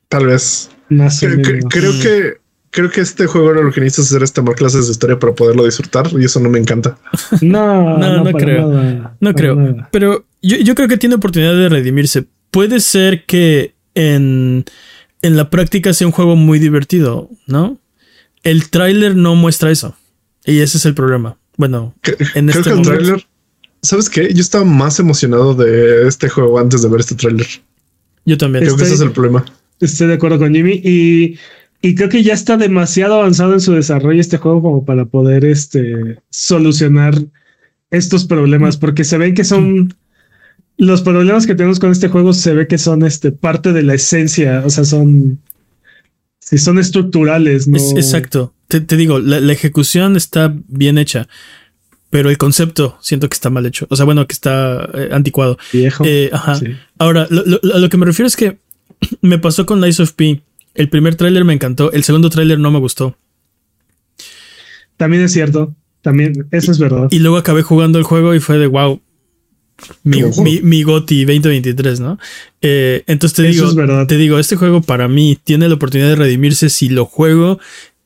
Tal 0.09 0.25
vez. 0.25 0.69
creo, 0.89 1.93
que. 2.01 2.33
Creo 2.71 2.89
que 2.89 3.01
este 3.01 3.25
juego 3.27 3.51
era 3.51 3.61
lo 3.61 3.71
que 3.71 3.79
necesitas 3.79 4.07
hacer 4.07 4.23
esta 4.23 4.41
tomar 4.41 4.55
clases 4.55 4.87
de 4.87 4.91
historia 4.91 5.17
para 5.17 5.33
poderlo 5.33 5.63
disfrutar 5.63 6.07
y 6.19 6.25
eso 6.25 6.41
no 6.41 6.49
me 6.49 6.59
encanta. 6.59 6.97
No, 7.41 7.97
no, 7.97 8.23
no, 8.23 8.31
creo. 8.33 9.15
no 9.19 9.33
creo. 9.33 9.87
Pero 9.91 10.25
yo, 10.41 10.57
yo 10.57 10.75
creo 10.75 10.89
que 10.89 10.97
tiene 10.97 11.15
oportunidad 11.15 11.55
de 11.55 11.69
redimirse. 11.69 12.25
Puede 12.51 12.81
ser 12.81 13.25
que 13.25 13.75
en 13.95 14.65
en 15.23 15.37
la 15.37 15.49
práctica 15.49 15.93
sea 15.93 16.05
un 16.05 16.13
juego 16.13 16.35
muy 16.35 16.59
divertido, 16.59 17.31
¿no? 17.47 17.79
El 18.43 18.69
tráiler 18.69 19.15
no 19.15 19.35
muestra 19.35 19.71
eso. 19.71 19.95
Y 20.45 20.59
ese 20.59 20.77
es 20.77 20.85
el 20.85 20.93
problema. 20.93 21.37
Bueno, 21.57 21.95
en 22.35 22.49
este 22.49 22.63
que 22.63 22.69
el 22.71 22.81
tráiler, 22.81 23.25
¿sabes 23.81 24.09
qué? 24.09 24.33
Yo 24.33 24.41
estaba 24.41 24.65
más 24.65 24.99
emocionado 24.99 25.55
de 25.55 26.07
este 26.07 26.27
juego 26.27 26.59
antes 26.59 26.81
de 26.81 26.89
ver 26.89 26.99
este 26.99 27.15
tráiler. 27.15 27.47
Yo 28.25 28.37
también. 28.37 28.65
Creo 28.65 28.75
que 28.75 28.83
ese 28.83 28.95
es 28.95 29.01
el 29.01 29.11
problema. 29.11 29.45
Estoy 29.79 30.07
de 30.07 30.15
acuerdo 30.15 30.39
con 30.39 30.53
Jimmy 30.53 30.81
y, 30.83 31.39
y 31.81 31.95
creo 31.95 32.09
que 32.09 32.21
ya 32.21 32.33
está 32.33 32.57
demasiado 32.57 33.15
avanzado 33.15 33.53
en 33.53 33.61
su 33.61 33.73
desarrollo 33.73 34.19
este 34.19 34.37
juego 34.37 34.61
como 34.61 34.85
para 34.85 35.05
poder 35.05 35.45
este, 35.45 36.19
solucionar 36.29 37.15
estos 37.91 38.25
problemas, 38.25 38.75
porque 38.75 39.05
se 39.05 39.17
ven 39.17 39.35
que 39.35 39.45
son 39.45 39.93
los 40.77 41.01
problemas 41.01 41.45
que 41.45 41.55
tenemos 41.55 41.79
con 41.79 41.91
este 41.91 42.09
juego 42.09 42.33
se 42.33 42.53
ve 42.53 42.67
que 42.67 42.77
son 42.77 43.03
este, 43.03 43.31
parte 43.31 43.73
de 43.73 43.83
la 43.83 43.93
esencia, 43.93 44.63
o 44.65 44.69
sea, 44.69 44.85
son, 44.85 45.39
si 46.39 46.57
son 46.57 46.79
estructurales. 46.79 47.67
¿no? 47.67 47.77
exacto, 47.77 48.53
te, 48.67 48.97
digo, 48.97 49.19
la, 49.19 49.51
ejecución 49.51 50.15
está 50.15 50.53
bien 50.67 50.97
hecha, 50.97 51.27
pero 52.09 52.29
el 52.29 52.37
concepto 52.37 52.97
siento 53.01 53.29
que 53.29 53.35
está 53.35 53.49
mal 53.49 53.65
hecho, 53.65 53.85
o 53.89 53.95
sea, 53.95 54.05
bueno, 54.05 54.25
que 54.27 54.33
está 54.33 54.89
eh, 54.93 55.09
anticuado. 55.11 55.57
Viejo. 55.71 56.03
Eh, 56.05 56.29
ajá. 56.33 56.59
Ahora, 56.97 57.27
lo, 57.29 57.43
lo, 57.61 57.89
que 57.89 57.97
me 57.97 58.05
refiero 58.05 58.27
es 58.27 58.35
que 58.35 58.57
me 59.21 59.39
pasó 59.39 59.65
con 59.65 59.81
Lies 59.81 59.99
of 59.99 60.13
P. 60.13 60.41
El 60.75 60.89
primer 60.89 61.15
tráiler 61.15 61.45
me 61.45 61.53
encantó, 61.53 61.91
el 61.91 62.03
segundo 62.03 62.29
tráiler 62.31 62.57
no 62.57 62.71
me 62.71 62.79
gustó. 62.79 63.15
También 64.97 65.23
es 65.23 65.33
cierto, 65.33 65.75
también, 66.01 66.47
eso 66.51 66.71
es 66.71 66.79
verdad. 66.79 67.07
Y 67.11 67.19
luego 67.19 67.37
acabé 67.37 67.61
jugando 67.61 67.99
el 67.99 68.03
juego 68.03 68.33
y 68.33 68.39
fue 68.39 68.57
de 68.57 68.67
wow, 68.67 69.01
mi, 70.03 70.21
mi, 70.61 70.83
GOTI 70.83 71.25
2023, 71.25 71.99
¿no? 71.99 72.19
Eh, 72.61 73.03
entonces 73.07 73.35
te 73.35 73.43
digo, 73.43 74.05
te 74.05 74.17
digo, 74.17 74.39
este 74.39 74.55
juego 74.55 74.81
para 74.81 75.07
mí 75.07 75.37
tiene 75.43 75.67
la 75.67 75.75
oportunidad 75.75 76.09
de 76.09 76.15
redimirse 76.15 76.69
si 76.69 76.89
lo 76.89 77.05
juego 77.05 77.59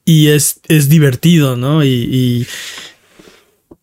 y 0.06 0.28
es, 0.28 0.62
es 0.68 0.90
divertido, 0.90 1.58
¿no? 1.58 1.84
Y, 1.84 2.48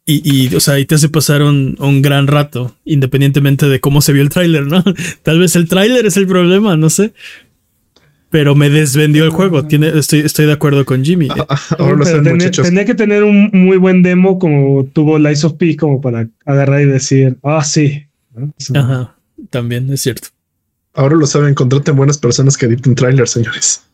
y, 0.07 0.45
y, 0.47 0.55
o 0.55 0.61
sea, 0.61 0.79
y 0.79 0.87
te 0.87 0.97
hace 0.97 1.09
pasar 1.09 1.43
un, 1.43 1.77
un, 1.79 2.03
gran 2.03 2.27
rato, 2.27 2.77
independientemente 2.85 3.69
de 3.69 3.81
cómo 3.81 4.01
se 4.01 4.13
vio 4.13 4.23
el 4.23 4.29
tráiler, 4.29 4.67
¿no? 4.67 4.83
Tal 5.23 5.39
vez 5.39 5.57
el 5.57 5.69
tráiler 5.69 6.07
es 6.07 6.17
el 6.17 6.27
problema, 6.27 6.77
no 6.77 6.91
sé 6.91 7.13
pero 8.35 8.57
me 8.57 8.69
desvendió 8.69 9.25
el 9.25 9.31
juego. 9.31 9.65
Tiene, 9.65 9.97
estoy, 9.97 10.23
estoy 10.23 10.47
de 10.47 10.53
acuerdo 10.55 10.85
con 10.85 11.05
Jimmy. 11.05 11.29
Ah, 11.31 11.47
ah, 11.49 11.77
ahora 11.79 12.05
tenía, 12.21 12.85
que 12.85 12.95
tener 12.97 13.23
un 13.23 13.49
muy 13.53 13.77
buen 13.77 14.03
demo 14.03 14.41
como 14.41 14.85
tuvo 14.93 15.21
Lies 15.21 15.45
of 15.45 15.53
P 15.53 15.77
como 15.77 16.01
para 16.01 16.27
agarrar 16.45 16.81
y 16.81 16.87
decir, 16.87 17.39
ah, 17.45 17.63
sí. 17.63 18.07
Ajá, 18.75 19.15
también 19.51 19.89
es 19.93 20.01
cierto. 20.01 20.31
Ahora 20.95 21.15
lo 21.15 21.29
saben, 21.29 21.55
contraten 21.55 21.95
buenas 21.95 22.19
personas 22.19 22.57
que 22.57 22.67
editen 22.67 22.97
trailers, 22.97 23.31
señores. 23.31 23.85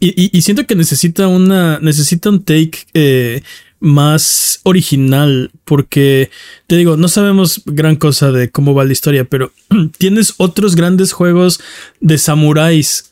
Y, 0.00 0.40
siento 0.40 0.66
que 0.66 0.74
necesita 0.74 1.28
una, 1.28 1.78
necesita 1.78 2.30
un 2.30 2.44
take 2.44 2.78
eh, 2.94 3.42
más 3.78 4.60
original, 4.62 5.50
porque 5.66 6.30
te 6.66 6.76
digo, 6.76 6.96
no 6.96 7.08
sabemos 7.08 7.60
gran 7.66 7.96
cosa 7.96 8.32
de 8.32 8.50
cómo 8.50 8.72
va 8.72 8.86
la 8.86 8.92
historia, 8.92 9.24
pero 9.26 9.52
tienes 9.98 10.32
otros 10.38 10.76
grandes 10.76 11.12
juegos 11.12 11.60
de 12.00 12.16
samuráis 12.16 13.10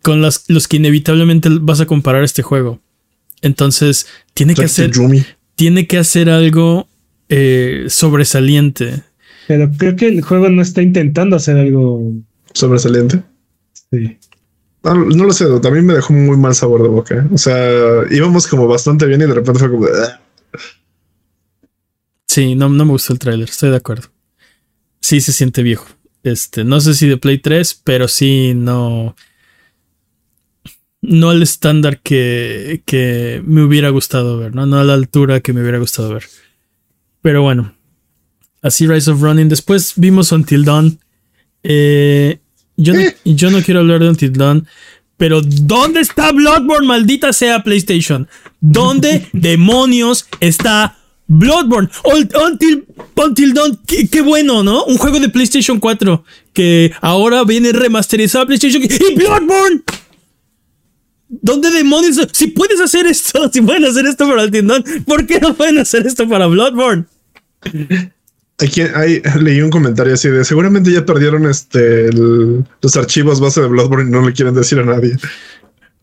con 0.00 0.22
los 0.22 0.68
que 0.68 0.76
inevitablemente 0.76 1.48
vas 1.60 1.80
a 1.80 1.86
comparar 1.86 2.24
este 2.24 2.42
juego. 2.42 2.80
Entonces, 3.42 4.06
tiene 4.34 4.54
que 4.54 4.64
hacer. 4.64 4.92
Tiene 5.56 5.86
que 5.86 5.98
hacer 5.98 6.30
algo 6.30 6.88
eh, 7.28 7.84
sobresaliente. 7.88 9.02
Pero 9.48 9.70
creo 9.76 9.96
que 9.96 10.08
el 10.08 10.22
juego 10.22 10.48
no 10.48 10.62
está 10.62 10.80
intentando 10.80 11.36
hacer 11.36 11.58
algo 11.58 12.12
sobresaliente. 12.54 13.22
Sí. 13.90 14.16
No, 14.82 14.94
lo 14.94 15.32
sé, 15.32 15.46
también 15.60 15.86
me 15.86 15.94
dejó 15.94 16.12
muy 16.12 16.36
mal 16.36 16.54
sabor 16.54 16.82
de 16.82 16.88
boca. 16.88 17.14
¿eh? 17.16 17.28
O 17.32 17.38
sea, 17.38 18.02
íbamos 18.10 18.46
como 18.46 18.66
bastante 18.66 19.06
bien 19.06 19.20
y 19.20 19.26
de 19.26 19.34
repente 19.34 19.60
fue 19.60 19.70
como. 19.70 19.86
Ah". 19.86 20.20
Sí, 22.26 22.54
no, 22.54 22.68
no 22.68 22.84
me 22.84 22.92
gustó 22.92 23.12
el 23.12 23.18
tráiler, 23.18 23.48
estoy 23.48 23.70
de 23.70 23.76
acuerdo. 23.76 24.08
Sí 25.00 25.20
se 25.20 25.32
siente 25.32 25.62
viejo. 25.62 25.86
Este, 26.22 26.64
no 26.64 26.80
sé 26.80 26.94
si 26.94 27.08
de 27.08 27.16
Play 27.16 27.38
3, 27.38 27.82
pero 27.84 28.08
sí 28.08 28.54
no 28.54 29.14
no 31.02 31.30
al 31.30 31.42
estándar 31.42 32.00
que, 32.00 32.82
que, 32.86 33.42
me 33.44 33.62
hubiera 33.62 33.90
gustado 33.90 34.38
ver, 34.38 34.54
¿no? 34.54 34.66
No 34.66 34.78
a 34.78 34.84
la 34.84 34.94
altura 34.94 35.40
que 35.40 35.52
me 35.52 35.60
hubiera 35.60 35.78
gustado 35.78 36.14
ver. 36.14 36.24
Pero 37.20 37.42
bueno, 37.42 37.74
así 38.62 38.86
Rise 38.86 39.10
of 39.10 39.20
Running. 39.20 39.48
Después 39.48 39.94
vimos 39.96 40.30
Until 40.30 40.64
Dawn. 40.64 40.98
Eh, 41.64 42.38
yo, 42.76 42.94
no, 42.94 43.00
yo 43.24 43.50
no 43.50 43.60
quiero 43.62 43.80
hablar 43.80 44.00
de 44.00 44.08
Until 44.08 44.32
Dawn, 44.32 44.66
pero 45.16 45.40
¿dónde 45.42 46.00
está 46.00 46.30
Bloodborne? 46.32 46.86
Maldita 46.86 47.32
sea 47.32 47.64
PlayStation. 47.64 48.28
¿Dónde 48.60 49.26
demonios 49.32 50.26
está 50.38 50.98
Bloodborne? 51.26 51.88
Until, 52.04 52.86
Until 53.16 53.54
Dawn, 53.54 53.80
qué, 53.86 54.08
qué, 54.08 54.20
bueno, 54.20 54.62
¿no? 54.62 54.84
Un 54.84 54.98
juego 54.98 55.18
de 55.18 55.28
PlayStation 55.28 55.80
4 55.80 56.24
que 56.52 56.92
ahora 57.00 57.42
viene 57.42 57.72
remasterizado 57.72 58.44
a 58.44 58.46
PlayStation 58.46 58.82
y 58.82 59.14
Bloodborne. 59.16 59.82
¿Dónde 61.40 61.70
demonios? 61.70 62.20
Si 62.32 62.48
puedes 62.48 62.80
hacer 62.80 63.06
esto, 63.06 63.48
si 63.52 63.60
pueden 63.62 63.84
hacer 63.86 64.06
esto 64.06 64.28
para 64.28 64.46
Dawn, 64.46 64.84
¿por 65.06 65.26
qué 65.26 65.40
no 65.40 65.54
pueden 65.54 65.78
hacer 65.78 66.06
esto 66.06 66.28
para 66.28 66.46
Bloodborne? 66.46 67.04
Aquí 68.58 68.82
hay, 68.82 69.22
leí 69.40 69.60
un 69.60 69.70
comentario 69.70 70.14
así 70.14 70.28
de 70.28 70.44
seguramente 70.44 70.92
ya 70.92 71.04
perdieron 71.04 71.46
este 71.46 72.06
el- 72.06 72.64
los 72.80 72.96
archivos 72.96 73.40
base 73.40 73.60
de 73.60 73.66
Bloodborne 73.68 74.08
y 74.08 74.12
no 74.12 74.26
le 74.26 74.32
quieren 74.32 74.54
decir 74.54 74.78
a 74.78 74.84
nadie. 74.84 75.16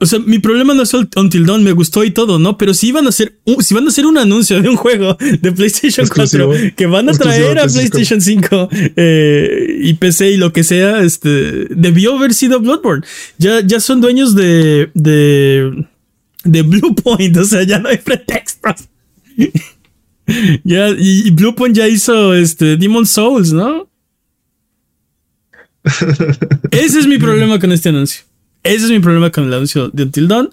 O 0.01 0.05
sea, 0.05 0.19
mi 0.19 0.39
problema 0.39 0.73
no 0.73 0.83
es 0.83 0.93
Until 0.93 1.45
Dawn, 1.45 1.61
me 1.61 1.73
gustó 1.73 2.05
y 2.05 2.11
todo, 2.11 2.39
¿no? 2.39 2.57
Pero 2.57 2.73
si 2.73 2.87
iban 2.87 3.05
a 3.05 3.09
hacer 3.09 3.37
un, 3.43 3.61
si 3.61 3.73
van 3.73 3.85
a 3.85 3.89
hacer 3.89 4.05
un 4.05 4.17
anuncio 4.17 4.61
de 4.61 4.69
un 4.69 4.77
juego 4.77 5.17
de 5.19 5.51
PlayStation 5.51 6.05
Exclusivo. 6.05 6.47
4 6.47 6.75
que 6.77 6.85
van 6.85 7.09
a 7.09 7.11
traer 7.11 7.59
a 7.59 7.63
PlayStation 7.63 8.19
PlayStation 8.19 8.21
5 8.21 8.69
eh, 8.95 9.77
y 9.81 9.93
PC 9.95 10.31
y 10.31 10.37
lo 10.37 10.53
que 10.53 10.63
sea, 10.63 11.01
este 11.01 11.65
debió 11.69 12.15
haber 12.15 12.33
sido 12.33 12.61
Bloodborne. 12.61 13.05
Ya, 13.37 13.59
ya 13.59 13.81
son 13.81 13.99
dueños 13.99 14.35
de, 14.35 14.89
de, 14.93 15.85
de 16.45 16.61
Bluepoint, 16.61 17.35
o 17.35 17.43
sea, 17.43 17.63
ya 17.63 17.79
no 17.79 17.89
hay 17.89 17.97
pretextos. 17.97 18.87
ya, 20.63 20.89
y, 20.91 21.27
y 21.27 21.31
Bluepoint 21.31 21.75
ya 21.75 21.89
hizo 21.89 22.33
este 22.33 22.77
Demon 22.77 23.05
Souls, 23.05 23.51
¿no? 23.51 23.89
Ese 26.71 26.99
es 26.99 27.07
mi 27.07 27.17
problema 27.17 27.59
con 27.59 27.73
este 27.73 27.89
anuncio. 27.89 28.28
Ese 28.63 28.85
es 28.85 28.91
mi 28.91 28.99
problema 28.99 29.31
con 29.31 29.45
el 29.45 29.53
anuncio 29.53 29.89
de 29.89 30.03
Until 30.03 30.27
Dawn. 30.27 30.49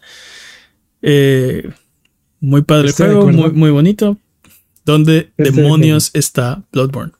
Eh, 1.02 1.70
muy 2.40 2.62
padre 2.62 2.88
el 2.88 2.94
juego, 2.94 3.28
muy, 3.30 3.50
muy 3.50 3.70
bonito. 3.70 4.18
¿Dónde 4.84 5.32
de 5.36 5.50
demonios 5.50 6.10
está 6.14 6.62
Bloodborne? 6.72 7.12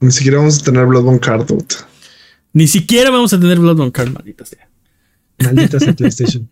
Ni 0.00 0.10
siquiera 0.10 0.38
vamos 0.38 0.60
a 0.60 0.64
tener 0.64 0.86
Bloodborne 0.86 1.20
Card. 1.20 1.46
dude. 1.46 1.66
Ni 2.52 2.66
siquiera 2.66 3.10
vamos 3.10 3.32
a 3.32 3.38
tener 3.38 3.58
Bloodborne 3.58 3.92
Card, 3.92 4.12
maldita 4.12 4.46
sea. 4.46 4.68
Maldita 5.38 5.78
sea 5.78 5.92
PlayStation. 5.96 6.48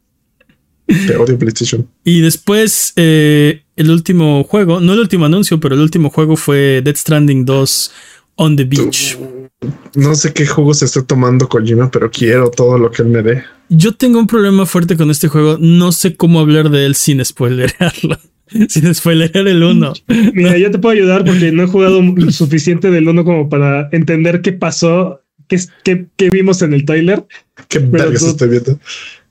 Te 0.87 1.17
odio 1.17 1.39
PlayStation. 1.39 1.89
Y 2.05 2.21
después, 2.21 2.93
eh, 2.97 3.63
el 3.77 3.91
último 3.91 4.45
juego, 4.45 4.81
no 4.81 4.93
el 4.93 5.01
último 5.01 5.27
anuncio, 5.27 5.61
pero 5.61 5.75
el 5.75 5.81
último 5.81 6.11
juego 6.11 6.37
fue 6.37 6.83
Dead 6.83 6.97
Stranding 6.97 7.45
2 7.45 7.91
On 8.39 8.57
the 8.57 8.65
Beach. 8.65 9.19
No 9.97 10.15
sé 10.15 10.33
qué 10.33 10.47
jugo 10.47 10.73
se 10.73 10.85
está 10.85 11.03
tomando 11.03 11.49
Kojima, 11.49 11.91
pero 11.91 12.11
quiero 12.11 12.51
todo 12.51 12.79
lo 12.79 12.91
que 12.91 13.03
él 13.03 13.09
me 13.09 13.23
dé. 13.23 13.43
Yo 13.69 13.93
tengo 13.93 14.21
un 14.21 14.29
problema 14.29 14.65
fuerte 14.65 14.97
con 14.97 15.11
este 15.11 15.29
juego. 15.29 15.59
No 15.59 15.91
sé 15.91 16.17
cómo 16.17 16.39
hablar 16.39 16.71
de 16.71 16.87
él 16.87 16.95
sin 16.95 17.25
spoilerearlo. 17.25 18.17
sin 18.69 18.95
spoilerear 18.95 19.49
el 19.49 19.63
1. 19.63 19.93
Mira, 20.35 20.57
yo 20.57 20.71
te 20.71 20.79
puedo 20.79 20.95
ayudar 20.95 21.25
porque 21.25 21.51
no 21.51 21.65
he 21.65 21.67
jugado 21.67 22.01
lo 22.17 22.31
suficiente 22.31 22.91
del 22.91 23.09
uno 23.09 23.25
como 23.25 23.49
para 23.49 23.89
entender 23.91 24.41
qué 24.41 24.53
pasó, 24.53 25.21
qué, 25.49 25.61
qué, 25.83 26.07
qué 26.17 26.31
vimos 26.31 26.63
en 26.63 26.75
el 26.75 26.85
trailer. 26.85 27.27
Qué 27.69 27.81
vergas 27.81 28.23
estoy 28.23 28.51
viendo. 28.51 28.79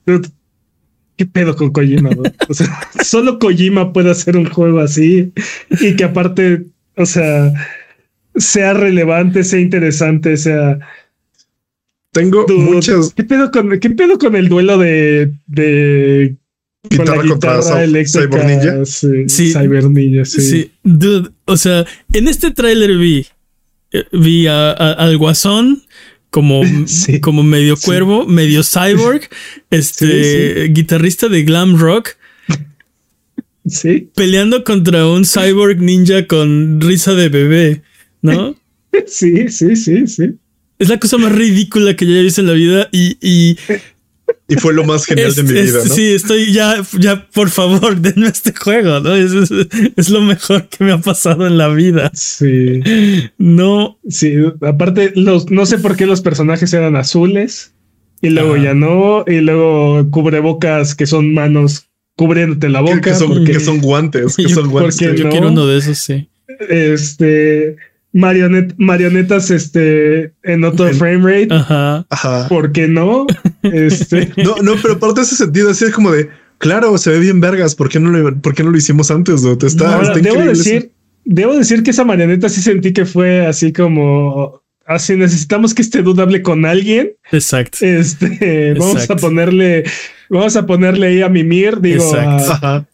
Pero, 0.03 0.21
¿Qué 1.15 1.25
pedo 1.25 1.55
con 1.55 1.71
Kojima? 1.71 2.09
bro? 2.09 2.31
O 2.47 2.53
sea, 2.53 2.79
solo 3.03 3.39
Kojima 3.39 3.91
puede 3.93 4.11
hacer 4.11 4.37
un 4.37 4.45
juego 4.49 4.79
así 4.79 5.33
y 5.81 5.95
que 5.95 6.03
aparte, 6.03 6.65
o 6.95 7.05
sea, 7.05 7.53
sea 8.37 8.73
relevante, 8.73 9.43
sea 9.43 9.59
interesante, 9.59 10.37
sea. 10.37 10.79
Tengo 12.11 12.45
Dude, 12.47 12.59
muchas 12.63 13.13
¿Qué 13.13 13.23
pedo 13.23 13.51
con, 13.51 13.79
qué 13.79 13.89
pedo 13.91 14.17
con 14.17 14.35
el 14.35 14.49
duelo 14.49 14.77
de, 14.77 15.33
de 15.45 16.35
con 16.95 17.05
la 17.05 17.17
guitarra 17.17 17.27
contra 17.27 17.57
guitarra 17.59 17.83
eléctrica? 17.83 18.27
Cyber 18.27 18.45
Ninja. 18.45 18.85
Sí, 18.85 19.07
Sí. 19.27 19.51
Cyber 19.53 19.83
Ninja, 19.89 20.25
sí. 20.25 20.41
Sí, 20.41 20.71
dude, 20.83 21.29
o 21.45 21.57
sea, 21.57 21.85
en 22.13 22.27
este 22.27 22.49
tráiler 22.51 22.97
vi, 22.97 23.27
eh, 23.91 24.05
vi 24.13 24.47
a- 24.47 24.71
a- 24.71 24.93
al 24.93 25.17
guasón 25.17 25.83
como, 26.31 26.61
Sí. 26.87 27.19
como 27.19 27.43
medio 27.43 27.75
cuervo, 27.77 28.25
medio 28.25 28.63
cyborg, 28.63 29.21
este 29.69 30.69
guitarrista 30.69 31.27
de 31.29 31.43
glam 31.43 31.77
rock, 31.77 32.11
Sí, 33.67 34.09
peleando 34.15 34.63
contra 34.63 35.05
un 35.07 35.25
cyborg 35.25 35.79
ninja 35.81 36.25
con 36.25 36.79
risa 36.81 37.13
de 37.15 37.27
bebé, 37.29 37.81
¿no? 38.21 38.55
sí, 39.07 39.49
sí, 39.49 39.75
sí, 39.75 40.07
sí. 40.07 40.35
Es 40.79 40.89
la 40.89 40.99
cosa 40.99 41.17
más 41.17 41.31
ridícula 41.31 41.95
que 41.95 42.05
yo 42.05 42.13
he 42.15 42.23
visto 42.23 42.41
en 42.41 42.47
la 42.47 42.53
vida 42.53 42.87
y, 42.91 43.17
y 43.21 43.57
y 44.49 44.55
fue 44.55 44.73
lo 44.73 44.83
más 44.83 45.05
genial 45.05 45.33
de 45.33 45.43
mi 45.43 45.57
es- 45.57 45.65
vida, 45.71 45.79
¿no? 45.85 45.93
sí, 45.93 46.07
estoy 46.07 46.53
ya, 46.53 46.75
ya, 46.99 47.27
por 47.29 47.49
favor, 47.49 47.95
denme 48.01 48.27
este 48.27 48.53
juego, 48.53 48.99
¿no? 48.99 49.15
Es, 49.15 49.31
es- 49.33 49.51
es 49.95 50.09
lo 50.09 50.21
mejor 50.21 50.67
que 50.69 50.83
me 50.83 50.91
ha 50.91 50.97
pasado 50.99 51.47
en 51.47 51.57
la 51.57 51.67
vida. 51.69 52.11
Sí, 52.13 52.81
No, 53.37 53.97
sí. 54.09 54.33
Aparte, 54.61 55.11
los, 55.15 55.49
no 55.49 55.65
sé 55.65 55.77
por 55.79 55.95
qué 55.95 56.05
los 56.05 56.21
personajes 56.21 56.71
eran 56.73 56.95
azules 56.95 57.73
y 58.21 58.29
luego 58.29 58.57
ya 58.57 58.73
no, 58.73 59.23
y 59.27 59.41
luego 59.41 60.09
cubrebocas 60.11 60.95
que 60.95 61.05
son 61.07 61.33
manos 61.33 61.87
cubriéndote 62.15 62.69
la 62.69 62.81
boca. 62.81 63.01
que, 63.01 63.13
son, 63.15 63.29
porque, 63.29 63.51
que 63.53 63.59
son 63.59 63.79
guantes, 63.79 64.35
que 64.35 64.43
Yo- 64.47 64.49
son 64.55 64.69
guantes. 64.69 64.97
yo 64.99 65.23
no. 65.25 65.29
quiero 65.29 65.47
uno 65.49 65.65
de 65.67 65.77
esos, 65.79 65.97
sí. 65.97 66.29
este 66.69 67.75
marionet, 68.17 68.73
marionetas 68.77 69.51
este 69.51 70.33
en 70.43 70.63
otro 70.63 70.87
En- 70.87 70.95
frame 70.95 71.23
rate. 71.41 71.53
Ajá. 71.53 72.05
Ajá. 72.09 72.47
¿Por 72.49 72.71
qué 72.71 72.87
no? 72.87 73.25
Este, 73.63 74.31
No, 74.43 74.55
no, 74.61 74.73
pero 74.81 74.95
aparte 74.95 75.21
de 75.21 75.25
ese 75.25 75.35
sentido, 75.35 75.69
así 75.69 75.85
es 75.85 75.91
como 75.91 76.11
de, 76.11 76.29
claro, 76.57 76.97
se 76.97 77.11
ve 77.11 77.19
bien 77.19 77.39
vergas, 77.39 77.75
¿por 77.75 77.89
qué 77.89 77.99
no 77.99 78.09
lo, 78.09 78.41
por 78.41 78.53
qué 78.55 78.63
no 78.63 78.71
lo 78.71 78.77
hicimos 78.77 79.11
antes? 79.11 79.43
Está, 79.43 79.93
ahora, 79.95 80.07
está 80.07 80.19
debo 80.19 80.35
increíble 80.35 80.57
decir, 80.57 80.91
debo 81.25 81.55
decir 81.55 81.83
que 81.83 81.91
esa 81.91 82.03
marioneta 82.05 82.49
sí 82.49 82.61
sentí 82.61 82.93
que 82.93 83.05
fue 83.05 83.45
así 83.45 83.71
como 83.73 84.61
así 84.85 85.17
necesitamos 85.17 85.73
que 85.73 85.81
este 85.81 86.01
dude 86.01 86.21
hable 86.21 86.41
con 86.41 86.65
alguien. 86.65 87.11
Exacto. 87.31 87.77
Este, 87.81 88.73
vamos 88.79 89.09
a 89.09 89.15
ponerle, 89.17 89.83
vamos 90.29 90.55
a 90.55 90.65
ponerle 90.65 91.07
ahí 91.07 91.21
a 91.21 91.27
mimir, 91.29 91.81
digo, 91.81 92.03
Exacto. 92.05 92.51
a- 92.51 92.55
Ajá. 92.55 92.87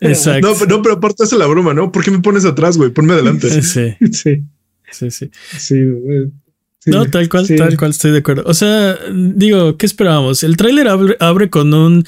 Exacto. 0.00 0.48
No, 0.48 0.54
pero- 0.58 0.76
no, 0.76 0.82
pero 0.82 0.94
aparte 0.96 1.24
es 1.24 1.32
la 1.32 1.46
broma, 1.46 1.74
¿no? 1.74 1.92
¿Por 1.92 2.02
qué 2.04 2.10
me 2.10 2.20
pones 2.20 2.44
atrás, 2.44 2.76
güey? 2.76 2.90
Ponme 2.90 3.12
adelante. 3.12 3.48
Sí, 3.50 3.62
sí, 3.62 3.94
sí, 4.12 5.10
sí. 5.10 5.10
sí, 5.10 5.30
sí. 5.58 6.90
No, 6.90 7.04
tal 7.10 7.28
cual, 7.28 7.46
Sí. 7.46 7.56
tal 7.56 7.76
cual, 7.76 7.90
estoy 7.90 8.10
de 8.12 8.18
acuerdo. 8.18 8.42
O 8.46 8.54
sea, 8.54 8.96
digo, 9.12 9.76
¿qué 9.76 9.84
esperábamos? 9.86 10.42
El 10.42 10.56
tráiler 10.56 10.88
abre, 10.88 11.16
abre 11.20 11.50
con 11.50 11.74
un 11.74 12.04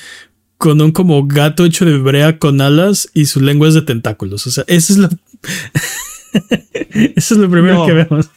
con 0.56 0.80
un 0.80 0.92
como 0.92 1.26
gato 1.26 1.64
hecho 1.64 1.84
de 1.84 1.98
brea 1.98 2.38
con 2.38 2.60
alas 2.60 3.08
y 3.12 3.26
su 3.26 3.40
lengua 3.40 3.66
es 3.68 3.74
de 3.74 3.82
tentáculos. 3.82 4.46
O 4.46 4.50
sea, 4.50 4.64
eso 4.68 4.92
es 4.92 4.98
lo 5.00 5.08
eso 7.16 7.34
es 7.34 7.40
lo 7.40 7.50
primero 7.50 7.74
No. 7.78 7.86
que 7.86 7.92
vemos. 7.92 8.30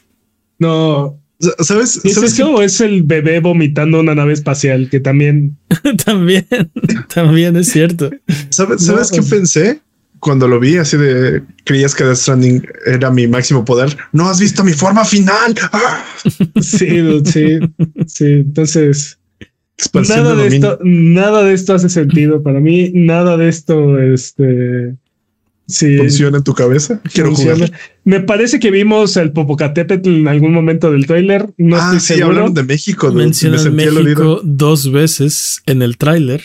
No, 0.60 1.20
¿Sabes? 1.60 2.00
¿es 2.04 2.14
¿Sabes 2.16 2.34
eso 2.34 2.52
o 2.52 2.62
es 2.62 2.80
el 2.82 3.04
bebé 3.04 3.40
vomitando 3.40 4.00
una 4.00 4.16
nave 4.16 4.34
espacial? 4.34 4.90
Que 4.90 5.00
también 5.00 5.58
también, 6.06 6.46
también 7.14 7.56
es 7.58 7.70
cierto. 7.70 8.10
¿sabes, 8.50 8.86
¿sabes 8.86 9.12
No. 9.12 9.18
qué 9.18 9.22
pensé? 9.30 9.82
Cuando 10.20 10.48
lo 10.48 10.60
vi, 10.60 10.78
así 10.78 10.98
de 10.98 11.44
creías 11.66 11.94
que 11.94 12.04
Death 12.04 12.18
Stranding 12.18 12.66
era 12.86 13.12
mi 13.12 13.28
máximo 13.28 13.64
poder. 13.66 13.96
No 14.12 14.28
has 14.30 14.40
visto 14.40 14.64
mi 14.64 14.74
forma 14.74 15.06
final. 15.06 15.54
¡Ah! 15.72 16.04
sí, 16.62 16.88
sí, 17.26 17.60
sí. 18.08 18.26
Entonces, 18.26 19.20
nada 19.94 20.30
de 20.32 20.38
de 20.38 20.44
dominio. 20.46 20.72
esto, 20.72 20.80
nada 20.84 21.44
de 21.44 21.54
esto 21.54 21.74
hace 21.76 21.90
sentido 21.90 22.42
para 22.42 22.60
mí. 22.60 22.92
Nada 22.96 23.38
de 23.38 23.50
esto, 23.50 24.00
este, 24.00 24.96
sí, 25.68 25.98
funciona 25.98 26.38
en 26.38 26.44
tu 26.44 26.54
cabeza. 26.54 27.02
Quiero 27.14 27.30
funciona. 27.30 27.66
jugar. 27.68 27.80
Me 28.04 28.20
parece 28.22 28.60
que 28.60 28.72
vimos 28.72 29.18
el 29.18 29.32
Popocatépetl 29.32 30.10
en 30.10 30.28
algún 30.28 30.54
momento 30.54 30.92
del 30.92 31.06
tráiler. 31.08 31.48
No 31.58 31.76
ah, 31.78 31.80
estoy 31.96 32.00
sí, 32.00 32.06
seguro. 32.08 32.28
hablaron 32.28 32.54
de 32.54 32.64
México. 32.64 33.12
Me 33.12 33.24
Mencionan 33.24 33.60
sentí 33.60 33.84
aludido. 33.84 34.04
México 34.04 34.42
dos 34.44 34.92
veces 34.92 35.62
en 35.66 35.82
el 35.82 35.98
tráiler. 35.98 36.42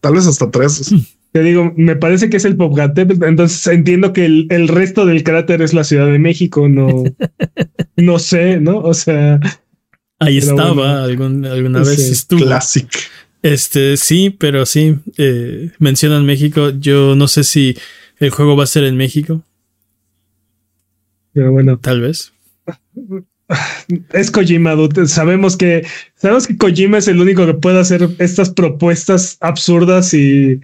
Tal 0.00 0.14
vez 0.14 0.26
hasta 0.26 0.50
tres. 0.50 0.92
Te 1.32 1.42
digo, 1.42 1.72
me 1.76 1.96
parece 1.96 2.30
que 2.30 2.38
es 2.38 2.44
el 2.46 2.56
Popocatépetl, 2.56 3.24
entonces 3.24 3.66
entiendo 3.66 4.12
que 4.14 4.24
el, 4.24 4.46
el 4.48 4.68
resto 4.68 5.04
del 5.04 5.22
cráter 5.22 5.60
es 5.60 5.74
la 5.74 5.84
Ciudad 5.84 6.06
de 6.06 6.18
México, 6.18 6.66
no, 6.68 7.04
no 7.96 8.18
sé, 8.18 8.58
¿no? 8.58 8.78
O 8.78 8.94
sea, 8.94 9.38
Ahí 10.18 10.40
Pero 10.40 10.52
estaba, 10.52 10.72
bueno. 10.72 10.96
algún- 11.02 11.44
alguna 11.44 11.80
vez 11.80 11.98
estuvo. 12.10 12.40
Classic. 12.40 12.88
Este, 13.42 13.98
sí, 13.98 14.30
pero 14.30 14.64
sí, 14.64 14.94
eh, 15.18 15.72
mencionan 15.78 16.24
México. 16.24 16.70
Yo 16.70 17.14
no 17.14 17.28
sé 17.28 17.44
si 17.44 17.76
el 18.18 18.30
juego 18.30 18.56
va 18.56 18.64
a 18.64 18.68
ser 18.68 18.84
en 18.84 18.96
México, 18.96 19.42
pero 21.36 21.52
bueno, 21.52 21.78
tal 21.78 22.00
vez. 22.00 22.32
es 24.14 24.30
Kojima, 24.30 24.72
dude. 24.72 25.06
sabemos 25.06 25.58
que, 25.58 25.86
sabemos 26.14 26.46
que 26.46 26.56
Kojima 26.56 26.96
es 26.96 27.08
el 27.08 27.20
único 27.20 27.44
que 27.44 27.52
puede 27.52 27.78
hacer 27.78 28.08
estas 28.18 28.48
propuestas 28.48 29.36
absurdas 29.40 30.14
y, 30.14 30.62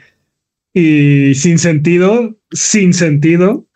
y 0.72 1.34
sin 1.34 1.58
sentido, 1.58 2.38
sin 2.52 2.94
sentido. 2.94 3.66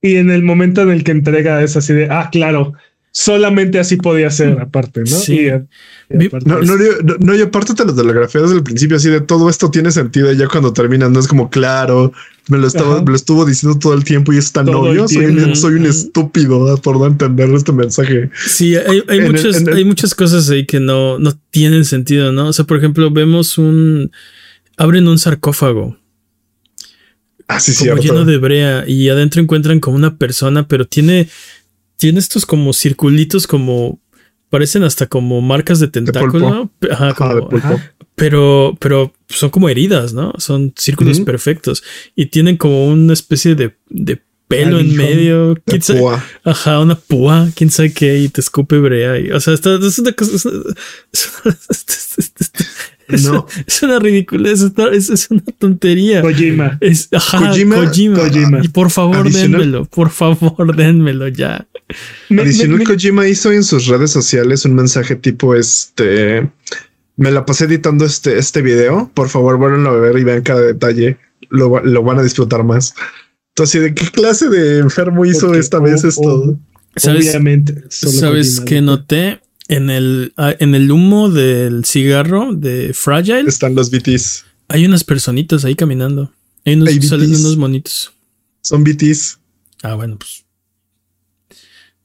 Y 0.00 0.14
en 0.14 0.30
el 0.30 0.44
momento 0.44 0.82
en 0.82 0.90
el 0.90 1.02
que 1.02 1.10
entrega 1.10 1.60
es 1.60 1.76
así 1.76 1.92
de, 1.92 2.06
ah, 2.08 2.28
claro, 2.30 2.74
solamente 3.10 3.78
así 3.78 3.96
podía 3.96 4.30
ser, 4.30 4.60
aparte, 4.60 5.00
¿no? 5.00 5.06
Sí. 5.06 5.34
Y, 5.40 5.46
y 6.14 6.16
Vi- 6.18 6.26
aparte- 6.26 6.48
No, 6.48 6.60
no, 6.60 6.76
yo- 6.78 7.02
no, 7.04 7.16
no, 7.18 7.34
y 7.34 7.40
aparte 7.42 7.74
te 7.74 7.84
lo 7.84 7.94
telegrafía 7.94 8.42
desde 8.42 8.56
el 8.56 8.62
principio, 8.62 8.96
así 8.96 9.08
de 9.10 9.20
todo 9.20 9.48
esto 9.50 9.70
tiene 9.70 9.90
sentido. 9.90 10.32
Y 10.32 10.36
ya 10.36 10.46
cuando 10.48 10.72
termina, 10.72 11.08
no 11.08 11.18
es 11.18 11.26
como 11.26 11.50
claro, 11.50 12.12
me 12.48 12.58
lo, 12.58 12.66
estaba, 12.66 13.02
me 13.02 13.10
lo 13.10 13.16
estuvo 13.16 13.44
diciendo 13.44 13.78
todo 13.78 13.92
el 13.94 14.04
tiempo 14.04 14.32
y 14.32 14.38
es 14.38 14.52
tan 14.52 14.68
obvio. 14.68 15.06
Soy, 15.08 15.26
un- 15.26 15.56
soy 15.56 15.74
un 15.74 15.80
Ujú. 15.82 15.90
estúpido 15.90 16.72
ah, 16.72 16.76
por 16.76 16.96
no 16.98 17.06
entender 17.06 17.50
este 17.50 17.72
mensaje. 17.72 18.30
Sí, 18.46 18.76
hay, 18.76 19.02
hay 19.08 19.18
En 19.18 19.32
muchas, 19.32 19.56
en 19.56 19.68
el- 19.68 19.74
hay 19.76 19.84
muchas 19.84 20.14
cosas 20.14 20.48
ahí 20.50 20.64
que 20.64 20.78
no, 20.80 21.18
no 21.18 21.32
tienen 21.50 21.84
sentido, 21.84 22.32
¿no? 22.32 22.48
O 22.48 22.52
sea, 22.52 22.64
por 22.64 22.76
ejemplo, 22.78 23.10
vemos 23.10 23.58
un. 23.58 24.10
Abren 24.76 25.08
un 25.08 25.18
sarcófago 25.18 25.98
Así 27.48 27.72
como 27.74 27.96
cierto. 27.96 28.02
lleno 28.02 28.24
de 28.26 28.36
brea 28.36 28.84
y 28.86 29.08
adentro 29.08 29.40
encuentran 29.40 29.80
como 29.80 29.96
una 29.96 30.18
persona, 30.18 30.68
pero 30.68 30.86
tiene 30.86 31.28
tiene 31.98 32.18
estos 32.20 32.46
como 32.46 32.72
circulitos 32.72 33.46
como 33.46 34.00
parecen 34.48 34.82
hasta 34.84 35.06
como 35.06 35.42
marcas 35.42 35.80
de 35.80 35.88
tentáculo. 35.88 36.70
Ajá, 36.90 37.14
como, 37.14 37.50
pero, 38.14 38.76
pero 38.80 39.12
son 39.28 39.50
como 39.50 39.68
heridas, 39.68 40.14
¿no? 40.14 40.32
Son 40.38 40.72
círculos 40.76 41.20
perfectos 41.20 41.82
y 42.16 42.26
tienen 42.26 42.56
como 42.56 42.86
una 42.86 43.12
especie 43.12 43.54
de, 43.54 43.76
de 43.90 44.22
pelo 44.48 44.78
en 44.80 44.96
medio. 44.96 45.56
¿Quién 45.66 45.82
sabe? 45.82 46.02
Ajá, 46.44 46.80
una 46.80 46.96
púa, 46.96 47.48
quién 47.54 47.70
sabe 47.70 47.92
qué, 47.92 48.18
y 48.18 48.28
te 48.28 48.40
escupe 48.40 48.78
brea. 48.78 49.18
Y, 49.18 49.30
o 49.30 49.40
sea, 49.40 49.54
está, 49.54 49.76
es 49.76 49.98
una 49.98 50.12
cosa. 50.12 50.34
Es, 51.12 51.30
no. 53.24 53.46
es 53.66 53.82
una 53.82 53.98
ridiculez, 53.98 54.60
es, 54.92 55.10
es, 55.10 55.30
una 55.30 55.42
tontería. 55.58 56.20
Kojima. 56.20 56.76
Es, 56.80 57.08
ajá, 57.12 57.48
Kojima. 57.48 57.90
Y 58.62 58.68
por 58.68 58.90
favor, 58.90 59.30
dénmelo, 59.30 59.86
por 59.86 60.10
favor, 60.10 60.76
dénmelo 60.76 61.28
ya. 61.28 61.66
Adicional, 62.30 62.84
Kojima 62.84 63.26
hizo 63.26 63.50
en 63.50 63.64
sus 63.64 63.86
redes 63.86 64.10
sociales 64.10 64.64
un 64.64 64.74
mensaje 64.74 65.16
tipo 65.16 65.54
este. 65.54 66.50
Me 67.16 67.30
la 67.30 67.44
pasé 67.44 67.64
editando 67.64 68.04
este, 68.04 68.38
este 68.38 68.62
video. 68.62 69.10
Por 69.14 69.28
favor, 69.28 69.56
vuelvan 69.56 69.86
a 69.86 69.90
ver 69.90 70.18
y 70.18 70.24
vean 70.24 70.42
cada 70.42 70.60
detalle. 70.60 71.16
Lo, 71.48 71.82
lo 71.82 72.02
van 72.02 72.18
a 72.18 72.22
disfrutar 72.22 72.62
más. 72.62 72.94
Entonces, 73.56 73.82
¿de 73.82 73.94
qué 73.94 74.10
clase 74.10 74.48
de 74.48 74.78
enfermo 74.78 75.24
hizo 75.24 75.54
esta 75.54 75.80
vez 75.80 76.04
esto? 76.04 76.58
¿Sabes, 76.94 77.28
Obviamente. 77.28 77.84
¿Sabes 77.88 78.60
qué 78.60 78.80
noté? 78.80 79.40
En 79.68 79.90
el, 79.90 80.32
ah, 80.36 80.54
en 80.58 80.74
el 80.74 80.90
humo 80.90 81.28
del 81.28 81.84
cigarro 81.84 82.54
de 82.54 82.92
Fragile. 82.94 83.48
Están 83.48 83.74
los 83.74 83.90
BTs. 83.90 84.46
Hay 84.68 84.86
unas 84.86 85.04
personitas 85.04 85.64
ahí 85.64 85.74
caminando. 85.74 86.32
Hay 86.64 86.74
unos, 86.74 87.06
salen 87.06 87.30
unos 87.34 87.56
monitos. 87.56 88.12
Son 88.62 88.82
BTs. 88.82 89.38
Ah, 89.82 89.94
bueno, 89.94 90.18
pues. 90.18 90.44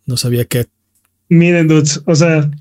No 0.05 0.17
sabía 0.17 0.45
que. 0.45 0.67
Miren, 1.29 1.67
dudes, 1.67 2.01
o 2.05 2.15
sea, 2.15 2.51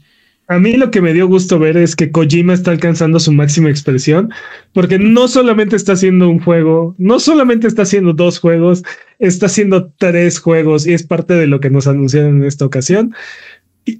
a 0.49 0.59
mí 0.59 0.77
lo 0.77 0.91
que 0.91 1.01
me 1.01 1.12
dio 1.12 1.27
gusto 1.29 1.59
ver 1.59 1.77
es 1.77 1.97
que 1.97 2.11
Kojima 2.11 2.53
está 2.53 2.70
alcanzando 2.70 3.19
su 3.19 3.33
máxima 3.33 3.70
expresión, 3.70 4.31
porque 4.73 4.99
no 4.99 5.29
solamente 5.29 5.77
está 5.77 5.93
haciendo 5.93 6.29
un 6.29 6.41
juego, 6.41 6.95
no 6.99 7.20
solamente 7.20 7.66
está 7.66 7.83
haciendo 7.83 8.12
dos 8.12 8.39
juegos, 8.39 8.83
está 9.19 9.47
haciendo 9.47 9.93
tres 9.99 10.39
juegos 10.39 10.87
y 10.87 10.93
es 10.93 11.05
parte 11.05 11.35
de 11.35 11.47
lo 11.47 11.61
que 11.61 11.70
nos 11.70 11.87
anunciaron 11.87 12.39
en 12.39 12.45
esta 12.45 12.66
ocasión 12.66 13.15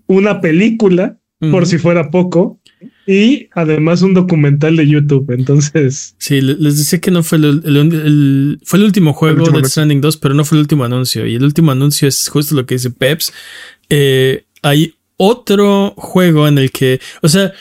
una 0.07 0.41
película, 0.41 1.19
por 1.51 1.67
si 1.67 1.79
fuera 1.79 2.11
poco, 2.11 2.61
y 3.07 3.49
además 3.53 4.03
un 4.03 4.15
documental 4.15 4.77
de 4.77 4.87
YouTube. 4.87 5.31
Entonces, 5.33 6.15
sí, 6.19 6.41
les 6.41 6.79
decía 6.79 7.01
que 7.01 7.11
no 7.11 7.23
fue 7.23 7.39
el, 7.39 8.61
fue 8.65 8.79
el 8.79 8.85
último 8.85 9.13
juego 9.13 9.51
de 9.51 9.65
Stranding 9.65 10.01
2, 10.01 10.17
pero 10.19 10.35
no 10.35 10.45
fue 10.45 10.59
el 10.59 10.63
último 10.63 10.85
anuncio. 10.85 11.27
Y 11.27 11.35
el 11.35 11.45
último 11.45 11.73
anuncio 11.73 12.07
es 12.07 12.29
justo 12.29 12.55
lo 12.55 12.65
que 12.65 12.77
dice 12.77 12.91
Peps. 12.91 13.33
Eh, 13.89 14.45
hay 14.63 14.95
otro 15.17 15.95
juego 15.97 16.47
en 16.47 16.59
el 16.59 16.71
que, 16.71 17.01
o 17.23 17.29
sea, 17.29 17.53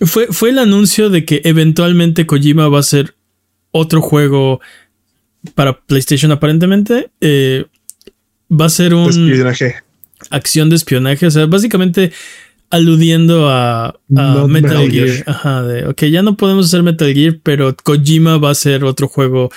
fue, 0.00 0.28
fue 0.28 0.50
el 0.50 0.58
anuncio 0.58 1.10
de 1.10 1.24
que 1.24 1.42
eventualmente 1.44 2.26
Kojima 2.26 2.68
va 2.68 2.80
a 2.80 2.84
ser 2.84 3.14
otro 3.70 4.00
juego 4.00 4.60
para 5.54 5.80
PlayStation 5.80 6.32
aparentemente. 6.32 7.10
Eh, 7.20 7.66
va 8.50 8.66
a 8.66 8.70
ser 8.70 8.94
un 8.94 9.30
acción 10.30 10.70
de 10.70 10.76
espionaje. 10.76 11.26
O 11.26 11.30
sea, 11.30 11.46
básicamente 11.46 12.12
aludiendo 12.70 13.48
a, 13.50 13.98
Metal, 14.08 14.90
Gear. 14.90 15.24
Ajá, 15.26 15.62
de, 15.64 15.86
ok, 15.88 16.04
ya 16.04 16.22
no 16.22 16.36
podemos 16.36 16.66
hacer 16.66 16.82
Metal 16.82 17.12
Gear, 17.12 17.38
pero 17.42 17.76
Kojima 17.76 18.38
va 18.38 18.50
a 18.50 18.54
ser 18.54 18.84
otro 18.84 19.08
juego 19.08 19.50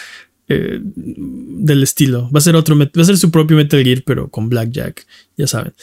eh, 0.49 0.79
del 0.83 1.83
estilo. 1.83 2.29
Va 2.31 2.39
a 2.39 2.41
ser 2.41 2.55
otro, 2.55 2.77
va 2.77 2.87
a 3.01 3.05
ser 3.05 3.17
su 3.17 3.31
propio 3.31 3.55
Metal 3.55 3.83
Gear, 3.83 4.03
pero 4.05 4.29
con 4.29 4.49
Blackjack, 4.49 5.05
ya 5.37 5.45
saben. 5.45 5.73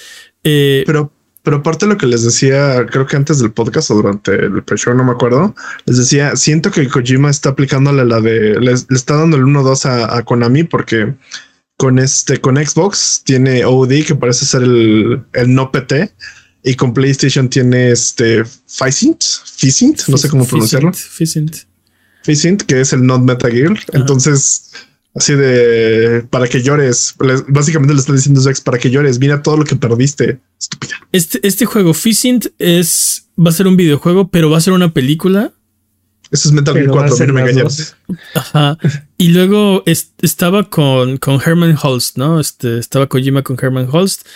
Eh, 0.43 0.83
pero, 0.87 1.13
pero 1.43 1.59
aparte 1.59 1.87
de 1.87 1.93
lo 1.93 1.99
que 1.99 2.07
les 2.07 2.25
decía, 2.25 2.85
creo 2.91 3.07
que 3.07 3.17
antes 3.17 3.39
del 3.39 3.53
podcast 3.53 3.93
o 3.93 3.95
durante 3.95 4.35
el 4.35 4.63
pre-show, 4.65 4.95
no 4.95 5.05
me 5.05 5.13
acuerdo, 5.13 5.55
les 5.87 5.99
decía, 5.99 6.35
siento 6.35 6.73
que 6.73 6.89
Kojima 6.89 7.31
está 7.31 7.51
aplicándole 7.51 8.05
la 8.05 8.21
de, 8.21 8.59
le, 8.61 8.73
está 8.73 9.17
dando 9.17 9.37
el 9.37 9.45
1-2 9.45 9.85
a, 9.87 10.17
a 10.19 10.25
Konami 10.25 10.65
porque 10.65 11.15
con 11.81 11.99
este, 11.99 12.39
con 12.43 12.59
Xbox 12.59 13.23
tiene 13.25 13.65
OD, 13.65 14.05
que 14.07 14.15
parece 14.15 14.45
ser 14.45 14.65
el, 14.65 15.25
no 15.47 15.73
PT. 15.73 16.13
Y 16.63 16.75
con 16.75 16.93
PlayStation 16.93 17.49
tiene 17.49 17.91
este 17.91 18.45
Physint, 18.45 19.25
Physint, 19.57 20.03
no 20.09 20.19
sé 20.19 20.29
cómo 20.29 20.47
pronunciarlo. 20.47 20.93
Physint. 20.93 21.57
Physint, 22.23 22.65
que 22.65 22.83
es 22.83 22.93
el 22.93 23.07
Not 23.07 23.23
Meta 23.23 23.51
Gear. 23.51 23.81
Entonces, 23.95 24.73
así 25.15 25.33
de 25.33 26.23
para 26.29 26.47
que 26.49 26.61
llores. 26.61 27.15
Básicamente 27.49 27.95
le 27.95 28.01
está 28.01 28.13
diciendo 28.13 28.43
Zex 28.43 28.61
para 28.61 28.77
que 28.77 28.91
llores. 28.91 29.19
Mira 29.19 29.41
todo 29.41 29.57
lo 29.57 29.65
que 29.65 29.75
perdiste. 29.75 30.39
Estúpida. 30.61 30.97
Este, 31.13 31.41
este 31.49 31.65
juego, 31.65 31.95
Physint, 31.95 32.49
es 32.59 33.25
va 33.39 33.49
a 33.49 33.55
ser 33.55 33.67
un 33.67 33.79
videojuego, 33.79 34.29
pero 34.29 34.51
va 34.51 34.59
a 34.59 34.61
ser 34.61 34.75
una 34.75 34.93
película 34.93 35.55
eso 36.31 36.49
es 36.49 36.53
Metal 36.53 36.75
Gear 36.75 36.89
4, 36.89 37.27
no 37.27 37.33
me 37.35 37.65
Ajá. 38.35 38.79
Y 39.17 39.29
luego 39.29 39.83
estaba 39.87 40.71
con, 40.71 41.17
con 41.17 41.41
Herman 41.45 41.77
Holst, 41.81 42.17
¿no? 42.17 42.39
Este, 42.39 42.79
estaba 42.79 43.09
Kojima 43.09 43.43
con 43.43 43.57
Herman 43.61 43.89
Holst. 43.91 44.27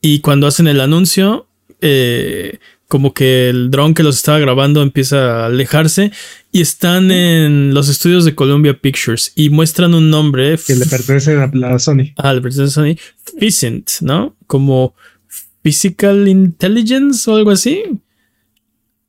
Y 0.00 0.20
cuando 0.20 0.46
hacen 0.46 0.66
el 0.66 0.80
anuncio, 0.80 1.46
eh, 1.80 2.58
como 2.88 3.14
que 3.14 3.48
el 3.48 3.70
dron 3.70 3.94
que 3.94 4.02
los 4.02 4.16
estaba 4.16 4.38
grabando 4.38 4.82
empieza 4.82 5.42
a 5.42 5.46
alejarse 5.46 6.12
y 6.52 6.60
están 6.60 7.10
en 7.10 7.72
los 7.72 7.88
estudios 7.88 8.24
de 8.24 8.34
Columbia 8.34 8.78
Pictures 8.78 9.32
y 9.34 9.50
muestran 9.50 9.94
un 9.94 10.10
nombre 10.10 10.58
que 10.64 10.74
le 10.74 10.86
pertenece 10.86 11.36
a 11.36 11.50
la 11.54 11.78
Sony. 11.78 12.12
Ah, 12.16 12.32
le 12.32 12.40
pertenece 12.40 12.80
a 12.80 12.82
Sony. 12.82 12.96
Physint, 13.38 13.90
¿no? 14.00 14.36
Como 14.46 14.94
Physical 15.62 16.28
Intelligence 16.28 17.30
o 17.30 17.36
algo 17.36 17.52
así. 17.52 17.82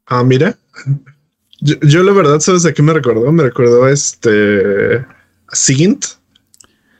Ah, 0.05 0.23
mira. 0.23 0.57
Yo, 1.65 2.03
la 2.03 2.13
verdad, 2.13 2.39
¿sabes 2.39 2.63
de 2.63 2.73
qué 2.73 2.81
me 2.81 2.93
recordó? 2.93 3.31
Me 3.31 3.43
recordó 3.43 3.87
este 3.87 5.05
Sint. 5.51 6.05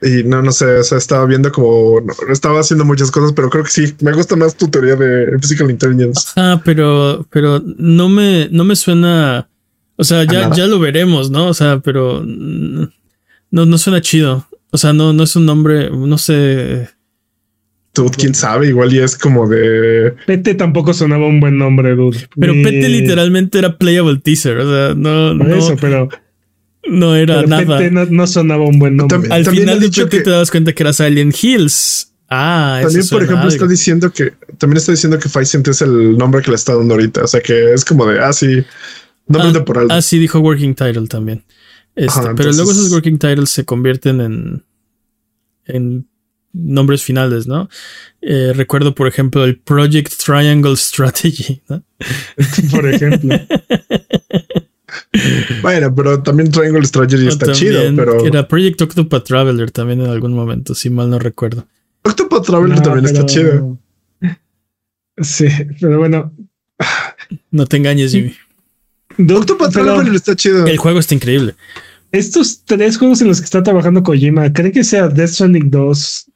Y 0.02 0.24
no, 0.24 0.42
no 0.42 0.52
sé, 0.52 0.66
o 0.66 0.84
sea, 0.84 0.98
estaba 0.98 1.24
viendo 1.24 1.50
como 1.50 2.00
estaba 2.28 2.60
haciendo 2.60 2.84
muchas 2.84 3.10
cosas, 3.10 3.32
pero 3.32 3.48
creo 3.48 3.64
que 3.64 3.70
sí, 3.70 3.94
me 4.02 4.12
gusta 4.12 4.36
más 4.36 4.54
tu 4.54 4.68
teoría 4.68 4.94
de 4.94 5.38
Physical 5.38 5.70
Intelligence. 5.70 6.32
Ah, 6.36 6.60
pero, 6.64 7.26
pero 7.30 7.62
no 7.64 8.08
me, 8.08 8.48
no 8.50 8.64
me 8.64 8.76
suena. 8.76 9.48
O 9.96 10.04
sea, 10.04 10.24
ya, 10.24 10.50
ya 10.54 10.66
lo 10.66 10.78
veremos, 10.78 11.30
¿no? 11.30 11.48
O 11.48 11.54
sea, 11.54 11.80
pero 11.80 12.22
no, 12.24 12.90
no 13.50 13.78
suena 13.78 14.02
chido. 14.02 14.46
O 14.70 14.76
sea, 14.76 14.92
no, 14.92 15.14
no 15.14 15.22
es 15.22 15.34
un 15.34 15.46
nombre, 15.46 15.90
no 15.90 16.18
sé 16.18 16.90
quién 18.04 18.34
sabe, 18.34 18.68
igual 18.68 18.92
y 18.92 18.98
es 18.98 19.16
como 19.16 19.48
de. 19.48 20.14
Pete 20.26 20.54
tampoco 20.54 20.92
sonaba 20.92 21.26
un 21.26 21.40
buen 21.40 21.56
nombre, 21.56 21.94
dude. 21.94 22.28
Pero 22.38 22.52
Pete 22.52 22.88
literalmente 22.88 23.58
era 23.58 23.78
playable 23.78 24.18
teaser, 24.18 24.58
o 24.58 24.70
sea, 24.70 24.94
no. 24.94 25.34
no 25.34 25.54
eso, 25.54 25.76
pero. 25.80 26.08
No 26.88 27.16
era 27.16 27.42
nada. 27.42 27.78
Pete 27.78 27.90
no, 27.90 28.26
sonaba 28.26 28.64
un 28.64 28.78
buen 28.78 28.96
nombre. 28.96 29.28
Al 29.30 29.46
final 29.46 29.80
de 29.80 29.88
Pete 29.88 30.20
te 30.20 30.30
das 30.30 30.50
cuenta 30.50 30.72
que 30.72 30.82
era 30.82 30.92
Silent 30.92 31.34
Hills. 31.42 32.12
Ah, 32.28 32.80
también, 32.82 33.06
por 33.08 33.22
ejemplo, 33.22 33.48
está 33.48 33.66
diciendo 33.66 34.12
que 34.12 34.32
también 34.58 34.78
está 34.78 34.90
diciendo 34.90 35.18
que 35.18 35.28
Faisent 35.28 35.68
es 35.68 35.80
el 35.80 36.18
nombre 36.18 36.42
que 36.42 36.50
le 36.50 36.56
está 36.56 36.74
dando 36.74 36.94
ahorita. 36.94 37.22
O 37.22 37.26
sea 37.26 37.40
que 37.40 37.72
es 37.72 37.84
como 37.84 38.04
de 38.06 38.18
ah, 38.18 38.32
sí, 38.32 38.64
nombre 39.28 39.50
ah, 39.50 39.52
temporal. 39.52 39.86
Ah, 39.90 40.02
sí, 40.02 40.18
dijo 40.18 40.40
Working 40.40 40.74
Title 40.74 41.06
también. 41.06 41.44
Este, 41.94 42.20
pero 42.36 42.52
luego 42.52 42.72
esos 42.72 42.90
Working 42.92 43.18
Titles 43.18 43.50
se 43.50 43.64
convierten 43.64 44.20
en, 44.20 44.64
en 45.64 46.08
nombres 46.56 47.02
finales, 47.02 47.46
¿no? 47.46 47.68
Eh, 48.22 48.52
recuerdo, 48.54 48.94
por 48.94 49.06
ejemplo, 49.06 49.44
el 49.44 49.58
Project 49.58 50.12
Triangle 50.24 50.76
Strategy, 50.76 51.60
¿no? 51.68 51.82
por 52.70 52.88
ejemplo. 52.88 53.38
bueno, 55.62 55.94
pero 55.94 56.22
también 56.22 56.50
Triangle 56.50 56.84
Strategy 56.84 57.28
está 57.28 57.52
chido, 57.52 57.82
pero... 57.94 58.24
Era 58.24 58.48
Project 58.48 58.82
Octopath 58.82 59.24
Traveler 59.24 59.70
también 59.70 60.00
en 60.00 60.10
algún 60.10 60.32
momento, 60.32 60.74
si 60.74 60.90
mal 60.90 61.10
no 61.10 61.18
recuerdo. 61.18 61.66
Octopath 62.02 62.46
Traveler 62.46 62.80
también 62.80 63.06
está 63.06 63.26
chido. 63.26 63.78
Sí, 65.18 65.46
pero 65.80 65.98
bueno. 65.98 66.32
No 67.50 67.66
te 67.66 67.78
engañes, 67.78 68.12
Jimmy. 68.12 68.34
Octopath 69.18 69.72
Traveler 69.72 70.14
está 70.14 70.36
chido. 70.36 70.66
El 70.66 70.76
juego 70.76 70.98
está 70.98 71.14
increíble. 71.14 71.54
Estos 72.12 72.62
tres 72.64 72.98
juegos 72.98 73.20
en 73.20 73.28
los 73.28 73.40
que 73.40 73.44
está 73.44 73.62
trabajando 73.62 74.02
Kojima, 74.02 74.52
¿creen 74.52 74.72
que 74.72 74.84
sea 74.84 75.08
Death 75.08 75.30
Stranding 75.30 75.70
2, 75.70 76.30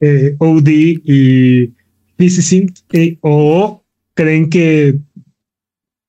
eh, 0.00 0.34
OD 0.38 0.68
y 0.68 1.72
Physicint 2.16 2.78
eh, 2.92 3.18
o 3.20 3.82
creen 4.14 4.50
que 4.50 4.98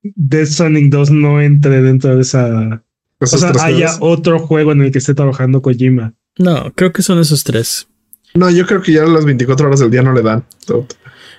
Death 0.03 0.47
Stranding 0.47 0.89
2 0.89 1.11
no 1.11 1.41
entre 1.41 1.81
dentro 1.81 2.15
de 2.15 2.21
esa 2.21 2.83
o 3.21 3.27
sea, 3.27 3.51
haya 3.61 3.97
otro 3.99 4.39
juego 4.39 4.71
en 4.71 4.81
el 4.81 4.91
que 4.91 4.97
esté 4.97 5.13
trabajando 5.13 5.61
Kojima. 5.61 6.13
No, 6.39 6.71
creo 6.73 6.91
que 6.91 7.03
son 7.03 7.19
esos 7.19 7.43
tres. 7.43 7.87
No, 8.33 8.49
yo 8.49 8.65
creo 8.65 8.81
que 8.81 8.93
ya 8.93 9.05
las 9.05 9.25
24 9.25 9.67
horas 9.67 9.79
del 9.79 9.91
día 9.91 10.01
no 10.01 10.13
le 10.13 10.21
dan 10.21 10.43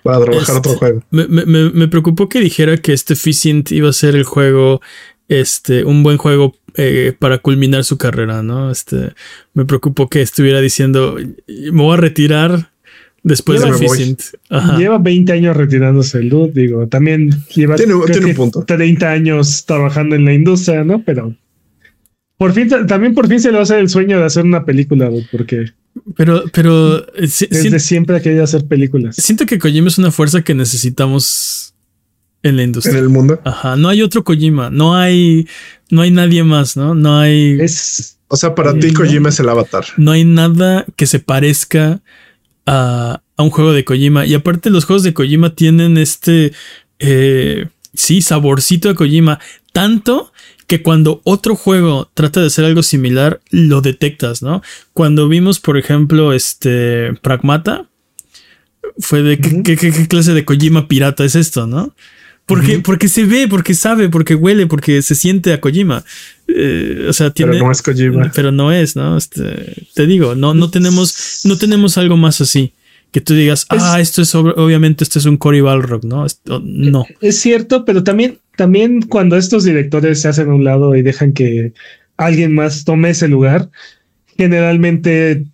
para 0.02 0.24
trabajar 0.24 0.56
otro 0.56 0.72
este, 0.72 0.78
juego. 0.78 1.02
Me, 1.10 1.26
me, 1.26 1.70
me, 1.70 1.88
preocupó 1.88 2.28
que 2.28 2.40
dijera 2.40 2.76
que 2.76 2.92
este 2.92 3.14
Physint 3.16 3.72
iba 3.72 3.88
a 3.88 3.92
ser 3.92 4.14
el 4.14 4.24
juego, 4.24 4.80
este, 5.28 5.84
un 5.84 6.02
buen 6.02 6.18
juego 6.18 6.54
eh, 6.76 7.12
para 7.18 7.38
culminar 7.38 7.84
su 7.84 7.98
carrera, 7.98 8.42
¿no? 8.42 8.70
Este, 8.70 9.12
me 9.54 9.64
preocupó 9.64 10.08
que 10.08 10.22
estuviera 10.22 10.60
diciendo, 10.60 11.16
me 11.48 11.70
voy 11.82 11.94
a 11.94 12.00
retirar, 12.00 12.70
Después 13.24 13.60
de. 13.62 14.16
Lleva 14.78 14.98
20 14.98 15.32
años 15.32 15.56
retirándose 15.56 16.18
el 16.18 16.28
dude, 16.28 16.50
digo, 16.60 16.88
también 16.88 17.30
lleva 17.54 17.76
Tiene- 17.76 17.92
creo 17.92 18.04
tiene 18.06 18.20
un 18.26 18.26
que 18.32 18.34
punto. 18.36 18.64
30 18.64 19.12
años 19.12 19.64
trabajando 19.64 20.16
en 20.16 20.24
la 20.24 20.32
industria, 20.34 20.82
¿no? 20.82 21.04
Pero 21.04 21.32
por 22.36 22.52
fin, 22.52 22.68
también 22.88 23.14
por 23.14 23.28
fin 23.28 23.38
se 23.38 23.48
le 23.50 23.54
va 23.54 23.60
a 23.60 23.62
hacer 23.62 23.78
el 23.78 23.88
sueño 23.88 24.18
de 24.18 24.24
hacer 24.24 24.44
una 24.44 24.64
película, 24.64 25.08
dude, 25.08 25.28
porque 25.30 25.66
Pero, 26.16 26.42
pero 26.52 27.06
eh, 27.14 27.28
si- 27.28 27.46
desde 27.46 27.78
si- 27.78 27.86
siempre 27.90 28.16
ha 28.16 28.20
querido 28.20 28.42
hacer 28.42 28.66
películas. 28.66 29.14
siento 29.14 29.46
que 29.46 29.56
Kojima 29.60 29.86
es 29.86 29.98
una 29.98 30.10
fuerza 30.10 30.42
que 30.42 30.54
necesitamos 30.56 31.61
en 32.42 32.56
la 32.56 32.62
En 32.62 32.68
industria. 32.70 32.98
el 32.98 33.08
mundo. 33.08 33.40
Ajá. 33.44 33.76
No 33.76 33.88
hay 33.88 34.02
otro 34.02 34.24
Kojima. 34.24 34.70
No 34.70 34.96
hay, 34.96 35.46
no 35.90 36.02
hay 36.02 36.10
nadie 36.10 36.42
más, 36.44 36.76
¿no? 36.76 36.94
No 36.94 37.18
hay. 37.18 37.58
Es 37.60 38.18
O 38.28 38.36
sea, 38.36 38.54
para 38.54 38.72
ti 38.78 38.90
¿no? 38.90 39.00
Kojima 39.00 39.28
es 39.28 39.38
el 39.40 39.48
avatar. 39.48 39.84
no 39.96 40.10
hay 40.12 40.24
nada 40.24 40.84
que 40.96 41.06
se 41.06 41.18
parezca 41.20 42.00
a, 42.66 43.22
a 43.36 43.42
un 43.42 43.50
juego 43.50 43.72
de 43.72 43.84
Kojima. 43.84 44.26
Y 44.26 44.34
aparte, 44.34 44.70
los 44.70 44.84
juegos 44.84 45.02
de 45.02 45.14
Kojima 45.14 45.54
tienen 45.54 45.98
este. 45.98 46.52
eh, 46.98 47.66
sí, 47.94 48.22
saborcito 48.22 48.88
de 48.88 48.94
Kojima. 48.94 49.38
Tanto 49.72 50.32
que 50.66 50.82
cuando 50.82 51.20
otro 51.24 51.54
juego 51.56 52.10
trata 52.14 52.40
de 52.40 52.46
hacer 52.46 52.64
algo 52.64 52.82
similar, 52.82 53.40
lo 53.50 53.80
detectas, 53.82 54.42
¿no? 54.42 54.62
Cuando 54.94 55.28
vimos, 55.28 55.60
por 55.60 55.76
ejemplo, 55.78 56.32
este. 56.32 57.12
Pragmata. 57.22 57.86
Fue 58.98 59.22
de 59.22 59.38
¿qué, 59.38 59.48
Ujú. 59.48 59.62
qué- 59.62 59.76
qué- 59.76 59.92
qué 59.92 60.08
clase 60.08 60.34
de 60.34 60.44
Kojima 60.44 60.88
pirata 60.88 61.24
es 61.24 61.34
esto, 61.34 61.66
¿no? 61.66 61.94
Porque, 62.46 62.80
porque 62.80 63.08
se 63.08 63.24
ve, 63.24 63.46
porque 63.48 63.72
sabe, 63.74 64.08
porque 64.08 64.34
huele, 64.34 64.66
porque 64.66 65.00
se 65.02 65.14
siente 65.14 65.52
a 65.52 65.60
Kojima. 65.60 66.04
Eh, 66.48 67.06
o 67.08 67.12
sea, 67.12 67.30
tiene. 67.30 67.52
pero 67.52 67.64
no 67.66 67.70
es 67.72 67.82
Kojima. 67.82 68.32
Pero 68.34 68.52
no 68.52 68.72
es, 68.72 68.96
¿no? 68.96 69.16
Este, 69.16 69.86
te 69.94 70.06
digo, 70.06 70.34
no, 70.34 70.52
no 70.52 70.70
tenemos, 70.70 71.42
no 71.44 71.56
tenemos 71.56 71.96
algo 71.98 72.16
más 72.16 72.40
así. 72.40 72.72
Que 73.12 73.20
tú 73.20 73.34
digas, 73.34 73.66
ah, 73.68 74.00
esto 74.00 74.22
es 74.22 74.34
ob- 74.34 74.54
obviamente 74.56 75.04
esto 75.04 75.18
es 75.18 75.26
un 75.26 75.36
Cory 75.36 75.60
Balrog, 75.60 76.04
¿no? 76.04 76.24
Esto- 76.26 76.60
no. 76.64 77.04
Es 77.20 77.38
cierto, 77.38 77.84
pero 77.84 78.02
también, 78.02 78.38
también 78.56 79.02
cuando 79.02 79.36
estos 79.36 79.64
directores 79.64 80.20
se 80.22 80.28
hacen 80.28 80.48
a 80.50 80.54
un 80.54 80.64
lado 80.64 80.96
y 80.96 81.02
dejan 81.02 81.32
que 81.34 81.72
alguien 82.16 82.54
más 82.54 82.84
tome 82.84 83.10
ese 83.10 83.28
lugar, 83.28 83.70
generalmente 84.36 85.44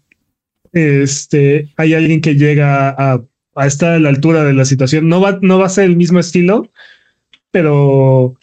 este, 0.72 1.68
hay 1.76 1.94
alguien 1.94 2.20
que 2.20 2.34
llega 2.34 2.90
a, 2.90 3.22
a 3.64 3.66
estar 3.66 3.92
a 3.92 4.00
la 4.00 4.08
altura 4.08 4.44
de 4.44 4.52
la 4.52 4.64
situación. 4.64 5.08
No 5.08 5.20
va, 5.20 5.38
no 5.42 5.58
va 5.58 5.66
a 5.66 5.70
ser 5.70 5.84
el 5.84 5.96
mismo 5.96 6.18
estilo, 6.18 6.70
pero 7.50 8.34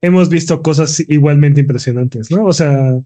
hemos 0.00 0.28
visto 0.28 0.62
cosas 0.62 1.00
igualmente 1.08 1.60
impresionantes, 1.60 2.30
¿no? 2.30 2.44
O 2.44 2.52
sea, 2.52 3.00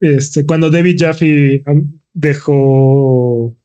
este, 0.00 0.46
cuando 0.46 0.70
David 0.70 0.96
Jaffe 0.98 1.62
um, 1.66 1.92
dejó 2.12 3.56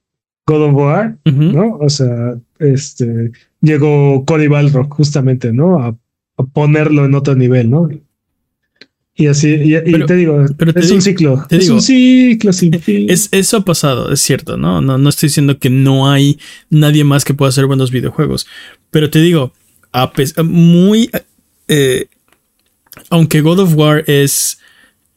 God 0.46 0.62
of 0.62 0.76
War. 0.76 1.18
¿no? 1.26 1.78
O 1.78 1.90
sea, 1.90 2.38
este 2.60 3.32
llegó 3.62 4.26
Cory 4.26 4.48
Balrog 4.48 4.94
justamente, 4.94 5.54
¿no? 5.54 5.80
A, 5.80 5.98
a 6.38 6.44
ponerlo 6.44 7.06
en 7.06 7.16
otro 7.16 7.36
nivel, 7.36 7.70
¿no? 7.70 7.90
Y 9.16 9.28
así, 9.28 9.50
y, 9.50 10.06
te 10.06 10.16
digo, 10.16 10.44
pero 10.58 10.74
te 10.74 10.80
es 10.80 10.88
digo- 10.88 10.96
un 10.96 11.02
ciclo, 11.04 11.46
es 11.52 11.60
digo, 11.60 11.76
un 11.76 11.82
ciclo 11.84 12.52
sin 12.52 12.80
fin. 12.80 13.06
Es, 13.12 13.30
eso 13.32 13.58
ha 13.58 13.66
pasado, 13.66 14.12
es 14.12 14.22
cierto, 14.22 14.58
¿no? 14.58 14.82
¿no? 14.82 14.98
No 14.98 15.10
estoy 15.10 15.28
diciendo 15.30 15.60
que 15.60 15.70
no 15.70 16.10
hay 16.10 16.40
nadie 16.72 17.04
más 17.04 17.24
que 17.24 17.36
pueda 17.36 17.50
hacer 17.50 17.68
buenos 17.68 17.92
videojuegos. 17.92 18.48
Pero 18.90 19.12
te 19.12 19.22
digo, 19.22 19.54
a 19.92 20.12
muy. 20.44 21.12
eh, 21.68 22.08
aunque 23.12 23.42
God 23.42 23.60
of 23.60 23.76
War 23.76 24.04
es 24.08 24.58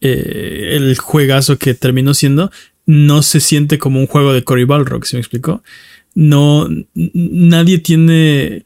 eh, 0.03 0.73
el 0.75 0.97
juegazo 0.99 1.59
que 1.59 1.73
terminó 1.73 2.13
siendo, 2.13 2.51
no 2.85 3.23
se 3.23 3.41
siente 3.41 3.79
como 3.79 3.99
un 3.99 4.07
juego 4.07 4.35
de 4.35 4.45
Cory 4.45 4.65
Balrog, 4.65 5.07
¿se 5.07 5.17
me 5.17 5.21
explicó? 5.21 5.63
No, 6.15 6.69
nadie 6.95 7.79
tiene. 7.79 8.63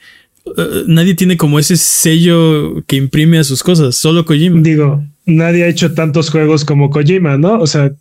eh, 0.57 0.82
nadie 0.89 1.15
tiene 1.15 1.36
como 1.36 1.59
ese 1.61 1.77
sello 1.77 2.82
que 2.89 2.97
imprime 2.97 3.39
a 3.39 3.44
sus 3.44 3.62
cosas, 3.62 3.94
solo 3.94 4.24
Kojima. 4.24 4.61
Digo, 4.61 5.05
nadie 5.31 5.65
ha 5.65 5.69
hecho 5.69 5.93
tantos 5.94 6.31
juegos 6.31 6.65
como 6.65 6.90
Kojima, 6.90 7.39
¿no? 7.39 7.59
O 7.61 7.66
sea, 7.66 7.93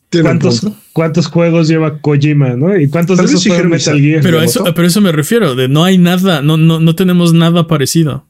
¿cuántos, 0.93 1.27
juegos 1.27 1.67
lleva 1.67 1.99
Kojima, 1.99 2.55
¿no? 2.55 2.77
Y 2.79 2.89
cuántos 2.89 3.17
Tal 3.17 3.27
de 3.27 3.31
vez 3.31 3.41
esos 3.41 3.47
fueron 3.47 3.71
Metal. 3.71 3.99
Gear. 3.99 4.21
Pero 4.21 4.37
a 4.37 4.41
¿Miyamoto? 4.41 4.63
eso, 4.65 4.73
pero 4.73 4.85
a 4.85 4.87
eso 4.87 5.01
me 5.01 5.11
refiero, 5.11 5.55
de 5.55 5.67
no 5.67 5.83
hay 5.83 5.97
nada, 5.97 6.41
no, 6.41 6.57
no, 6.57 6.79
no 6.79 6.95
tenemos 6.95 7.33
nada 7.33 7.67
parecido 7.67 8.25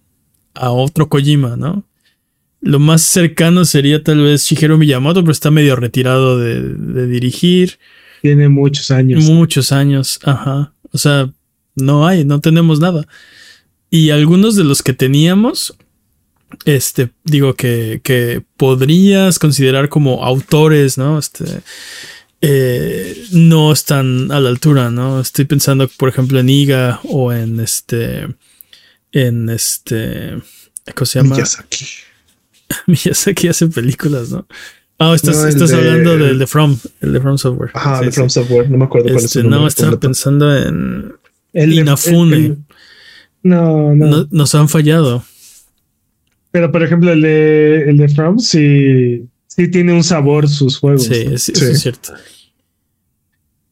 a 0.54 0.72
otro 0.72 1.10
Kojima, 1.10 1.56
¿no? 1.56 1.86
Lo 2.62 2.80
más 2.80 3.02
cercano 3.04 3.64
sería 3.66 4.04
tal 4.04 4.22
vez 4.22 4.44
Shigeru 4.46 4.78
Miyamoto, 4.78 5.22
pero 5.22 5.32
está 5.32 5.50
medio 5.50 5.76
retirado 5.76 6.38
de, 6.38 6.62
de 6.62 7.08
dirigir 7.08 7.80
Tiene 8.22 8.50
muchos 8.50 8.92
años. 8.92 9.24
muchos 9.26 9.72
años, 9.72 10.20
ajá. 10.24 10.74
O 10.92 10.98
sea, 10.98 11.32
no 11.76 12.06
hay, 12.06 12.26
no 12.26 12.42
tenemos 12.42 12.80
nada. 12.80 13.08
Y 13.90 14.10
algunos 14.12 14.56
de 14.56 14.64
los 14.64 14.84
que 14.84 14.94
teníamos, 14.94 15.76
este, 16.66 17.10
digo 17.24 17.54
que, 17.56 18.02
que 18.04 18.44
podrías 18.58 19.40
considerar 19.40 19.90
como 19.90 20.24
autores, 20.26 20.98
¿no? 20.98 21.20
Este, 21.20 21.46
eh, 22.42 23.26
no 23.32 23.72
están 23.72 24.32
a 24.32 24.40
la 24.40 24.50
altura, 24.50 24.90
¿no? 24.92 25.20
Estoy 25.20 25.46
pensando, 25.46 25.88
por 25.98 26.10
ejemplo, 26.10 26.40
en 26.40 26.50
Iga 26.50 27.00
o 27.04 27.34
en 27.34 27.60
este, 27.60 28.28
en 29.12 29.50
este, 29.50 30.38
¿cómo 30.96 31.06
se 31.06 31.20
llama? 31.20 31.36
Miyazaki. 31.36 31.86
Miyazaki 32.88 33.48
hace 33.48 33.68
películas, 33.68 34.30
¿no? 34.30 34.48
Ah, 35.02 35.14
estás, 35.16 35.38
No, 35.38 35.44
el 35.44 35.50
estás 35.50 35.70
de- 35.70 35.78
hablando 35.78 36.18
del 36.18 36.38
de 36.40 36.48
From, 36.48 36.78
el 37.02 37.14
de 37.14 37.22
From 37.22 37.38
Software. 37.38 37.72
Ajá, 37.74 38.00
Sí, 38.00 38.06
de 38.06 38.12
sí. 38.12 38.16
From 38.18 38.30
Software. 38.30 38.70
No 38.70 38.78
me 38.78 38.86
acuerdo 38.86 39.06
cuál 39.08 39.18
es 39.18 39.24
Este, 39.26 39.40
su 39.40 39.44
nombre 39.44 39.60
no, 39.62 39.68
estaba 39.68 39.90
completo. 39.92 40.08
pensando 40.08 40.58
en. 40.58 41.14
El 41.54 41.74
Inafune. 41.74 42.36
el- 42.36 42.46
el- 42.46 42.58
no, 43.44 43.96
no, 43.96 44.06
no- 44.08 44.28
nos 44.32 44.56
han 44.56 44.68
fallado. 44.70 45.24
Pero 46.52 46.72
por 46.72 46.82
ejemplo, 46.84 47.12
el 47.12 47.22
de, 47.22 47.90
el 47.90 47.98
de 47.98 48.10
From 48.10 48.40
sí, 48.40 49.26
sí 49.48 49.68
tiene 49.70 49.94
un 49.94 50.04
sabor 50.04 50.48
sus 50.50 50.78
juegos. 50.80 51.04
Sí, 51.06 51.26
¿no? 51.26 51.38
sí, 51.38 51.52
eso 51.54 51.66
Sí. 51.66 51.72
es 51.72 51.80
cierto. 51.82 52.14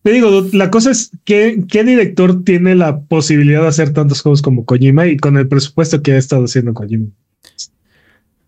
Te 0.04 0.12
digo, 0.14 0.48
la 0.54 0.72
cosa 0.72 0.92
es 0.92 1.12
que 1.26 1.66
qué 1.68 1.84
director 1.84 2.44
tiene 2.46 2.76
la 2.76 3.02
posibilidad 3.02 3.64
de 3.64 3.68
hacer 3.68 3.92
tantos 3.92 4.22
juegos 4.22 4.42
como 4.42 4.64
Kojima 4.64 5.08
y 5.08 5.18
con 5.18 5.36
el 5.38 5.48
presupuesto 5.48 6.02
que 6.02 6.14
ha 6.14 6.18
estado 6.18 6.46
haciendo 6.46 6.74
Kojima. 6.74 7.08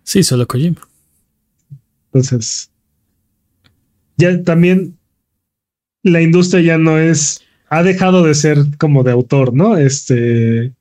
Sí, 0.03 0.23
solo 0.23 0.47
Kojima. 0.47 0.77
Entonces, 2.13 2.71
ya 4.17 4.41
también 4.43 4.97
la 6.03 6.21
industria 6.21 6.61
ya 6.61 6.77
no 6.77 6.97
es, 6.97 7.41
ha 7.69 7.83
dejado 7.83 8.23
de 8.23 8.35
ser 8.35 8.59
como 8.77 9.03
de 9.03 9.11
autor, 9.11 9.53
¿no? 9.53 9.77
Este, 9.77 10.73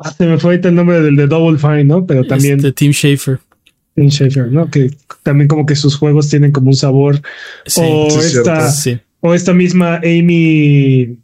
ah, 0.00 0.12
se 0.12 0.26
me 0.26 0.38
fue 0.38 0.52
ahorita 0.52 0.68
el 0.68 0.74
nombre 0.74 1.00
del 1.00 1.16
de 1.16 1.26
Double 1.26 1.58
Fine, 1.58 1.84
¿no? 1.84 2.06
Pero 2.06 2.24
también 2.24 2.56
Este, 2.56 2.72
Tim 2.72 2.92
Schafer. 2.92 3.38
Tim 3.94 4.08
Schafer, 4.08 4.50
¿no? 4.50 4.70
Que 4.70 4.90
también 5.22 5.48
como 5.48 5.66
que 5.66 5.76
sus 5.76 5.96
juegos 5.96 6.28
tienen 6.28 6.52
como 6.52 6.68
un 6.70 6.76
sabor. 6.76 7.20
Sí, 7.66 7.80
o 7.84 8.08
es 8.08 8.34
esta, 8.36 8.70
sí. 8.70 8.98
o 9.20 9.34
esta 9.34 9.52
misma 9.54 9.96
Amy. 9.96 11.18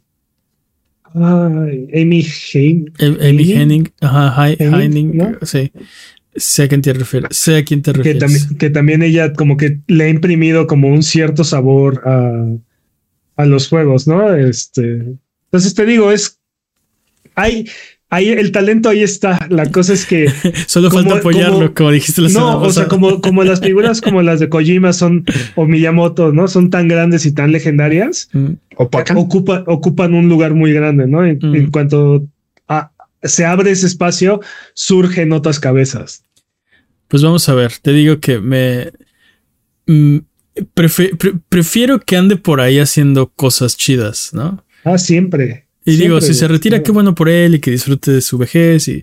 Ay, 1.13 1.87
Amy 1.93 2.25
Haim. 2.53 2.85
Em- 2.99 3.17
Amy 3.21 3.51
Henning. 3.51 3.57
Henning. 3.57 3.91
Ajá, 4.01 4.49
Henning, 4.51 4.73
Henning, 4.81 5.17
¿no? 5.17 5.37
Sí. 5.41 5.71
Sé 6.35 6.63
a 6.63 6.67
quién 6.67 6.81
te 6.83 6.93
refieres. 6.93 7.35
Sé 7.35 7.57
a 7.57 7.65
quién 7.65 7.81
te 7.81 7.91
Que 7.91 7.97
refieres. 7.97 8.19
también, 8.21 8.57
que 8.59 8.69
también 8.69 9.01
ella 9.01 9.33
como 9.33 9.57
que 9.57 9.79
le 9.87 10.03
ha 10.03 10.09
imprimido 10.09 10.67
como 10.67 10.89
un 10.89 11.01
cierto 11.01 11.43
sabor 11.43 12.03
a, 12.05 12.45
a 13.37 13.45
los 13.45 13.67
juegos, 13.67 14.07
¿no? 14.07 14.35
Este. 14.35 15.01
Entonces 15.45 15.73
te 15.73 15.85
digo, 15.85 16.11
es. 16.11 16.39
Hay. 17.33 17.67
Ahí 18.09 18.29
el 18.29 18.51
talento 18.53 18.87
ahí 18.87 19.03
está. 19.03 19.37
La 19.49 19.69
cosa 19.69 19.91
es 19.93 20.05
que 20.05 20.27
Solo 20.67 20.89
como- 20.89 21.03
falta 21.03 21.19
apoyarlo, 21.19 21.55
como, 21.57 21.73
como- 21.73 21.91
dijiste 21.91 22.21
la 22.21 22.29
semana 22.29 22.51
no, 22.51 22.57
o 22.59 22.61
sea, 22.71 22.83
pasada. 22.83 22.87
como, 22.87 23.21
como 23.21 23.43
las 23.43 23.59
figuras 23.59 23.99
como 23.99 24.21
las 24.21 24.39
de 24.39 24.47
Kojima 24.47 24.93
son 24.93 25.25
o 25.55 25.65
Miyamoto, 25.65 26.31
¿no? 26.31 26.47
Son 26.47 26.69
tan 26.69 26.87
grandes 26.87 27.25
y 27.25 27.33
tan 27.33 27.51
legendarias. 27.51 28.29
Mm, 28.31 28.53
Opacan. 28.77 29.17
ocupa, 29.17 29.63
ocupan 29.67 30.13
un 30.13 30.29
lugar 30.29 30.53
muy 30.53 30.71
grande, 30.71 31.05
¿no? 31.07 31.25
En, 31.25 31.39
Mm. 31.41 31.55
en 31.55 31.71
cuanto 31.71 32.25
a- 32.69 32.91
se 33.23 33.45
abre 33.45 33.71
ese 33.71 33.87
espacio, 33.87 34.39
surgen 34.73 35.33
otras 35.33 35.59
cabezas. 35.59 36.23
Pues 37.09 37.23
vamos 37.23 37.47
a 37.49 37.55
ver. 37.55 37.73
Te 37.81 37.91
digo 37.91 38.19
que 38.19 38.39
me. 38.39 38.91
mm, 39.85 40.17
pre- 40.73 40.89
prefiero 41.49 41.99
que 41.99 42.15
ande 42.17 42.35
por 42.37 42.61
ahí 42.61 42.79
haciendo 42.79 43.27
cosas 43.35 43.75
chidas, 43.77 44.31
¿no? 44.33 44.63
Ah, 44.85 44.97
siempre. 44.97 45.66
Y 45.87 45.95
digo, 45.97 46.21
si 46.21 46.33
se 46.33 46.47
retira, 46.47 46.83
qué 46.83 46.91
bueno 46.91 47.15
por 47.15 47.29
él 47.29 47.55
y 47.55 47.59
que 47.59 47.71
disfrute 47.71 48.11
de 48.11 48.21
su 48.21 48.37
vejez. 48.37 48.87
Y... 48.89 49.01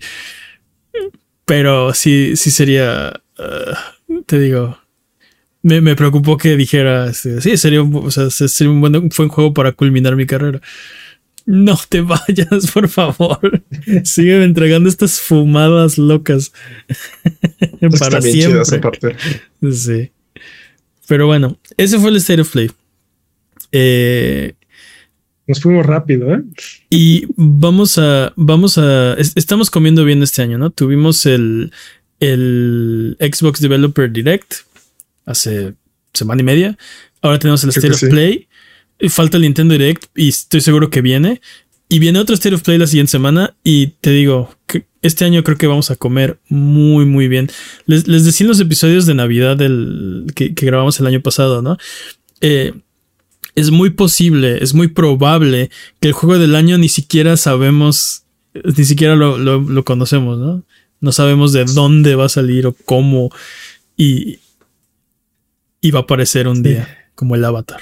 Pero 1.45 1.93
sí, 1.93 2.35
sí 2.35 2.51
sería. 2.51 3.21
ah, 3.37 3.93
te 4.25 4.39
digo. 4.39 4.77
Me, 5.61 5.81
me 5.81 5.95
preocupó 5.95 6.37
que 6.37 6.55
dijera. 6.55 7.09
este, 7.09 7.41
Sí, 7.41 7.57
sería, 7.57 7.81
un- 7.81 7.95
o 7.95 8.11
sea, 8.11 8.29
sería 8.29 8.71
un 8.71 8.81
buen, 8.81 8.95
un 8.95 9.09
buen 9.09 9.29
juego 9.29 9.53
para 9.53 9.71
culminar 9.71 10.15
mi 10.15 10.25
carrera. 10.25 10.61
No 11.47 11.77
te 11.89 12.01
vayas, 12.01 12.71
por 12.73 12.87
favor. 12.87 13.63
Sigue 14.03 14.43
entregando 14.43 14.87
estas 14.89 15.19
fumadas 15.19 15.97
locas. 15.97 16.51
Para 17.99 18.21
siempre. 18.21 19.15
Sí. 19.71 20.11
Pero 21.07 21.27
bueno, 21.27 21.59
ese 21.77 21.99
fue 21.99 22.09
el 22.09 22.15
State 22.17 22.41
of 22.41 22.51
Play. 22.51 22.71
Eh, 23.71 24.53
Nos 25.47 25.61
fuimos 25.61 25.85
rápido, 25.85 26.33
¿eh? 26.33 26.41
Y 26.89 27.27
vamos 27.35 27.97
a, 27.97 28.33
vamos 28.35 28.77
a, 28.77 29.13
estamos 29.13 29.69
comiendo 29.69 30.03
bien 30.03 30.23
este 30.23 30.41
año, 30.41 30.57
¿no? 30.57 30.71
Tuvimos 30.71 31.25
el, 31.25 31.71
el 32.19 33.15
Xbox 33.19 33.61
Developer 33.61 34.11
Direct 34.11 34.53
hace 35.25 35.73
semana 36.13 36.41
y 36.41 36.45
media. 36.45 36.77
Ahora 37.21 37.39
tenemos 37.39 37.63
el 37.63 37.69
State 37.71 37.91
of 37.91 38.03
Play. 38.09 38.47
Falta 39.09 39.37
el 39.37 39.43
Nintendo 39.43 39.73
Direct 39.73 40.05
y 40.15 40.29
estoy 40.29 40.61
seguro 40.61 40.89
que 40.89 41.01
viene. 41.01 41.41
Y 41.87 41.99
viene 41.99 42.19
otro 42.19 42.33
State 42.33 42.55
of 42.55 42.63
Play 42.63 42.77
la 42.77 42.87
siguiente 42.87 43.11
semana. 43.11 43.55
Y 43.63 43.87
te 44.01 44.11
digo, 44.11 44.55
que 44.65 44.85
este 45.01 45.25
año 45.25 45.43
creo 45.43 45.57
que 45.57 45.67
vamos 45.67 45.91
a 45.91 45.95
comer 45.95 46.39
muy, 46.49 47.05
muy 47.05 47.27
bien. 47.27 47.49
Les, 47.85 48.07
les 48.07 48.25
decía 48.25 48.45
en 48.45 48.49
los 48.49 48.59
episodios 48.59 49.05
de 49.05 49.13
Navidad 49.13 49.57
del, 49.57 50.25
que, 50.33 50.49
grabamos 50.49 50.99
el 50.99 51.07
año 51.07 51.21
pasado, 51.21 51.61
¿no? 51.61 51.77
Eh, 52.41 52.73
es 53.55 53.71
muy 53.71 53.89
posible, 53.89 54.61
es 54.61 54.73
muy 54.73 54.89
probable 54.89 55.69
que 55.99 56.09
el 56.09 56.13
juego 56.13 56.37
del 56.37 56.55
año 56.55 56.77
ni 56.77 56.89
siquiera 56.89 57.37
sabemos, 57.37 58.25
ni 58.53 58.83
siquiera 58.83 59.15
lo, 59.15 59.85
conocemos, 59.85 60.37
¿no? 60.37 60.63
No 60.99 61.11
sabemos 61.11 61.53
de 61.53 61.65
dónde 61.65 62.15
va 62.15 62.25
a 62.25 62.29
salir 62.29 62.67
o 62.67 62.75
cómo. 62.85 63.29
Y, 63.97 64.39
y 65.81 65.91
va 65.91 65.99
a 65.99 66.03
aparecer 66.03 66.47
un 66.47 66.63
día 66.63 67.09
como 67.15 67.35
el 67.35 67.45
avatar. 67.45 67.81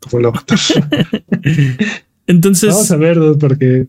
Como 0.00 0.20
el 0.20 0.26
avatar. 0.26 0.58
Entonces. 2.26 2.70
Vamos 2.70 2.90
a 2.90 2.96
ver, 2.96 3.18
porque 3.38 3.86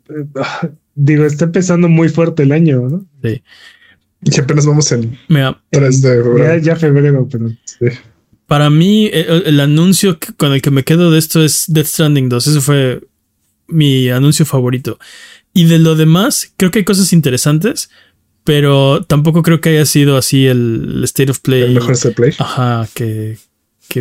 digo, 0.96 1.26
está 1.26 1.46
empezando 1.46 1.88
muy 1.88 2.10
fuerte 2.10 2.44
el 2.44 2.52
año, 2.52 2.90
¿no? 2.90 3.06
Sí. 3.24 3.42
Y 4.24 4.40
apenas 4.40 4.66
vamos 4.66 4.92
en 4.92 5.18
3 5.70 6.02
de 6.02 6.24
febrero. 6.24 6.58
Ya, 6.58 6.76
febrero, 6.76 7.28
pero 7.32 7.52
Para 8.48 8.70
mí, 8.70 9.10
el, 9.12 9.60
anuncio 9.60 10.18
con 10.38 10.54
el 10.54 10.62
que 10.62 10.72
me 10.72 10.84
quedo 10.84 11.12
de 11.12 11.20
esto 11.20 11.44
es 11.44 11.66
Death 11.68 11.88
Stranding 11.88 12.30
2. 12.30 12.48
Ese 12.48 12.62
fue 12.62 13.02
mi 13.68 14.10
anuncio 14.10 14.46
favorito. 14.46 14.98
Y 15.54 15.66
de 15.66 15.80
lo 15.80 15.96
demás, 15.96 16.54
creo 16.56 16.72
que 16.72 16.80
hay 16.80 16.86
cosas 16.86 17.12
interesantes, 17.12 17.90
pero 18.46 19.04
tampoco 19.04 19.44
creo 19.44 19.60
que 19.60 19.70
haya 19.70 19.86
sido 19.86 20.16
así 20.16 20.48
el, 20.48 21.02
State 21.04 21.30
of 21.30 21.40
Play. 21.42 21.64
El 21.64 21.74
mejor 21.74 21.92
State 21.94 22.16
Play. 22.16 22.34
Ajá, 22.38 22.88
que, 22.94 23.38
que, 23.90 24.00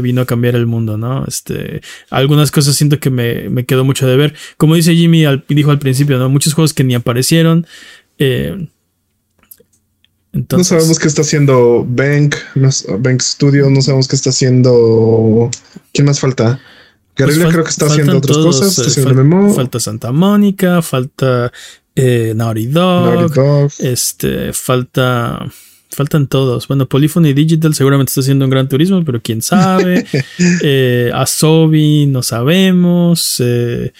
vino 0.00 0.22
a 0.22 0.26
cambiar 0.26 0.56
el 0.56 0.66
mundo, 0.66 0.98
¿no? 0.98 1.24
Este, 1.28 1.80
algunas 2.10 2.50
cosas 2.50 2.74
siento 2.74 2.98
que 2.98 3.10
me, 3.10 3.48
me 3.48 3.64
quedó 3.64 3.84
mucho 3.84 4.08
de 4.08 4.16
ver. 4.16 4.34
Como 4.56 4.74
dice 4.74 4.96
Jimmy, 4.96 5.24
dijo 5.48 5.70
al 5.70 5.78
principio, 5.78 6.18
¿no? 6.18 6.28
Muchos 6.28 6.54
juegos 6.54 6.74
que 6.74 6.82
ni 6.82 6.96
aparecieron. 6.96 7.64
Eh, 8.18 8.66
no 10.34 10.64
sabemos 10.64 10.98
qué 10.98 11.06
está 11.06 11.22
haciendo 11.22 11.86
Bank, 11.88 12.34
Bank 12.98 13.20
Studio, 13.20 13.70
no 13.70 13.80
sabemos 13.80 14.08
qué 14.08 14.16
está 14.16 14.30
haciendo. 14.30 15.50
¿Quién 15.92 16.06
más 16.06 16.18
falta? 16.18 16.60
Guerrilla 17.16 17.44
pues 17.44 17.52
creo 17.52 17.64
que 17.64 17.70
está 17.70 17.86
haciendo 17.86 18.18
otras 18.18 18.38
cosas. 18.38 18.68
Está 18.70 18.82
eh, 18.82 19.04
haciendo 19.04 19.54
falta 19.54 19.78
Santa 19.78 20.10
Mónica, 20.10 20.82
falta 20.82 21.52
eh, 21.94 22.32
Naughty, 22.34 22.66
Dog, 22.66 23.70
Este, 23.78 24.52
falta. 24.52 25.46
Faltan 25.90 26.26
todos. 26.26 26.66
Bueno, 26.66 26.88
Polyphony 26.88 27.32
Digital 27.32 27.72
seguramente 27.72 28.10
está 28.10 28.20
haciendo 28.20 28.46
un 28.46 28.50
gran 28.50 28.68
turismo, 28.68 29.04
pero 29.04 29.22
quién 29.22 29.42
sabe. 29.42 30.04
eh, 30.62 31.12
Asobi, 31.14 32.06
no 32.06 32.24
sabemos. 32.24 33.36
Eh, 33.38 33.92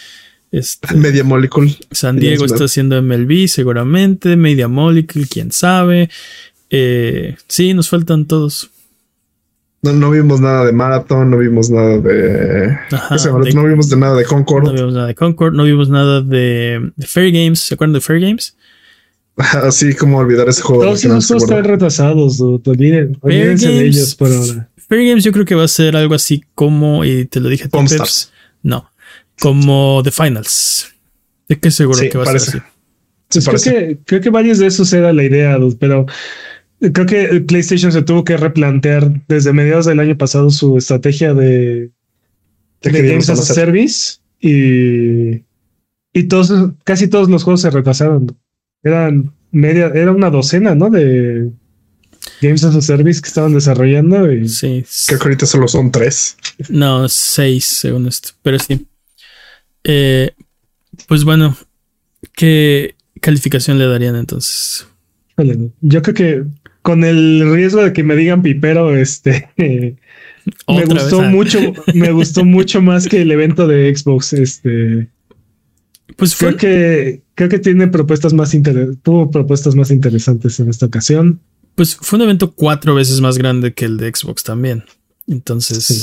este, 0.58 0.94
Media 0.94 1.24
Molecule. 1.24 1.76
San 1.90 2.16
Diego 2.16 2.44
está 2.44 2.64
haciendo 2.64 3.00
MLB, 3.02 3.48
seguramente. 3.48 4.36
Media 4.36 4.68
Molecule, 4.68 5.26
quién 5.26 5.52
sabe. 5.52 6.10
Eh, 6.70 7.36
sí, 7.48 7.74
nos 7.74 7.88
faltan 7.88 8.26
todos. 8.26 8.70
No, 9.82 10.10
vimos 10.10 10.40
nada 10.40 10.64
de 10.64 10.72
Marathon, 10.72 11.30
no 11.30 11.38
vimos 11.38 11.68
nada 11.68 11.98
de, 11.98 12.78
No 13.52 13.64
vimos 13.64 13.90
de 13.90 13.96
nada 13.96 14.16
de 14.16 14.24
Concord. 14.24 14.64
No 14.64 14.72
vimos 14.72 14.94
nada 14.94 15.06
de 15.08 15.14
Concord, 15.14 15.54
no 15.54 15.64
vimos 15.64 15.90
nada 15.90 16.22
de, 16.22 16.92
de 16.96 17.06
Fair 17.06 17.32
Games. 17.32 17.60
¿Se 17.60 17.74
acuerdan 17.74 17.92
de 17.92 18.00
Fair 18.00 18.20
Games? 18.20 18.56
Así 19.36 19.94
como 19.94 20.18
olvidar 20.18 20.48
ese 20.48 20.62
juego. 20.62 20.84
Todos 20.84 21.04
esos 21.04 21.26
juegos 21.26 21.42
están 21.42 21.64
retrasados, 21.64 22.40
olvídense 22.40 23.68
de 23.68 23.86
ellos 23.86 24.14
por 24.14 24.32
ahora. 24.32 24.70
Fair 24.88 25.08
Games 25.08 25.24
yo 25.24 25.32
creo 25.32 25.44
que 25.44 25.54
va 25.54 25.64
a 25.64 25.68
ser 25.68 25.96
algo 25.96 26.14
así 26.14 26.44
como, 26.54 27.04
y 27.04 27.24
te 27.24 27.40
lo 27.40 27.48
dije, 27.48 27.68
Peps, 27.68 28.30
no, 28.62 28.90
como 29.40 30.02
The 30.02 30.10
Finals. 30.10 30.94
¿De 31.48 31.58
qué 31.58 31.70
seguro 31.70 32.00
que 32.00 32.16
va 32.16 32.24
a 32.24 32.26
ser 32.26 32.36
así? 32.36 32.58
creo, 33.28 33.60
que, 33.60 33.98
creo 34.04 34.20
que 34.20 34.30
varios 34.30 34.58
de 34.58 34.66
esos 34.66 34.92
era 34.92 35.12
la 35.12 35.24
idea, 35.24 35.58
pero 35.78 36.06
creo 36.92 37.06
que 37.06 37.40
PlayStation 37.40 37.92
se 37.92 38.02
tuvo 38.02 38.24
que 38.24 38.36
replantear 38.36 39.22
desde 39.28 39.52
mediados 39.52 39.86
del 39.86 40.00
año 40.00 40.16
pasado 40.16 40.50
su 40.50 40.78
estrategia 40.78 41.34
de, 41.34 41.90
de 42.82 43.08
Games 43.08 43.30
as 43.30 43.40
a 43.40 43.54
Service 43.54 44.18
y, 44.40 45.42
y 46.12 46.22
todos, 46.28 46.72
casi 46.84 47.08
todos 47.08 47.28
los 47.28 47.44
juegos 47.44 47.62
se 47.62 47.70
retrasaron. 47.70 48.36
Eran 48.82 49.32
media, 49.50 49.90
era 49.94 50.12
una 50.12 50.30
docena, 50.30 50.74
¿no? 50.74 50.90
De 50.90 51.50
Games 52.42 52.64
as 52.64 52.76
a 52.76 52.82
Service 52.82 53.20
que 53.20 53.28
estaban 53.28 53.54
desarrollando 53.54 54.30
y 54.30 54.48
sí. 54.48 54.84
Creo 55.06 55.18
que 55.18 55.24
ahorita 55.24 55.46
solo 55.46 55.68
son 55.68 55.90
tres. 55.90 56.36
No, 56.68 57.08
seis 57.08 57.64
según 57.64 58.06
esto, 58.06 58.30
pero 58.42 58.58
sí. 58.58 58.86
Eh, 59.84 60.30
pues 61.06 61.24
bueno, 61.24 61.56
¿qué 62.32 62.96
calificación 63.20 63.78
le 63.78 63.86
darían 63.86 64.16
entonces? 64.16 64.86
Yo 65.80 66.02
creo 66.02 66.14
que 66.14 66.44
con 66.82 67.04
el 67.04 67.52
riesgo 67.52 67.82
de 67.82 67.92
que 67.92 68.02
me 68.02 68.16
digan 68.16 68.42
pipero, 68.42 68.96
este 68.96 69.48
me 69.56 70.84
gustó 70.86 71.20
ah. 71.20 71.28
mucho, 71.28 71.58
me 71.94 72.12
gustó 72.12 72.44
mucho 72.44 72.80
más 72.80 73.08
que 73.08 73.22
el 73.22 73.30
evento 73.30 73.66
de 73.66 73.94
Xbox. 73.94 74.32
Este 74.32 75.08
pues 76.16 76.36
creo 76.36 76.56
que 76.56 77.22
creo 77.34 77.48
que 77.48 77.58
tiene 77.58 77.88
propuestas 77.88 78.32
más 78.32 78.56
tuvo 79.02 79.30
propuestas 79.30 79.74
más 79.74 79.90
interesantes 79.90 80.58
en 80.60 80.70
esta 80.70 80.86
ocasión. 80.86 81.40
Pues 81.74 81.96
fue 81.96 82.18
un 82.18 82.22
evento 82.22 82.52
cuatro 82.52 82.94
veces 82.94 83.20
más 83.20 83.36
grande 83.36 83.74
que 83.74 83.84
el 83.84 83.96
de 83.96 84.12
Xbox 84.14 84.44
también. 84.44 84.84
Entonces, 85.26 85.84
sí 85.84 85.96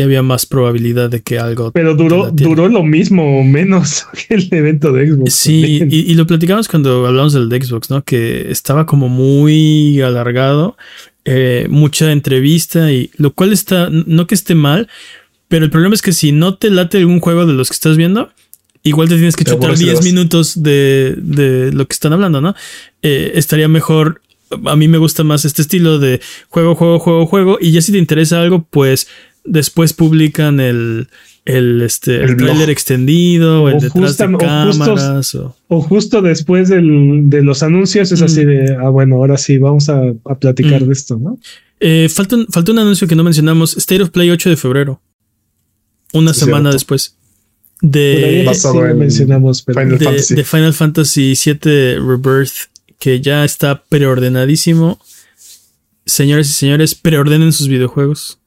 había 0.00 0.22
más 0.22 0.46
probabilidad 0.46 1.10
de 1.10 1.22
que 1.22 1.40
algo. 1.40 1.72
Pero 1.72 1.96
duró, 1.96 2.30
duró 2.30 2.68
lo 2.68 2.84
mismo 2.84 3.40
o 3.40 3.42
menos 3.42 4.06
que 4.28 4.34
el 4.34 4.48
evento 4.52 4.92
de 4.92 5.08
Xbox. 5.08 5.34
Sí, 5.34 5.82
y, 5.90 6.14
lo 6.14 6.26
platicamos 6.26 6.68
cuando 6.68 7.04
hablamos 7.04 7.32
del 7.32 7.48
de 7.48 7.60
Xbox, 7.60 7.90
¿no? 7.90 8.04
Que 8.04 8.50
estaba 8.52 8.86
como 8.86 9.08
muy 9.08 10.00
alargado, 10.00 10.76
eh, 11.24 11.66
mucha 11.68 12.12
entrevista 12.12 12.92
y 12.92 13.10
lo 13.16 13.32
cual 13.32 13.52
está, 13.52 13.88
no 13.90 14.28
que 14.28 14.36
esté 14.36 14.54
mal, 14.54 14.88
pero 15.48 15.64
el 15.64 15.70
problema 15.70 15.96
es 15.96 16.02
que 16.02 16.12
si 16.12 16.30
no 16.30 16.54
te 16.54 16.70
late 16.70 16.98
algún 16.98 17.18
juego 17.18 17.44
de 17.44 17.52
los 17.52 17.68
que 17.68 17.74
estás 17.74 17.96
viendo, 17.96 18.30
igual 18.84 19.08
te 19.08 19.16
tienes 19.16 19.34
que 19.34 19.44
chutar 19.44 19.76
10 19.76 20.04
minutos 20.04 20.62
de, 20.62 21.16
de, 21.18 21.72
lo 21.72 21.86
que 21.88 21.92
están 21.92 22.12
hablando, 22.12 22.40
¿no? 22.40 22.54
Eh, 23.02 23.32
estaría 23.34 23.66
mejor 23.66 24.22
a 24.66 24.76
mí 24.76 24.86
me 24.86 24.98
gusta 24.98 25.24
más 25.24 25.44
este 25.44 25.62
estilo 25.62 25.98
de 25.98 26.20
juego, 26.48 26.74
juego, 26.74 26.98
juego, 26.98 27.26
juego. 27.26 27.58
Y 27.60 27.72
ya 27.72 27.80
si 27.80 27.90
te 27.90 27.98
interesa 27.98 28.40
algo, 28.40 28.66
pues 28.68 29.08
después 29.44 29.92
publican 29.92 30.60
el, 30.60 31.08
el, 31.44 31.82
este, 31.82 32.22
el, 32.22 32.36
trailer 32.36 32.70
extendido, 32.70 33.64
o 33.64 33.68
el 33.68 33.80
detrás 33.80 34.16
de 34.16 34.36
cámaras. 34.36 35.34
O, 35.68 35.80
justo 35.80 36.22
después 36.22 36.68
del, 36.68 37.28
de 37.30 37.42
los 37.42 37.62
anuncios 37.62 38.12
es 38.12 38.22
así 38.22 38.44
mm. 38.44 38.48
de, 38.48 38.76
ah, 38.76 38.88
bueno, 38.88 39.16
ahora 39.16 39.36
sí, 39.36 39.58
vamos 39.58 39.88
a, 39.88 40.12
platicar 40.38 40.82
mm. 40.82 40.86
de 40.86 40.92
esto, 40.92 41.18
¿no? 41.18 41.38
Eh, 41.80 42.08
falta, 42.08 42.36
un, 42.36 42.46
falta 42.46 42.70
un 42.70 42.78
anuncio 42.78 43.08
que 43.08 43.16
no 43.16 43.24
mencionamos, 43.24 43.76
State 43.76 44.02
of 44.02 44.10
Play 44.10 44.30
8 44.30 44.50
de 44.50 44.56
febrero. 44.56 45.00
Una 46.12 46.32
semana 46.34 46.70
después. 46.70 47.16
De, 47.80 48.48
mencionamos, 48.94 49.64
Final 49.64 49.98
de, 49.98 50.04
Fantasy. 50.04 50.34
de 50.36 50.44
Final 50.44 50.74
Fantasy 50.74 51.34
7 51.34 51.96
Rebirth, 51.98 52.70
que 53.00 53.20
ya 53.20 53.44
está 53.44 53.82
preordenadísimo. 53.82 55.00
Señores 56.06 56.48
y 56.50 56.52
señores, 56.52 56.94
preordenen 56.94 57.52
sus 57.52 57.66
videojuegos. 57.66 58.38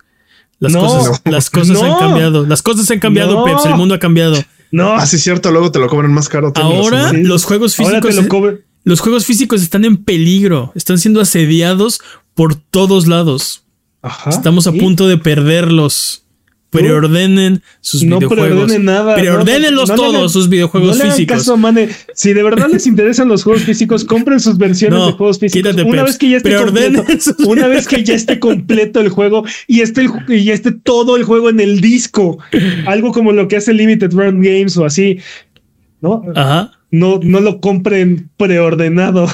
Las 0.60 0.74
cosas, 0.74 1.22
las 1.26 1.50
cosas 1.50 1.82
han 1.82 1.98
cambiado. 2.00 2.46
Las 2.46 2.62
cosas 2.62 2.90
han 2.92 3.00
cambiado, 3.00 3.44
Peps. 3.44 3.66
El 3.66 3.76
mundo 3.76 3.96
ha 3.96 4.00
cambiado. 4.00 4.38
No. 4.72 4.94
Así 4.94 5.16
ah, 5.16 5.18
es 5.18 5.24
cierto, 5.24 5.52
luego 5.52 5.72
te 5.72 5.80
lo 5.80 5.88
cobran 5.88 6.14
más 6.14 6.30
caro. 6.30 6.52
Ahora 6.56 7.14
los 7.14 7.44
juegos 7.46 7.76
físicos. 7.76 8.16
los 8.84 9.00
juegos 9.00 9.26
físicos 9.26 9.62
están 9.62 9.86
en 9.86 9.98
peligro. 9.98 10.72
Están 10.76 10.98
siendo 10.98 11.22
asediados 11.22 12.02
por 12.34 12.56
todos 12.56 13.08
lados. 13.08 13.64
Estamos 14.28 14.68
a 14.68 14.72
punto 14.72 15.08
de 15.08 15.18
perderlos 15.18 16.25
preordenen 16.76 17.62
sus 17.82 18.02
videojuegos. 18.02 18.38
No 18.38 18.44
preordenen 18.46 18.86
nada. 18.86 19.16
Preordénenlos 19.16 19.94
todos 19.94 20.32
sus 20.32 20.50
videojuegos 20.50 21.02
físicos. 21.02 21.38
Caso, 21.38 21.58
mane. 21.58 21.90
Si 22.14 22.34
de 22.34 22.44
verdad 22.44 22.70
les 22.72 22.88
interesan 22.88 23.28
los 23.28 23.44
juegos 23.44 23.64
físicos, 23.64 24.04
compren 24.04 24.40
sus 24.40 24.58
versiones 24.58 25.06
de 25.06 25.12
juegos 25.14 25.40
físicos. 25.40 25.76
una 25.86 26.04
vez 26.04 26.18
que 26.18 26.30
ya 26.30 26.38
esté 26.38 26.56
completo, 26.56 27.06
una 27.48 27.68
vez 27.68 27.88
que 27.88 28.04
ya 28.04 28.14
esté 28.14 28.40
completo 28.40 29.02
el 29.02 29.10
juego 29.10 29.46
y 29.68 29.82
esté, 29.82 30.08
y 30.28 30.50
esté 30.52 30.72
todo 30.72 31.18
el 31.18 31.24
juego 31.24 31.50
en 31.50 31.60
el 31.60 31.82
disco, 31.82 32.38
algo 32.86 33.12
como 33.12 33.32
lo 33.32 33.48
que 33.48 33.58
hace 33.58 33.74
Limited 33.74 34.12
Run 34.12 34.42
Games 34.42 34.78
o 34.78 34.86
así, 34.86 35.20
¿no? 36.02 36.24
Ajá. 36.36 36.72
No, 36.92 37.20
no 37.22 37.40
lo 37.40 37.60
compren 37.60 38.30
preordenado. 38.38 39.28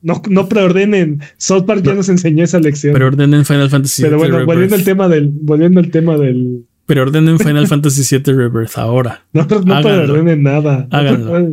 No, 0.00 0.22
no 0.30 0.48
preordenen. 0.48 1.20
South 1.38 1.64
Park 1.64 1.82
ya 1.82 1.94
nos 1.94 2.08
enseñó 2.08 2.44
esa 2.44 2.60
lección. 2.60 2.94
Preordenen 2.94 3.44
Final 3.44 3.68
Fantasy. 3.68 4.02
Pero 4.02 4.18
bueno, 4.18 4.44
volviendo 4.46 4.76
al 4.76 4.84
tema 4.84 5.08
del, 5.08 5.28
volviendo 5.28 5.80
al 5.80 5.90
tema 5.90 6.16
del, 6.16 6.66
Preordenen 6.88 7.38
Final 7.38 7.66
Fantasy 7.68 8.02
VII 8.16 8.32
Rebirth 8.32 8.78
ahora. 8.78 9.26
No, 9.34 9.42
no 9.42 9.82
preordenen 9.82 10.42
nada. 10.42 10.88
Háganlo. 10.90 11.52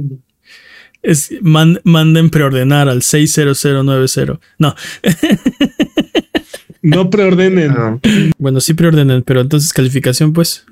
Es, 1.04 1.30
manden 1.42 2.30
preordenar 2.30 2.88
al 2.88 3.04
60090. 3.04 4.40
No. 4.58 4.74
no 6.82 7.10
preordenen. 7.10 7.72
Ah, 7.72 8.00
Bueno, 8.38 8.62
sí 8.62 8.74
preordenen, 8.74 9.24
pero 9.24 9.42
entonces 9.42 9.74
calificación, 9.74 10.32
pues. 10.32 10.66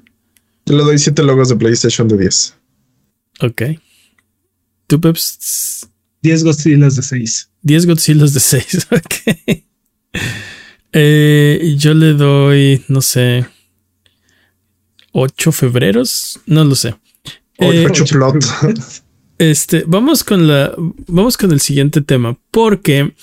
yo 0.65 0.77
le 0.77 0.84
doy 0.84 0.98
7 0.98 1.22
logos 1.23 1.49
de 1.49 1.57
PlayStation 1.57 2.07
de 2.07 2.18
10. 2.18 2.56
Ok. 3.41 3.61
¿Tú, 4.88 5.02
Peps? 5.02 5.90
10 6.22 6.44
Godzillas 6.45 6.95
de 6.95 7.02
6. 7.02 7.52
10 7.64 7.85
Godzillas 7.85 8.34
de 8.34 8.40
6. 8.40 8.88
Ok. 8.91 9.64
Eh, 10.94 11.76
yo 11.77 11.94
le 11.95 12.14
doy, 12.14 12.81
no 12.88 13.02
sé. 13.02 13.45
8 15.14 15.52
febreros. 15.52 16.40
No 16.45 16.64
lo 16.65 16.76
sé. 16.76 16.95
Eh, 17.57 17.85
8 17.90 18.06
plot. 18.11 18.35
Este, 19.40 19.84
vamos 19.88 20.23
con 20.23 20.48
la. 20.48 20.73
Vamos 21.07 21.38
con 21.38 21.52
el 21.52 21.60
siguiente 21.60 22.02
tema. 22.02 22.38
Porque 22.52 23.14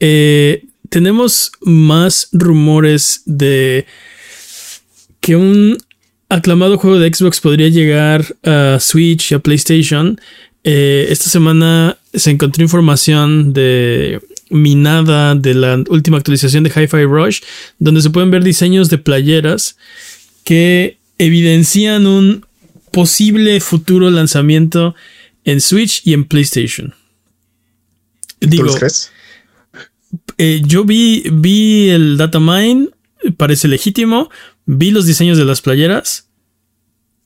eh, 0.00 0.64
tenemos 0.88 1.52
más 1.60 2.28
rumores 2.32 3.22
de 3.26 3.86
que 5.20 5.36
un 5.36 5.78
aclamado 6.28 6.78
juego 6.78 6.98
de 6.98 7.12
Xbox 7.12 7.40
podría 7.40 7.68
llegar 7.68 8.34
a 8.42 8.78
Switch 8.80 9.30
y 9.30 9.34
a 9.34 9.38
PlayStation. 9.38 10.20
Eh, 10.64 11.06
esta 11.10 11.28
semana 11.28 11.98
se 12.14 12.30
encontró 12.30 12.62
información 12.62 13.52
de 13.52 14.20
minada 14.50 15.34
de 15.34 15.54
la 15.54 15.82
última 15.88 16.18
actualización 16.18 16.64
de 16.64 16.70
Hi-Fi 16.70 17.04
Rush, 17.04 17.40
donde 17.78 18.02
se 18.02 18.10
pueden 18.10 18.30
ver 18.30 18.42
diseños 18.42 18.90
de 18.90 18.98
playeras 18.98 19.76
que 20.44 20.98
evidencian 21.18 22.06
un 22.06 22.46
posible 22.90 23.60
futuro 23.60 24.10
lanzamiento 24.10 24.94
en 25.44 25.60
Switch 25.60 26.02
y 26.06 26.12
en 26.14 26.24
PlayStation. 26.24 26.94
¿Tú 28.38 28.48
Digo, 28.48 28.64
los 28.64 28.76
crees? 28.76 29.10
eh, 30.38 30.60
yo 30.66 30.84
vi, 30.84 31.24
vi 31.32 31.88
el 31.90 32.16
datamine, 32.16 32.88
parece 33.36 33.68
legítimo. 33.68 34.30
Vi 34.66 34.90
los 34.90 35.06
diseños 35.06 35.38
de 35.38 35.44
las 35.44 35.60
playeras, 35.60 36.28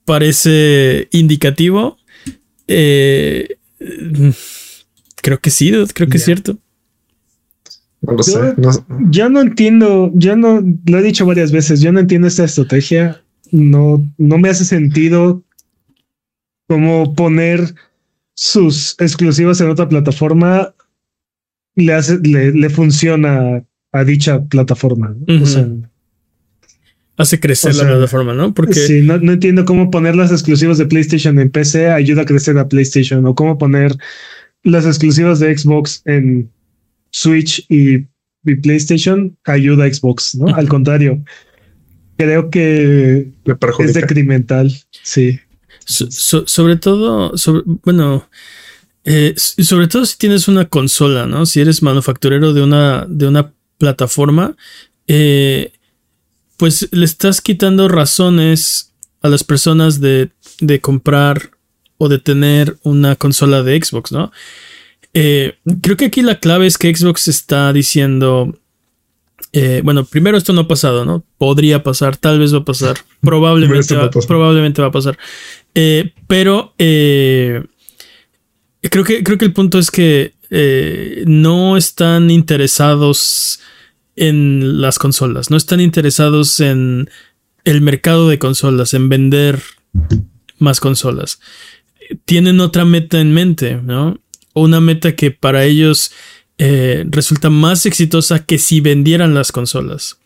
parece 0.05 1.09
indicativo. 1.13 1.99
Eh, 2.69 3.57
creo 5.23 5.41
que 5.41 5.51
sí, 5.51 5.71
dude, 5.71 5.93
creo 5.93 6.09
que 6.09 6.17
es 6.19 6.25
cierto. 6.25 6.59
No 8.03 8.13
lo 8.13 8.19
Yo- 8.19 8.23
sé. 8.23 8.55
No- 8.57 8.87
Ya 9.11 9.29
no 9.29 9.41
entiendo, 9.41 10.11
ya 10.15 10.37
no, 10.37 10.63
lo 10.87 10.99
he 10.99 11.03
dicho 11.03 11.27
varias 11.27 11.51
veces, 11.53 11.81
yo 11.81 11.93
no 11.93 12.01
entiendo 12.01 12.29
esta 12.29 12.45
estrategia. 12.45 13.23
No, 13.57 14.05
no 14.19 14.39
me 14.39 14.49
hace 14.49 14.65
sentido 14.65 15.43
como 16.69 17.15
poner 17.15 17.75
sus 18.35 18.97
exclusivas 18.99 19.61
en 19.61 19.71
otra 19.71 19.89
plataforma 19.89 20.75
le 21.75 21.93
hace, 21.95 22.19
le, 22.19 22.53
le 22.53 22.71
funciona 22.71 23.65
a 23.93 24.05
dicha 24.05 24.45
plataforma. 24.45 25.15
¿no? 25.27 25.43
O 25.43 25.47
sea, 25.47 25.67
Hace 27.19 27.41
crecer 27.41 27.71
O 27.71 27.75
sea, 27.75 27.85
la 27.85 27.93
plataforma, 27.93 28.35
¿no? 28.35 28.53
Porque 28.53 28.75
sí, 28.75 29.01
no, 29.01 29.17
no 29.19 29.33
entiendo 29.33 29.65
cómo 29.65 29.91
poner 29.91 30.15
las 30.17 30.31
exclusivas 30.33 30.77
de 30.77 30.85
PlayStation 30.85 31.39
en 31.39 31.51
PC 31.51 31.89
ayuda 31.89 32.23
a 32.23 32.27
crecer 32.27 32.59
a 32.59 32.69
PlayStation 32.69 33.25
o 33.25 33.35
cómo 33.35 33.57
poner 33.57 33.97
las 34.65 34.85
exclusivas 34.85 35.39
de 35.39 35.57
Xbox 35.57 36.03
en 36.05 36.51
Switch 37.11 37.65
y, 37.71 38.05
y 38.45 38.55
PlayStation 38.57 39.35
ayuda 39.45 39.85
a 39.85 39.93
Xbox, 39.93 40.35
¿no? 40.35 40.55
Al 40.55 40.69
contrario, 40.69 41.25
creo 42.17 42.51
que 42.51 43.29
es 43.85 43.95
detrimental. 43.95 44.73
Sí. 45.03 45.39
so- 45.85 46.11
so- 46.11 46.47
sobre 46.47 46.77
todo, 46.77 47.37
sobre, 47.39 47.63
bueno, 47.85 48.29
eh, 49.05 49.35
sobre 49.37 49.87
todo 49.87 50.05
si 50.05 50.19
tienes 50.19 50.49
una 50.49 50.65
consola, 50.65 51.27
¿no? 51.27 51.47
Si 51.47 51.61
eres 51.61 51.83
manufacturero 51.83 52.53
de 52.53 52.63
una, 52.63 53.07
de 53.09 53.29
una 53.29 53.53
plataforma, 53.79 54.57
eh, 55.07 55.73
pues 56.57 56.89
le 56.91 57.05
estás 57.05 57.41
quitando 57.41 57.87
razones 57.89 58.93
a 59.23 59.29
las 59.29 59.45
personas 59.45 60.01
de, 60.01 60.31
de 60.61 60.81
comprar 60.81 61.51
o 61.99 62.09
de 62.09 62.19
tener 62.19 62.77
una 62.83 63.15
consola 63.17 63.63
de 63.63 63.81
Xbox, 63.83 64.11
¿no? 64.13 64.33
Eh, 65.15 65.55
creo 65.83 65.97
que 65.97 66.07
aquí 66.07 66.23
la 66.23 66.41
clave 66.41 66.67
es 66.67 66.77
que 66.79 66.95
Xbox 66.95 67.29
está 67.29 67.73
diciendo, 67.73 68.59
eh, 69.59 69.81
bueno, 69.83 70.05
primero 70.05 70.37
esto 70.37 70.53
no 70.53 70.61
ha 70.61 70.69
pasado, 70.69 71.07
¿no? 71.07 71.25
Podría 71.39 71.83
pasar, 71.83 72.19
tal 72.19 72.39
vez 72.39 72.53
va 72.53 72.59
a 72.59 72.65
pasar, 72.65 72.99
probablemente, 73.23 73.95
no 73.95 74.03
va, 74.03 74.11
probablemente 74.11 74.83
va 74.83 74.89
a 74.89 74.93
pasar. 74.93 75.17
Eh, 75.75 76.13
pero 76.27 76.75
eh, 76.77 77.65
creo, 78.83 79.03
que, 79.03 79.23
creo 79.25 79.39
que 79.39 79.47
el 79.47 79.55
punto 79.55 79.79
es 79.79 79.91
que 79.91 80.35
no 81.27 81.79
están 81.79 82.31
interesados 82.31 83.61
en 84.15 84.83
las 84.83 84.99
consolas, 84.99 85.51
no 85.51 85.57
están 85.57 85.81
interesados 85.81 86.61
en 86.61 87.09
el 87.65 87.81
mercado 87.81 88.29
de 88.29 88.39
consolas, 88.39 88.93
en 88.93 89.09
vender 89.09 89.63
más 90.59 90.81
consolas. 90.81 91.41
Tienen 92.27 92.61
otra 92.61 92.85
meta 92.85 93.23
en 93.23 93.33
mente, 93.33 93.81
¿no? 93.83 94.21
Una 94.53 94.81
meta 94.81 95.17
que 95.17 95.31
para 95.31 95.65
ellos 95.65 96.13
eh, 96.59 97.05
resulta 97.09 97.51
más 97.51 97.87
exitosa 97.87 98.45
que 98.45 98.59
si 98.59 98.81
vendieran 98.81 99.35
las 99.35 99.53
consolas. 99.53 100.19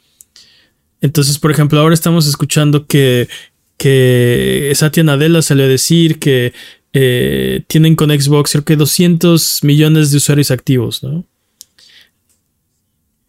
Entonces, 1.01 1.39
por 1.39 1.51
ejemplo, 1.51 1.81
ahora 1.81 1.95
estamos 1.95 2.27
escuchando 2.27 2.87
que, 2.87 3.29
que 3.77 4.71
Satya 4.75 5.03
Nadella 5.03 5.43
salió 5.43 5.65
a 5.65 5.69
decir 5.69 6.19
que 6.19 6.53
eh, 6.93 7.63
tienen 7.67 7.97
con 7.97 8.11
Xbox 8.11 8.53
creo 8.53 8.65
que 8.65 8.77
200 8.77 9.65
millones 9.65 10.11
de 10.11 10.17
usuarios 10.17 10.51
activos, 10.51 11.03
¿no? 11.03 11.25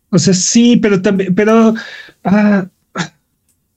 O 0.10 0.20
sea, 0.20 0.34
sí, 0.34 0.76
pero 0.78 1.02
también, 1.02 1.34
pero 1.34 1.74
ah, 2.26 2.68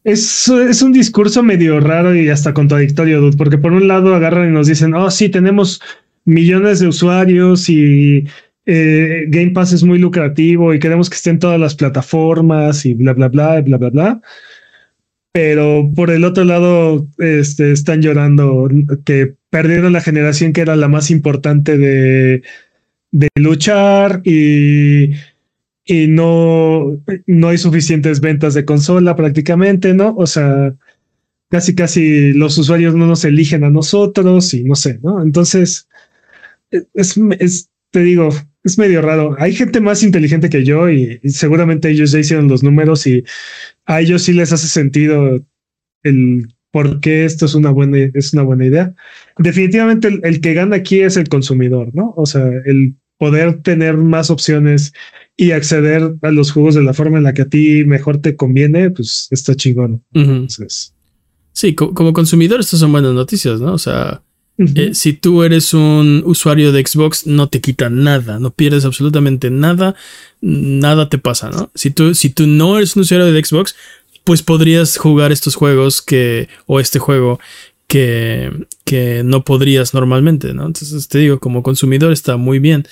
es, 0.02 0.48
es 0.48 0.82
un 0.82 0.92
discurso 0.92 1.42
medio 1.42 1.78
raro 1.80 2.14
y 2.14 2.28
hasta 2.28 2.52
contradictorio, 2.52 3.20
dude, 3.20 3.36
porque 3.36 3.56
por 3.56 3.72
un 3.72 3.86
lado 3.86 4.14
agarran 4.14 4.51
y 4.51 4.52
nos 4.52 4.66
dicen, 4.66 4.94
oh, 4.94 5.10
sí, 5.10 5.28
tenemos 5.28 5.80
millones 6.24 6.80
de 6.80 6.88
usuarios 6.88 7.68
y 7.68 8.26
eh, 8.66 9.24
Game 9.28 9.51
Pass 9.51 9.73
es 9.73 9.82
muy 9.82 9.99
lucrativo 9.99 10.73
y 10.74 10.78
queremos 10.78 11.11
que 11.11 11.16
estén 11.16 11.39
todas 11.39 11.61
las 11.61 11.74
plataformas 11.74 12.86
y 12.86 12.95
bla, 12.95 13.12
bla, 13.12 13.28
bla, 13.28 13.61
bla, 13.61 13.77
bla, 13.77 13.91
bla. 13.91 14.20
Pero 15.32 15.91
por 15.95 16.11
el 16.11 16.24
otro 16.24 16.45
lado, 16.45 17.09
este, 17.19 17.73
están 17.73 18.03
llorando 18.03 18.69
que 19.05 19.35
perdieron 19.51 19.93
la 19.93 20.01
generación 20.01 20.53
que 20.53 20.61
era 20.61 20.77
la 20.77 20.89
más 20.89 21.11
importante 21.11 21.77
de, 21.77 22.43
de 23.11 23.28
luchar 23.36 24.20
y 24.24 25.11
y 25.85 26.07
no, 26.09 26.99
no 27.27 27.49
hay 27.49 27.59
suficientes 27.59 28.20
ventas 28.20 28.55
de 28.55 28.65
consola 28.65 29.16
prácticamente, 29.16 29.93
¿no? 29.93 30.15
O 30.16 30.27
sea, 30.27 30.74
casi 31.51 31.74
casi 31.74 32.32
los 32.32 32.57
usuarios 32.57 32.95
no 32.95 33.07
nos 33.07 33.24
eligen 33.24 33.65
a 33.65 33.70
nosotros 33.70 34.55
y 34.55 34.65
no 34.65 34.77
sé, 34.77 34.99
¿no? 35.03 35.23
Entonces, 35.23 35.89
es, 36.70 37.20
es 37.39 37.69
te 37.91 38.01
digo, 38.01 38.31
es 38.65 38.78
medio 38.78 39.03
raro. 39.03 39.36
Hay 39.39 39.55
gente 39.55 39.81
más 39.81 40.03
inteligente 40.03 40.49
que 40.49 40.65
yo 40.65 40.91
y, 40.91 41.20
y 41.23 41.31
seguramente 41.31 41.91
ellos 41.91 42.11
ya 42.12 42.19
hicieron 42.19 42.49
los 42.49 42.62
números 42.62 43.07
y 43.07 43.23
a 43.86 44.01
ellos 44.01 44.23
sí 44.23 44.32
les 44.32 44.53
hace 44.53 44.66
sentido 44.66 45.41
el 46.03 46.49
por 46.73 46.99
qué 47.01 47.24
esto 47.24 47.47
es 47.47 47.55
una 47.55 47.70
buena, 47.70 47.99
es 48.15 48.32
una 48.32 48.43
buena 48.43 48.66
idea. 48.66 48.95
Definitivamente 49.39 50.09
el, 50.09 50.20
el 50.24 50.41
que 50.41 50.55
gana 50.55 50.77
aquí 50.77 51.01
es 51.01 51.16
el 51.16 51.28
consumidor, 51.28 51.91
¿no? 51.95 52.12
O 52.16 52.27
sea, 52.27 52.51
el 52.65 52.97
poder 53.16 53.62
tener 53.62 53.97
más 53.97 54.28
opciones 54.31 54.93
y 55.36 55.53
acceder 55.53 56.16
a 56.23 56.31
los 56.32 56.51
juegos 56.51 56.74
de 56.74 56.82
la 56.82 56.93
forma 56.93 57.19
en 57.19 57.24
la 57.24 57.32
que 57.32 57.43
a 57.43 57.49
ti 57.49 57.85
mejor 57.85 58.19
te 58.19 58.35
conviene, 58.35 58.91
pues 58.91 59.28
está 59.31 59.55
chingón. 59.55 60.03
Entonces, 60.15 60.95
Sí, 61.53 61.77
co- 61.77 61.95
como 61.95 62.12
consumidor, 62.12 62.59
estas 62.59 62.81
son 62.81 62.91
buenas 62.91 63.15
noticias, 63.15 63.61
¿no? 63.61 63.74
O 63.74 63.78
sea, 63.78 64.23
eh, 64.56 64.94
si 64.94 65.14
tú 65.14 65.43
eres 65.43 65.74
un 65.74 66.22
usuario 66.24 66.70
de 66.70 66.86
Xbox, 66.86 67.26
no 67.26 67.48
te 67.48 67.60
quita 67.60 67.90
nada, 67.90 68.39
no 68.39 68.52
pierdes 68.52 68.85
absolutamente 68.85 69.51
nada, 69.51 69.97
nada 70.40 71.09
te 71.09 71.18
pasa, 71.18 71.51
¿no? 71.51 71.70
Si 71.74 71.90
tú, 71.90 72.14
si 72.14 72.31
tú 72.31 72.47
no 72.47 72.76
eres 72.76 72.94
un 72.94 73.02
usuario 73.02 73.32
de 73.32 73.44
Xbox, 73.44 73.74
pues 74.22 74.43
podrías 74.43 74.97
jugar 74.97 75.32
estos 75.32 75.56
juegos 75.56 76.02
que, 76.02 76.48
o 76.66 76.78
este 76.78 76.98
juego 76.98 77.40
que, 77.89 78.51
que 78.85 79.22
no 79.24 79.44
podrías 79.44 79.93
normalmente, 79.93 80.55
¿no? 80.55 80.66
Entonces 80.66 81.09
te 81.09 81.18
digo, 81.18 81.40
como 81.40 81.62
consumidor 81.62 82.12
está 82.12 82.36
muy 82.36 82.59
bien. 82.60 82.86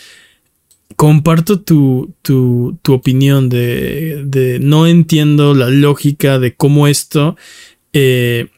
Comparto 0.96 1.60
tu, 1.60 2.12
tu, 2.22 2.78
tu 2.82 2.92
opinión 2.92 3.48
de, 3.48 4.24
de 4.26 4.58
no 4.58 4.86
entiendo 4.86 5.54
la 5.54 5.70
lógica 5.70 6.38
de 6.38 6.54
cómo 6.54 6.86
esto 6.86 7.36
eh, 7.92 8.48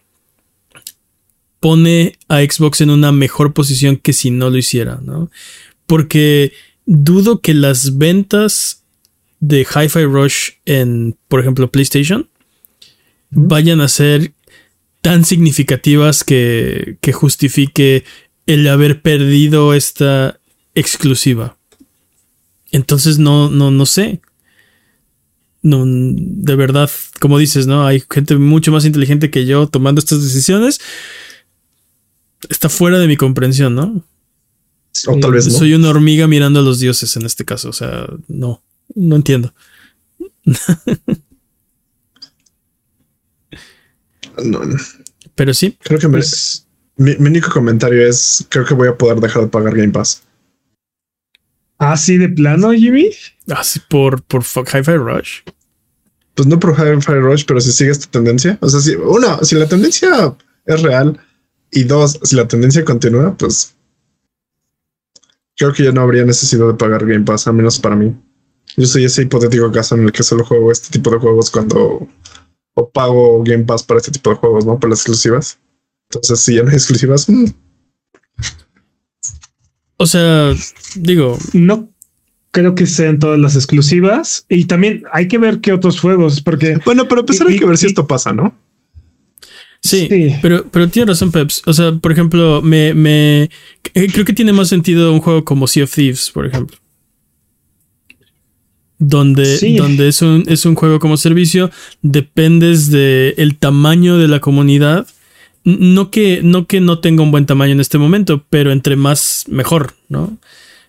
pone 1.64 2.18
a 2.28 2.40
Xbox 2.40 2.82
en 2.82 2.90
una 2.90 3.10
mejor 3.10 3.54
posición 3.54 3.96
que 3.96 4.12
si 4.12 4.30
no 4.30 4.50
lo 4.50 4.58
hiciera, 4.58 5.00
¿no? 5.02 5.30
Porque 5.86 6.52
dudo 6.84 7.40
que 7.40 7.54
las 7.54 7.96
ventas 7.96 8.82
de 9.40 9.62
Hi-Fi 9.62 10.04
Rush 10.04 10.50
en, 10.66 11.16
por 11.26 11.40
ejemplo, 11.40 11.72
PlayStation 11.72 12.28
vayan 13.30 13.80
a 13.80 13.88
ser 13.88 14.34
tan 15.00 15.24
significativas 15.24 16.22
que, 16.22 16.98
que 17.00 17.14
justifique 17.14 18.04
el 18.44 18.68
haber 18.68 19.00
perdido 19.00 19.72
esta 19.72 20.38
exclusiva. 20.74 21.56
Entonces 22.72 23.18
no, 23.18 23.48
no, 23.48 23.70
no 23.70 23.86
sé. 23.86 24.20
No, 25.62 25.84
de 25.86 26.56
verdad, 26.56 26.90
como 27.20 27.38
dices, 27.38 27.66
¿no? 27.66 27.86
Hay 27.86 28.02
gente 28.10 28.36
mucho 28.36 28.70
más 28.70 28.84
inteligente 28.84 29.30
que 29.30 29.46
yo 29.46 29.66
tomando 29.66 30.00
estas 30.00 30.22
decisiones. 30.22 30.78
Está 32.48 32.68
fuera 32.68 32.98
de 32.98 33.06
mi 33.06 33.16
comprensión, 33.16 33.74
¿no? 33.74 34.04
O 35.08 35.18
tal 35.18 35.32
vez 35.32 35.46
no. 35.46 35.52
Soy 35.58 35.74
una 35.74 35.90
hormiga 35.90 36.26
mirando 36.28 36.60
a 36.60 36.62
los 36.62 36.78
dioses 36.78 37.16
en 37.16 37.26
este 37.26 37.44
caso. 37.44 37.68
O 37.68 37.72
sea, 37.72 38.06
no, 38.28 38.62
no 38.94 39.16
entiendo. 39.16 39.54
No, 44.42 44.64
no. 44.64 44.76
Pero 45.34 45.54
sí. 45.54 45.76
Creo 45.82 45.98
que 46.00 46.08
me- 46.08 46.14
Pues, 46.18 46.66
mi, 46.96 47.16
mi 47.18 47.28
único 47.28 47.50
comentario 47.50 48.06
es: 48.06 48.44
creo 48.48 48.64
que 48.64 48.74
voy 48.74 48.88
a 48.88 48.96
poder 48.98 49.20
dejar 49.20 49.42
de 49.42 49.48
pagar 49.48 49.76
Game 49.76 49.90
Pass. 49.92 50.22
así 51.78 52.16
de 52.18 52.28
plano, 52.28 52.72
Jimmy. 52.72 53.10
Así 53.48 53.80
por, 53.88 54.22
por 54.22 54.42
fuck 54.44 54.68
Hi-Fi 54.74 54.96
Rush. 54.96 55.40
Pues 56.34 56.48
no 56.48 56.58
por 56.58 56.72
Hi-Fi 56.72 57.12
Rush, 57.20 57.44
pero 57.46 57.60
si 57.60 57.72
sigue 57.72 57.90
esta 57.90 58.10
tendencia. 58.10 58.58
O 58.60 58.68
sea, 58.68 58.80
si 58.80 58.94
uno, 58.96 59.38
si 59.44 59.54
la 59.54 59.68
tendencia 59.68 60.34
es 60.66 60.82
real 60.82 61.20
y 61.74 61.84
dos, 61.84 62.18
si 62.22 62.36
la 62.36 62.46
tendencia 62.48 62.84
continúa, 62.84 63.36
pues 63.36 63.74
creo 65.56 65.72
que 65.72 65.84
ya 65.84 65.92
no 65.92 66.00
habría 66.02 66.24
necesidad 66.24 66.66
de 66.66 66.74
pagar 66.74 67.06
Game 67.06 67.24
Pass, 67.24 67.46
al 67.46 67.54
menos 67.54 67.78
para 67.78 67.96
mí. 67.96 68.14
Yo 68.76 68.86
soy 68.86 69.04
ese 69.04 69.22
hipotético 69.22 69.70
caso 69.70 69.94
en 69.94 70.04
el 70.04 70.12
que 70.12 70.22
solo 70.22 70.44
juego 70.44 70.72
este 70.72 70.90
tipo 70.90 71.10
de 71.10 71.18
juegos 71.18 71.50
cuando 71.50 72.08
o 72.74 72.88
pago 72.90 73.42
Game 73.44 73.64
Pass 73.64 73.82
para 73.84 73.98
este 73.98 74.10
tipo 74.10 74.30
de 74.30 74.36
juegos, 74.36 74.66
¿no? 74.66 74.78
Por 74.80 74.90
las 74.90 75.00
exclusivas. 75.00 75.58
Entonces, 76.10 76.40
si 76.40 76.56
ya 76.56 76.62
no 76.62 76.70
hay 76.70 76.76
exclusivas, 76.76 77.28
mm, 77.28 77.44
O 79.96 80.06
sea, 80.06 80.52
digo, 80.96 81.38
No 81.52 81.88
creo 82.50 82.74
que 82.74 82.86
sean 82.86 83.18
todas 83.18 83.38
las 83.38 83.54
exclusivas. 83.56 84.44
Y 84.48 84.66
también 84.66 85.02
hay 85.12 85.26
que 85.28 85.38
ver 85.38 85.60
qué 85.60 85.72
otros 85.72 86.00
juegos, 86.00 86.40
porque 86.40 86.78
bueno, 86.84 87.06
pero 87.08 87.20
empezar 87.22 87.46
hay 87.48 87.56
Y- 87.56 87.58
que 87.58 87.66
ver 87.66 87.76
si 87.78 87.86
y- 87.86 87.88
esto 87.88 88.06
pasa, 88.06 88.32
¿no? 88.32 88.56
Sí, 89.84 90.08
Sí. 90.10 90.34
Pero, 90.42 90.66
pero 90.70 90.88
tiene 90.88 91.10
razón, 91.12 91.30
Peps. 91.30 91.62
O 91.66 91.72
sea, 91.72 91.92
por 91.92 92.10
ejemplo, 92.10 92.60
me, 92.62 92.94
me 92.94 93.42
eh, 93.94 94.08
creo 94.12 94.24
que 94.24 94.32
tiene 94.32 94.52
más 94.52 94.68
sentido 94.68 95.12
un 95.12 95.20
juego 95.20 95.44
como 95.44 95.66
Sea 95.66 95.84
of 95.84 95.94
Thieves, 95.94 96.30
por 96.32 96.46
ejemplo. 96.46 96.76
Donde, 98.98 99.44
Sí. 99.44 99.76
donde 99.76 100.08
es 100.08 100.22
un, 100.22 100.44
es 100.46 100.64
un 100.66 100.76
juego 100.76 100.98
como 101.00 101.16
servicio, 101.16 101.70
dependes 102.02 102.90
de 102.90 103.34
el 103.38 103.56
tamaño 103.56 104.18
de 104.18 104.28
la 104.28 104.40
comunidad. 104.40 105.06
No 105.64 106.10
que, 106.10 106.40
no 106.42 106.66
que 106.66 106.80
no 106.80 106.98
tenga 107.00 107.22
un 107.22 107.30
buen 107.30 107.46
tamaño 107.46 107.72
en 107.72 107.80
este 107.80 107.98
momento, 107.98 108.44
pero 108.50 108.70
entre 108.70 108.96
más 108.96 109.44
mejor, 109.48 109.94
¿no? 110.08 110.36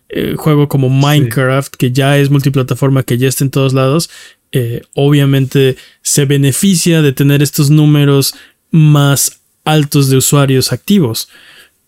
Eh, 0.10 0.36
juego 0.38 0.68
como 0.70 0.90
Minecraft, 0.90 1.74
que 1.76 1.92
ya 1.92 2.18
es 2.18 2.30
multiplataforma, 2.30 3.04
que 3.04 3.18
ya 3.18 3.28
está 3.28 3.44
en 3.44 3.52
todos 3.52 3.74
lados, 3.74 4.10
eh, 4.52 4.82
obviamente 4.94 5.78
se 6.02 6.26
beneficia 6.26 7.02
de 7.02 7.12
tener 7.12 7.42
estos 7.42 7.70
números 7.70 8.36
más 8.76 9.40
altos 9.64 10.10
de 10.10 10.18
usuarios 10.18 10.74
activos. 10.74 11.30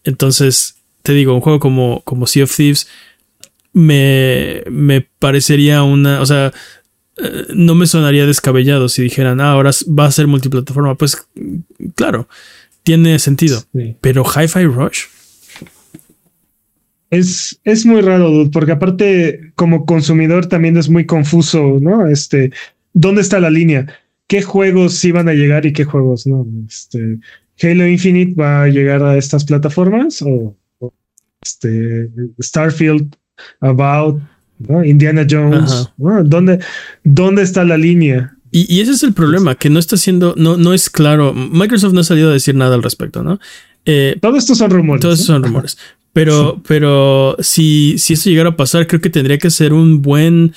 Entonces, 0.05 0.77
te 1.03 1.11
digo, 1.11 1.35
un 1.35 1.41
juego 1.41 1.59
como, 1.59 2.01
como 2.05 2.27
Sea 2.27 2.45
of 2.45 2.55
Thieves 2.55 2.87
me, 3.73 4.63
me 4.71 5.01
parecería 5.01 5.83
una, 5.83 6.21
o 6.21 6.25
sea, 6.25 6.53
eh, 7.17 7.47
no 7.53 7.75
me 7.75 7.87
sonaría 7.87 8.25
descabellado 8.25 8.87
si 8.87 9.03
dijeran, 9.03 9.41
ah, 9.41 9.51
ahora 9.51 9.71
va 9.87 10.05
a 10.05 10.11
ser 10.11 10.27
multiplataforma. 10.27 10.95
Pues 10.95 11.27
claro, 11.95 12.29
tiene 12.83 13.19
sentido. 13.19 13.63
Sí. 13.75 13.97
Pero 13.99 14.23
Hi-Fi 14.23 14.63
Rush, 14.63 15.01
Es, 17.09 17.59
es 17.65 17.85
muy 17.85 17.99
raro, 17.99 18.31
dude, 18.31 18.49
porque 18.49 18.71
aparte, 18.71 19.51
como 19.55 19.85
consumidor, 19.85 20.45
también 20.47 20.77
es 20.77 20.87
muy 20.87 21.05
confuso, 21.05 21.79
¿no? 21.81 22.07
Este, 22.07 22.51
¿dónde 22.93 23.21
está 23.21 23.41
la 23.41 23.49
línea? 23.49 23.87
¿Qué 24.27 24.41
juegos 24.41 24.93
sí 24.93 25.11
van 25.11 25.29
a 25.29 25.33
llegar 25.33 25.65
y 25.65 25.73
qué 25.73 25.85
juegos 25.85 26.27
no? 26.27 26.45
Este, 26.67 27.19
¿Halo 27.61 27.87
Infinite 27.87 28.35
va 28.39 28.63
a 28.63 28.67
llegar 28.67 29.03
a 29.03 29.17
estas 29.17 29.45
plataformas? 29.45 30.21
¿O, 30.21 30.55
o, 30.79 30.93
este, 31.41 32.09
Starfield, 32.41 33.15
About, 33.61 34.21
¿no? 34.59 34.83
Indiana 34.83 35.25
Jones? 35.29 35.89
¿Dónde, 35.97 36.59
¿Dónde 37.03 37.41
está 37.41 37.63
la 37.63 37.77
línea? 37.77 38.35
Y, 38.51 38.73
y 38.73 38.81
ese 38.81 38.91
es 38.91 39.03
el 39.03 39.13
problema, 39.13 39.55
que 39.55 39.69
no 39.69 39.79
está 39.79 39.97
siendo, 39.97 40.33
no, 40.37 40.57
no 40.57 40.73
es 40.73 40.89
claro. 40.89 41.33
Microsoft 41.33 41.93
no 41.93 41.99
ha 42.01 42.03
salido 42.03 42.29
a 42.29 42.33
decir 42.33 42.55
nada 42.55 42.75
al 42.75 42.83
respecto, 42.83 43.23
¿no? 43.23 43.39
Eh, 43.85 44.17
Todo 44.21 44.37
esto 44.37 44.55
son 44.55 44.69
rumores. 44.71 45.01
todos 45.01 45.19
esos 45.19 45.29
¿no? 45.29 45.35
son 45.35 45.43
rumores. 45.43 45.77
Pero, 46.13 46.63
pero 46.67 47.35
si, 47.39 47.99
si 47.99 48.13
eso 48.13 48.31
llegara 48.31 48.49
a 48.49 48.55
pasar, 48.55 48.87
creo 48.87 48.99
que 48.99 49.11
tendría 49.11 49.37
que 49.37 49.51
ser 49.51 49.71
un 49.71 50.01
buen 50.01 50.55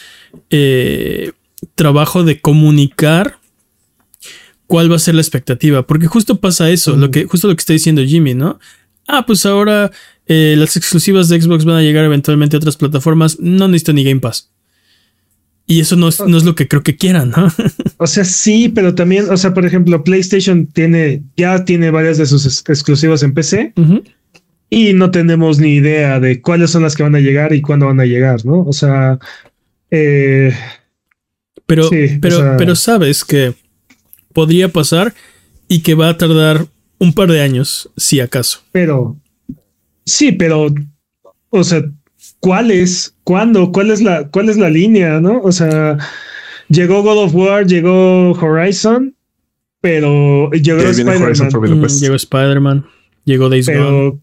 eh, 0.49 1.33
trabajo 1.75 2.25
de 2.25 2.41
comunicar 2.41 3.40
cuál 4.71 4.89
va 4.91 4.95
a 4.97 5.01
ser 5.01 5.17
la 5.17 5.21
expectativa. 5.21 5.85
Porque 5.85 6.07
justo 6.07 6.39
pasa 6.41 6.71
eso, 6.71 6.97
lo 6.97 7.11
que, 7.11 7.25
justo 7.27 7.49
lo 7.49 7.57
que 7.57 7.61
está 7.61 7.73
diciendo 7.73 8.05
Jimmy, 8.05 8.35
¿no? 8.35 8.61
Ah, 9.09 9.27
pues 9.27 9.45
ahora 9.45 9.91
eh, 10.27 10.55
las 10.57 10.77
exclusivas 10.77 11.29
de 11.29 11.41
Xbox 11.43 11.65
van 11.65 11.75
a 11.77 11.83
llegar 11.83 12.05
eventualmente 12.05 12.55
a 12.55 12.59
otras 12.61 12.77
plataformas. 12.77 13.41
No 13.41 13.67
necesito 13.67 13.93
ni 13.93 14.05
Game 14.05 14.21
Pass. 14.21 14.51
Y 15.67 15.81
eso 15.81 15.97
no 15.97 16.09
es, 16.09 16.21
no 16.21 16.37
es 16.39 16.45
lo 16.45 16.55
que 16.55 16.69
creo 16.69 16.83
que 16.85 16.97
quieran, 16.97 17.31
¿no? 17.37 17.53
O 17.99 18.07
sea, 18.07 18.25
sí, 18.25 18.69
pero 18.75 18.95
también, 18.95 19.29
o 19.29 19.37
sea, 19.37 19.53
por 19.53 19.67
ejemplo, 19.67 20.03
PlayStation 20.05 20.67
tiene, 20.67 21.23
ya 21.37 21.65
tiene 21.65 21.91
varias 21.91 22.17
de 22.19 22.27
sus 22.27 22.47
ex- 22.47 22.65
exclusivas 22.69 23.23
en 23.23 23.35
PC 23.35 23.73
y 24.71 24.93
no 24.95 25.11
tenemos 25.11 25.59
ni 25.59 25.75
idea 25.75 26.19
de 26.21 26.41
cuáles 26.41 26.71
son 26.71 26.83
las 26.83 26.95
que 26.97 27.03
van 27.03 27.15
a 27.17 27.21
llegar 27.21 27.53
y 27.53 27.61
cuándo 27.61 27.87
van 27.87 28.01
a 28.01 28.07
llegar, 28.07 28.47
¿no? 28.47 28.61
O 28.63 28.73
sea, 28.73 29.19
eh, 29.91 30.55
Pero, 31.67 31.89
Sí, 31.91 32.19
pero, 32.23 32.37
o 32.39 32.41
sea- 32.41 32.57
pero 32.57 32.75
sabes 32.77 33.25
que 33.25 33.53
podría 34.33 34.69
pasar 34.69 35.15
y 35.69 35.83
que 35.83 35.95
va 35.95 36.09
a 36.09 36.19
tardar 36.19 36.67
un 36.99 37.13
par 37.13 37.31
de 37.31 37.41
años, 37.41 37.91
si 37.97 38.21
acaso. 38.21 38.61
pero 38.73 39.17
sí, 40.05 40.33
pero, 40.33 40.67
o 41.51 41.65
sea, 41.65 41.83
¿cuál 42.41 42.71
es? 42.71 43.15
¿Cuándo? 43.25 43.73
¿Cuál 43.73 43.91
es 43.91 44.03
la, 44.03 44.29
cuál 44.29 44.49
es 44.49 44.57
la 44.57 44.69
línea? 44.69 45.21
¿No? 45.21 45.41
O 45.41 45.53
sea, 45.53 45.97
llegó 46.69 47.03
God 47.03 47.25
of 47.25 47.35
War, 47.35 47.67
llegó 47.67 48.33
Horizon, 48.33 49.15
pero 49.81 50.51
llegó 50.51 50.83
Spider-Man. 50.83 51.33
Mm, 51.33 51.87
llegó 52.01 52.15
Spider-Man, 52.15 52.87
llegó 53.25 53.49
Days 53.49 53.67
Gone. 53.67 53.79
Pero, 53.79 54.21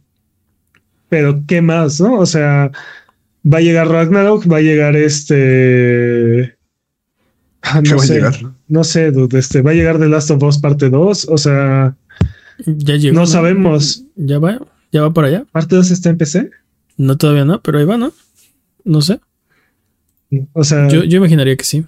pero, 1.10 1.44
¿qué 1.48 1.62
más? 1.62 2.00
¿No? 2.00 2.20
O 2.20 2.26
sea, 2.26 2.72
va 3.46 3.58
a 3.58 3.62
llegar 3.62 3.88
Ragnarok, 3.88 4.52
va 4.52 4.58
a 4.58 4.62
llegar 4.62 4.96
este. 4.96 6.57
ah, 7.64 7.82
¿Qué 7.84 7.90
no 7.90 7.98
va 7.98 8.04
a 8.04 8.06
sé, 8.06 8.14
llegar? 8.16 8.36
no 8.68 8.84
sé, 8.84 9.12
dude, 9.12 9.38
este, 9.40 9.62
va 9.62 9.72
a 9.72 9.74
llegar 9.74 10.00
The 10.00 10.08
Last 10.10 10.32
of 10.32 10.44
Us 10.44 10.58
parte 10.60 10.90
2. 10.90 11.28
O 11.30 11.38
sea, 11.38 11.96
Ya 12.66 12.96
llegó. 12.96 13.16
no 13.16 13.26
sabemos. 13.28 14.04
Ya 14.16 14.40
va, 14.40 14.60
ya 14.92 15.02
va 15.02 15.14
para 15.14 15.28
allá. 15.28 15.46
¿Parte 15.52 15.76
2 15.76 15.92
está 15.92 16.10
en 16.10 16.18
PC? 16.18 16.50
No, 16.98 17.18
todavía 17.18 17.46
no, 17.46 17.62
pero 17.62 17.80
ahí 17.80 17.86
va, 17.86 17.98
¿no? 17.98 18.14
No 18.84 19.02
sé. 19.02 19.20
O 20.54 20.64
sea, 20.64 20.88
Yo, 20.90 21.04
yo 21.04 21.18
imaginaría 21.18 21.56
que 21.56 21.64
sí. 21.64 21.86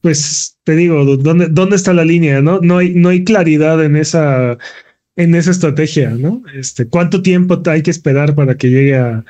pues 0.00 0.58
te 0.64 0.76
digo, 0.76 1.04
dude, 1.04 1.22
¿dónde, 1.22 1.48
¿dónde 1.48 1.76
está 1.76 1.92
la 1.92 2.04
línea? 2.04 2.40
No, 2.42 2.60
no 2.60 2.78
hay, 2.78 2.94
no 2.94 3.08
hay 3.08 3.24
claridad 3.24 3.82
en 3.84 3.96
esa, 3.96 4.58
en 5.16 5.34
esa 5.34 5.50
estrategia, 5.50 6.10
¿no? 6.10 6.42
Este, 6.54 6.86
¿cuánto 6.88 7.22
tiempo 7.22 7.60
hay 7.66 7.82
que 7.82 7.90
esperar 7.90 8.34
para 8.34 8.56
que 8.56 8.68
llegue 8.70 8.96
a, 8.96 9.24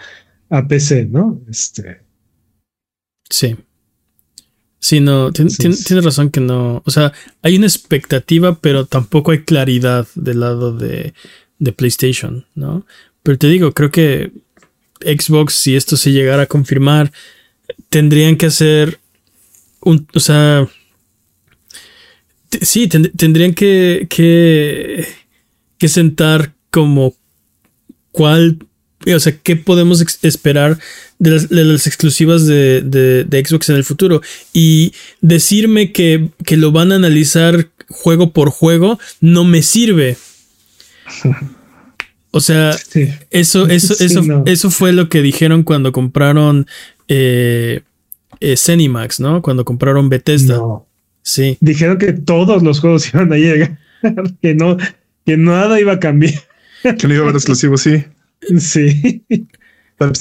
a 0.51 0.67
PC, 0.69 1.07
no? 1.07 1.41
Este. 1.49 2.01
Sí. 3.31 3.57
Sí, 4.87 5.01
no, 5.01 5.33
tien- 5.33 5.49
Sí, 5.51 5.57
tien- 5.65 5.73
sí. 5.73 5.83
tienes 5.85 6.05
razón 6.05 6.31
que 6.31 6.41
no. 6.41 6.81
O 6.87 6.91
sea, 6.93 7.13
hay 7.43 7.57
una 7.57 7.67
expectativa, 7.67 8.61
pero 8.61 8.87
tampoco 8.87 9.33
hay 9.33 9.43
claridad 9.43 10.07
del 10.15 10.39
lado 10.41 10.73
de, 10.77 11.13
de 11.59 11.73
PlayStation, 11.73 12.47
¿no? 12.55 12.87
Pero 13.25 13.37
te 13.37 13.49
digo, 13.49 13.73
creo 13.73 13.91
que 13.91 14.31
Xbox, 15.01 15.55
si 15.55 15.75
esto 15.75 15.97
se 15.97 16.13
llegara 16.13 16.43
a 16.45 16.47
confirmar, 16.47 17.11
tendrían 17.89 18.37
que 18.37 18.47
hacer 18.47 19.01
un. 19.81 20.07
O 20.15 20.21
sea. 20.21 20.69
sí, 22.63 22.87
ten- 22.89 23.11
tendrían 23.17 23.55
que, 23.55 24.07
que. 24.09 25.07
que 25.79 25.89
sentar 25.89 26.55
como 26.71 27.15
cuál. 28.13 28.59
O 29.15 29.21
sea, 29.21 29.37
¿qué 29.37 29.57
podemos 29.57 30.01
esperar 30.23 30.79
de 31.19 31.31
las, 31.31 31.49
de 31.49 31.65
las 31.65 31.87
exclusivas 31.87 32.47
de, 32.47 32.83
de- 32.83 33.25
de 33.25 33.45
Xbox 33.45 33.69
en 33.71 33.77
el 33.77 33.85
futuro? 33.85 34.21
Y 34.53 34.93
decirme 35.21 35.93
que, 35.93 36.29
que 36.45 36.57
lo 36.57 36.73
van 36.73 36.93
a 36.93 36.97
analizar 36.97 37.69
juego 37.89 38.33
por 38.33 38.51
juego 38.51 38.99
no 39.21 39.45
me 39.45 39.63
sirve. 39.63 40.17
O 42.31 42.41
sea, 42.41 42.73
Sí. 42.75 43.09
eso, 43.31 43.67
eso, 43.69 43.95
Sí, 43.97 44.05
eso, 44.05 44.23
no. 44.23 44.43
eso 44.47 44.71
fue 44.71 44.93
lo 44.93 45.09
que 45.09 45.23
dijeron 45.23 45.63
cuando 45.63 45.93
compraron 45.93 46.67
eh, 47.09 47.81
eh, 48.41 48.57
Zenimax, 48.57 49.21
¿no? 49.21 49.41
Cuando 49.43 49.65
compraron 49.65 50.09
Bethesda. 50.09 50.57
No. 50.57 50.87
Sí. 51.23 51.57
Dijeron 51.61 51.99
que 51.99 52.13
todos 52.13 52.63
los 52.63 52.81
juegos 52.81 53.09
iban 53.15 53.33
a 53.33 53.37
llegar. 53.37 53.79
que 54.43 54.55
no, 54.55 54.77
que 55.25 55.37
nada 55.37 55.81
iba 55.81 55.93
a 55.95 56.01
cambiar. 56.01 56.35
Que 56.83 57.09
no 57.09 57.15
iba 57.15 57.23
a 57.23 57.25
haber 57.25 57.37
exclusivo, 57.37 57.77
sí. 57.79 58.05
Sí, 58.59 59.25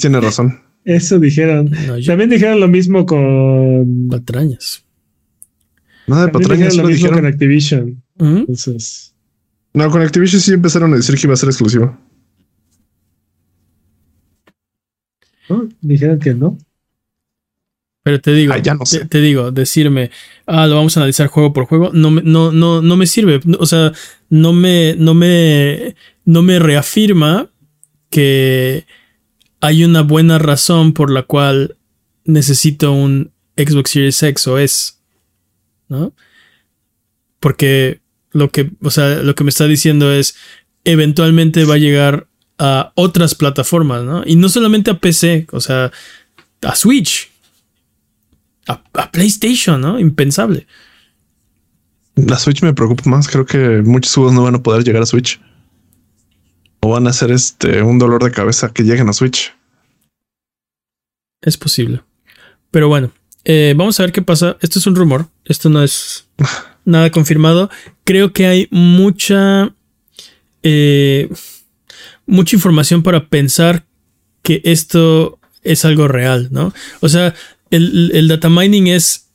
tiene 0.00 0.20
razón. 0.20 0.60
Eso 0.86 1.18
dijeron. 1.18 1.70
No, 1.86 1.98
yo- 1.98 2.06
También 2.06 2.30
dijeron 2.30 2.58
lo 2.60 2.68
mismo 2.68 3.04
con. 3.04 4.08
patrañas. 4.10 4.82
Nada 6.06 6.26
de 6.26 6.32
También 6.32 6.48
patrañas, 6.50 6.72
dijeron 6.72 6.76
lo 6.78 6.82
lo 6.84 6.88
mismo 6.88 7.08
con 7.08 7.16
dijeron. 7.16 7.32
Activision. 7.34 8.02
¿Mm? 8.18 8.36
Entonces. 8.38 9.14
No, 9.74 9.90
con 9.90 10.00
Activision 10.00 10.40
sí 10.40 10.52
empezaron 10.54 10.92
a 10.94 10.96
decir 10.96 11.14
que 11.16 11.26
iba 11.26 11.34
a 11.34 11.36
ser 11.36 11.50
exclusivo. 11.50 11.98
¿no? 15.48 15.68
Dijeron 15.80 16.18
que 16.18 16.34
no. 16.34 16.58
Pero 18.02 18.20
te 18.20 18.32
digo, 18.32 18.52
Ah, 18.52 18.58
ya 18.58 18.74
no 18.74 18.80
te, 18.80 18.86
sé. 18.86 19.04
te 19.06 19.20
digo, 19.20 19.50
decirme, 19.50 20.10
ah, 20.46 20.66
lo 20.68 20.76
vamos 20.76 20.96
a 20.96 21.00
analizar 21.00 21.26
juego 21.26 21.52
por 21.52 21.66
juego, 21.66 21.90
no 21.92 22.10
me, 22.12 22.22
no, 22.22 22.52
no, 22.52 22.80
no 22.80 22.96
me 22.96 23.06
sirve. 23.06 23.40
O 23.58 23.66
sea, 23.66 23.92
no 24.30 24.52
me, 24.52 24.94
no 24.96 25.14
me, 25.14 25.96
no 26.24 26.42
me 26.42 26.58
reafirma 26.60 27.50
que 28.08 28.86
hay 29.66 29.84
una 29.84 30.02
buena 30.02 30.38
razón 30.38 30.92
por 30.92 31.10
la 31.10 31.24
cual 31.24 31.76
necesito 32.24 32.92
un 32.92 33.32
Xbox 33.56 33.90
Series 33.90 34.22
X 34.22 34.46
o 34.46 34.58
S. 34.58 34.92
¿No? 35.88 36.12
Porque 37.40 38.00
lo 38.30 38.50
que, 38.50 38.70
o 38.80 38.90
sea, 38.90 39.22
lo 39.22 39.34
que 39.34 39.42
me 39.42 39.50
está 39.50 39.66
diciendo 39.66 40.12
es, 40.12 40.36
eventualmente 40.84 41.64
va 41.64 41.74
a 41.74 41.78
llegar 41.78 42.28
a 42.58 42.92
otras 42.94 43.34
plataformas, 43.34 44.04
¿no? 44.04 44.22
Y 44.24 44.36
no 44.36 44.48
solamente 44.48 44.92
a 44.92 45.00
PC, 45.00 45.48
o 45.50 45.60
sea, 45.60 45.90
a 46.62 46.76
Switch, 46.76 47.28
a, 48.68 49.10
PlayStation, 49.10 49.80
¿no? 49.80 49.98
Impensable. 49.98 50.66
La 52.14 52.38
Switch 52.38 52.62
me 52.62 52.72
preocupa 52.72 53.10
más. 53.10 53.26
Creo 53.26 53.46
que 53.46 53.82
muchos 53.84 54.14
juegos 54.14 54.32
no 54.32 54.44
van 54.44 54.54
a 54.54 54.62
poder 54.62 54.84
llegar 54.84 55.02
a 55.02 55.06
Switch. 55.06 55.40
O 56.80 56.90
van 56.90 57.08
a 57.08 57.12
ser 57.12 57.32
este 57.32 57.82
un 57.82 57.98
dolor 57.98 58.22
de 58.22 58.30
cabeza 58.30 58.72
que 58.72 58.84
lleguen 58.84 59.08
a 59.08 59.12
Switch. 59.12 59.55
Es 61.46 61.56
posible. 61.56 62.02
Pero 62.70 62.88
bueno, 62.88 63.10
eh, 63.44 63.72
vamos 63.76 63.98
a 63.98 64.02
ver 64.02 64.12
qué 64.12 64.20
pasa. 64.20 64.58
Esto 64.60 64.78
es 64.78 64.86
un 64.86 64.94
rumor. 64.96 65.28
Esto 65.46 65.70
no 65.70 65.82
es 65.82 66.26
nada 66.84 67.10
confirmado. 67.10 67.70
Creo 68.04 68.32
que 68.34 68.46
hay 68.46 68.68
mucha. 68.70 69.72
eh, 70.62 71.28
mucha 72.26 72.56
información 72.56 73.02
para 73.02 73.28
pensar 73.28 73.84
que 74.42 74.60
esto 74.64 75.38
es 75.62 75.84
algo 75.84 76.08
real, 76.08 76.48
¿no? 76.50 76.74
O 77.00 77.08
sea, 77.08 77.34
el, 77.70 78.10
el 78.14 78.28
data 78.28 78.48
mining 78.48 78.88
es 78.88 79.28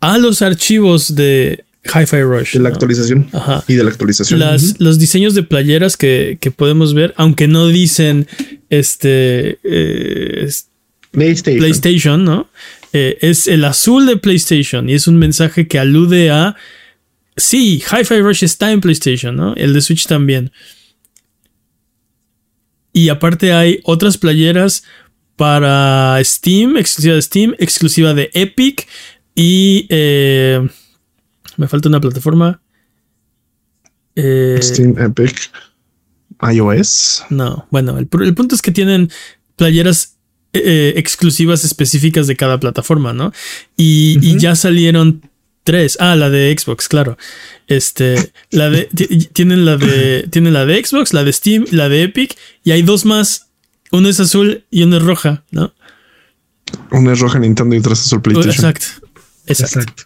a 0.00 0.18
los 0.18 0.42
archivos 0.42 1.14
de 1.14 1.64
Hi-Fi 1.84 2.22
Rush. 2.22 2.52
De 2.54 2.58
la 2.60 2.68
¿no? 2.68 2.74
actualización 2.74 3.28
Ajá. 3.32 3.64
y 3.68 3.74
de 3.74 3.84
la 3.84 3.90
actualización. 3.90 4.40
Las- 4.40 4.78
Los 4.80 4.98
diseños 4.98 5.34
de 5.34 5.42
playeras 5.44 5.96
que, 5.96 6.36
que 6.40 6.50
podemos 6.50 6.92
ver, 6.94 7.14
aunque 7.16 7.48
no 7.48 7.68
dicen 7.68 8.26
este 8.68 9.58
eh, 9.64 10.44
es- 10.46 10.68
PlayStation. 11.16 11.58
PlayStation, 11.58 12.24
¿no? 12.24 12.48
Eh, 12.92 13.16
es 13.22 13.46
el 13.48 13.64
azul 13.64 14.04
de 14.06 14.18
PlayStation 14.18 14.88
y 14.88 14.92
es 14.92 15.08
un 15.08 15.16
mensaje 15.18 15.66
que 15.66 15.78
alude 15.78 16.30
a. 16.30 16.56
Sí, 17.36 17.82
Hi-Fi 17.90 18.20
Rush 18.20 18.44
está 18.44 18.70
en 18.70 18.80
PlayStation, 18.80 19.34
¿no? 19.34 19.54
El 19.54 19.72
de 19.72 19.80
Switch 19.80 20.06
también. 20.06 20.52
Y 22.92 23.08
aparte 23.08 23.52
hay 23.52 23.80
otras 23.84 24.18
playeras 24.18 24.84
para 25.36 26.18
Steam, 26.22 26.76
exclusiva 26.76 27.14
de 27.14 27.22
Steam, 27.22 27.54
exclusiva 27.58 28.14
de 28.14 28.30
Epic 28.34 28.86
y. 29.34 29.86
eh, 29.88 30.66
me 31.56 31.68
falta 31.68 31.88
una 31.88 32.00
plataforma. 32.00 32.60
Eh, 34.14 34.58
Steam, 34.62 34.94
Epic, 34.98 35.50
iOS. 36.52 37.24
no, 37.30 37.66
bueno, 37.70 37.98
el, 37.98 38.08
el 38.22 38.34
punto 38.34 38.54
es 38.54 38.62
que 38.62 38.72
tienen 38.72 39.10
playeras 39.56 40.15
eh, 40.56 40.62
eh, 40.64 40.92
exclusivas 40.96 41.64
específicas 41.64 42.26
de 42.26 42.36
cada 42.36 42.58
plataforma, 42.58 43.12
¿no? 43.12 43.32
Y, 43.76 44.38
ya 44.38 44.54
salieron 44.54 45.22
tres. 45.64 45.96
Ah, 46.00 46.16
la 46.16 46.30
de 46.30 46.54
Xbox, 46.56 46.88
claro. 46.88 47.16
Este, 47.66 48.32
la 48.50 48.70
de 48.70 48.84
ti- 48.84 49.28
tienen 49.32 49.64
la 49.64 49.76
de 49.76 50.28
tienen 50.30 50.52
la 50.52 50.64
de 50.64 50.84
Xbox, 50.84 51.12
la 51.12 51.24
de 51.24 51.32
Steam, 51.32 51.64
la 51.70 51.88
de 51.88 52.02
Epic 52.02 52.36
y 52.64 52.70
hay 52.70 52.82
dos 52.82 53.04
más. 53.04 53.48
Uno 53.92 54.08
es 54.08 54.20
azul 54.20 54.64
y 54.70 54.82
uno 54.82 54.96
es 54.98 55.02
roja, 55.02 55.44
¿no? 55.50 55.72
Una 56.90 57.12
es 57.12 57.20
roja 57.20 57.38
Nintendo 57.38 57.74
y 57.74 57.78
otra 57.78 57.92
es 57.92 58.00
azul 58.00 58.22
PlayStation. 58.22 58.52
Exacto. 58.54 58.86
Exacto. 59.46 59.80
Exacto. 59.80 60.02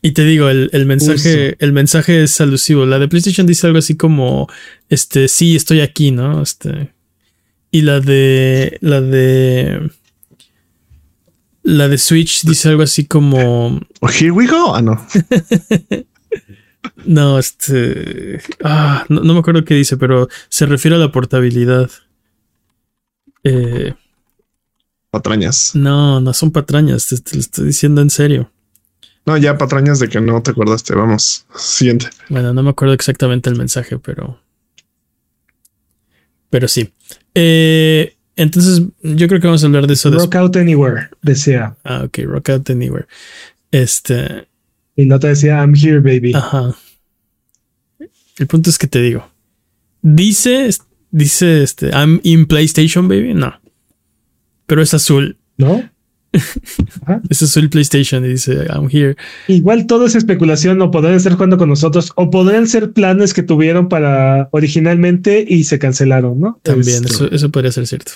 Y 0.00 0.12
te 0.12 0.24
digo, 0.24 0.48
el, 0.48 0.70
el 0.72 0.86
mensaje, 0.86 1.56
el 1.58 1.72
mensaje 1.72 2.22
es 2.22 2.40
alusivo. 2.40 2.86
La 2.86 3.00
de 3.00 3.08
PlayStation 3.08 3.46
dice 3.46 3.66
algo 3.66 3.80
así 3.80 3.96
como, 3.96 4.48
este, 4.88 5.26
sí, 5.26 5.56
estoy 5.56 5.80
aquí, 5.80 6.12
¿no? 6.12 6.40
Este. 6.40 6.92
Y 7.70 7.82
la 7.82 8.00
de. 8.00 8.78
La 8.80 9.00
de. 9.00 9.90
La 11.62 11.88
de 11.88 11.98
Switch 11.98 12.44
dice 12.44 12.68
algo 12.70 12.82
así 12.82 13.06
como. 13.06 13.80
Oh, 14.00 14.08
here 14.08 14.30
we 14.30 14.46
go. 14.46 14.74
Ah, 14.74 14.82
no. 14.82 15.00
No, 17.04 17.38
este. 17.38 18.40
Ah, 18.62 19.04
no, 19.08 19.20
no 19.22 19.34
me 19.34 19.40
acuerdo 19.40 19.64
qué 19.64 19.74
dice, 19.74 19.96
pero 19.96 20.28
se 20.48 20.64
refiere 20.64 20.96
a 20.96 21.00
la 21.00 21.10
portabilidad. 21.12 21.90
Eh, 23.44 23.94
Patrañas. 25.10 25.74
no, 25.74 26.20
no 26.20 26.32
son 26.34 26.50
patrañas, 26.52 27.06
te, 27.08 27.16
te 27.18 27.34
lo 27.34 27.40
estoy 27.40 27.66
diciendo 27.66 28.00
en 28.00 28.10
serio. 28.10 28.50
No, 29.26 29.36
ya 29.36 29.58
patrañas 29.58 29.98
de 29.98 30.08
que 30.08 30.20
no 30.20 30.40
te 30.42 30.52
acordaste. 30.52 30.94
Vamos. 30.94 31.46
Siguiente. 31.54 32.08
Bueno, 32.28 32.54
no 32.54 32.62
me 32.62 32.70
acuerdo 32.70 32.94
exactamente 32.94 33.50
el 33.50 33.56
mensaje, 33.56 33.98
pero. 33.98 34.40
Pero 36.50 36.68
sí. 36.68 36.92
Eh, 37.34 38.16
entonces, 38.36 38.82
yo 39.02 39.28
creo 39.28 39.40
que 39.40 39.46
vamos 39.46 39.62
a 39.62 39.66
hablar 39.66 39.86
de 39.86 39.94
eso 39.94 40.10
después. 40.10 40.26
Rock 40.26 40.36
Out 40.36 40.56
Anywhere 40.56 41.08
decía. 41.22 41.76
Ah, 41.84 42.04
ok, 42.04 42.18
Rock 42.24 42.50
Out 42.50 42.70
Anywhere. 42.70 43.06
Este. 43.70 44.46
Y 44.96 45.06
no 45.06 45.18
te 45.18 45.28
decía 45.28 45.56
I'm 45.56 45.74
here, 45.74 45.98
baby. 45.98 46.32
Ajá. 46.34 46.74
El 48.38 48.46
punto 48.46 48.70
es 48.70 48.78
que 48.78 48.86
te 48.86 49.00
digo. 49.02 49.28
Dice. 50.02 50.70
Dice 51.10 51.62
este. 51.62 51.90
I'm 51.90 52.20
in 52.22 52.46
PlayStation, 52.46 53.08
baby. 53.08 53.34
No. 53.34 53.54
Pero 54.66 54.82
es 54.82 54.94
azul. 54.94 55.38
¿No? 55.56 55.90
Es 57.30 57.42
azul 57.42 57.68
PlayStation 57.70 58.24
y 58.24 58.28
dice 58.28 58.66
I'm 58.68 58.88
here. 58.90 59.16
Igual 59.46 59.86
todo 59.86 60.06
es 60.06 60.14
especulación, 60.14 60.80
o 60.82 60.90
podrían 60.90 61.14
estar 61.14 61.32
jugando 61.32 61.56
con 61.58 61.68
nosotros, 61.68 62.12
o 62.16 62.30
podrían 62.30 62.66
ser 62.66 62.92
planes 62.92 63.32
que 63.34 63.42
tuvieron 63.42 63.88
para 63.88 64.48
originalmente 64.52 65.44
y 65.48 65.64
se 65.64 65.78
cancelaron, 65.78 66.38
¿no? 66.38 66.60
También, 66.62 67.04
Este, 67.04 67.12
eso, 67.14 67.30
eso 67.32 67.50
podría 67.50 67.72
ser 67.72 67.86
cierto. 67.86 68.12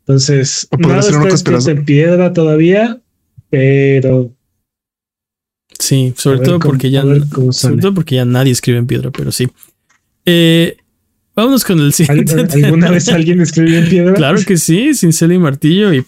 Entonces, 0.00 0.68
O 0.70 0.76
nada 0.76 1.02
ser 1.02 1.14
está 1.28 1.70
en 1.70 1.84
piedra 1.84 2.32
todavía, 2.32 3.00
pero 3.50 4.32
Sí, 5.78 6.12
sobre 6.16 6.38
todo 6.40 6.58
cómo- 6.60 6.72
porque 6.72 6.90
ya 6.90 7.02
sobre 7.50 7.80
todo 7.80 7.94
porque 7.94 8.24
nadie 8.24 8.52
escribe 8.52 8.78
en 8.78 8.86
piedra, 8.86 9.10
pero 9.10 9.32
sí. 9.32 9.48
Eh, 10.24 10.76
vámonos 11.34 11.64
con 11.64 11.78
el 11.80 11.86
¿al- 11.86 11.92
siguiente. 11.92 12.64
¿alguna 12.64 12.90
vez 12.90 13.08
alguien 13.08 13.40
escribió 13.40 13.78
en 13.78 13.88
piedra? 13.88 14.14
Claro 14.14 14.38
que 14.46 14.56
sí, 14.56 14.94
cincel 14.94 15.32
y 15.32 15.38
martillo 15.38 15.92
y 15.92 16.04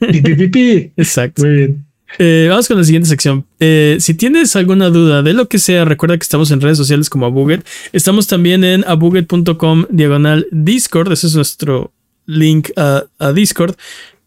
Pi, 0.00 0.20
pi, 0.22 0.48
pi, 0.48 0.92
exacto. 0.96 1.42
Muy 1.42 1.54
bien. 1.54 1.86
Eh, 2.18 2.46
vamos 2.50 2.68
con 2.68 2.76
la 2.76 2.84
siguiente 2.84 3.08
sección. 3.08 3.46
Eh, 3.58 3.96
si 4.00 4.14
tienes 4.14 4.54
alguna 4.56 4.90
duda 4.90 5.22
de 5.22 5.32
lo 5.32 5.48
que 5.48 5.58
sea, 5.58 5.84
recuerda 5.84 6.16
que 6.18 6.22
estamos 6.22 6.50
en 6.50 6.60
redes 6.60 6.76
sociales 6.76 7.08
como 7.08 7.26
Abuget. 7.26 7.66
Estamos 7.92 8.26
también 8.26 8.64
en 8.64 8.84
abuget.com 8.86 9.86
diagonal 9.90 10.46
Discord. 10.50 11.12
Ese 11.12 11.28
es 11.28 11.34
nuestro 11.34 11.92
link 12.26 12.70
a, 12.76 13.04
a 13.18 13.32
Discord. 13.32 13.76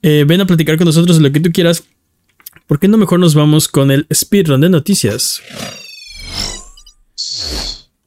Eh, 0.02 0.26
ven 0.28 0.42
a 0.42 0.48
platicar 0.48 0.78
con 0.78 0.86
nosotros 0.86 1.20
lo 1.20 1.32
que 1.32 1.40
tú 1.40 1.52
quieras. 1.52 1.84
¿Por 2.68 2.80
qué 2.80 2.88
no 2.88 2.98
mejor 2.98 3.20
nos 3.20 3.36
vamos 3.36 3.68
con 3.68 3.92
el 3.92 4.08
speedrun 4.12 4.62
de 4.62 4.70
noticias? 4.70 5.42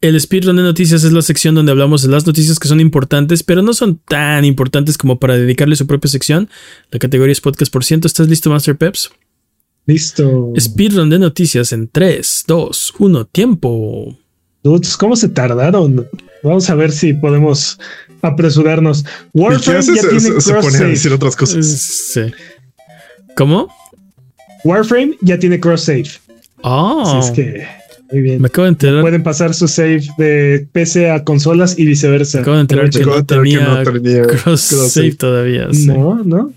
El 0.01 0.21
speedrun 0.21 0.55
de 0.57 0.63
noticias 0.63 1.03
es 1.03 1.13
la 1.13 1.23
sección 1.23 1.57
donde 1.57 1.73
hablamos 1.73 2.03
de 2.03 2.09
las 2.09 2.25
noticias 2.25 2.59
que 2.61 2.69
son 2.69 2.81
importantes, 2.81 3.43
pero 3.43 3.63
no 3.63 3.75
son 3.75 3.99
tan 4.09 4.45
importantes 4.45 4.97
como 4.97 5.19
para 5.19 5.37
dedicarle 5.37 5.75
su 5.75 5.87
propia 5.89 6.09
sección. 6.09 6.49
La 6.93 7.01
categoría 7.01 7.33
es 7.33 7.41
podcast 7.41 7.73
por 7.73 7.85
ciento. 7.85 8.07
¿Estás 8.07 8.29
listo, 8.29 8.49
Master 8.49 8.77
Peps? 8.77 9.11
Listo. 9.87 10.53
Speedrun 10.59 11.11
de 11.11 11.19
noticias 11.19 11.73
en 11.73 11.89
3, 11.89 12.45
2, 12.47 12.95
1, 12.99 13.25
tiempo. 13.27 14.17
Dudes, 14.63 14.97
¿cómo 14.97 15.17
se 15.17 15.29
tardaron? 15.31 16.07
Vamos 16.45 16.71
a 16.71 16.77
ver 16.77 16.93
si 16.93 17.15
podemos 17.15 17.81
apresurarnos. 18.23 19.01
¿Y 19.01 19.05
qué 19.05 19.41
Warframe 19.41 19.79
haces? 19.79 19.95
ya 19.97 20.03
Se, 20.03 20.09
tiene 20.09 20.21
se- 20.21 20.41
se 20.41 20.51
cross 20.53 20.65
pone 20.65 20.77
a 20.77 20.79
save. 20.81 20.91
decir 20.91 21.13
otras 21.13 21.35
cosas. 21.35 21.67
Sí. 21.67 22.21
¿Cómo? 23.37 23.69
Warframe 24.63 25.17
ya 25.23 25.39
tiene 25.41 25.59
cross 25.59 25.83
save. 25.83 26.09
Ah, 26.63 27.03
Así 27.19 27.31
es 27.31 27.35
que 27.35 27.67
muy 28.11 28.23
bien. 28.23 28.41
me 28.41 28.49
acabo 28.49 28.65
de 28.65 28.71
enterar. 28.71 29.01
Pueden 29.03 29.23
pasar 29.23 29.55
su 29.55 29.69
save 29.69 30.03
de 30.19 30.67
PC 30.73 31.11
a 31.11 31.25
consolas 31.25 31.79
y 31.79 31.85
viceversa. 31.85 32.39
Me 32.39 32.43
acabo 32.43 32.57
de 32.57 32.61
enterar 32.63 32.91
que 32.91 33.05
no 33.05 33.15
que 33.15 33.23
tenía 33.23 33.61
no 33.61 33.83
tenía 33.83 34.23
cross 34.23 34.41
cross 34.43 34.61
save 34.61 34.89
save. 34.89 35.15
todavía. 35.15 35.69
sí. 35.73 35.87
No, 35.87 36.23
no. 36.25 36.53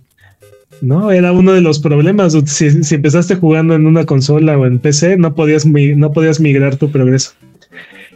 No, 0.82 1.12
era 1.12 1.32
uno 1.32 1.54
de 1.54 1.62
los 1.62 1.80
problemas. 1.80 2.36
Si, 2.48 2.84
si, 2.84 2.96
empezaste 2.96 3.36
jugando 3.36 3.76
en 3.76 3.86
una 3.86 4.06
consola 4.06 4.58
o 4.58 4.66
en 4.66 4.80
PC, 4.80 5.16
no 5.18 5.36
podías, 5.36 5.66
no 5.66 6.12
podías 6.12 6.40
migrar 6.40 6.76
tu 6.76 6.92
progreso. 6.92 7.34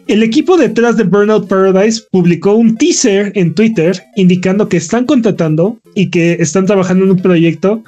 El 0.08 0.24
equipo 0.24 0.58
detrás 0.58 0.98
de 0.98 1.04
Burnout 1.04 1.48
Paradise 1.48 2.04
publicó 2.12 2.54
un 2.54 2.76
teaser 2.76 3.32
en 3.36 3.54
Twitter 3.54 4.04
indicando 4.16 4.68
que 4.68 4.78
están 4.78 5.06
contratando 5.06 5.78
y 5.96 6.10
que 6.10 6.34
están 6.40 6.66
trabajando 6.66 7.06
en 7.06 7.12
un 7.12 7.18
proyecto 7.18 7.84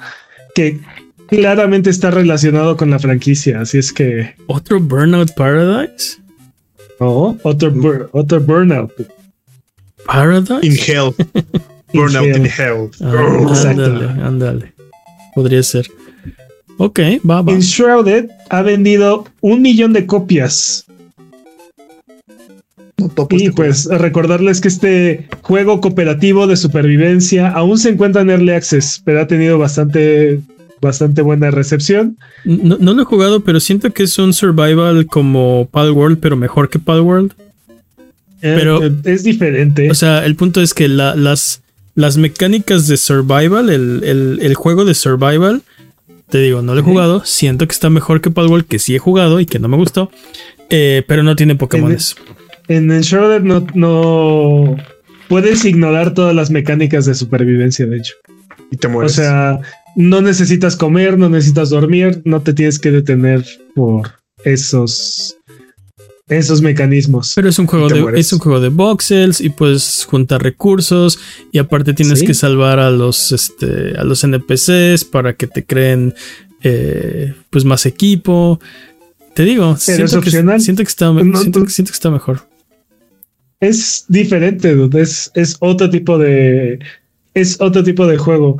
que 0.54 0.80
claramente 1.28 1.90
está 1.90 2.10
relacionado 2.10 2.76
con 2.76 2.90
la 2.90 2.98
franquicia. 2.98 3.60
Así 3.60 3.78
es 3.78 3.92
que. 3.92 4.34
¿Otro 4.46 4.80
Burnout 4.80 5.32
Paradise? 5.34 6.18
No, 6.98 7.38
otro, 7.42 7.72
otro 8.12 8.40
Burnout. 8.40 8.92
Paradise? 10.06 10.66
In 10.66 10.76
Hell. 10.76 11.14
Burnout 11.94 12.36
in 12.36 12.46
Hell. 12.46 12.90
Ah, 13.02 13.70
ándale, 13.70 14.06
ándale. 14.22 14.72
Podría 15.34 15.62
ser. 15.62 15.86
Ok, 16.78 17.00
va, 17.28 17.42
va. 17.42 17.52
Enshrouded 17.52 18.30
ha 18.50 18.62
vendido 18.62 19.24
un 19.40 19.62
millón 19.62 19.92
de 19.92 20.06
copias. 20.06 20.84
y 23.30 23.50
pues 23.50 23.86
recordarles 23.86 24.60
que 24.60 24.68
este 24.68 25.28
juego 25.42 25.80
cooperativo 25.80 26.46
de 26.46 26.56
supervivencia 26.56 27.50
aún 27.50 27.78
se 27.78 27.90
encuentra 27.90 28.22
en 28.22 28.30
Early 28.30 28.52
Access, 28.52 29.02
pero 29.04 29.20
ha 29.20 29.26
tenido 29.26 29.58
bastante, 29.58 30.40
bastante 30.80 31.22
buena 31.22 31.50
recepción. 31.50 32.16
No, 32.44 32.78
no 32.78 32.94
lo 32.94 33.02
he 33.02 33.04
jugado, 33.04 33.40
pero 33.40 33.60
siento 33.60 33.92
que 33.92 34.04
es 34.04 34.18
un 34.18 34.32
survival 34.32 35.06
como 35.06 35.68
Palworld, 35.70 36.18
pero 36.18 36.36
mejor 36.36 36.68
que 36.68 36.78
Palworld. 36.78 37.32
Eh, 38.40 38.54
pero 38.56 38.84
eh, 38.84 38.92
es 39.04 39.24
diferente. 39.24 39.90
O 39.90 39.94
sea, 39.94 40.24
el 40.24 40.36
punto 40.36 40.60
es 40.60 40.74
que 40.74 40.88
las, 40.88 41.62
las 41.94 42.16
mecánicas 42.16 42.86
de 42.86 42.96
survival, 42.96 43.70
el, 43.70 44.54
juego 44.54 44.84
de 44.84 44.94
survival, 44.94 45.62
te 46.30 46.38
digo, 46.38 46.62
no 46.62 46.74
lo 46.74 46.80
he 46.80 46.84
jugado. 46.84 47.24
Siento 47.24 47.66
que 47.66 47.72
está 47.72 47.90
mejor 47.90 48.20
que 48.20 48.30
Palworld, 48.30 48.66
que 48.66 48.78
sí 48.78 48.94
he 48.94 48.98
jugado 48.98 49.40
y 49.40 49.46
que 49.46 49.58
no 49.58 49.68
me 49.68 49.76
gustó. 49.76 50.10
Eh, 50.70 51.02
pero 51.08 51.22
no 51.22 51.34
tiene 51.34 51.54
Pokémon. 51.54 51.96
En, 52.68 52.90
el 52.90 53.00
Shrouded 53.02 53.42
no, 53.42 53.66
no 53.74 54.76
puedes 55.28 55.64
ignorar 55.64 56.14
todas 56.14 56.34
las 56.34 56.50
mecánicas 56.50 57.06
de 57.06 57.14
supervivencia, 57.14 57.86
de 57.86 57.96
hecho. 57.96 58.14
Y 58.70 58.76
te 58.76 58.88
mueres. 58.88 59.12
O 59.12 59.14
sea, 59.14 59.60
no 59.98 60.22
necesitas 60.22 60.76
comer, 60.76 61.18
no 61.18 61.28
necesitas 61.28 61.70
dormir, 61.70 62.22
no 62.24 62.40
te 62.40 62.54
tienes 62.54 62.78
que 62.78 62.92
detener 62.92 63.44
por 63.74 64.12
esos 64.44 65.36
esos 66.28 66.62
mecanismos. 66.62 67.32
Pero 67.34 67.48
es 67.48 67.58
un 67.58 67.66
juego 67.66 67.88
de 67.88 68.20
es 68.20 68.32
un 68.32 68.38
juego 68.38 68.60
de 68.60 68.68
voxels 68.68 69.40
y 69.40 69.48
puedes 69.48 70.04
juntar 70.04 70.40
recursos 70.40 71.18
y 71.50 71.58
aparte 71.58 71.94
tienes 71.94 72.22
que 72.22 72.32
salvar 72.32 72.78
a 72.78 72.92
los 72.92 73.32
este 73.32 73.98
a 73.98 74.04
los 74.04 74.22
NPCs 74.22 75.04
para 75.04 75.32
que 75.32 75.48
te 75.48 75.64
creen 75.64 76.14
eh, 76.62 77.34
pues 77.50 77.64
más 77.64 77.84
equipo. 77.84 78.60
Te 79.34 79.42
digo, 79.42 79.76
siento, 79.76 80.02
que, 80.02 80.08
siento, 80.08 80.20
que, 80.22 80.28
está, 80.28 80.60
siento, 80.60 81.64
que 81.64 81.96
está 81.96 82.10
mejor. 82.10 82.46
Es 83.58 84.04
diferente, 84.06 84.76
es, 84.94 85.32
es 85.34 85.56
otro 85.58 85.90
tipo 85.90 86.18
de 86.18 86.78
es 87.34 87.60
otro 87.60 87.82
tipo 87.82 88.06
de 88.06 88.16
juego. 88.16 88.58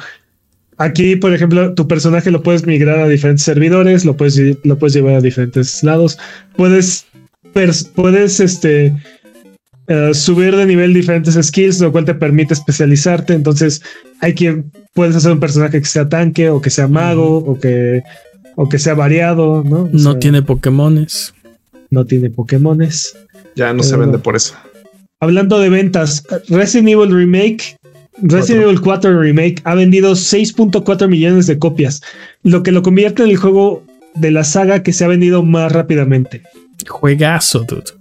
Aquí, 0.78 1.16
por 1.16 1.34
ejemplo, 1.34 1.74
tu 1.74 1.88
personaje 1.88 2.30
lo 2.30 2.42
puedes 2.42 2.64
migrar 2.64 3.00
a 3.00 3.08
diferentes 3.08 3.44
servidores, 3.44 4.04
lo 4.04 4.16
puedes, 4.16 4.40
lo 4.64 4.78
puedes 4.78 4.94
llevar 4.94 5.16
a 5.16 5.20
diferentes 5.20 5.82
lados. 5.82 6.18
Puedes 6.56 7.06
puedes 7.94 8.40
este, 8.40 8.94
eh, 9.88 10.10
subir 10.12 10.54
de 10.54 10.66
nivel 10.66 10.94
diferentes 10.94 11.34
skills, 11.34 11.80
lo 11.80 11.92
cual 11.92 12.04
te 12.04 12.14
permite 12.14 12.54
especializarte. 12.54 13.32
Entonces, 13.34 13.82
hay 14.20 14.34
quien 14.34 14.70
puedes 14.94 15.16
hacer 15.16 15.32
un 15.32 15.40
personaje 15.40 15.80
que 15.80 15.86
sea 15.86 16.08
tanque 16.08 16.50
o 16.50 16.60
que 16.60 16.70
sea 16.70 16.88
mago 16.88 17.38
o 17.38 17.58
que, 17.58 18.02
o 18.56 18.68
que 18.68 18.78
sea 18.78 18.94
variado, 18.94 19.64
¿no? 19.64 19.88
no 19.92 20.18
tiene 20.18 20.42
Pokémones. 20.42 21.34
No 21.90 22.04
tiene 22.04 22.30
Pokémones. 22.30 23.16
Ya 23.56 23.72
no 23.72 23.82
se 23.82 23.96
vende 23.96 24.18
por 24.18 24.36
eso. 24.36 24.54
Hablando 25.20 25.58
de 25.58 25.68
ventas, 25.68 26.22
Resident 26.48 26.90
Evil 26.90 27.10
Remake 27.10 27.77
Resident 28.22 28.64
Evil 28.64 28.80
4 28.80 29.20
Remake 29.20 29.60
ha 29.64 29.74
vendido 29.74 30.12
6.4 30.12 31.08
millones 31.08 31.46
de 31.46 31.58
copias, 31.58 32.02
lo 32.42 32.62
que 32.62 32.72
lo 32.72 32.82
convierte 32.82 33.22
en 33.22 33.30
el 33.30 33.36
juego 33.36 33.84
de 34.14 34.30
la 34.30 34.44
saga 34.44 34.82
que 34.82 34.92
se 34.92 35.04
ha 35.04 35.08
vendido 35.08 35.42
más 35.42 35.72
rápidamente. 35.72 36.42
Juegazo, 36.86 37.64
dude. 37.64 37.98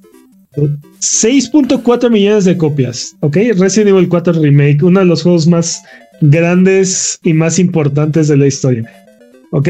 6.4 0.99 2.09
millones 2.09 2.45
de 2.45 2.57
copias, 2.57 3.15
¿ok? 3.19 3.37
Resident 3.57 3.89
Evil 3.89 4.09
4 4.09 4.33
Remake, 4.33 4.83
uno 4.83 5.01
de 5.01 5.05
los 5.05 5.21
juegos 5.21 5.45
más 5.45 5.83
grandes 6.21 7.19
y 7.23 7.33
más 7.33 7.59
importantes 7.59 8.27
de 8.27 8.37
la 8.37 8.47
historia, 8.47 8.91
¿ok? 9.51 9.69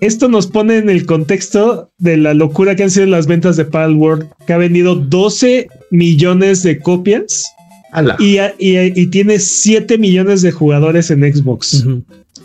Esto 0.00 0.28
nos 0.28 0.46
pone 0.46 0.76
en 0.76 0.90
el 0.90 1.06
contexto 1.06 1.90
de 1.98 2.16
la 2.16 2.34
locura 2.34 2.76
que 2.76 2.84
han 2.84 2.90
sido 2.90 3.06
las 3.06 3.26
ventas 3.26 3.56
de 3.56 3.64
Palworld, 3.64 4.28
que 4.46 4.52
ha 4.52 4.58
vendido 4.58 4.94
12 4.94 5.68
millones 5.90 6.62
de 6.62 6.78
copias 6.78 7.53
y, 8.18 8.38
y, 8.58 9.06
tiene 9.06 9.38
7 9.38 9.98
millones 9.98 10.42
de 10.42 10.52
jugadores 10.52 11.10
en 11.10 11.20
Xbox. 11.22 11.86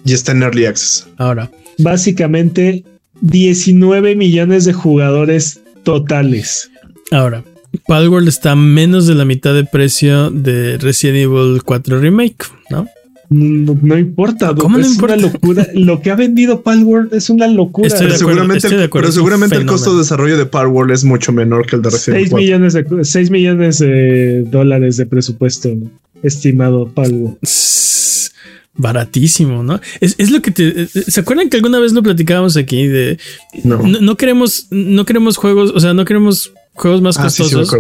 Y 0.06 0.14
está 0.14 0.32
en 0.32 0.44
Early 0.44 0.66
Access. 0.66 1.08
Ahora. 1.18 1.52
Básicamente 1.78 2.84
19 3.22 4.16
millones 4.16 4.66
de 4.66 4.74
jugadores 4.74 5.62
totales. 5.84 6.70
Ahora, 7.12 7.44
Palworld 7.88 8.28
está 8.28 8.56
menos 8.56 9.08
de 9.08 9.16
la 9.16 9.26
mitad 9.26 9.54
de 9.54 9.66
precio 9.66 10.30
de 10.30 10.78
Resident 10.78 11.18
Evil 11.18 11.62
4 11.64 12.00
Remake, 12.00 12.46
¿no? 12.70 12.88
No, 13.30 13.98
importa, 13.98 14.56
¿Cómo 14.56 14.80
es 14.80 14.98
una 14.98 15.16
locura. 15.16 15.68
Lo 15.76 16.02
que 16.02 16.10
ha 16.10 16.16
vendido 16.16 16.64
Palworld 16.64 17.14
es 17.14 17.30
una 17.30 17.48
locura. 17.48 17.90
pero, 17.98 18.18
seguramente, 18.18 18.68
pero 18.92 19.12
seguramente 19.12 19.56
el 19.56 19.68
costo 19.68 19.94
de 19.94 20.00
desarrollo 20.00 20.36
de 20.36 20.48
Palworld 20.48 20.92
es 20.92 21.04
mucho 21.04 21.32
menor 21.32 21.68
que 21.68 21.76
el 21.76 21.84
de 21.84 21.92
Resident 21.92 22.18
Evil 22.22 22.30
4. 22.32 22.44
Millones 22.44 22.74
de, 22.74 23.06
6 23.06 23.30
millones 23.30 23.80
de 23.80 24.44
dólares 24.50 24.98
de 24.98 25.06
presupuesto 25.06 25.70
estimado 26.24 26.90
Palworld 26.90 27.38
baratísimo, 28.80 29.62
¿no? 29.62 29.80
Es, 30.00 30.32
lo 30.32 30.42
que 30.42 30.52
te. 30.52 30.88
¿Se 30.88 31.20
acuerdan 31.20 31.50
que 31.50 31.58
alguna 31.58 31.80
vez 31.80 31.94
lo 31.94 32.02
platicábamos 32.02 32.58
aquí? 32.58 32.88
De. 32.88 33.20
No. 33.64 34.16
queremos. 34.16 34.68
No 34.72 35.06
queremos 35.06 35.38
juegos. 35.38 35.72
O 35.76 35.80
sea, 35.80 35.94
no 35.94 36.06
queremos 36.06 36.54
juegos 36.74 37.02
más 37.02 37.20
ah, 37.20 37.24
costosos. 37.24 37.76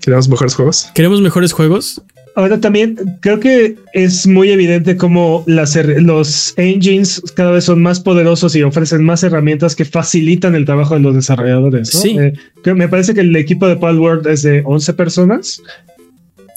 ¿Queremos 0.00 0.28
mejores 0.28 0.54
juegos? 0.54 0.88
¿Queremos 0.94 1.20
mejores 1.20 1.52
juegos? 1.52 2.02
Ahora 2.36 2.60
también 2.60 2.96
creo 3.20 3.40
que 3.40 3.76
es 3.92 4.26
muy 4.26 4.50
evidente 4.50 4.96
cómo 4.96 5.42
las, 5.46 5.76
los 5.76 6.54
engines 6.56 7.20
cada 7.34 7.50
vez 7.50 7.64
son 7.64 7.82
más 7.82 8.00
poderosos 8.00 8.54
y 8.54 8.62
ofrecen 8.62 9.04
más 9.04 9.22
herramientas 9.22 9.74
que 9.74 9.84
facilitan 9.84 10.54
el 10.54 10.64
trabajo 10.64 10.94
de 10.94 11.00
los 11.00 11.14
desarrolladores. 11.14 11.90
Sí. 11.90 12.16
Eh, 12.18 12.32
me 12.74 12.88
parece 12.88 13.14
que 13.14 13.20
el 13.20 13.34
equipo 13.36 13.66
de 13.66 13.76
Palworld 13.76 14.26
es 14.26 14.42
de 14.42 14.62
11 14.64 14.94
personas 14.94 15.62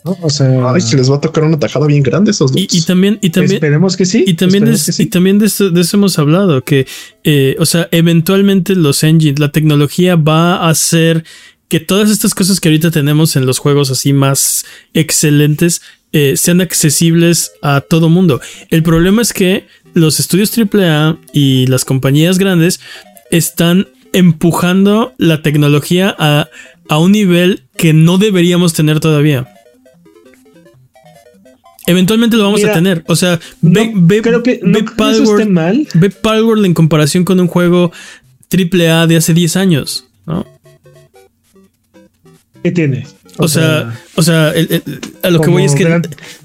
o 0.03 0.29
sea, 0.29 0.73
Ay, 0.73 0.81
se 0.81 0.97
les 0.97 1.09
va 1.09 1.15
a 1.15 1.21
tocar 1.21 1.45
una 1.45 1.57
tajada 1.57 1.87
bien 1.87 2.03
grande 2.03 2.31
esos 2.31 2.51
dos. 2.51 2.61
Y, 2.61 2.81
también, 2.81 3.19
y 3.21 3.29
también, 3.29 3.53
esperemos 3.53 3.95
que 3.95 4.05
sí. 4.05 4.25
Y 4.27 4.33
también, 4.33 4.65
de, 4.65 4.77
y 4.97 5.05
también 5.05 5.39
de, 5.39 5.45
eso, 5.45 5.71
hemos 5.93 6.19
hablado, 6.19 6.61
que, 6.63 6.85
eh, 7.23 7.55
o 7.57 7.65
sea, 7.65 7.87
eventualmente 7.91 8.75
los 8.75 9.01
engines, 9.03 9.39
la 9.39 9.51
tecnología 9.53 10.17
va 10.17 10.57
a 10.57 10.69
hacer 10.69 11.23
que 11.73 11.79
todas 11.79 12.11
estas 12.11 12.35
cosas 12.35 12.59
que 12.59 12.69
ahorita 12.69 12.91
tenemos 12.91 13.35
en 13.35 13.47
los 13.47 13.57
juegos 13.57 13.89
así 13.89 14.13
más 14.13 14.63
excelentes 14.93 15.81
eh, 16.11 16.37
sean 16.37 16.61
accesibles 16.61 17.53
a 17.63 17.81
todo 17.81 18.09
mundo. 18.09 18.39
El 18.69 18.83
problema 18.83 19.23
es 19.23 19.33
que 19.33 19.65
los 19.95 20.19
estudios 20.19 20.55
AAA 20.55 21.17
y 21.33 21.65
las 21.65 21.83
compañías 21.83 22.37
grandes 22.37 22.79
están 23.31 23.87
empujando 24.11 25.15
la 25.17 25.41
tecnología 25.41 26.15
a, 26.19 26.47
a 26.89 26.99
un 26.99 27.11
nivel 27.11 27.63
que 27.75 27.91
no 27.91 28.19
deberíamos 28.19 28.73
tener 28.73 28.99
todavía. 28.99 29.47
Eventualmente 31.87 32.37
lo 32.37 32.43
vamos 32.43 32.63
a 32.63 32.71
tener. 32.71 33.03
O 33.07 33.15
sea, 33.15 33.39
ve, 33.61 34.21
creo 34.21 34.43
que 34.43 34.59
ve 34.61 34.85
Palworld, 34.95 35.49
mal. 35.49 35.87
Ve 35.95 36.11
Palworld 36.11 36.65
en 36.65 36.75
comparación 36.75 37.25
con 37.25 37.39
un 37.39 37.47
juego 37.47 37.91
AAA 38.51 39.07
de 39.07 39.15
hace 39.15 39.33
10 39.33 39.55
años, 39.55 40.05
¿no? 40.27 40.45
¿Qué 42.64 42.72
tiene? 42.72 43.06
O, 43.38 43.48
sea, 43.48 43.99
o 44.15 44.22
sea, 44.22 44.53
a 45.23 45.30
lo 45.30 45.41
que 45.41 45.49
voy 45.49 45.65
es 45.65 45.76
que. 45.76 46.02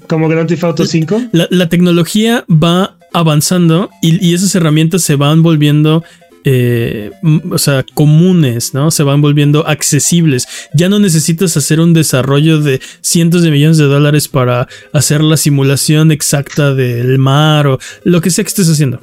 como 0.07 0.27
Grand 0.27 0.49
Theft 0.49 0.63
Auto 0.63 0.85
5. 0.85 1.21
La, 1.31 1.69
tecnología 1.69 2.45
va 2.49 2.97
avanzando 3.13 3.89
y, 4.01 4.23
y, 4.25 4.33
esas 4.33 4.53
herramientas 4.55 5.01
se 5.03 5.15
van 5.15 5.41
volviendo 5.41 6.03
eh, 6.45 7.11
o 7.51 7.57
sea, 7.57 7.85
comunes, 7.93 8.73
¿no? 8.73 8.91
Se 8.91 9.03
van 9.03 9.21
volviendo 9.21 9.67
accesibles. 9.67 10.47
Ya 10.73 10.89
no 10.89 10.99
necesitas 10.99 11.55
hacer 11.57 11.79
un 11.79 11.93
desarrollo 11.93 12.59
de 12.61 12.81
cientos 13.01 13.41
de 13.41 13.51
millones 13.51 13.77
de 13.77 13.85
dólares 13.85 14.27
para 14.27 14.67
hacer 14.93 15.21
la 15.21 15.37
simulación 15.37 16.11
exacta 16.11 16.73
del 16.73 17.17
mar 17.17 17.67
o 17.67 17.79
lo 18.03 18.21
que 18.21 18.31
sea 18.31 18.43
que 18.43 18.49
estés 18.49 18.69
haciendo. 18.69 19.01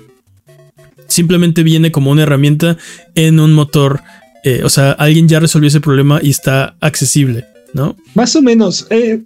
Simplemente 1.08 1.62
viene 1.62 1.92
como 1.92 2.10
una 2.10 2.22
herramienta 2.22 2.78
en 3.14 3.38
un 3.38 3.52
motor. 3.52 4.00
Eh, 4.48 4.60
o 4.62 4.68
sea, 4.68 4.92
alguien 4.92 5.26
ya 5.26 5.40
resolvió 5.40 5.66
ese 5.66 5.80
problema 5.80 6.20
y 6.22 6.30
está 6.30 6.76
accesible. 6.80 7.44
¿no? 7.74 7.96
Más 8.14 8.34
o 8.36 8.42
menos. 8.42 8.86
eh, 8.90 9.20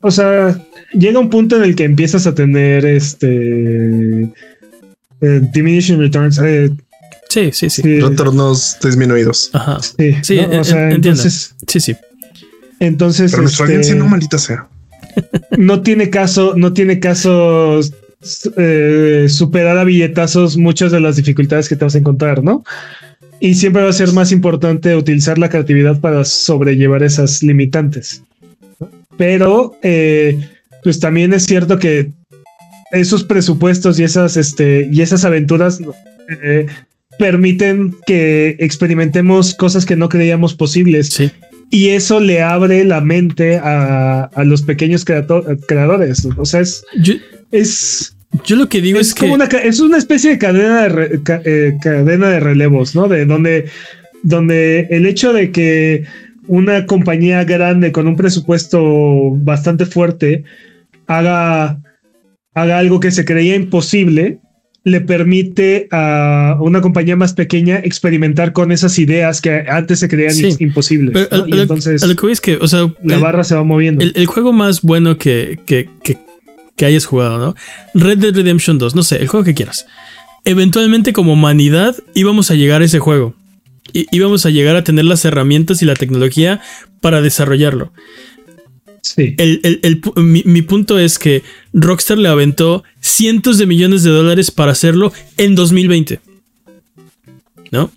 o 0.00 0.10
sea, 0.10 0.56
llega 0.92 1.18
un 1.18 1.28
punto 1.28 1.56
en 1.56 1.64
el 1.64 1.74
que 1.74 1.84
empiezas 1.84 2.26
a 2.26 2.34
tener 2.34 2.86
este. 2.86 4.22
eh, 5.20 5.40
diminishing 5.52 5.98
returns. 5.98 6.38
eh, 6.38 6.70
Sí, 7.28 7.50
sí, 7.52 7.68
sí. 7.70 7.82
sí, 7.82 8.00
Retornos 8.00 8.76
disminuidos. 8.82 9.50
Ajá. 9.52 9.78
sí, 9.82 10.14
Sí, 10.22 10.36
¿no? 10.36 10.42
en- 10.52 10.60
o 10.60 10.64
sea, 10.64 10.76
en- 10.86 10.92
entiendo. 10.96 11.20
entonces, 11.22 11.54
Sí, 11.66 11.80
sí. 11.80 11.96
entonces 12.80 13.30
Pero 13.32 13.42
nuestra 13.42 13.64
este, 13.66 13.74
audiencia 13.76 13.94
no 13.96 14.08
maldita 14.08 14.38
sea. 14.38 14.68
no 15.58 15.82
tiene 15.82 16.10
caso, 16.10 16.54
no 16.56 16.72
tiene 16.72 16.98
caso 17.00 17.80
eh, 18.56 19.26
superar 19.28 19.78
a 19.78 19.84
billetazos 19.84 20.56
muchas 20.56 20.90
de 20.92 21.00
las 21.00 21.16
dificultades 21.16 21.68
que 21.68 21.76
te 21.76 21.84
vas 21.84 21.94
a 21.94 21.98
encontrar, 21.98 22.42
¿no? 22.42 22.64
Y 23.40 23.54
siempre 23.54 23.82
va 23.82 23.88
a 23.88 23.94
ser 23.94 24.12
más 24.12 24.32
importante 24.32 24.94
utilizar 24.94 25.38
la 25.38 25.48
creatividad 25.48 25.98
para 26.00 26.24
sobrellevar 26.24 27.02
esas 27.02 27.42
limitantes. 27.42 28.22
Pero, 29.16 29.76
eh, 29.82 30.38
pues 30.82 31.00
también 31.00 31.32
es 31.32 31.44
cierto 31.44 31.78
que 31.78 32.12
esos 32.92 33.24
presupuestos 33.24 33.98
y 33.98 34.04
esas, 34.04 34.36
este, 34.36 34.88
y 34.92 35.00
esas 35.00 35.24
aventuras 35.24 35.80
eh, 36.42 36.66
permiten 37.18 37.94
que 38.06 38.56
experimentemos 38.58 39.54
cosas 39.54 39.86
que 39.86 39.96
no 39.96 40.08
creíamos 40.08 40.54
posibles. 40.54 41.08
Sí. 41.08 41.30
Y 41.70 41.90
eso 41.90 42.18
le 42.18 42.42
abre 42.42 42.84
la 42.84 43.00
mente 43.00 43.58
a, 43.58 44.24
a 44.24 44.44
los 44.44 44.62
pequeños 44.62 45.04
creadores. 45.04 46.26
O 46.36 46.44
sea, 46.44 46.60
es, 46.60 46.84
Yo, 47.00 47.14
es, 47.52 48.16
yo 48.44 48.56
lo 48.56 48.68
que 48.68 48.80
digo 48.80 48.98
es 49.00 49.08
es, 49.08 49.14
como 49.14 49.36
que. 49.38 49.56
una, 49.56 49.62
es 49.62 49.80
una 49.80 49.96
especie 49.98 50.30
de 50.30 50.38
cadena 50.38 50.82
de, 50.82 50.88
re- 50.88 51.22
ca- 51.22 51.42
eh, 51.44 51.76
cadena 51.82 52.28
de 52.30 52.40
relevos, 52.40 52.94
¿no? 52.94 53.08
De 53.08 53.24
donde, 53.26 53.66
donde 54.22 54.86
el 54.90 55.06
hecho 55.06 55.32
de 55.32 55.50
que 55.50 56.04
una 56.46 56.86
compañía 56.86 57.44
grande 57.44 57.92
con 57.92 58.06
un 58.08 58.16
presupuesto 58.16 59.30
bastante 59.36 59.86
fuerte 59.86 60.44
haga, 61.06 61.80
haga 62.54 62.78
algo 62.78 63.00
que 63.00 63.10
se 63.10 63.24
creía 63.24 63.56
imposible, 63.56 64.38
le 64.82 65.00
permite 65.02 65.88
a 65.90 66.56
una 66.60 66.80
compañía 66.80 67.14
más 67.14 67.34
pequeña 67.34 67.78
experimentar 67.80 68.52
con 68.52 68.72
esas 68.72 68.98
ideas 68.98 69.40
que 69.42 69.64
antes 69.68 69.98
se 69.98 70.08
creían 70.08 70.32
Sí. 70.34 70.56
imposibles. 70.60 71.28
entonces 71.48 72.02
que 72.16 72.30
es 72.32 72.40
que, 72.40 72.56
o 72.56 72.66
sea, 72.66 72.92
la 73.04 73.16
el- 73.16 73.20
barra 73.20 73.44
se 73.44 73.54
va 73.54 73.62
moviendo. 73.64 74.02
El, 74.02 74.12
el 74.16 74.26
juego 74.26 74.52
más 74.52 74.80
bueno 74.82 75.18
que, 75.18 75.58
que, 75.66 75.88
que, 76.02 76.16
que 76.76 76.86
hayas 76.86 77.06
jugado, 77.06 77.38
¿no? 77.38 77.54
Red 77.94 78.18
Dead 78.18 78.34
Redemption 78.34 78.78
2, 78.78 78.94
no 78.94 79.02
sé, 79.02 79.16
el 79.16 79.28
juego 79.28 79.44
que 79.44 79.54
quieras. 79.54 79.86
Eventualmente 80.44 81.12
como 81.12 81.34
humanidad 81.34 81.96
íbamos 82.14 82.50
a 82.50 82.54
llegar 82.54 82.82
a 82.82 82.86
ese 82.86 82.98
juego. 82.98 83.34
I- 83.92 84.06
íbamos 84.12 84.46
a 84.46 84.50
llegar 84.50 84.76
a 84.76 84.84
tener 84.84 85.04
las 85.04 85.24
herramientas 85.24 85.82
y 85.82 85.84
la 85.84 85.94
tecnología 85.96 86.60
para 87.00 87.20
desarrollarlo. 87.20 87.92
sí. 89.02 89.34
El, 89.38 89.60
el- 89.64 89.80
el 89.82 90.00
pu- 90.00 90.18
mi, 90.20 90.42
mi 90.46 90.62
punto 90.62 90.98
es 90.98 91.18
que 91.18 91.42
Rockstar 91.72 92.18
le 92.18 92.28
aventó 92.28 92.84
cientos 93.00 93.58
de 93.58 93.66
millones 93.66 94.02
de 94.02 94.10
dólares 94.10 94.50
para 94.50 94.72
hacerlo 94.72 95.12
en 95.36 95.54
2020. 95.54 96.20
¿No? 97.72 97.90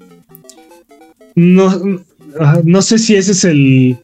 No, 1.35 1.99
no 2.63 2.81
sé 2.81 2.99
si 2.99 3.15
ese 3.15 3.31
es 3.31 3.43
el. 3.43 3.97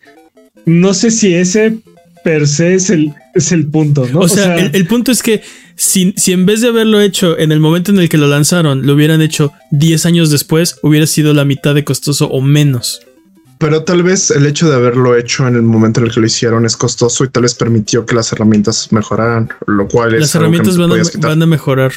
No 0.65 0.93
sé 0.93 1.11
si 1.11 1.33
ese 1.33 1.77
per 2.23 2.47
se 2.47 2.73
es 2.75 2.89
el, 2.89 3.13
es 3.33 3.51
el 3.51 3.67
punto, 3.67 4.07
¿no? 4.11 4.19
O 4.19 4.27
sea, 4.27 4.55
el, 4.55 4.71
el 4.73 4.87
punto 4.87 5.11
es 5.11 5.23
que 5.23 5.41
si, 5.75 6.13
si 6.17 6.33
en 6.33 6.45
vez 6.45 6.61
de 6.61 6.67
haberlo 6.67 6.99
hecho 6.99 7.39
en 7.39 7.51
el 7.51 7.59
momento 7.59 7.91
en 7.91 7.99
el 7.99 8.09
que 8.09 8.17
lo 8.17 8.27
lanzaron, 8.27 8.85
lo 8.85 8.93
hubieran 8.93 9.21
hecho 9.21 9.53
10 9.71 10.05
años 10.05 10.29
después, 10.29 10.77
hubiera 10.83 11.07
sido 11.07 11.33
la 11.33 11.45
mitad 11.45 11.73
de 11.73 11.85
costoso 11.85 12.27
o 12.27 12.41
menos. 12.41 13.01
Pero 13.59 13.83
tal 13.83 14.03
vez 14.03 14.31
el 14.31 14.45
hecho 14.45 14.69
de 14.69 14.75
haberlo 14.75 15.17
hecho 15.17 15.45
en 15.47 15.55
el 15.55 15.61
momento 15.63 15.99
en 15.99 16.07
el 16.07 16.13
que 16.13 16.21
lo 16.21 16.25
hicieron 16.25 16.65
es 16.65 16.77
costoso 16.77 17.25
y 17.25 17.29
tal 17.29 17.43
vez 17.43 17.55
permitió 17.55 18.05
que 18.05 18.15
las 18.15 18.31
herramientas 18.31 18.91
mejoraran, 18.91 19.49
lo 19.67 19.87
cual 19.87 20.15
es 20.15 20.21
Las 20.21 20.35
algo 20.35 20.51
que 20.51 20.57
no 20.57 20.63
herramientas 20.63 20.75
te 20.75 20.81
van, 20.81 20.91
a, 20.91 21.09
quitar. 21.09 21.29
van 21.31 21.43
a 21.43 21.45
mejorar. 21.45 21.91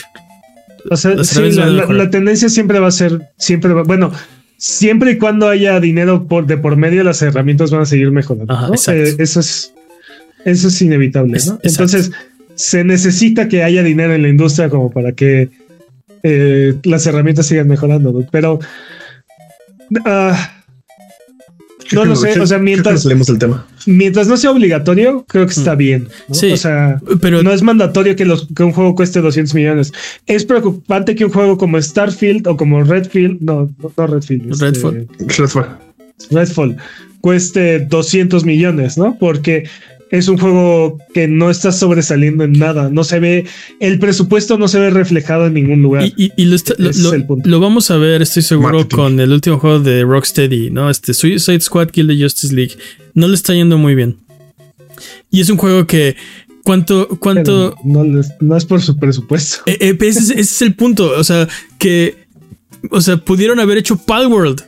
o 0.91 0.97
sea, 0.97 1.15
las 1.15 1.29
sí, 1.29 1.39
herramientas 1.39 1.91
la, 1.91 2.11
tendencia 2.11 2.49
siempre 2.49 2.81
va 2.81 2.89
a 2.89 2.93
ser. 2.93 3.31
Siempre 3.39 3.73
va, 3.73 3.85
bueno, 3.85 4.13
siempre 4.57 5.13
y 5.13 5.19
cuando 5.19 5.49
haya 5.49 5.79
dinero 5.79 6.27
por, 6.27 6.47
de 6.47 6.57
por 6.57 6.77
medio, 6.77 7.05
las 7.05 7.23
herramientas 7.23 7.71
van 7.71 7.83
a 7.83 7.87
seguir 7.87 8.11
mejorando. 8.11 8.53
Ajá. 8.53 8.69
Eh, 8.93 9.15
eso 9.19 9.39
es. 9.39 9.73
Eso 10.45 10.69
es 10.69 10.83
inevitable, 10.83 11.39
¿no? 11.47 11.59
exacto. 11.63 11.69
Entonces, 11.69 12.11
se 12.55 12.85
necesita 12.85 13.49
que 13.49 13.63
haya 13.63 13.83
dinero 13.83 14.15
en 14.15 14.23
la 14.23 14.29
industria 14.29 14.69
como 14.69 14.91
para 14.91 15.13
que 15.13 15.51
eh, 16.23 16.75
las 16.85 17.07
herramientas 17.07 17.47
sigan 17.47 17.69
mejorando, 17.69 18.13
¿no? 18.13 18.27
Pero. 18.31 18.61
ah, 20.05 20.63
no 21.93 22.05
lo 22.05 22.17
sé, 22.17 22.41
o 22.41 22.47
sea, 22.47 22.59
mientras, 22.59 23.07
tema. 23.39 23.67
mientras 23.87 24.27
no 24.29 24.37
sea 24.37 24.51
obligatorio, 24.51 25.25
creo 25.29 25.47
que 25.47 25.53
está 25.53 25.75
bien. 25.75 26.05
¿no? 26.05 26.09
Mm. 26.29 26.35
Sí. 26.35 26.53
O 26.53 26.57
sea, 26.57 27.01
Pero 27.21 27.43
no 27.43 27.53
es 27.53 27.63
mandatorio 27.63 28.17
que, 28.17 28.25
los, 28.25 28.49
que 28.55 28.63
un 28.63 28.73
juego 28.73 28.95
cueste 28.95 29.21
200 29.21 29.55
millones. 29.55 29.93
Es 30.27 30.45
preocupante 30.45 31.15
que 31.15 31.25
un 31.25 31.33
juego 31.33 31.59
como 31.59 31.81
Starfield 31.81 32.47
o 32.47 32.57
como 32.57 32.83
Redfield, 32.83 33.41
no, 33.41 33.71
no, 33.83 33.93
no 33.97 34.07
Redfield, 34.07 34.53
este, 34.53 34.65
Redfall. 34.65 35.09
Redfall. 35.19 35.79
Redfall, 36.31 36.77
cueste 37.21 37.81
200 37.81 38.45
millones, 38.45 38.97
¿no? 38.97 39.17
Porque 39.19 39.69
es 40.13 40.29
un 40.29 40.39
juego 40.39 40.99
que 41.13 41.27
no 41.27 41.51
está 41.51 41.73
sobresaliendo 41.73 42.45
en 42.45 42.53
nada. 42.53 42.89
No 42.91 43.03
se 43.03 43.19
ve, 43.19 43.47
el 43.81 43.99
presupuesto 43.99 44.59
no 44.59 44.69
se 44.69 44.79
ve 44.79 44.91
reflejado 44.91 45.47
en 45.47 45.55
ningún 45.55 45.83
lugar. 45.83 46.05
y, 46.07 46.15
y- 46.27 46.33
y 46.37 46.45
lo, 46.45 46.55
está- 46.55 46.75
lo- 46.79 46.91
Ese 46.91 47.01
es 47.01 47.05
lo- 47.05 47.15
el 47.15 47.27
punto. 47.27 47.49
lo 47.49 47.59
vamos 47.59 47.91
a 47.91 47.97
ver, 47.97 48.23
estoy 48.23 48.43
seguro, 48.45 48.75
Marketing. 48.75 48.97
con 48.97 49.19
el 49.21 49.33
último 49.33 49.59
juego 49.59 49.81
de 49.81 50.05
Rocksteady, 50.05 50.71
¿no? 50.71 50.89
Este 50.89 51.13
Suicide 51.15 51.61
Squad 51.61 51.89
Kill 51.89 52.07
the 52.07 52.23
Justice 52.23 52.55
League. 52.55 52.77
No 53.15 53.27
le 53.27 53.35
está 53.35 53.55
yendo 53.55 53.77
muy 53.79 53.95
bien. 53.97 54.19
Y 55.31 55.41
es 55.41 55.51
un 55.51 55.57
juego 55.57 55.87
que. 55.87 56.15
¿Cuánto, 56.65 57.09
cuánto, 57.19 57.75
no, 57.83 58.05
les- 58.05 58.31
no 58.41 58.57
es 58.57 58.65
por 58.65 58.81
su 58.81 58.97
presupuesto. 58.97 59.63
Eh, 59.67 59.79
eh, 59.81 59.97
ese, 60.03 60.21
es- 60.21 60.31
ese 60.31 60.41
es 60.41 60.63
el 60.63 60.75
punto. 60.75 61.11
O 61.19 61.25
sea, 61.25 61.49
que. 61.79 62.15
O 62.91 63.01
sea, 63.01 63.17
pudieron 63.17 63.59
haber 63.61 63.79
hecho 63.79 63.97
Palworld. 63.97 64.63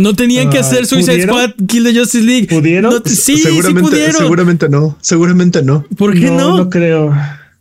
No 0.00 0.14
tenían 0.14 0.50
que 0.50 0.58
Ah, 0.58 0.62
hacer 0.62 0.86
Suicide 0.86 1.12
¿pudieron? 1.26 1.36
Squad, 1.52 1.66
Kill 1.66 1.84
the 1.84 1.94
Justice 1.98 2.24
League. 2.24 2.46
¿Pudieron? 2.48 2.92
No 2.92 3.02
sí, 3.04 3.14
sí 3.16 3.36
seguramente, 3.38 3.80
pudieron. 3.82 4.16
seguramente 4.16 4.68
no. 4.68 4.98
Seguramente 5.00 5.62
no. 5.62 5.84
¿Por 5.96 6.14
qué 6.14 6.30
no? 6.30 6.56
No 6.56 6.70
creo. 6.70 7.14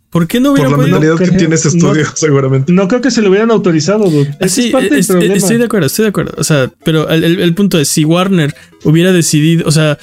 ¿Por 0.10 0.26
qué 0.28 0.40
no 0.40 0.50
Por 0.50 0.54
hubieran 0.54 0.72
la 0.72 0.78
podido? 0.78 1.00
mentalidad 1.00 1.32
que 1.32 1.38
tiene 1.38 1.54
ese 1.56 1.68
estudio, 1.68 2.04
no- 2.04 2.12
seguramente. 2.16 2.74
No 2.74 2.88
creo 2.88 3.02
que 3.02 3.12
se 3.12 3.22
lo 3.22 3.30
hubieran 3.30 3.52
autorizado, 3.52 4.10
dude. 4.10 4.36
Sí, 4.48 4.68
es 4.68 4.72
parte 4.72 4.90
del 4.90 5.00
es- 5.00 5.08
problema. 5.08 5.36
estoy 5.36 5.58
de 5.58 5.66
acuerdo, 5.66 5.86
estoy 5.88 6.04
de 6.04 6.10
acuerdo. 6.10 6.34
O 6.38 6.44
sea, 6.44 6.72
pero 6.84 7.08
el, 7.10 7.24
el- 7.24 7.40
el 7.42 7.54
punto 7.54 7.78
es, 7.80 7.90
si 7.90 8.06
Warner 8.06 8.56
hubiera 8.86 9.12
decidido, 9.12 9.68
o 9.68 9.72
sea, 9.72 10.00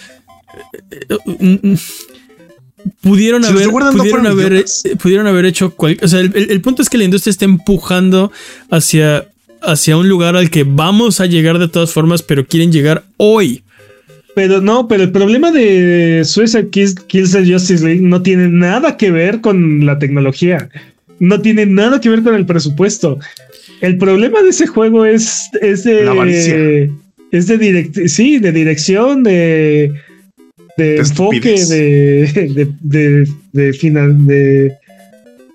eh, 1.09 1.17
eh, 1.41 1.59
mm, 1.65 1.75
pudieron 3.03 3.43
Si 3.43 3.51
haber, 3.51 3.69
pudieron 3.71 4.27
haber, 4.27 4.53
eh, 4.55 4.65
pudieron 5.03 5.27
haber 5.27 5.45
hecho, 5.47 5.71
cual- 5.75 5.99
o 6.03 6.09
sea, 6.09 6.21
el, 6.21 6.33
el- 6.37 6.51
el 6.51 6.61
punto 6.61 6.83
es 6.83 6.89
que 6.91 6.99
la 6.99 7.05
industria 7.05 7.31
está 7.31 7.45
empujando 7.45 8.31
hacia, 8.71 9.27
hacia 9.63 9.97
un 9.97 10.09
lugar 10.09 10.37
al 10.37 10.51
que 10.51 10.65
vamos 10.65 11.21
a 11.21 11.27
llegar 11.27 11.59
de 11.59 11.69
todas 11.69 11.93
formas, 11.93 12.23
pero 12.23 12.47
quieren 12.47 12.73
llegar 12.73 13.05
hoy. 13.17 13.63
Pero 14.35 14.61
no, 14.61 14.87
pero 14.87 15.03
el 15.03 15.13
problema 15.13 15.51
de 15.51 16.23
Suicide 16.25 16.69
Kills, 16.69 16.95
Kills 17.07 17.33
the 17.33 17.51
Justice 17.51 17.83
League 17.83 18.03
no 18.03 18.21
tiene 18.21 18.49
nada 18.49 18.99
que 18.99 19.11
ver 19.11 19.41
con 19.41 19.87
la 19.87 19.99
tecnología. 19.99 20.69
No 21.19 21.41
tiene 21.41 21.65
nada 21.65 22.01
que 22.03 22.11
ver 22.11 22.23
con 22.23 22.35
el 22.35 22.45
presupuesto. 22.45 23.19
El 23.81 23.97
problema 23.97 24.43
de 24.43 24.51
ese 24.51 24.67
juego 24.67 25.07
es, 25.07 25.49
es 25.63 25.85
de. 25.85 26.05
La 26.05 26.11
avaricia. 26.11 26.55
Es 27.33 27.47
de 27.47 27.59
direct, 27.59 27.97
sí, 28.09 28.39
de 28.39 28.53
dirección, 28.53 29.23
de. 29.23 29.93
De 30.77 30.99
enfoque, 30.99 31.55
estupidez. 31.55 31.69
de. 31.71 32.51
De. 32.55 32.69
De. 32.81 33.29
de 33.53 33.73
final. 33.73 34.27
De. 34.27 34.77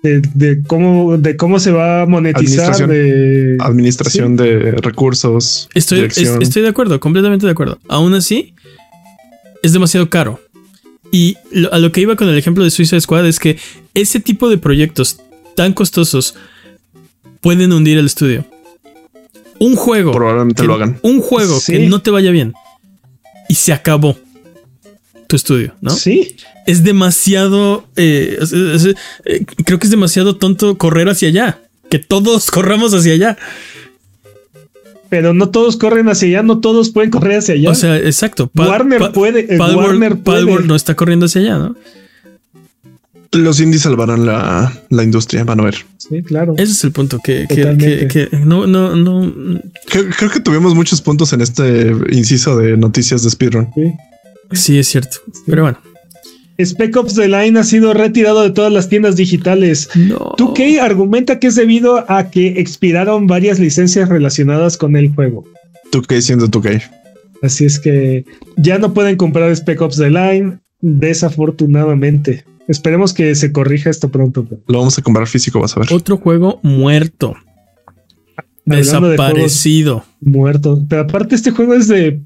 De, 0.02 0.20
de 0.34 0.62
cómo, 0.66 1.16
de 1.16 1.36
cómo 1.36 1.60
se 1.60 1.70
va 1.70 2.02
a 2.02 2.06
monetizar. 2.06 2.72
Administración. 2.72 2.90
De, 2.90 3.56
Administración 3.60 4.36
de 4.36 4.72
recursos. 4.72 5.68
Estoy, 5.74 6.00
es- 6.00 6.18
estoy 6.18 6.62
de 6.62 6.68
acuerdo, 6.68 6.98
completamente 6.98 7.46
de 7.46 7.52
acuerdo. 7.52 7.78
Aún 7.88 8.12
así, 8.14 8.54
es 9.62 9.72
demasiado 9.72 10.10
caro. 10.10 10.40
Y 11.12 11.36
lo- 11.52 11.72
a 11.72 11.78
lo 11.78 11.92
que 11.92 12.00
iba 12.00 12.16
con 12.16 12.28
el 12.28 12.36
ejemplo 12.36 12.64
de 12.64 12.70
Suicide 12.70 13.00
Squad 13.00 13.26
es 13.26 13.38
que 13.38 13.58
ese 13.94 14.18
tipo 14.18 14.48
de 14.50 14.58
proyectos 14.58 15.20
tan 15.54 15.72
costosos 15.72 16.34
pueden 17.40 17.72
hundir 17.72 17.98
el 17.98 18.06
estudio. 18.06 18.44
Un 19.60 19.76
juego. 19.76 20.10
Probablemente 20.10 20.62
que- 20.62 20.66
lo 20.66 20.74
hagan. 20.74 20.98
Un 21.02 21.20
juego 21.20 21.60
Sí. 21.60 21.72
que 21.72 21.78
no 21.88 22.02
te 22.02 22.10
vaya 22.10 22.32
bien. 22.32 22.54
Y 23.48 23.54
se 23.54 23.72
acabó 23.72 24.16
tu 25.32 25.36
estudio, 25.36 25.74
¿no? 25.80 25.90
Sí. 25.90 26.36
Es 26.66 26.84
demasiado. 26.84 27.86
eh, 27.96 28.36
es- 28.38 28.52
es- 28.52 28.84
eh, 29.24 29.46
creo 29.64 29.78
que 29.78 29.86
es 29.86 29.90
demasiado 29.90 30.36
tonto 30.36 30.76
correr 30.76 31.08
hacia 31.08 31.28
allá. 31.28 31.58
Que 31.88 31.98
todos 31.98 32.50
corramos 32.50 32.92
hacia 32.92 33.14
allá. 33.14 33.38
Pero 35.08 35.32
no 35.32 35.48
todos 35.48 35.78
corren 35.78 36.08
hacia 36.10 36.28
allá, 36.28 36.42
no 36.42 36.60
todos 36.60 36.90
pueden 36.90 37.10
correr 37.10 37.38
hacia 37.38 37.54
allá. 37.54 37.70
O 37.70 37.74
sea, 37.74 37.96
exacto. 37.96 38.46
Pa- 38.48 38.68
Warner 38.68 38.98
pa- 38.98 39.12
puede, 39.12 39.40
eh, 39.54 39.56
Palworld, 39.58 39.86
Warner 40.02 40.16
puede. 40.18 40.64
No 40.66 40.74
está 40.76 40.94
corriendo 40.94 41.24
hacia 41.26 41.40
allá, 41.40 41.58
¿no? 41.58 41.76
Los 43.32 43.60
indies 43.60 43.82
salvarán 43.82 44.26
la, 44.26 44.70
la 44.90 45.02
industria, 45.02 45.44
van 45.44 45.60
a 45.60 45.64
ver. 45.64 45.76
Sí, 45.96 46.22
claro. 46.22 46.52
Ese 46.58 46.72
es 46.72 46.84
el 46.84 46.92
punto 46.92 47.18
que, 47.24 47.46
que, 47.48 47.76
que- 47.78 48.08
que 48.30 48.36
no, 48.36 48.66
no, 48.66 48.94
no. 48.94 49.32
Creo, 49.88 50.04
creo 50.18 50.30
que 50.30 50.40
tuvimos 50.40 50.74
muchos 50.74 51.00
puntos 51.00 51.32
en 51.32 51.40
este 51.40 51.92
inciso 52.10 52.58
de 52.58 52.76
noticias 52.76 53.22
de 53.22 53.30
speedrun. 53.30 53.68
Sí. 53.74 53.92
Sí, 54.52 54.78
es 54.78 54.88
cierto. 54.88 55.18
Pero 55.46 55.62
bueno. 55.62 55.78
Spec 56.58 56.96
Ops 56.96 57.14
The 57.14 57.28
Line 57.28 57.58
ha 57.58 57.64
sido 57.64 57.94
retirado 57.94 58.42
de 58.42 58.50
todas 58.50 58.72
las 58.72 58.88
tiendas 58.88 59.16
digitales. 59.16 59.88
No. 59.94 60.34
2K 60.36 60.80
argumenta 60.80 61.38
que 61.38 61.48
es 61.48 61.54
debido 61.54 62.10
a 62.10 62.30
que 62.30 62.60
expiraron 62.60 63.26
varias 63.26 63.58
licencias 63.58 64.08
relacionadas 64.08 64.76
con 64.76 64.96
el 64.96 65.14
juego. 65.14 65.44
Tú 65.90 66.02
que 66.02 66.20
siendo 66.22 66.48
tú 66.48 66.60
que 66.60 66.82
Así 67.42 67.64
es 67.64 67.80
que 67.80 68.24
ya 68.56 68.78
no 68.78 68.94
pueden 68.94 69.16
comprar 69.16 69.54
Spec 69.54 69.80
Ops 69.80 69.96
The 69.96 70.10
Line, 70.10 70.58
desafortunadamente. 70.80 72.44
Esperemos 72.68 73.12
que 73.12 73.34
se 73.34 73.52
corrija 73.52 73.90
esto 73.90 74.08
pronto. 74.08 74.46
lo 74.68 74.78
vamos 74.78 74.96
a 74.96 75.02
comprar 75.02 75.26
físico, 75.26 75.60
vas 75.60 75.76
a 75.76 75.80
ver. 75.80 75.92
Otro 75.92 76.16
juego 76.18 76.60
muerto. 76.62 77.34
Hablando 78.64 79.08
de 79.08 79.16
Desaparecido. 79.16 80.04
Muerto. 80.20 80.80
Pero 80.88 81.02
aparte 81.02 81.34
este 81.34 81.50
juego 81.50 81.74
es 81.74 81.88
de 81.88 82.22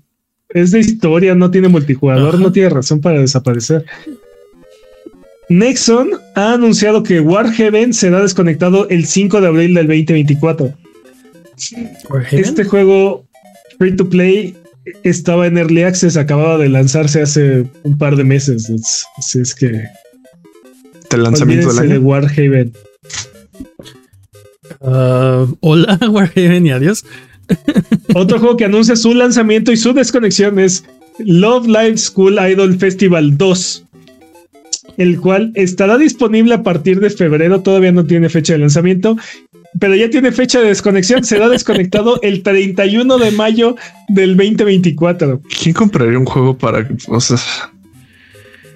es 0.57 0.71
de 0.73 0.81
historia, 0.81 1.35
no 1.35 1.51
tiene 1.51 1.69
multijugador, 1.69 2.35
Ajá. 2.35 2.43
no 2.43 2.53
tiene 2.53 2.69
razón 2.71 3.01
para 3.01 3.21
desaparecer. 3.21 3.85
Nexon 5.49 6.11
ha 6.35 6.55
anunciado 6.55 7.03
que 7.03 7.21
Warhaven 7.21 7.95
será 7.95 8.21
desconectado 8.21 8.89
el 8.89 9.07
5 9.07 9.41
de 9.41 9.47
abril 9.47 9.75
del 9.75 9.87
2024. 9.87 10.75
Warhaven. 12.11 12.41
Este 12.45 12.65
juego 12.65 13.25
free 13.79 13.95
to 13.95 14.09
play 14.09 14.57
estaba 15.05 15.47
en 15.47 15.57
Early 15.59 15.83
Access, 15.83 16.17
acababa 16.17 16.59
de 16.59 16.69
lanzarse 16.69 17.23
hace 17.23 17.65
un 17.85 17.97
par 17.97 18.17
de 18.17 18.25
meses. 18.25 18.69
Es- 18.71 19.05
Así 19.19 19.41
es 19.41 19.55
que 19.55 19.85
El 21.13 21.23
lanzamiento 21.23 21.69
del 21.69 21.79
olvídense 21.79 21.89
de 21.89 21.95
año. 21.95 22.07
Warhaven. 22.07 22.73
Ah, 24.81 25.47
hola, 25.61 25.99
Warhaven 26.11 26.67
y 26.67 26.71
adiós. 26.73 27.05
Otro 28.15 28.39
juego 28.39 28.57
que 28.57 28.65
anuncia 28.65 28.97
su 28.97 29.15
lanzamiento 29.15 29.73
y 29.73 29.77
su 29.77 29.93
desconexión 29.93 30.59
es 30.59 30.85
Love 31.19 31.67
Live 31.67 31.99
School 31.99 32.39
Idol 32.39 32.77
Festival 32.77 33.37
2, 33.37 33.85
el 34.99 35.21
cual 35.21 35.53
estará 35.55 35.99
disponible 35.99 36.55
a 36.55 36.63
partir 36.63 37.01
de 37.01 37.11
febrero. 37.11 37.63
Todavía 37.63 37.93
no 37.93 38.05
tiene 38.05 38.29
fecha 38.29 38.55
de 38.55 38.61
lanzamiento, 38.61 39.17
pero 39.79 39.95
ya 39.95 40.11
tiene 40.11 40.33
fecha 40.33 40.61
de 40.61 40.69
desconexión. 40.69 41.25
Será 41.25 41.49
desconectado 41.49 42.21
el 42.23 42.43
31 42.43 43.19
de 43.19 43.31
mayo 43.31 43.77
del 44.09 44.37
2024. 44.37 45.43
¿Quién 45.63 45.75
compraría 45.75 46.19
un 46.19 46.27
juego 46.27 46.57
para, 46.57 46.89
o 47.09 47.21
sea, 47.21 47.39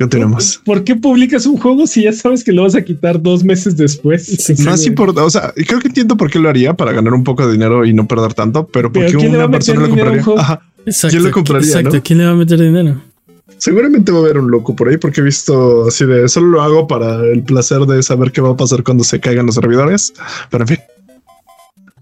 continuemos? 0.05 0.61
¿Por 0.65 0.83
qué 0.85 0.97
publicas 0.97 1.47
un 1.47 1.57
juego 1.59 1.87
si 1.87 2.03
ya 2.03 2.13
sabes 2.13 2.43
que 2.43 2.53
lo 2.53 2.63
vas 2.63 2.75
a 2.75 2.83
quitar 2.83 3.21
dos 3.23 3.45
meses 3.45 3.77
después? 3.77 4.51
Más 4.65 4.87
importante, 4.87 5.21
o 5.21 5.31
sea, 5.31 5.53
creo 5.55 5.79
que 5.81 5.89
entiendo 5.89 6.17
por 6.17 6.31
qué 6.31 6.39
lo 6.39 6.49
haría 6.49 6.75
para 6.75 6.93
ganar 6.93 7.15
un 7.15 7.25
poco 7.25 7.47
de 7.47 7.53
dinero 7.53 7.85
y 7.85 7.93
no 7.93 8.09
perder 8.09 8.35
tanto, 8.35 8.67
pero 8.67 8.91
Pero 8.93 9.07
porque 9.07 9.19
¿quién 9.19 9.33
le 9.33 9.39
va 9.39 9.45
a 9.45 9.47
una 9.47 9.59
meter 9.59 9.75
persona 9.75 9.81
lo 9.81 9.87
dinero 9.95 10.09
a 10.11 10.13
un 10.13 10.19
compraría. 10.19 10.25
juego? 10.25 10.41
Ajá. 10.41 10.63
Exacto. 10.87 11.13
¿Quién 11.15 11.25
lo 11.25 11.31
compraría, 11.31 11.69
Exacto. 11.69 11.97
no? 11.97 12.03
¿Quién 12.03 12.19
le 12.19 12.25
va 12.25 12.31
a 12.31 12.37
meter 12.37 12.59
dinero? 12.59 13.03
Seguramente 13.59 14.11
va 14.13 14.19
a 14.19 14.21
haber 14.23 14.39
un 14.39 14.51
loco 14.51 14.75
por 14.75 14.89
ahí 14.89 14.97
porque 14.97 15.21
he 15.21 15.25
visto 15.25 15.89
así 15.89 16.07
de 16.07 16.27
solo 16.29 16.47
lo 16.49 16.63
hago 16.63 16.87
para 16.87 17.23
el 17.27 17.43
placer 17.43 17.81
de 17.81 18.03
saber 18.03 18.33
qué 18.33 18.41
va 18.41 18.51
a 18.51 18.57
pasar 18.57 18.83
cuando 18.83 19.05
se 19.05 19.21
caigan 19.21 19.45
los 19.47 19.57
servidores. 19.57 20.15
Pero 20.51 20.65
en 20.65 20.69
fin, 20.69 20.79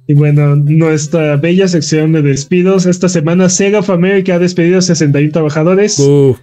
Y 0.07 0.15
bueno, 0.15 0.55
nuestra 0.57 1.37
bella 1.37 1.67
sección 1.67 2.13
de 2.13 2.23
despidos. 2.23 2.87
Esta 2.87 3.09
semana 3.09 3.49
Sega 3.49 3.81
of 3.81 3.91
America 3.91 4.37
ha 4.37 4.39
despedido 4.39 4.79
a 4.79 4.83
61 4.83 5.33
trabajadores. 5.33 5.97
Boo, 5.99 6.39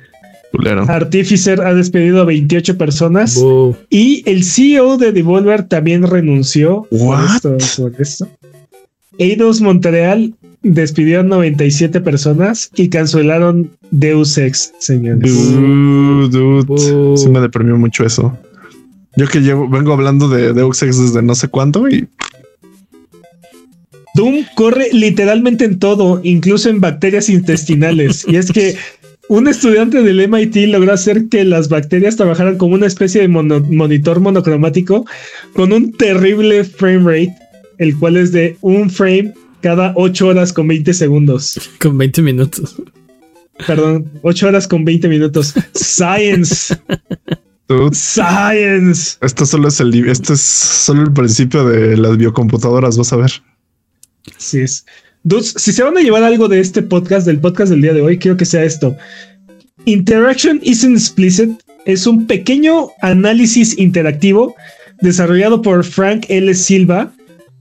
culero. 0.56 0.84
Artificer 0.90 1.62
ha 1.62 1.74
despedido 1.74 2.22
a 2.22 2.26
28 2.26 2.78
personas. 2.78 3.42
Y 3.90 4.24
el 4.30 4.44
CEO 4.44 4.98
de 4.98 5.12
Devolver 5.12 5.64
también 5.64 6.04
renunció 6.04 6.88
por 6.90 7.00
What? 7.00 7.36
esto, 7.36 7.58
por 7.82 8.02
esto. 8.02 8.28
Eidos 9.18 9.62
Montreal 9.62 10.34
despidió 10.62 11.20
a 11.22 11.24
97 11.24 12.02
personas 12.02 12.70
y 12.76 12.90
cancelaron 12.90 13.72
Deus 13.92 14.38
Ex, 14.38 14.74
señores. 14.80 15.32
Dude, 15.54 16.30
dude. 16.30 16.64
Boo. 16.66 17.18
Sí 17.18 17.30
me 17.30 17.40
deprimió 17.40 17.78
mucho 17.78 18.04
eso. 18.06 18.38
Yo 19.16 19.28
que 19.28 19.40
llevo, 19.40 19.70
vengo 19.70 19.94
hablando 19.94 20.28
de 20.28 20.54
Deus 20.54 20.82
Ex 20.82 21.00
desde 21.00 21.22
no 21.22 21.36
sé 21.36 21.48
cuánto 21.48 21.88
y 21.88 22.08
Doom 24.16 24.46
corre 24.56 24.88
literalmente 24.94 25.66
en 25.66 25.78
todo, 25.78 26.22
incluso 26.24 26.70
en 26.70 26.80
bacterias 26.80 27.28
intestinales. 27.28 28.26
y 28.28 28.38
es 28.38 28.50
que 28.50 28.76
un 29.30 29.48
estudiante 29.48 30.02
del 30.04 30.20
MIT 30.28 30.56
logró 30.68 30.94
hacer 30.94 31.28
que 31.30 31.44
las 31.44 31.70
bacterias 31.70 32.16
trabajaran 32.16 32.58
como 32.58 32.76
una 32.76 32.86
especie 32.88 33.22
de 33.22 33.28
mono- 33.28 33.62
monitor 33.62 34.20
monocromático 34.20 35.06
con 35.54 35.74
un 35.74 35.92
terrible 35.94 36.64
frame 36.64 37.00
rate, 37.04 37.36
el 37.78 37.98
cual 37.98 38.18
es 38.18 38.32
de 38.32 38.58
un 38.62 38.90
frame 38.90 39.34
cada 39.62 39.94
8 39.96 40.28
horas 40.28 40.54
con 40.54 40.68
20 40.68 40.94
segundos. 40.94 41.60
Con 41.80 41.98
20 41.98 42.22
minutos. 42.22 42.76
Perdón, 43.66 44.12
8 44.22 44.48
horas 44.48 44.68
con 44.68 44.86
20 44.86 45.08
minutos. 45.08 45.54
Science, 45.74 46.78
dude, 47.68 47.96
science. 47.96 49.18
esto 49.22 49.46
solo 49.46 49.70
es 49.70 49.80
el 49.80 50.08
esto 50.10 50.34
es 50.34 50.42
solo 50.42 51.04
el 51.04 51.14
principio 51.14 51.66
de 51.66 51.98
las 51.98 52.18
biocomputadoras, 52.18 52.98
vas 52.98 53.14
a 53.14 53.16
ver. 53.18 53.32
Así 54.38 54.60
es. 54.60 54.86
Dudes, 55.26 55.56
si 55.58 55.74
se 55.74 55.82
van 55.82 55.98
a 55.98 56.02
llevar 56.02 56.24
algo 56.24 56.48
de 56.48 56.60
este 56.60 56.84
podcast, 56.84 57.26
del 57.26 57.40
podcast 57.40 57.72
del 57.72 57.82
día 57.82 57.94
de 57.94 58.02
hoy, 58.02 58.20
quiero 58.20 58.38
que 58.38 58.46
sea 58.46 58.64
esto. 58.64 58.96
Interaction 59.86 60.60
isn't 60.62 60.96
explicit 60.96 61.60
es 61.86 62.06
un 62.06 62.28
pequeño 62.28 62.90
análisis 63.02 63.78
interactivo 63.80 64.56
desarrollado 65.02 65.64
por 65.64 65.84
Frank 65.84 66.26
L. 66.30 66.54
Silva 66.54 67.12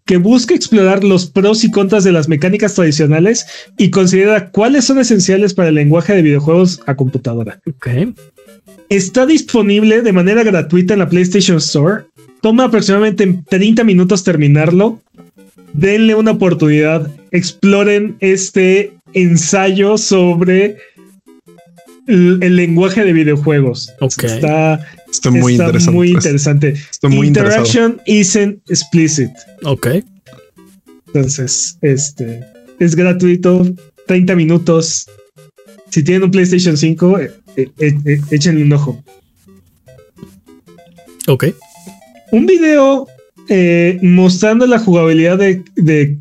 que 0.04 0.18
busca 0.18 0.54
explorar 0.54 1.02
los 1.04 1.24
pros 1.24 1.64
y 1.64 1.70
contras 1.70 2.04
de 2.04 2.12
las 2.12 2.28
mecánicas 2.28 2.74
tradicionales 2.74 3.46
y 3.78 3.88
considera 3.88 4.50
cuáles 4.50 4.84
son 4.84 4.98
esenciales 4.98 5.54
para 5.54 5.70
el 5.70 5.76
lenguaje 5.76 6.14
de 6.14 6.20
videojuegos 6.20 6.82
a 6.84 6.94
computadora. 6.94 7.60
Ok. 7.66 7.88
Está 8.90 9.24
disponible 9.24 10.02
de 10.02 10.12
manera 10.12 10.42
gratuita 10.42 10.92
en 10.92 11.00
la 11.00 11.08
PlayStation 11.08 11.56
Store. 11.56 12.04
Toma 12.42 12.64
aproximadamente 12.64 13.42
30 13.48 13.84
minutos 13.84 14.22
terminarlo. 14.22 15.00
Denle 15.74 16.14
una 16.14 16.30
oportunidad. 16.32 17.10
Exploren 17.30 18.16
este 18.20 18.92
ensayo 19.12 19.98
sobre 19.98 20.76
el, 22.06 22.38
el 22.42 22.56
lenguaje 22.56 23.04
de 23.04 23.12
videojuegos. 23.12 23.92
Ok. 24.00 24.24
Está, 24.24 24.86
Estoy 25.10 25.32
muy 25.32 25.52
está 25.52 25.64
interesante. 25.66 25.92
muy 25.96 26.10
interesante. 26.10 26.68
Estoy 26.90 27.10
muy 27.10 27.26
interesado. 27.26 27.64
Interaction 27.66 28.00
isn't 28.06 28.58
explicit. 28.70 29.30
Ok. 29.64 29.88
Entonces, 31.08 31.78
este 31.82 32.40
es 32.78 32.96
gratuito, 32.96 33.66
30 34.06 34.34
minutos. 34.34 35.06
Si 35.90 36.02
tienen 36.02 36.24
un 36.24 36.30
PlayStation 36.30 36.76
5, 36.76 37.18
eh, 37.18 37.32
eh, 37.56 37.70
eh, 37.78 38.20
échenle 38.30 38.64
un 38.64 38.72
ojo. 38.72 39.02
Ok. 41.26 41.46
un 42.32 42.46
video 42.46 43.06
eh, 43.48 43.98
mostrando 44.02 44.66
la 44.66 44.78
jugabilidad 44.78 45.38
de, 45.38 45.62
de, 45.76 46.18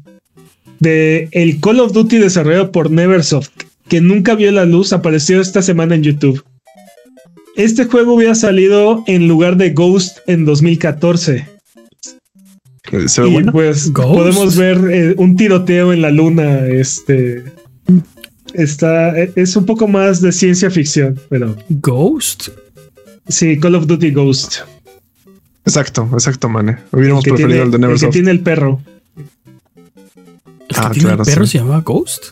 de 0.79 1.27
el 1.31 1.59
Call 1.59 1.79
of 1.79 1.93
Duty 1.93 2.17
desarrollado 2.17 2.71
por 2.71 2.91
Neversoft, 2.91 3.49
que 3.87 4.01
nunca 4.01 4.35
vio 4.35 4.51
la 4.51 4.65
luz, 4.65 4.93
apareció 4.93 5.39
esta 5.41 5.61
semana 5.61 5.95
en 5.95 6.03
YouTube. 6.03 6.43
Este 7.55 7.85
juego 7.85 8.13
hubiera 8.15 8.33
salido 8.35 9.03
en 9.07 9.27
lugar 9.27 9.57
de 9.57 9.71
Ghost 9.71 10.17
en 10.27 10.43
2014. 10.45 11.47
Eh, 12.91 13.07
Se 13.07 13.21
ve 13.21 13.29
y 13.29 13.33
bueno. 13.33 13.51
pues 13.51 13.91
Ghost. 13.93 14.09
podemos 14.17 14.57
ver 14.57 14.77
eh, 14.91 15.15
un 15.17 15.35
tiroteo 15.35 15.93
en 15.93 16.01
la 16.01 16.09
luna. 16.11 16.65
Este 16.67 17.43
está, 18.53 19.17
es 19.17 19.55
un 19.55 19.65
poco 19.65 19.87
más 19.87 20.21
de 20.21 20.31
ciencia 20.31 20.69
ficción, 20.71 21.19
pero 21.29 21.55
Ghost. 21.69 22.49
sí, 23.27 23.57
Call 23.59 23.75
of 23.75 23.87
Duty 23.87 24.11
Ghost. 24.11 24.57
Exacto, 25.65 26.09
exacto, 26.13 26.49
mane. 26.49 26.77
Hubiéramos 26.91 27.23
preferido 27.23 27.47
tiene- 27.47 27.63
el 27.63 27.71
de 27.71 27.75
el 27.77 27.81
que 27.81 27.87
Neversoft. 27.87 28.11
tiene 28.13 28.31
el 28.31 28.39
perro. 28.41 28.81
El 29.15 30.75
Ah, 30.75 30.87
que 30.87 30.93
tiene 30.93 31.07
claro, 31.09 31.23
el 31.23 31.29
perro 31.29 31.45
sí. 31.45 31.51
se 31.53 31.57
llamaba 31.59 31.81
Ghost. 31.81 32.23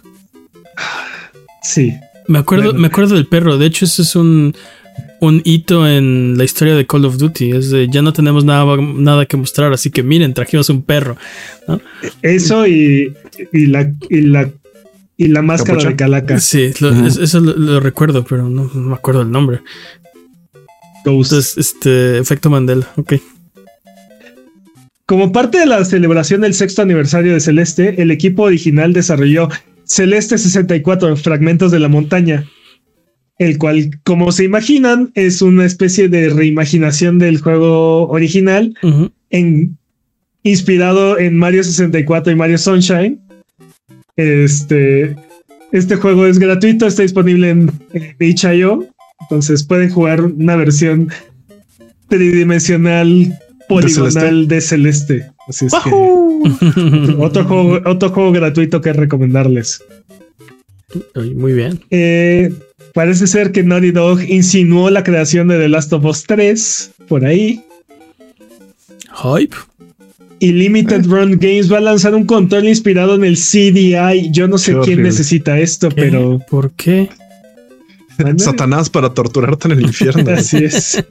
Sí. 1.64 1.94
Me 2.28 2.40
acuerdo, 2.40 2.66
Bueno. 2.66 2.80
me 2.80 2.88
acuerdo 2.88 3.16
del 3.16 3.28
perro. 3.28 3.58
De 3.58 3.66
hecho, 3.66 3.86
ese 3.86 4.02
es 4.02 4.16
un, 4.16 4.56
un 5.20 5.42
hito 5.46 5.88
en 5.88 6.38
la 6.38 6.44
historia 6.44 6.76
de 6.76 6.86
Call 6.88 7.06
of 7.06 7.18
Duty. 7.18 7.52
Es 7.52 7.70
de 7.72 7.88
ya 7.90 8.02
no 8.02 8.14
tenemos 8.14 8.44
nada, 8.46 8.66
nada 8.78 9.26
que 9.26 9.38
mostrar, 9.38 9.72
así 9.74 9.92
que 9.92 10.04
miren, 10.04 10.34
trajimos 10.34 10.70
un 10.70 10.82
perro. 10.82 11.18
Eso 12.22 12.66
y, 12.68 13.14
y 13.52 13.66
la 13.68 13.92
y 14.10 14.22
la 14.22 14.50
y 15.18 15.28
la 15.28 15.42
máscara 15.44 15.74
¿Capucha? 15.78 15.90
de 15.90 15.96
Calaca. 15.96 16.40
Sí, 16.40 16.72
lo- 16.80 17.06
eso 17.08 17.40
lo, 17.40 17.54
lo 17.56 17.80
recuerdo, 17.80 18.24
pero 18.26 18.50
no, 18.50 18.70
no 18.74 18.82
me 18.90 18.96
acuerdo 18.96 19.22
el 19.22 19.32
nombre. 19.32 19.62
Ghost. 21.06 21.32
Entonces, 21.32 21.58
este 21.58 22.18
efecto 22.20 22.50
Mandela. 22.50 22.88
Ok. 22.96 23.14
Como 25.06 25.34
parte 25.34 25.60
de 25.60 25.66
la 25.66 25.84
celebración 25.84 26.42
del 26.42 26.54
sexto 26.54 26.82
aniversario 26.82 27.34
de 27.34 27.42
Celeste, 27.42 28.02
el 28.02 28.12
equipo 28.12 28.44
original 28.44 28.94
desarrolló 28.94 29.50
Celeste 29.84 30.38
64 30.38 31.18
Fragmentos 31.18 31.70
de 31.72 31.80
la 31.80 31.90
Montaña. 31.90 32.46
el 33.38 33.58
cual, 33.58 34.00
como 34.04 34.32
se 34.32 34.44
imaginan, 34.46 35.12
es 35.16 35.42
una 35.42 35.66
especie 35.66 36.08
de 36.08 36.30
reimaginación 36.30 37.18
del 37.20 37.42
juego 37.42 38.08
original, 38.08 38.74
en, 39.32 39.78
inspirado 40.44 41.18
en 41.20 41.38
Mario 41.38 41.64
64 41.64 42.32
y 42.32 42.36
Mario 42.36 42.58
Sunshine. 42.58 43.20
Este, 44.16 45.16
este 45.72 45.96
juego 45.96 46.28
es 46.28 46.40
gratuito, 46.40 46.86
está 46.86 47.02
disponible 47.02 47.50
en, 47.50 47.72
en 47.94 48.16
itch.io, 48.20 48.88
entonces 49.22 49.64
pueden 49.64 49.90
jugar 49.90 50.22
una 50.22 50.56
versión 50.56 51.10
tridimensional 52.08 53.40
poligonal 53.68 54.48
de 54.48 54.62
Celeste. 54.62 55.32
Así 55.48 55.66
es 55.66 55.74
que 55.84 55.90
otro 57.18 57.46
juego, 57.46 57.82
otro 57.86 58.10
juego 58.10 58.32
gratuito 58.32 58.82
que 58.82 58.94
recomendarles. 58.94 59.84
Muy 61.36 61.54
bien. 61.54 61.80
Eh, 61.90 62.52
parece 62.94 63.28
ser 63.28 63.52
que 63.52 63.64
Naughty 63.64 63.92
Dog 63.92 64.22
insinuó 64.24 64.90
la 64.90 65.04
creación 65.04 65.48
de 65.48 65.58
The 65.58 65.70
Last 65.70 65.94
of 65.94 66.06
Us 66.06 66.24
3 66.24 66.92
por 67.08 67.26
ahí. 67.26 67.64
Hype. 69.24 69.56
Y 70.40 70.52
Limited 70.52 71.06
Run 71.06 71.38
Games 71.40 71.72
va 71.72 71.78
a 71.78 71.82
lanzar 71.82 72.16
un 72.16 72.26
control 72.26 72.68
inspirado 72.68 73.16
en 73.16 73.24
el 73.24 73.36
CDI. 73.36 74.32
Yo 74.32 74.48
no 74.48 74.58
sé 74.58 74.76
quién 74.84 75.04
necesita 75.04 75.60
esto, 75.60 75.90
pero. 75.90 76.40
¿Por 76.50 76.72
qué? 76.72 77.10
Satanás 78.38 78.90
para 78.90 79.14
torturarte 79.14 79.68
en 79.68 79.74
el 79.74 79.82
infierno. 79.82 80.32
Así 80.36 80.58
es. 80.58 81.04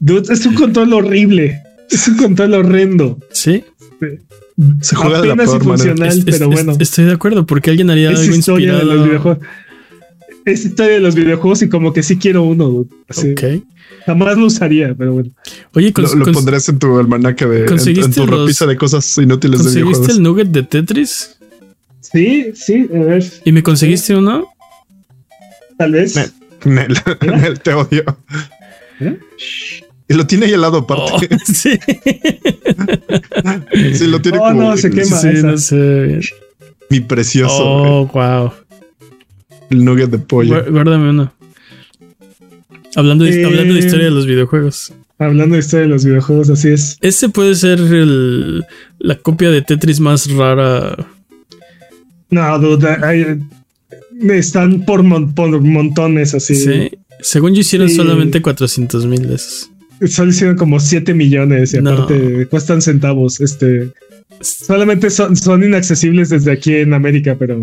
Dude, 0.00 0.32
es 0.32 0.46
un 0.46 0.54
control 0.54 0.92
horrible. 0.92 1.62
Es 1.90 2.08
un 2.08 2.16
control 2.16 2.54
horrendo. 2.54 3.18
Sí. 3.30 3.64
Se 4.80 4.96
juega 4.96 5.20
de 5.20 5.28
la 5.28 5.36
peor 5.36 5.62
funcional, 5.62 6.22
pero 6.24 6.48
bueno. 6.48 6.76
Estoy 6.78 7.04
de 7.04 7.12
acuerdo, 7.12 7.46
porque 7.46 7.70
alguien 7.70 7.90
haría 7.90 8.10
es 8.10 8.20
algo 8.20 8.34
historia 8.34 8.72
inspirado. 8.72 8.90
de 8.90 8.96
los 8.96 9.06
videojuegos. 9.06 9.46
Es 10.44 10.64
historia 10.64 10.94
de 10.94 11.00
los 11.00 11.14
videojuegos 11.14 11.62
y 11.62 11.68
como 11.68 11.92
que 11.92 12.02
sí 12.02 12.16
quiero 12.16 12.42
uno. 12.42 12.68
Dude. 12.68 12.90
Así. 13.08 13.32
Ok. 13.32 13.42
Jamás 14.06 14.36
lo 14.36 14.46
usaría, 14.46 14.94
pero 14.94 15.12
bueno. 15.12 15.30
Oye, 15.74 15.92
lo, 15.96 16.14
lo 16.14 16.32
pondrás 16.32 16.68
en 16.68 16.78
tu 16.78 16.98
almanaque 16.98 17.46
de 17.46 17.66
en, 17.66 18.02
en, 18.02 18.12
tu 18.12 18.26
repisa 18.26 18.66
de 18.66 18.76
cosas 18.76 19.16
inútiles 19.18 19.62
de 19.62 19.70
videojuegos. 19.70 19.98
¿Conseguiste 19.98 20.12
el 20.12 20.22
nugget 20.22 20.48
de 20.48 20.62
Tetris? 20.64 21.36
Sí, 22.00 22.52
sí, 22.54 22.88
a 22.92 22.98
ver. 22.98 23.24
¿Y 23.44 23.52
me 23.52 23.62
conseguiste 23.62 24.16
uno? 24.16 24.51
Tal 25.82 25.90
vez. 25.90 26.14
Nel, 26.64 26.96
Nel, 27.26 27.58
te 27.58 27.72
odio. 27.74 28.04
¿Eh? 29.00 29.18
Y 30.08 30.14
lo 30.14 30.24
tiene 30.28 30.46
ahí 30.46 30.52
al 30.52 30.60
lado 30.60 30.78
aparte. 30.78 31.10
Oh, 31.12 31.38
sí. 31.44 31.76
sí, 33.94 34.06
lo 34.06 34.22
tiene 34.22 34.38
oh, 34.38 34.42
como. 34.42 34.62
no, 34.62 34.76
se 34.76 34.90
quema. 34.90 35.04
Sí, 35.18 35.28
esa. 35.28 35.46
no 35.48 35.58
sé. 35.58 36.20
Mi 36.88 37.00
precioso. 37.00 37.64
Oh, 37.64 38.06
wow. 38.06 38.52
El 39.70 39.84
nugget 39.84 40.10
de 40.10 40.18
pollo. 40.18 40.64
Guárdame 40.70 41.10
uno. 41.10 41.32
Hablando 42.94 43.24
de, 43.24 43.42
Eh, 43.42 43.44
hablando 43.44 43.74
de 43.74 43.80
historia 43.80 44.04
de 44.04 44.12
los 44.12 44.26
videojuegos. 44.26 44.92
Hablando 45.18 45.54
de 45.56 45.62
historia 45.62 45.86
de 45.86 45.88
los 45.92 46.04
videojuegos, 46.04 46.48
así 46.48 46.68
es. 46.68 46.96
Ese 47.00 47.28
puede 47.28 47.56
ser 47.56 47.80
el, 47.80 48.64
la 49.00 49.16
copia 49.16 49.50
de 49.50 49.62
Tetris 49.62 49.98
más 49.98 50.30
rara. 50.30 50.94
No, 52.30 52.58
dude, 52.60 52.88
hay- 53.02 53.40
están 54.30 54.84
por, 54.84 55.02
mon- 55.02 55.34
por 55.34 55.60
montones 55.60 56.34
así. 56.34 56.54
Sí. 56.54 56.90
Según 57.20 57.54
yo 57.54 57.60
hicieron 57.60 57.88
Sí. 57.88 57.96
solamente 57.96 58.42
400 58.42 59.06
mil 59.06 59.26
de 59.28 59.34
esos. 59.36 59.70
Solo 60.08 60.30
hicieron 60.30 60.56
como 60.56 60.80
7 60.80 61.14
millones 61.14 61.74
y 61.74 61.80
No. 61.80 61.90
aparte 61.90 62.46
cuestan 62.48 62.82
centavos. 62.82 63.40
Este 63.40 63.90
solamente 64.40 65.10
son, 65.10 65.36
son 65.36 65.62
inaccesibles 65.62 66.30
desde 66.30 66.50
aquí 66.52 66.74
en 66.74 66.92
América, 66.94 67.36
pero 67.38 67.60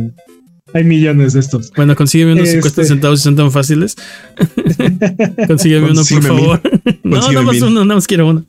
hay 0.73 0.84
millones 0.86 1.34
de 1.34 1.41
estos. 1.41 1.72
Bueno, 1.76 1.95
consígueme 1.95 2.34
unos 2.34 2.48
Este. 2.48 2.61
50 2.61 2.84
centavos 2.86 3.19
si 3.19 3.23
son 3.23 3.36
tan 3.36 3.52
fáciles. 3.52 3.95
consígueme 5.48 5.91
uno, 5.91 6.02
por 6.10 6.23
favor. 6.23 6.61
no, 7.03 7.18
nada 7.19 7.41
más 7.41 7.61
uno, 7.61 7.84
nada 7.86 7.95
más 7.95 8.07
quiero 8.07 8.27
uno. 8.30 8.45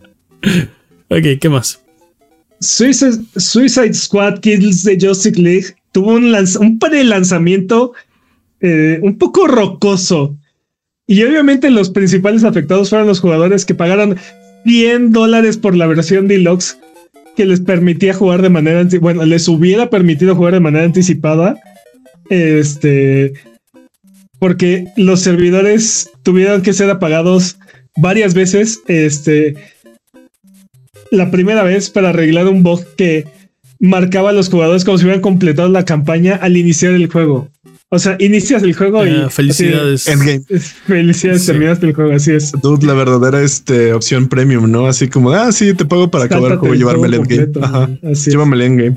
Ok, 1.08 1.38
¿qué 1.40 1.48
más? 1.48 1.80
Suicide, 2.60 3.18
Suicide 3.36 3.94
Squad 3.94 4.40
Kills 4.40 4.82
the 4.84 4.96
Justice 5.00 5.40
League 5.40 5.74
tuvo 5.92 6.14
un, 6.14 6.34
un 6.60 6.78
pre-lanzamiento 6.78 7.92
eh, 8.60 8.98
un 9.02 9.18
poco 9.18 9.46
rocoso. 9.46 10.36
Y 11.06 11.22
obviamente 11.24 11.70
los 11.70 11.90
principales 11.90 12.44
afectados 12.44 12.90
fueron 12.90 13.08
los 13.08 13.20
jugadores 13.20 13.64
que 13.64 13.74
pagaron 13.74 14.16
100 14.64 15.12
dólares 15.12 15.56
por 15.56 15.74
la 15.74 15.86
versión 15.86 16.28
deluxe 16.28 16.78
que 17.36 17.46
les 17.46 17.60
permitía 17.60 18.14
jugar 18.14 18.42
de 18.42 18.50
manera, 18.50 18.86
bueno, 19.00 19.24
les 19.24 19.48
hubiera 19.48 19.88
permitido 19.90 20.36
jugar 20.36 20.54
de 20.54 20.60
manera 20.60 20.84
anticipada. 20.84 21.58
Este, 22.28 23.32
porque 24.38 24.86
los 24.96 25.20
servidores 25.20 26.10
tuvieron 26.22 26.62
que 26.62 26.72
ser 26.72 26.90
apagados 26.90 27.58
varias 27.96 28.34
veces. 28.34 28.82
Este, 28.86 29.54
la 31.10 31.30
primera 31.30 31.62
vez 31.62 31.90
para 31.90 32.10
arreglar 32.10 32.46
un 32.46 32.62
bug 32.62 32.84
que 32.96 33.26
marcaba 33.80 34.30
a 34.30 34.32
los 34.32 34.48
jugadores 34.50 34.84
como 34.84 34.98
si 34.98 35.04
hubieran 35.04 35.22
completado 35.22 35.68
la 35.68 35.84
campaña 35.84 36.36
al 36.36 36.56
iniciar 36.56 36.92
el 36.92 37.08
juego. 37.10 37.48
O 37.92 37.98
sea, 37.98 38.16
inicias 38.20 38.62
el 38.62 38.72
juego 38.74 39.04
y 39.04 39.10
Ah, 39.10 39.30
felicidades. 39.30 40.06
Endgame. 40.06 40.42
así, 40.54 40.70
felicidades, 40.86 41.40
Sí. 41.40 41.46
terminaste 41.48 41.86
el 41.86 41.94
juego, 41.94 42.12
así 42.12 42.30
es. 42.32 42.52
Dude, 42.62 42.86
la 42.86 42.94
verdadera 42.94 43.42
este, 43.42 43.92
opción 43.92 44.28
premium, 44.28 44.70
¿no? 44.70 44.86
Así 44.86 45.08
como, 45.08 45.32
ah, 45.32 45.50
sí, 45.50 45.74
te 45.74 45.84
pago 45.84 46.08
para 46.08 46.26
acabar 46.26 46.52
el 46.52 46.58
juego 46.58 46.74
llevarme 46.76 47.08
el 47.08 47.14
endgame. 47.14 47.44
completo, 47.46 47.64
Ajá. 47.66 47.90
Llévame 48.26 48.54
el 48.56 48.62
endgame. 48.62 48.96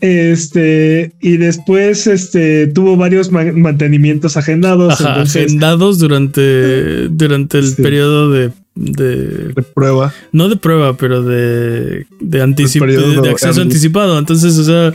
Este, 0.00 1.12
y 1.22 1.36
después 1.38 2.06
este, 2.06 2.66
tuvo 2.66 2.96
varios 2.96 3.32
ma- 3.32 3.52
mantenimientos 3.52 4.36
agendados. 4.36 5.00
Ajá, 5.00 5.10
entonces, 5.10 5.46
agendados 5.46 5.98
durante, 5.98 7.08
durante 7.08 7.58
el 7.58 7.68
Sí. 7.74 7.82
periodo 7.82 8.30
de, 8.30 8.50
de- 8.76 9.48
De 9.54 9.62
prueba. 9.62 10.12
No 10.32 10.48
de 10.48 10.56
prueba, 10.56 10.96
pero 10.96 11.22
de. 11.22 12.06
De, 12.20 12.42
anticip- 12.44 12.86
de, 12.86 13.20
de 13.22 13.30
acceso 13.30 13.48
early. 13.48 13.62
anticipado. 13.62 14.18
Entonces, 14.18 14.56
o 14.58 14.64
sea. 14.64 14.94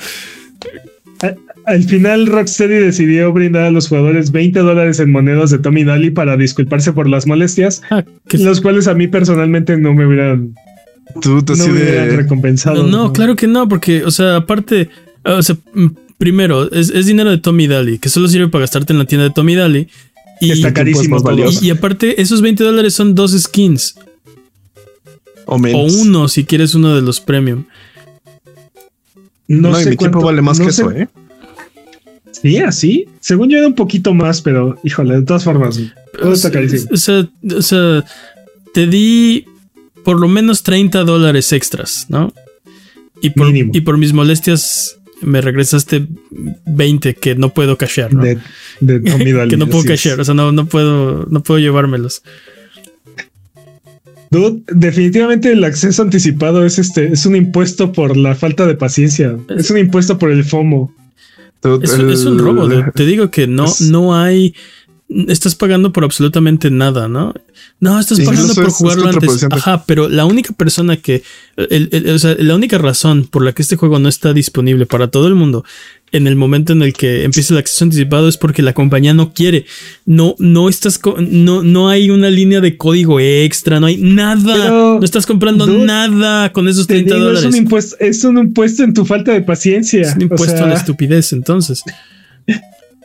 al 1.65 1.83
final, 1.83 2.25
Rocksteady 2.27 2.75
decidió 2.75 3.31
brindar 3.31 3.65
a 3.65 3.71
los 3.71 3.87
jugadores 3.87 4.31
20 4.31 4.59
dólares 4.59 4.99
en 4.99 5.11
monedas 5.11 5.51
de 5.51 5.59
Tommy 5.59 5.83
Daly 5.83 6.09
para 6.11 6.37
disculparse 6.37 6.93
por 6.93 7.07
las 7.09 7.27
molestias, 7.27 7.81
ah, 7.91 8.03
que- 8.27 8.37
los 8.39 8.61
cuales 8.61 8.87
a 8.87 8.93
mí 8.93 9.07
personalmente 9.07 9.77
no 9.77 9.93
me 9.93 10.07
hubieran, 10.07 10.55
no 11.25 11.35
me 11.35 11.71
hubieran 11.71 12.15
recompensado. 12.17 12.83
no, 12.87 13.05
no, 13.05 13.13
claro 13.13 13.35
que 13.35 13.47
no, 13.47 13.67
porque, 13.67 14.03
o 14.03 14.11
sea, 14.11 14.37
aparte. 14.37 14.89
O 15.23 15.43
sea, 15.43 15.55
primero, 16.17 16.71
es, 16.71 16.89
es 16.89 17.05
dinero 17.05 17.29
de 17.29 17.37
Tommy 17.37 17.67
Daly, 17.67 17.99
que 17.99 18.09
solo 18.09 18.27
sirve 18.27 18.47
para 18.47 18.61
gastarte 18.63 18.91
en 18.93 18.99
la 18.99 19.05
tienda 19.05 19.25
de 19.27 19.33
Tommy 19.33 19.53
Daly. 19.55 19.87
Y, 20.41 20.51
está 20.51 20.73
carísimo 20.73 21.19
valioso. 21.22 21.59
y, 21.63 21.68
y 21.68 21.69
aparte, 21.72 22.22
esos 22.22 22.41
20 22.41 22.63
dólares 22.63 22.93
son 22.93 23.15
dos 23.15 23.31
skins. 23.31 23.95
O 25.45 25.55
O 25.55 25.59
menos. 25.59 25.93
uno, 25.95 26.27
si 26.27 26.43
quieres 26.45 26.76
uno 26.76 26.95
de 26.95 27.01
los 27.01 27.19
premium. 27.19 27.65
No, 29.47 29.72
No, 29.72 29.80
y 29.80 29.84
sé 29.84 29.89
mi 29.91 29.97
tiempo 29.97 30.19
cuánto- 30.19 30.26
vale 30.27 30.41
más 30.41 30.59
no 30.59 30.65
que 30.68 30.72
sé- 30.72 30.81
eso, 30.81 30.91
¿eh? 30.91 31.07
Sí, 32.31 32.57
así. 32.57 33.05
Según 33.19 33.49
yo 33.49 33.57
era 33.57 33.68
un 33.68 33.76
poquito 33.76 34.13
más, 34.13 34.41
pero 34.41 34.77
híjole, 34.84 35.15
de 35.15 35.22
todas 35.23 35.43
formas, 35.43 35.80
todo 36.19 36.34
está 36.34 36.49
carísimo. 36.51 36.89
O 36.93 36.97
sea, 36.97 37.30
o 37.55 37.61
sea, 37.61 38.03
te 38.73 38.88
di 38.88 39.45
por 40.03 40.19
lo 40.19 40.27
menos 40.27 40.63
30 40.63 41.03
dólares 41.03 41.51
extras, 41.51 42.05
¿no? 42.09 42.34
Y 43.22 43.30
por, 43.31 43.47
Mínimo. 43.47 43.72
y 43.76 43.81
por 43.81 43.97
mis 43.97 44.13
molestias 44.13 44.97
me 45.22 45.41
regresaste 45.41 46.07
20 46.65 47.15
que 47.15 47.35
no 47.35 47.53
puedo 47.53 47.77
cashear, 47.77 48.14
¿no? 48.14 48.23
De, 48.23 48.38
de 48.80 49.02
que 49.49 49.57
no 49.57 49.68
puedo 49.68 49.84
cashear, 49.85 50.19
o 50.19 50.26
sea, 50.26 50.34
no, 50.34 50.52
no 50.52 50.65
puedo, 50.68 51.26
no 51.30 51.43
puedo 51.43 51.60
llevármelos. 51.60 52.23
Dude, 54.30 54.61
definitivamente 54.68 55.52
el 55.52 55.64
acceso 55.64 56.02
anticipado 56.03 56.65
es 56.65 56.80
este, 56.80 57.11
es 57.11 57.26
un 57.26 57.35
impuesto 57.35 57.91
por 57.91 58.15
la 58.15 58.34
falta 58.34 58.65
de 58.65 58.76
paciencia. 58.76 59.38
Es 59.49 59.69
un 59.72 59.77
impuesto 59.77 60.18
por 60.18 60.31
el 60.31 60.45
FOMO. 60.45 60.93
Dude, 61.61 61.85
Es, 61.85 61.93
el- 61.93 62.10
es 62.10 62.23
un 62.26 62.39
robo, 62.39 62.68
dude. 62.68 62.91
te 62.95 63.06
digo 63.06 63.30
que 63.30 63.45
no, 63.48 63.65
es- 63.65 63.81
no 63.81 64.15
hay. 64.15 64.56
Estás 65.27 65.55
pagando 65.55 65.91
por 65.91 66.03
absolutamente 66.03 66.69
nada, 66.71 67.07
¿no? 67.07 67.33
No, 67.79 67.99
estás 67.99 68.19
pagando 68.21 68.53
por 68.53 68.63
es- 68.65 68.69
es 68.69 68.75
jugarlo 68.75 69.03
antes. 69.07 69.15
contraproducente. 69.29 69.55
Ajá, 69.57 69.83
pero 69.85 70.07
la 70.09 70.25
única 70.25 70.53
persona 70.53 70.97
que. 70.97 71.23
el- 71.57 71.89
el- 71.91 72.09
o 72.09 72.19
sea, 72.19 72.35
la 72.39 72.55
única 72.55 72.77
razón 72.77 73.27
por 73.29 73.43
la 73.43 73.53
que 73.53 73.61
este 73.61 73.75
juego 73.75 73.99
no 73.99 74.07
está 74.09 74.33
disponible 74.33 74.85
para 74.85 75.07
todo 75.07 75.27
el 75.27 75.35
mundo 75.35 75.63
en 76.13 76.27
el 76.27 76.35
momento 76.35 76.73
en 76.73 76.81
el 76.81 76.91
que 76.93 77.23
empieza 77.23 77.53
el 77.53 77.59
acceso 77.59 77.85
anticipado 77.85 78.27
es 78.27 78.35
porque 78.38 78.61
la 78.61 78.73
compañía 78.73 79.13
no 79.13 79.33
quiere. 79.33 79.65
No, 80.05 80.35
no 80.39 80.67
estás. 80.69 80.99
No, 81.29 81.63
no 81.63 81.89
hay 81.89 82.09
una 82.09 82.29
línea 82.29 82.59
de 82.61 82.75
código 82.77 83.19
extra, 83.19 83.79
no 83.79 83.88
hay 83.88 83.97
nada. 83.97 84.53
Pero, 84.55 84.97
no 84.99 85.05
estás 85.05 85.25
comprando 85.25 85.65
dude, 85.65 85.85
nada 85.85 86.51
con 86.53 86.67
esos 86.67 86.85
Te 86.88 86.95
30 86.95 87.15
digo, 87.15 87.27
es 87.29 87.35
dólares. 87.35 87.53
un 87.53 87.57
impuesto, 87.63 87.95
es 87.99 88.23
un 88.23 88.38
impuesto 88.38 88.83
en 88.83 88.93
tu 88.93 89.05
falta 89.05 89.31
de 89.33 89.41
paciencia. 89.41 90.01
Es 90.01 90.15
un 90.15 90.21
impuesto 90.23 90.53
O 90.53 90.57
sea, 90.57 90.65
a 90.65 90.69
la 90.69 90.75
estupidez, 90.75 91.31
entonces. 91.33 91.81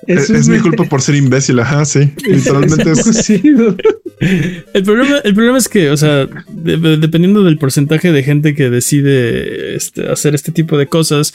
Es, 0.07 0.49
mi 0.49 0.59
culpa 0.61 0.85
por 0.89 1.03
ser 1.03 1.15
imbécil, 1.17 1.59
ajá, 1.61 1.85
sí. 1.85 2.11
Literalmente 2.29 2.91
es. 2.93 3.01
Sí. 3.25 3.43
El 4.73 4.83
problema, 4.83 5.19
el 5.25 5.35
problema 5.35 5.59
es 5.59 5.69
que, 5.69 5.91
o 5.91 5.97
sea, 5.97 6.27
de- 6.49 6.77
de- 6.77 6.97
dependiendo 6.97 7.43
del 7.45 7.59
porcentaje 7.59 8.13
de 8.13 8.23
gente 8.23 8.55
que 8.55 8.71
decide 8.71 9.75
este, 9.77 10.09
hacer 10.11 10.35
este 10.35 10.53
tipo 10.53 10.79
de 10.79 10.87
cosas, 10.87 11.35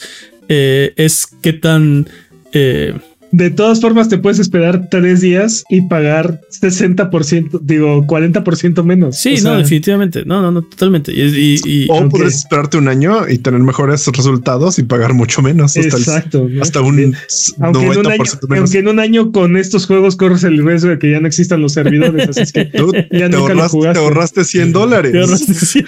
eh, 0.50 0.94
es 0.96 1.28
qué 1.42 1.54
tan. 1.54 2.08
eh, 2.54 2.94
de 3.32 3.50
todas 3.50 3.80
formas 3.82 4.10
te 4.10 4.18
puedes 4.18 4.40
esperar 4.40 4.88
tres 4.90 5.22
días 5.22 5.64
y 5.70 5.82
pagar 5.82 6.42
60%, 6.62 7.60
digo, 7.62 8.06
40% 8.06 8.84
menos. 8.84 9.18
Sí, 9.18 9.34
O 9.34 9.38
sea, 9.38 9.52
no, 9.54 9.58
definitivamente. 9.60 10.24
No, 10.26 10.42
no, 10.42 10.52
no, 10.52 10.62
totalmente. 10.64 11.14
Y, 11.14 11.22
y- 11.22 11.60
y- 11.66 11.88
O 11.90 12.08
puedes 12.10 12.36
esperarte 12.36 12.78
un 12.78 12.88
año 12.88 13.28
y 13.30 13.38
tener 13.38 13.60
mejores 13.62 14.06
resultados 14.08 14.80
y 14.80 14.84
pagar 14.84 15.14
mucho 15.14 15.42
menos. 15.42 15.78
Hasta, 15.78 15.96
el- 15.98 16.02
Exacto. 16.04 16.48
¿no? 16.50 16.62
hasta 16.62 16.82
un 16.82 17.16
Aunque 17.62 17.80
en, 17.86 17.88
un 18.00 18.08
año, 18.08 18.24
90% 18.24 18.48
menos. 18.50 18.60
aunque 18.60 18.78
en 18.80 18.88
un 18.88 19.00
año 19.00 19.32
con 19.32 19.58
estos 19.58 19.86
juegos 19.86 20.16
corres 20.16 20.44
el 20.44 20.64
riesgo 20.66 20.90
de 20.90 21.00
que 21.00 21.12
ya 21.12 21.20
no 21.20 21.28
existan 21.28 21.62
los 21.62 21.74
servidores, 21.74 22.30
así 22.30 22.42
es 22.42 22.52
que 22.52 22.66
Tú 22.66 22.92
te, 22.92 23.08
Ya 23.12 23.28
nunca 23.30 23.54
lo 23.54 23.62
ahorraste, 23.64 23.70
jugaste. 23.78 24.00
te 24.00 24.06
ahorraste 24.06 24.44
100 24.44 24.72
dólares. 24.74 25.12
te 25.12 25.20
ahorraste 25.20 25.54
100 25.54 25.86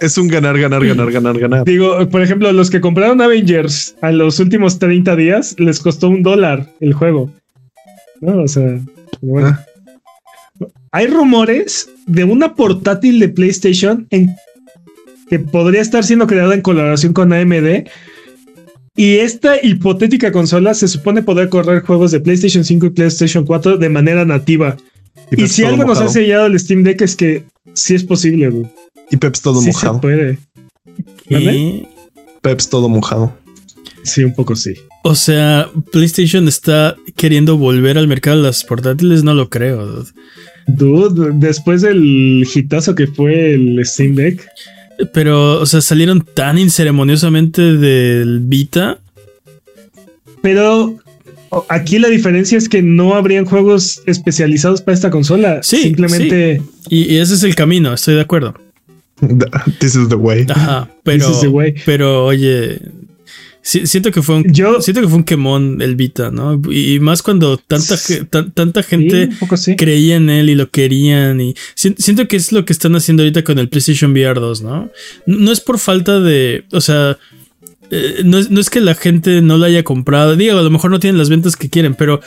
Es 0.00 0.18
un 0.18 0.28
ganar, 0.28 0.58
ganar, 0.58 0.84
ganar, 0.86 1.10
ganar, 1.10 1.38
ganar. 1.38 1.64
Digo, 1.64 2.08
por 2.08 2.22
ejemplo, 2.22 2.50
los 2.52 2.70
que 2.70 2.80
compraron 2.80 3.20
Avengers 3.20 3.94
a 4.02 4.12
los 4.12 4.38
últimos 4.40 4.78
30 4.86 5.16
días 5.16 5.56
les 5.58 5.80
costó 5.80 6.08
un 6.08 6.22
dólar 6.22 6.72
el 6.80 6.92
juego. 6.94 7.32
No, 8.20 8.42
o 8.42 8.48
sea, 8.48 8.80
bueno. 9.20 9.48
Ah. 9.48 9.66
Hay 10.92 11.08
rumores 11.08 11.90
de 12.06 12.24
una 12.24 12.54
portátil 12.54 13.18
de 13.18 13.28
PlayStation 13.28 14.06
en 14.10 14.34
que 15.28 15.40
podría 15.40 15.80
estar 15.82 16.04
siendo 16.04 16.26
creada 16.26 16.54
en 16.54 16.62
colaboración 16.62 17.12
con 17.12 17.32
AMD. 17.32 17.88
Y 18.94 19.16
esta 19.16 19.56
hipotética 19.62 20.30
consola 20.32 20.72
se 20.72 20.88
supone 20.88 21.22
poder 21.22 21.48
correr 21.48 21.82
juegos 21.82 22.12
de 22.12 22.20
PlayStation 22.20 22.64
5 22.64 22.86
y 22.86 22.90
PlayStation 22.90 23.44
4 23.44 23.76
de 23.76 23.88
manera 23.88 24.24
nativa. 24.24 24.76
Y, 25.30 25.48
si 25.48 25.64
algo 25.64 25.78
nos 25.78 25.98
ha 25.98 26.04
mojado. 26.04 26.08
sellado 26.10 26.46
el 26.46 26.58
Steam 26.58 26.84
Deck 26.84 27.02
es 27.02 27.16
que 27.16 27.44
sí 27.74 27.94
es 27.96 28.04
posible, 28.04 28.48
güey. 28.48 28.66
Y 29.10 29.16
Peps 29.16 29.42
todo 29.42 29.60
Sí 29.60 29.66
se 29.66 29.72
mojado. 29.72 30.00
puede. 30.00 30.38
Y- 31.28 31.88
Peps 32.40 32.68
todo 32.70 32.88
mojado. 32.88 33.36
Sí, 34.06 34.24
un 34.24 34.34
poco 34.34 34.54
sí. 34.56 34.74
O 35.04 35.14
sea, 35.14 35.68
PlayStation 35.92 36.48
está 36.48 36.96
queriendo 37.16 37.56
volver 37.56 37.98
al 37.98 38.08
mercado 38.08 38.38
de 38.38 38.42
las 38.44 38.64
portátiles, 38.64 39.24
no 39.24 39.34
lo 39.34 39.48
creo. 39.50 39.84
dude. 39.86 40.10
Dude, 40.68 41.30
después 41.34 41.82
del 41.82 42.46
hitazo 42.52 42.94
que 42.94 43.06
fue 43.06 43.54
el 43.54 43.84
Steam 43.84 44.14
Deck, 44.14 44.44
Pero, 45.12 45.60
o 45.60 45.66
sea, 45.66 45.80
salieron 45.80 46.24
tan 46.34 46.58
inceremoniosamente 46.58 47.60
del 47.76 48.40
Vita. 48.40 48.98
pero 50.42 50.96
aquí 51.68 51.98
la 51.98 52.08
diferencia 52.08 52.56
es 52.58 52.68
que 52.68 52.82
no 52.82 53.14
habrían 53.14 53.44
juegos 53.44 54.02
especializados 54.06 54.80
para 54.82 54.94
esta 54.94 55.10
consola. 55.10 55.60
Sí, 55.62 55.82
simplemente 55.82 56.62
Y, 56.88 57.14
y 57.14 57.18
ese 57.18 57.34
es 57.34 57.42
el 57.42 57.54
camino, 57.54 57.92
estoy 57.94 58.14
de 58.14 58.20
acuerdo. 58.22 58.54
This 59.80 59.94
is 59.94 60.08
the 60.08 60.16
way. 60.16 60.46
Ajá, 60.48 60.88
pero, 61.02 61.30
is 61.30 61.40
the 61.40 61.48
way. 61.48 61.74
pero 61.86 62.26
oye, 62.26 62.80
si- 63.68 63.84
siento 63.88 64.12
que 64.12 64.22
fue 64.22 64.36
un, 64.36 64.44
yo 64.52 64.80
siento 64.80 65.00
que 65.00 65.08
fue 65.08 65.16
un 65.18 65.24
quemón 65.24 65.82
el 65.82 65.96
Vita, 65.96 66.30
¿no? 66.30 66.62
Y, 66.70 66.94
y 66.94 67.00
más 67.00 67.20
cuando 67.22 67.56
tanta, 67.58 67.96
tanta 68.54 68.82
gente 68.84 69.28
sí. 69.56 69.74
creía 69.74 70.14
en 70.16 70.30
él 70.30 70.48
y 70.50 70.54
lo 70.54 70.70
querían 70.70 71.40
y 71.40 71.54
si- 71.74 71.96
siento 71.98 72.28
que 72.28 72.36
es 72.36 72.52
lo 72.52 72.64
que 72.64 72.72
están 72.72 72.94
haciendo 72.94 73.24
ahorita 73.24 73.42
con 73.42 73.58
el 73.58 73.68
PlayStation 73.68 74.12
VR 74.12 74.38
2, 74.38 74.62
¿no? 74.62 74.90
No 75.26 75.50
es 75.50 75.60
por 75.60 75.80
falta 75.80 76.20
de, 76.20 76.64
o 76.70 76.80
sea, 76.80 77.18
eh, 77.90 78.22
no, 78.24 78.38
es, 78.38 78.50
no 78.50 78.60
es 78.60 78.70
que 78.70 78.80
la 78.80 78.94
gente 78.94 79.42
no 79.42 79.58
lo 79.58 79.64
haya 79.64 79.82
comprado, 79.82 80.36
digo, 80.36 80.56
a 80.58 80.62
lo 80.62 80.70
mejor 80.70 80.90
no 80.92 81.00
tienen 81.00 81.18
las 81.18 81.28
ventas 81.28 81.56
que 81.56 81.68
quieren, 81.68 81.94
pero 81.96 82.20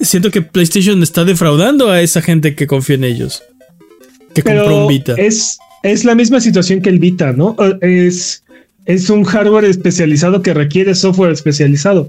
siento 0.00 0.30
que 0.30 0.40
PlayStation 0.42 1.02
está 1.02 1.24
defraudando 1.24 1.90
a 1.90 2.00
esa 2.00 2.22
gente 2.22 2.54
que 2.54 2.66
confía 2.66 2.96
en 2.96 3.04
ellos, 3.04 3.42
que 4.34 4.42
compró 4.42 4.82
un 4.82 4.88
Vita. 4.88 5.14
es, 5.18 5.58
es 5.82 6.04
la 6.04 6.14
misma 6.14 6.40
situación 6.40 6.80
que 6.80 6.88
el 6.88 6.98
Vita, 6.98 7.32
¿no? 7.32 7.48
O- 7.58 7.78
Es, 7.82 8.43
es 8.86 9.10
un 9.10 9.24
hardware 9.24 9.64
especializado 9.64 10.42
que 10.42 10.54
requiere 10.54 10.94
software 10.94 11.32
especializado. 11.32 12.08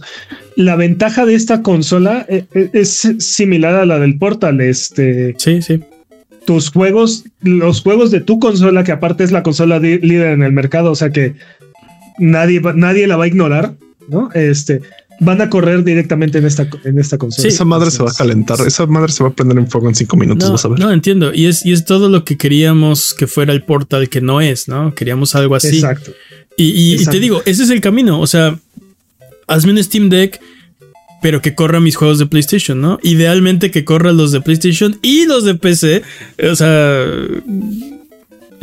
La 0.56 0.76
ventaja 0.76 1.26
de 1.26 1.35
esta 1.35 1.61
consola 1.61 2.26
eh, 2.30 2.45
eh, 2.53 2.69
es 2.73 3.14
similar 3.19 3.76
a 3.76 3.85
la 3.85 3.99
del 3.99 4.18
Portal. 4.18 4.61
Este, 4.61 5.35
Sí, 5.38 5.61
sí. 5.61 5.81
tus 6.45 6.69
juegos, 6.69 7.26
los 7.41 7.81
juegos 7.81 8.11
de 8.11 8.22
tu 8.22 8.39
consola, 8.39 8.84
que 8.84 8.91
aparte 8.91 9.23
es 9.23 9.31
la 9.31 9.43
consola 9.43 9.80
líder 9.80 10.34
en 10.34 10.43
el 10.43 10.52
mercado, 10.52 10.91
o 10.91 10.95
sea 10.95 11.10
que 11.10 11.35
nadie, 12.19 12.61
nadie 12.76 13.07
la 13.07 13.18
va 13.18 13.26
a 13.26 13.27
ignorar, 13.27 13.73
¿no? 14.07 14.30
Este, 14.34 14.81
van 15.20 15.42
a 15.42 15.50
correr 15.50 15.84
directamente 15.84 16.38
en 16.40 16.46
esta, 16.46 16.68
en 16.84 17.00
esta 17.00 17.18
consola. 17.18 17.42
Sí. 17.44 17.48
Esa 17.54 17.66
madre 17.66 17.90
se 17.92 18.04
va 18.04 18.12
a 18.12 18.14
calentar. 18.14 18.60
Esa 18.66 18.86
madre 18.86 19.12
se 19.12 19.24
va 19.24 19.30
a 19.30 19.34
prender 19.34 19.58
en 19.58 19.68
fuego 19.70 19.88
en 19.90 19.96
cinco 19.96 20.18
minutos. 20.18 20.48
No, 20.48 20.54
vas 20.54 20.66
a 20.66 20.68
ver. 20.70 20.80
no 20.80 20.92
entiendo. 20.92 21.34
Y 21.34 21.46
es, 21.46 21.66
y 21.66 21.72
es 21.74 21.86
todo 21.86 22.10
lo 22.10 22.24
que 22.26 22.38
queríamos 22.38 23.14
que 23.14 23.28
fuera 23.28 23.54
el 23.54 23.64
portal 23.64 24.10
que 24.10 24.22
no 24.22 24.42
es, 24.42 24.68
¿no? 24.68 24.94
Queríamos 24.96 25.36
algo 25.36 25.56
así. 25.56 25.76
Exacto. 25.76 26.12
Y, 26.58 26.64
y- 26.66 26.72
y 26.72 26.94
Exacto. 26.94 27.12
te 27.12 27.20
digo, 27.20 27.42
ese 27.46 27.64
es 27.64 27.70
el 27.70 27.82
camino. 27.82 28.20
O 28.20 28.28
sea, 28.28 28.58
hazme 29.48 29.72
un 29.72 29.84
Steam 29.84 30.10
Deck, 30.10 30.40
pero 31.22 31.42
que 31.42 31.56
corra 31.56 31.80
mis 31.80 31.96
juegos 31.96 32.20
de 32.20 32.26
PlayStation, 32.28 32.80
¿no? 32.82 33.00
Idealmente 33.02 33.72
que 33.72 33.84
corra 33.86 34.12
los 34.14 34.32
de 34.32 34.42
PlayStation 34.42 34.98
y 35.02 35.26
los 35.26 35.44
de 35.44 35.56
PC. 35.56 36.04
O 36.52 36.56
sea, 36.56 37.06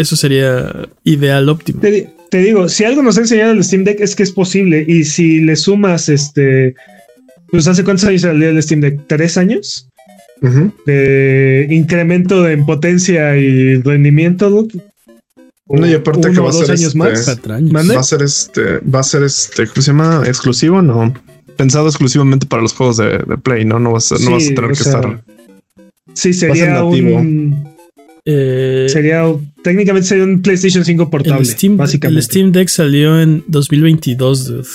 eso 0.03 0.17
sería 0.17 0.89
ideal 1.05 1.49
óptimo. 1.49 1.81
Te, 1.81 1.91
di- 1.91 2.07
te 2.31 2.39
digo, 2.39 2.69
si 2.69 2.85
algo 2.85 3.03
nos 3.03 3.17
ha 3.19 3.21
enseñado 3.23 3.53
el 3.53 3.63
Steam 3.65 3.85
Deck 3.85 4.01
es 4.01 4.15
que 4.15 4.23
es 4.23 4.33
posible. 4.33 4.85
Y 4.87 5.05
si 5.05 5.41
le 5.41 5.57
sumas 5.57 6.09
este. 6.09 6.75
Pues 7.51 7.67
hace 7.69 7.85
cuántos 7.85 8.05
años 8.07 8.23
salió 8.23 8.49
el 8.49 8.63
Steam 8.63 8.81
Deck? 8.81 9.01
¿Tres 9.07 9.37
años? 9.39 9.89
De 10.87 11.69
incremento 11.71 12.49
en 12.49 12.67
potencia 12.67 13.37
y 13.37 13.77
rendimiento. 13.83 14.67
No, 15.69 15.87
y 15.87 15.95
aparte 15.95 16.29
Uno 16.29 16.35
que 16.35 16.41
va 16.41 16.51
a 16.51 16.53
ser 16.53 16.71
años 16.71 16.81
este- 16.83 16.99
más. 16.99 17.39
Va 17.97 18.01
a 18.01 18.03
ser 18.03 18.23
este, 18.23 18.79
va 18.81 19.01
a 19.01 19.05
ser 19.05 19.23
este, 19.23 19.67
¿cómo 19.67 19.83
se 19.83 19.91
llama? 19.93 20.23
Exclusivo, 20.27 20.83
no. 20.83 21.15
Pensado 21.57 21.87
exclusivamente 21.89 22.47
para 22.47 22.63
los 22.63 22.73
juegos 22.73 22.97
de, 22.97 23.19
de 23.19 23.39
Play, 23.39 23.65
¿no? 23.65 23.79
No 23.79 23.93
vas 23.93 24.11
a, 24.11 24.19
no 24.19 24.33
vas 24.33 24.45
a 24.51 24.55
tener 24.55 24.71
que 24.71 24.75
sea, 24.77 24.95
estar. 24.95 25.25
Sí, 26.15 26.33
ser 26.33 26.57
sería 26.57 26.83
un. 26.83 27.72
Eh, 28.25 28.87
Sería 28.89 29.25
técnicamente 29.65 30.07
sería 30.09 30.25
un 30.25 30.43
PlayStation 30.43 30.85
5 30.85 31.11
portable, 31.11 31.41
el, 31.41 31.47
Steam, 31.47 31.77
básicamente. 31.77 32.19
el 32.21 32.23
Steam 32.25 32.53
Deck 32.53 32.69
salió 32.69 33.21
en 33.21 33.43
2022, 33.49 34.47
dude. 34.47 34.69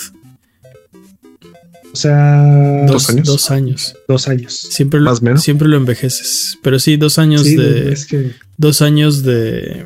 O 1.90 1.96
sea, 1.96 2.84
Dos, 2.86 3.06
¿Dos 3.06 3.10
años? 3.10 3.26
Dos 3.26 3.50
años. 3.50 3.96
dos 4.06 4.28
años. 4.28 4.54
Siempre 4.70 5.00
lo, 5.00 5.06
Más 5.10 5.20
o 5.20 5.24
menos. 5.24 5.42
siempre 5.42 5.66
lo 5.68 5.76
envejeces. 5.78 6.58
Pero 6.62 6.78
sí, 6.78 6.96
dos 6.96 7.18
años 7.18 7.42
Sí, 7.44 7.56
de. 7.56 7.92
es 7.92 8.06
que 8.06 8.32
Dos 8.58 8.82
años 8.82 9.22
de. 9.22 9.84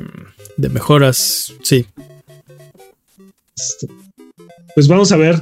de 0.57 0.69
mejoras. 0.69 1.53
Sí. 1.63 1.85
este, 3.55 3.87
pues 4.75 4.87
vamos 4.89 5.11
a 5.11 5.17
ver. 5.17 5.41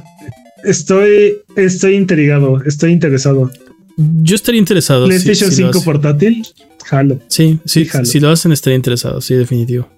Estoy, 0.64 1.38
ey 1.56 1.94
intrigado, 1.96 2.62
estoy 2.64 2.92
interesado. 2.92 3.50
Yo 3.96 4.34
estaría 4.34 4.58
interesado. 4.58 5.06
PlayStation 5.06 5.50
si 5.50 5.62
lo 5.62 5.68
5 5.68 5.78
hacen. 5.78 5.84
portátil, 5.84 6.46
jalo. 6.84 7.18
Sí, 7.28 7.58
sí, 7.64 7.84
Fíjalo. 7.84 8.04
si 8.06 8.20
lo 8.20 8.30
hacen 8.30 8.52
estaría 8.52 8.76
interesado, 8.76 9.20
sí, 9.20 9.34
definitivo. 9.34 9.88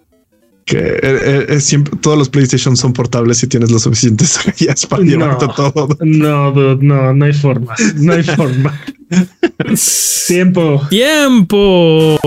Que 0.65 0.79
eh, 0.79 0.99
eh, 1.03 1.47
es 1.51 1.65
siempre, 1.65 1.95
todos 2.01 2.17
los 2.17 2.31
PlayStation 2.31 2.75
son 2.77 2.95
portables 2.95 3.37
si 3.37 3.47
tienes 3.47 3.71
lo 3.71 3.79
suficientes 3.79 4.39
guías 4.59 4.87
para 4.87 5.05
No. 5.05 5.11
llevarte 5.11 5.47
todo. 5.55 5.89
No, 6.01 6.53
dude, 6.53 6.83
no, 6.85 7.13
no 7.13 7.25
hay 7.27 7.35
forma. 7.35 7.75
No 7.97 8.13
hay 8.15 8.23
forma. 8.23 8.81
Tiempo. 10.27 10.81
¡Tiempo! 10.89 12.19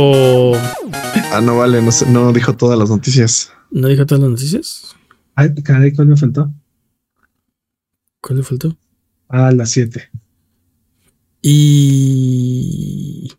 Ah, 1.34 1.42
no 1.42 1.58
vale, 1.58 1.82
no, 1.82 1.90
no 2.12 2.32
dijo 2.34 2.56
todas 2.56 2.78
las 2.78 2.90
noticias. 2.90 3.52
¿No 3.72 3.88
dijo 3.88 4.06
todas 4.06 4.22
las 4.22 4.30
noticias? 4.32 4.96
Ay, 5.36 5.54
caray, 5.64 5.94
¿cuál 5.94 6.08
me 6.08 6.16
faltó? 6.18 6.52
¿Cuál 8.22 8.38
le 8.38 8.44
faltó? 8.44 8.78
Ah, 9.30 9.52
las 9.52 9.72
7. 9.72 10.10
Y. 11.42 13.32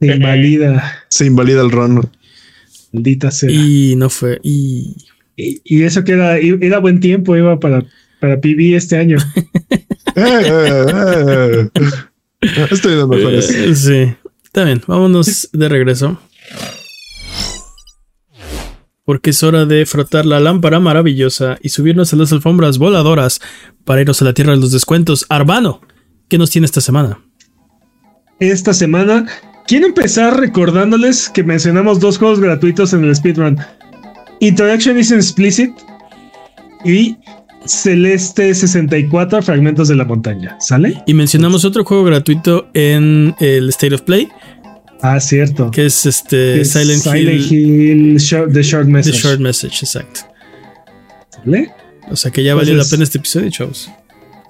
Se 0.00 0.06
invalida, 0.14 1.04
Se 1.08 1.26
invalida 1.26 1.60
el 1.62 1.70
run. 1.70 2.08
maldita 2.92 3.30
sea. 3.30 3.50
Y 3.50 3.94
no 3.96 4.08
fue. 4.10 4.38
Y. 4.42 4.96
Y, 5.36 5.60
y 5.64 5.82
eso 5.84 6.04
que 6.04 6.12
era, 6.12 6.36
era 6.38 6.78
buen 6.78 7.00
tiempo, 7.00 7.36
iba 7.36 7.58
para, 7.58 7.84
para 8.20 8.40
PB 8.40 8.74
este 8.76 8.96
año. 8.98 9.18
Eh, 10.16 10.42
eh, 10.44 11.68
eh. 11.72 12.66
Estoy 12.70 12.96
de 12.96 13.06
mejores. 13.06 13.48
Eh, 13.50 13.74
sí. 13.76 14.12
Está 14.42 14.64
bien, 14.64 14.82
vámonos 14.88 15.48
de 15.52 15.68
regreso. 15.68 16.20
Porque 19.04 19.30
es 19.30 19.42
hora 19.44 19.66
de 19.66 19.86
frotar 19.86 20.26
la 20.26 20.40
lámpara 20.40 20.80
maravillosa 20.80 21.58
y 21.62 21.68
subirnos 21.68 22.12
a 22.12 22.16
las 22.16 22.32
alfombras 22.32 22.78
voladoras 22.78 23.40
para 23.84 24.00
irnos 24.00 24.20
a 24.20 24.24
la 24.24 24.34
tierra 24.34 24.52
de 24.52 24.58
los 24.58 24.72
descuentos. 24.72 25.26
Arbano, 25.28 25.80
¿qué 26.30 26.38
nos 26.38 26.48
tiene 26.50 26.64
esta 26.64 26.80
semana? 26.80 27.18
Esta 28.38 28.72
semana 28.72 29.26
quiero 29.66 29.86
empezar 29.86 30.38
recordándoles 30.40 31.28
que 31.28 31.44
mencionamos 31.44 32.00
dos 32.00 32.16
juegos 32.16 32.40
gratuitos 32.40 32.94
en 32.94 33.04
el 33.04 33.14
speedrun. 33.14 33.58
Interaction 34.40 34.98
is 34.98 35.10
Explicit 35.12 35.72
y 36.84 37.16
Celeste 37.66 38.54
64 38.54 39.42
Fragmentos 39.42 39.88
de 39.88 39.96
la 39.96 40.06
Montaña. 40.06 40.56
¿Sale? 40.60 41.02
Y 41.06 41.12
mencionamos 41.12 41.66
otro 41.66 41.84
juego 41.84 42.04
gratuito 42.04 42.68
en 42.72 43.34
el 43.40 43.68
State 43.68 43.94
of 43.94 44.02
Play, 44.02 44.28
Ah, 45.02 45.20
cierto. 45.20 45.70
que 45.70 45.84
es 45.86 46.06
este 46.06 46.62
Es 46.62 46.72
Silent, 46.72 47.04
Hill, 47.06 47.52
Hill 47.52 48.16
Short- 48.16 48.52
The 48.54 48.62
Short 48.62 48.86
The 48.86 48.92
Message. 48.92 49.18
Short 49.18 49.40
Message, 49.40 49.78
exacto. 49.84 50.20
¿Sale? 51.30 51.70
O 52.10 52.16
sea 52.16 52.30
que 52.30 52.42
ya 52.42 52.54
valió 52.54 52.74
la 52.74 52.84
pena 52.84 53.04
este 53.04 53.18
episodio, 53.18 53.50
chavos. 53.50 53.90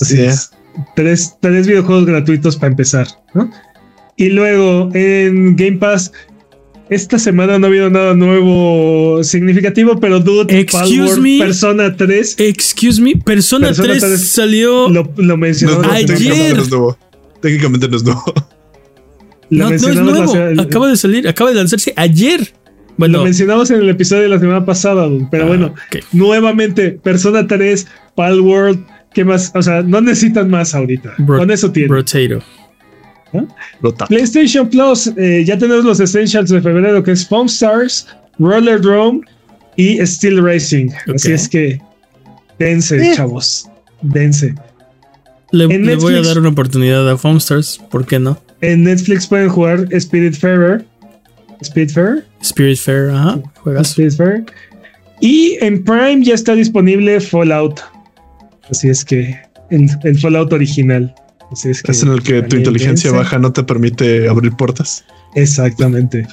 Así 0.00 0.16
Sí. 0.16 0.22
es. 0.22 0.50
Tres, 0.96 1.36
tres 1.40 1.66
videojuegos 1.66 2.06
gratuitos 2.06 2.56
para 2.56 2.70
empezar, 2.72 3.06
¿no? 3.34 3.50
Y 4.16 4.28
luego 4.30 4.90
en 4.94 5.56
Game 5.56 5.78
Pass, 5.78 6.12
esta 6.90 7.18
semana 7.18 7.58
no 7.58 7.66
ha 7.66 7.68
habido 7.70 7.88
nada 7.88 8.14
nuevo 8.14 9.22
significativo, 9.24 9.98
pero 10.00 10.20
Dude, 10.20 10.58
Excuse 10.60 10.96
Palworld, 10.98 11.20
me. 11.22 11.38
Persona 11.38 11.96
3 11.96 12.34
Excuse 12.38 13.00
me, 13.00 13.14
Persona, 13.16 13.68
Persona 13.68 13.88
3 13.90 14.00
3 14.02 14.20
salió. 14.28 14.88
lo, 14.88 15.04
lo 15.16 15.22
No, 15.22 15.36
mencionamos. 15.36 15.86
no, 15.86 15.92
Ayer. 15.92 16.56
no 16.56 16.62
es 16.62 16.70
nuevo. 16.70 16.98
Técnicamente 17.40 17.88
no 17.88 17.96
es 17.96 18.04
nuevo. 18.04 18.22
Lo 19.50 19.64
no, 19.64 19.70
no 19.70 19.74
es 19.74 19.82
la 19.82 20.02
nuevo. 20.02 20.62
Acaba 20.62 20.88
de 20.88 20.96
salir, 20.96 21.26
acaba 21.28 21.50
de 21.50 21.56
lanzarse 21.56 21.92
ayer. 21.96 22.52
Bueno, 22.96 23.18
Lo 23.18 23.24
mencionamos 23.24 23.70
en 23.70 23.80
el 23.80 23.88
episodio 23.88 24.24
de 24.24 24.28
la 24.28 24.38
semana 24.38 24.66
pasada, 24.66 25.08
pero 25.30 25.44
ah, 25.44 25.46
bueno, 25.46 25.66
ok. 25.68 26.04
nuevamente, 26.12 26.90
Persona 26.90 27.46
3, 27.46 27.86
Palworld, 28.14 28.84
¿qué 29.14 29.24
más? 29.24 29.52
O 29.54 29.62
sea, 29.62 29.82
no 29.82 30.00
necesitan 30.00 30.48
más 30.50 30.74
ahorita. 30.74 31.14
Bro- 31.18 31.38
Con 31.38 31.50
eso 31.50 31.70
tienen. 31.70 31.90
Potato. 31.96 32.42
Rota. 33.80 34.06
PlayStation 34.06 34.68
Plus, 34.68 35.06
eh, 35.16 35.44
ya 35.46 35.56
tenemos 35.56 35.84
los 35.84 36.00
Essentials 36.00 36.50
de 36.50 36.60
febrero, 36.60 37.00
que 37.02 37.12
es 37.12 37.26
Foam 37.26 37.46
Stars, 37.46 38.08
Roller 38.40 38.80
Drome 38.80 39.20
y 39.76 40.04
Steel 40.04 40.42
Racing. 40.42 40.88
Así 41.14 41.30
es 41.32 41.48
que 41.48 41.80
dense, 42.58 42.96
Eh. 42.96 43.12
chavos. 43.14 43.68
Dense. 44.02 44.54
Le, 45.52 45.66
voy 45.96 46.14
a 46.14 46.22
dar 46.22 46.38
una 46.38 46.48
oportunidad 46.50 47.08
a 47.10 47.16
Foamstars, 47.16 47.80
¿por 47.90 48.06
qué 48.06 48.18
no? 48.20 48.38
En 48.60 48.84
Netflix 48.84 49.26
pueden 49.26 49.48
jugar 49.48 49.86
Spirit 49.92 50.34
Fair. 50.34 50.84
Spirit 51.60 51.90
Fair. 51.90 52.24
Spirit 52.40 52.78
Fair, 52.78 53.10
ajá, 53.10 53.40
juegas. 53.62 53.90
Spirit 53.90 54.16
Fair. 54.16 54.44
Y 55.20 55.56
en 55.60 55.82
Prime 55.84 56.24
ya 56.24 56.34
está 56.34 56.54
disponible 56.54 57.20
Fallout. 57.20 57.80
Así 58.70 58.88
es 58.88 59.04
que 59.04 59.36
el, 59.70 59.88
el 60.04 60.18
Fallout 60.18 60.52
original. 60.52 61.14
Así 61.52 61.70
es 61.70 61.82
que 61.82 61.90
Es 61.92 62.02
en 62.02 62.12
el 62.12 62.22
que 62.22 62.42
tu 62.42 62.56
inteligencia 62.56 63.10
baja 63.10 63.38
no 63.38 63.52
te 63.52 63.62
permite 63.64 64.28
abrir 64.28 64.52
puertas. 64.52 65.04
Exactamente. 65.34 66.26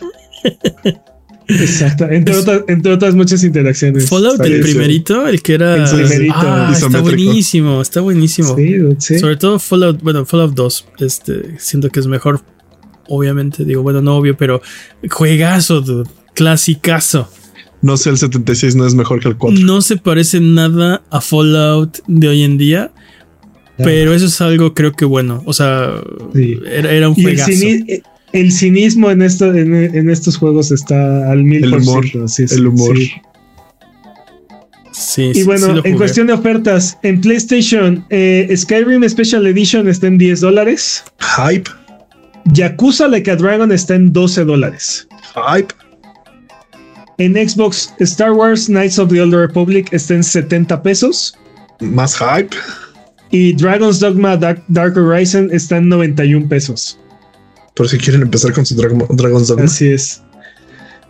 Exacto. 1.49 2.05
Entre, 2.09 2.34
Es- 2.34 2.41
otras, 2.41 2.61
entre 2.68 2.91
otras 2.93 3.15
muchas 3.15 3.43
interacciones. 3.43 4.09
Fallout, 4.09 4.39
el 4.41 4.59
primerito, 4.59 5.27
el 5.27 5.41
que 5.41 5.53
era. 5.53 5.76
El 5.89 5.89
primerito, 6.07 6.35
Ah, 6.38 6.72
está 6.73 7.01
buenísimo, 7.01 7.81
está 7.81 8.01
buenísimo. 8.01 8.55
Sí, 8.55 8.76
sí. 8.99 9.19
Sobre 9.19 9.38
todo 9.38 9.57
Fallout, 9.57 10.01
bueno, 10.03 10.26
Fallout 10.26 10.53
2, 10.53 10.85
este, 10.99 11.57
siento 11.59 11.89
que 11.89 11.99
es 12.01 12.07
mejor. 12.07 12.41
Obviamente, 13.07 13.64
digo, 13.64 13.81
bueno, 13.84 14.01
no 14.01 14.18
obvio, 14.18 14.35
pero 14.35 14.61
juegazo, 15.09 15.80
dude, 15.81 16.09
clasicazo. 16.34 17.30
No 17.82 17.95
sé, 17.98 18.10
el 18.10 18.18
76 18.18 18.76
no 18.76 18.86
es 18.88 18.95
mejor 18.95 19.20
que 19.20 19.28
el 19.30 19.38
4. 19.38 19.60
No 19.66 19.82
se 19.82 19.98
parece 19.98 20.40
nada 20.40 21.04
a 21.12 21.22
Fallout 21.22 21.99
de 22.08 22.28
hoy 22.28 22.44
en 22.44 22.58
día, 22.58 22.91
Ya. 23.78 23.86
pero 23.86 24.14
eso 24.14 24.26
es 24.26 24.41
algo 24.41 24.74
creo 24.74 24.94
que 24.94 25.06
bueno. 25.06 25.44
O 25.45 25.54
sea, 25.54 25.91
Sí. 26.34 26.58
era, 26.66 26.91
era 26.91 27.10
un 27.10 27.16
Y 27.16 27.22
el, 27.22 27.26
juegazo. 27.38 27.52
cini- 27.52 28.02
el 28.34 28.52
cinismo 28.52 29.10
en, 29.12 29.22
esto, 29.22 29.54
en, 29.54 29.74
en 29.76 30.10
estos 30.10 30.38
juegos 30.38 30.72
está 30.72 31.32
al 31.32 31.44
mil 31.44 31.64
El 31.64 31.70
por 31.70 31.80
humor, 31.82 32.06
ciento. 32.08 32.28
sí, 32.28 32.48
sí, 32.48 32.56
el 32.56 32.68
humor. 32.68 32.98
sí. 32.98 33.12
Sí, 34.91 35.22
Y 35.26 35.34
sí, 35.36 35.44
bueno, 35.44 35.76
sí 35.76 35.82
en 35.84 35.95
cuestión 35.98 36.26
de 36.28 36.34
ofertas, 36.34 36.98
en 37.04 37.22
PlayStation, 37.22 38.04
eh, 38.10 38.52
Skyrim 38.56 39.08
Special 39.08 39.45
Edition 39.45 39.88
está 39.88 40.08
en 40.08 40.18
10 40.18 40.41
dólares. 40.41 41.04
Hype, 41.38 41.70
Yakuza 42.54 43.08
Like 43.08 43.30
a 43.30 43.36
Dragon 43.36 43.72
está 43.72 43.94
en 43.95 44.12
12 44.12 44.44
dólares. 44.45 45.08
hype. 45.36 45.74
En 47.18 47.34
Xbox, 47.34 47.94
Star 47.99 48.34
Wars 48.34 48.68
Knights 48.68 48.99
of 48.99 49.10
the 49.10 49.19
Old 49.22 49.34
Republic 49.34 49.91
está 49.91 50.14
en 50.14 50.23
70 50.23 50.84
pesos. 50.84 51.35
Más 51.80 52.15
hype. 52.18 52.56
Y 53.31 53.53
Dragon's 53.53 53.99
Dogma 53.99 54.38
Dark, 54.38 54.64
Dark 54.68 54.98
Horizon 54.98 55.49
está 55.52 55.77
en 55.77 55.89
91 55.89 56.48
pesos. 56.48 56.98
Por 57.76 57.89
si 57.89 57.98
quieren 57.98 58.22
empezar 58.22 58.53
con 58.53 58.65
su 58.65 58.76
Dragon, 58.76 59.06
Dragon's 59.10 59.48
Dogma. 59.48 59.65
Así 59.65 59.89
es. 59.89 60.22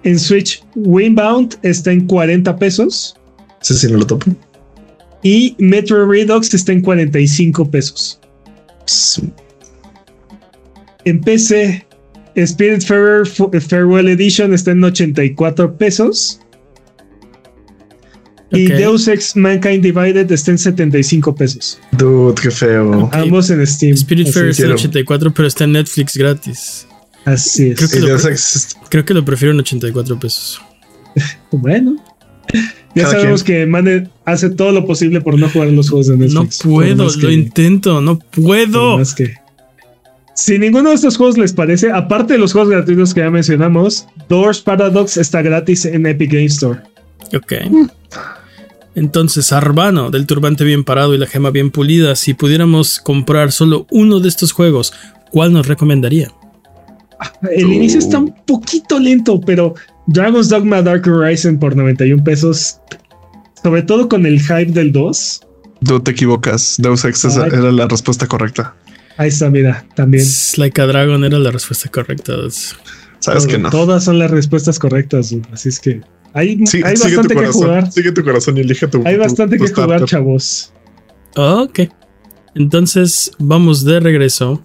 En 0.03 0.17
Switch, 0.17 0.63
Winbound 0.75 1.57
está 1.63 1.91
en 1.91 2.07
40 2.07 2.57
pesos. 2.57 3.15
Ese 3.61 3.73
sí 3.73 3.91
no 3.91 3.97
lo 3.97 4.07
topo. 4.07 4.31
Y 5.23 5.55
Metro 5.59 6.09
Redux 6.09 6.53
está 6.53 6.71
en 6.71 6.81
45 6.81 7.69
pesos. 7.69 8.19
Pss, 8.85 9.21
En 11.03 11.19
PC, 11.21 11.86
Spirit 12.43 12.83
Farewell 12.83 14.07
Edition 14.09 14.53
está 14.53 14.71
en 14.71 14.83
84 14.83 15.77
pesos. 15.77 16.39
Y. 18.51 18.67
Deus 18.67 19.07
Ex 19.09 19.35
Mankind 19.35 19.83
Divided 19.83 20.31
está 20.31 20.51
en 20.51 20.57
75 20.57 21.35
pesos. 21.35 21.79
Dude, 21.91 22.41
qué 22.41 22.49
feo. 22.49 23.09
Ambos 23.11 23.49
en 23.49 23.65
Steam. 23.67 23.93
Spirit 23.95 24.29
Fair 24.29 24.45
es. 24.47 24.51
está 24.51 24.63
en 24.63 24.67
quiero. 24.67 24.75
84, 24.75 25.33
pero 25.33 25.47
está 25.47 25.63
en 25.65 25.73
Netflix 25.73 26.15
gratis. 26.15 26.87
Así 27.25 27.71
es. 27.71 27.77
Creo 27.77 27.89
que 27.89 27.99
lo- 27.99 28.07
Deus 28.07 28.25
Ex- 28.25 28.77
Creo 28.89 29.03
que 29.03 29.13
lo 29.13 29.25
prefiero 29.25 29.53
en 29.53 29.59
84 29.59 30.19
pesos. 30.19 30.61
Bueno. 31.51 31.97
Ya 32.95 33.03
Cada 33.03 33.15
sabemos 33.15 33.43
que 33.43 33.65
Mane 33.65 34.09
hace 34.23 34.49
todo 34.49 34.71
lo 34.71 34.85
posible 34.85 35.19
por 35.19 35.37
no 35.37 35.49
jugar 35.49 35.67
los 35.69 35.89
juegos 35.89 36.07
de 36.07 36.15
No 36.17 36.23
Netflix. 36.43 36.59
Por 36.59 36.71
puedo, 36.71 37.03
lo 37.05 37.11
que- 37.27 37.33
intento, 37.33 37.99
no 38.01 38.17
por 38.19 38.43
puedo. 38.45 38.97
más 38.97 39.13
que- 39.13 39.33
Si 40.37 40.59
ninguno 40.59 40.89
de 40.89 40.95
estos 40.95 41.17
juegos 41.17 41.35
les 41.39 41.51
parece, 41.51 41.91
aparte 41.91 42.33
de 42.33 42.39
los 42.39 42.51
juegos 42.53 42.69
gratuitos 42.69 43.11
que 43.15 43.21
ya 43.21 43.31
mencionamos, 43.31 44.05
Doors 44.29 44.61
Paradox 44.61 45.17
está 45.17 45.41
gratis 45.41 45.83
en 45.85 46.05
Epic 46.05 46.31
Game 46.31 46.45
Store. 46.45 46.79
Ok. 47.35 47.53
Entonces, 48.93 49.51
Arbano, 49.51 50.11
del 50.11 50.27
turbante 50.27 50.63
bien 50.63 50.83
parado 50.83 51.15
y 51.15 51.17
la 51.17 51.25
gema 51.25 51.49
bien 51.49 51.71
pulida, 51.71 52.15
si 52.15 52.35
pudiéramos 52.35 52.99
comprar 52.99 53.51
solo 53.51 53.87
uno 53.89 54.19
de 54.19 54.29
estos 54.29 54.51
juegos, 54.51 54.93
¿cuál 55.31 55.53
nos 55.53 55.67
recomendaría? 55.67 56.31
El 57.51 57.65
Oh. 57.65 57.71
inicio 57.73 57.97
está 57.97 58.19
un 58.19 58.31
poquito 58.45 58.99
lento, 58.99 59.41
pero 59.41 59.73
Dragon's 60.05 60.49
Dogma 60.49 60.83
Dark 60.83 61.07
Horizon 61.07 61.57
por 61.57 61.75
91 61.75 62.23
pesos, 62.23 62.77
sobre 63.63 63.81
todo 63.81 64.07
con 64.07 64.27
el 64.27 64.39
hype 64.39 64.67
del 64.71 64.91
2. 64.91 65.41
Dude, 65.81 65.99
te 66.01 66.11
equivocas. 66.11 66.75
Deus 66.77 67.05
Ex 67.05 67.25
Ay. 67.25 67.49
era 67.53 67.71
la 67.71 67.87
respuesta 67.87 68.27
correcta. 68.27 68.75
Ahí 69.17 69.29
está, 69.29 69.49
mira, 69.49 69.85
también. 69.95 70.23
Es 70.23 70.57
Like 70.57 70.79
a 70.81 70.85
Dragon 70.87 71.23
era 71.25 71.39
la 71.39 71.51
respuesta 71.51 71.89
correcta. 71.89 72.33
Sabes 73.19 73.47
que 73.47 73.57
no. 73.57 73.69
Todas 73.69 74.03
son 74.03 74.19
las 74.19 74.29
respuestas 74.31 74.77
correctas, 74.79 75.31
dude, 75.31 75.47
así 75.51 75.69
es 75.69 75.79
que 75.79 76.01
hay, 76.33 76.65
Sí, 76.67 76.81
hay 76.83 76.95
sigue 76.97 77.15
tu 77.15 77.21
bastante 77.23 77.35
que 77.35 77.47
jugar. 77.47 77.91
Sigue 77.91 78.11
tu 78.11 78.23
corazón 78.23 78.57
y 78.57 78.61
elige 78.61 78.87
tu. 78.87 79.01
Hay 79.05 79.15
tu- 79.15 79.21
bastante 79.21 79.57
tu 79.57 79.65
que 79.65 79.73
jugar, 79.73 80.05
chavos. 80.05 80.71
Ok. 81.35 81.79
Entonces, 82.55 83.31
vamos 83.39 83.83
de 83.85 83.99
regreso. 83.99 84.61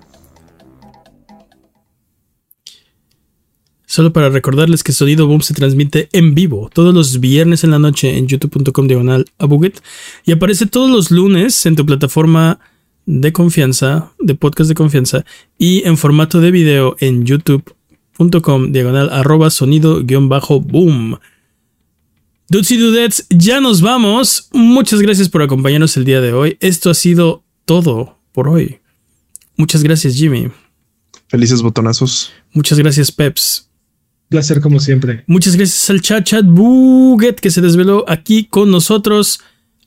Solo 3.86 4.12
para 4.12 4.30
recordarles 4.30 4.82
que 4.82 4.92
Sonido 4.92 5.26
Boom 5.26 5.42
se 5.42 5.52
transmite 5.52 6.08
en 6.12 6.34
vivo 6.34 6.70
todos 6.72 6.94
los 6.94 7.20
viernes 7.20 7.62
en 7.62 7.72
la 7.72 7.78
noche 7.78 8.16
en 8.16 8.26
youtube.com 8.26 8.86
diagonal 8.88 9.26
a 9.38 9.44
Buget 9.44 9.82
y 10.24 10.32
aparece 10.32 10.64
todos 10.64 10.90
los 10.90 11.10
lunes 11.10 11.66
en 11.66 11.76
tu 11.76 11.84
plataforma 11.84 12.58
de 13.06 13.32
confianza, 13.32 14.12
de 14.18 14.34
podcast 14.34 14.68
de 14.68 14.74
confianza 14.74 15.24
y 15.58 15.86
en 15.86 15.96
formato 15.96 16.40
de 16.40 16.50
video 16.50 16.96
en 17.00 17.24
youtube.com 17.24 18.72
diagonal 18.72 19.10
arroba 19.10 19.50
sonido 19.50 20.02
guion 20.04 20.28
bajo 20.28 20.60
boom. 20.60 21.18
Dudes 22.48 22.70
y 22.70 22.76
dudettes, 22.76 23.26
ya 23.30 23.60
nos 23.60 23.80
vamos. 23.80 24.48
Muchas 24.52 25.00
gracias 25.00 25.28
por 25.28 25.42
acompañarnos 25.42 25.96
el 25.96 26.04
día 26.04 26.20
de 26.20 26.32
hoy. 26.32 26.58
Esto 26.60 26.90
ha 26.90 26.94
sido 26.94 27.44
todo 27.64 28.18
por 28.32 28.48
hoy. 28.48 28.80
Muchas 29.56 29.82
gracias, 29.82 30.14
Jimmy. 30.14 30.50
Felices 31.28 31.62
botonazos. 31.62 32.30
Muchas 32.52 32.78
gracias, 32.78 33.10
Peps. 33.10 33.70
Placer 34.28 34.60
como 34.60 34.80
siempre. 34.80 35.24
Muchas 35.26 35.56
gracias 35.56 35.88
al 35.90 36.00
chat 36.02 36.24
chat 36.24 36.44
Buget 36.44 37.40
que 37.40 37.50
se 37.50 37.60
desveló 37.60 38.04
aquí 38.06 38.44
con 38.44 38.70
nosotros. 38.70 39.40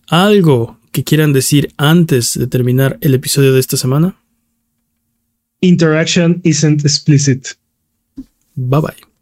¿Algo 0.07 0.79
que 0.95 1.03
quieran 1.03 1.33
decir 1.33 1.73
antes 1.75 2.39
de 2.39 2.47
terminar 2.47 2.97
el 3.01 3.13
episodio 3.13 3.51
de 3.51 3.59
esta 3.59 3.75
semana? 3.75 4.15
Interaction 5.59 6.39
isn't 6.45 6.85
explicit. 6.85 7.57
Bye 8.55 8.79
bye. 8.79 9.14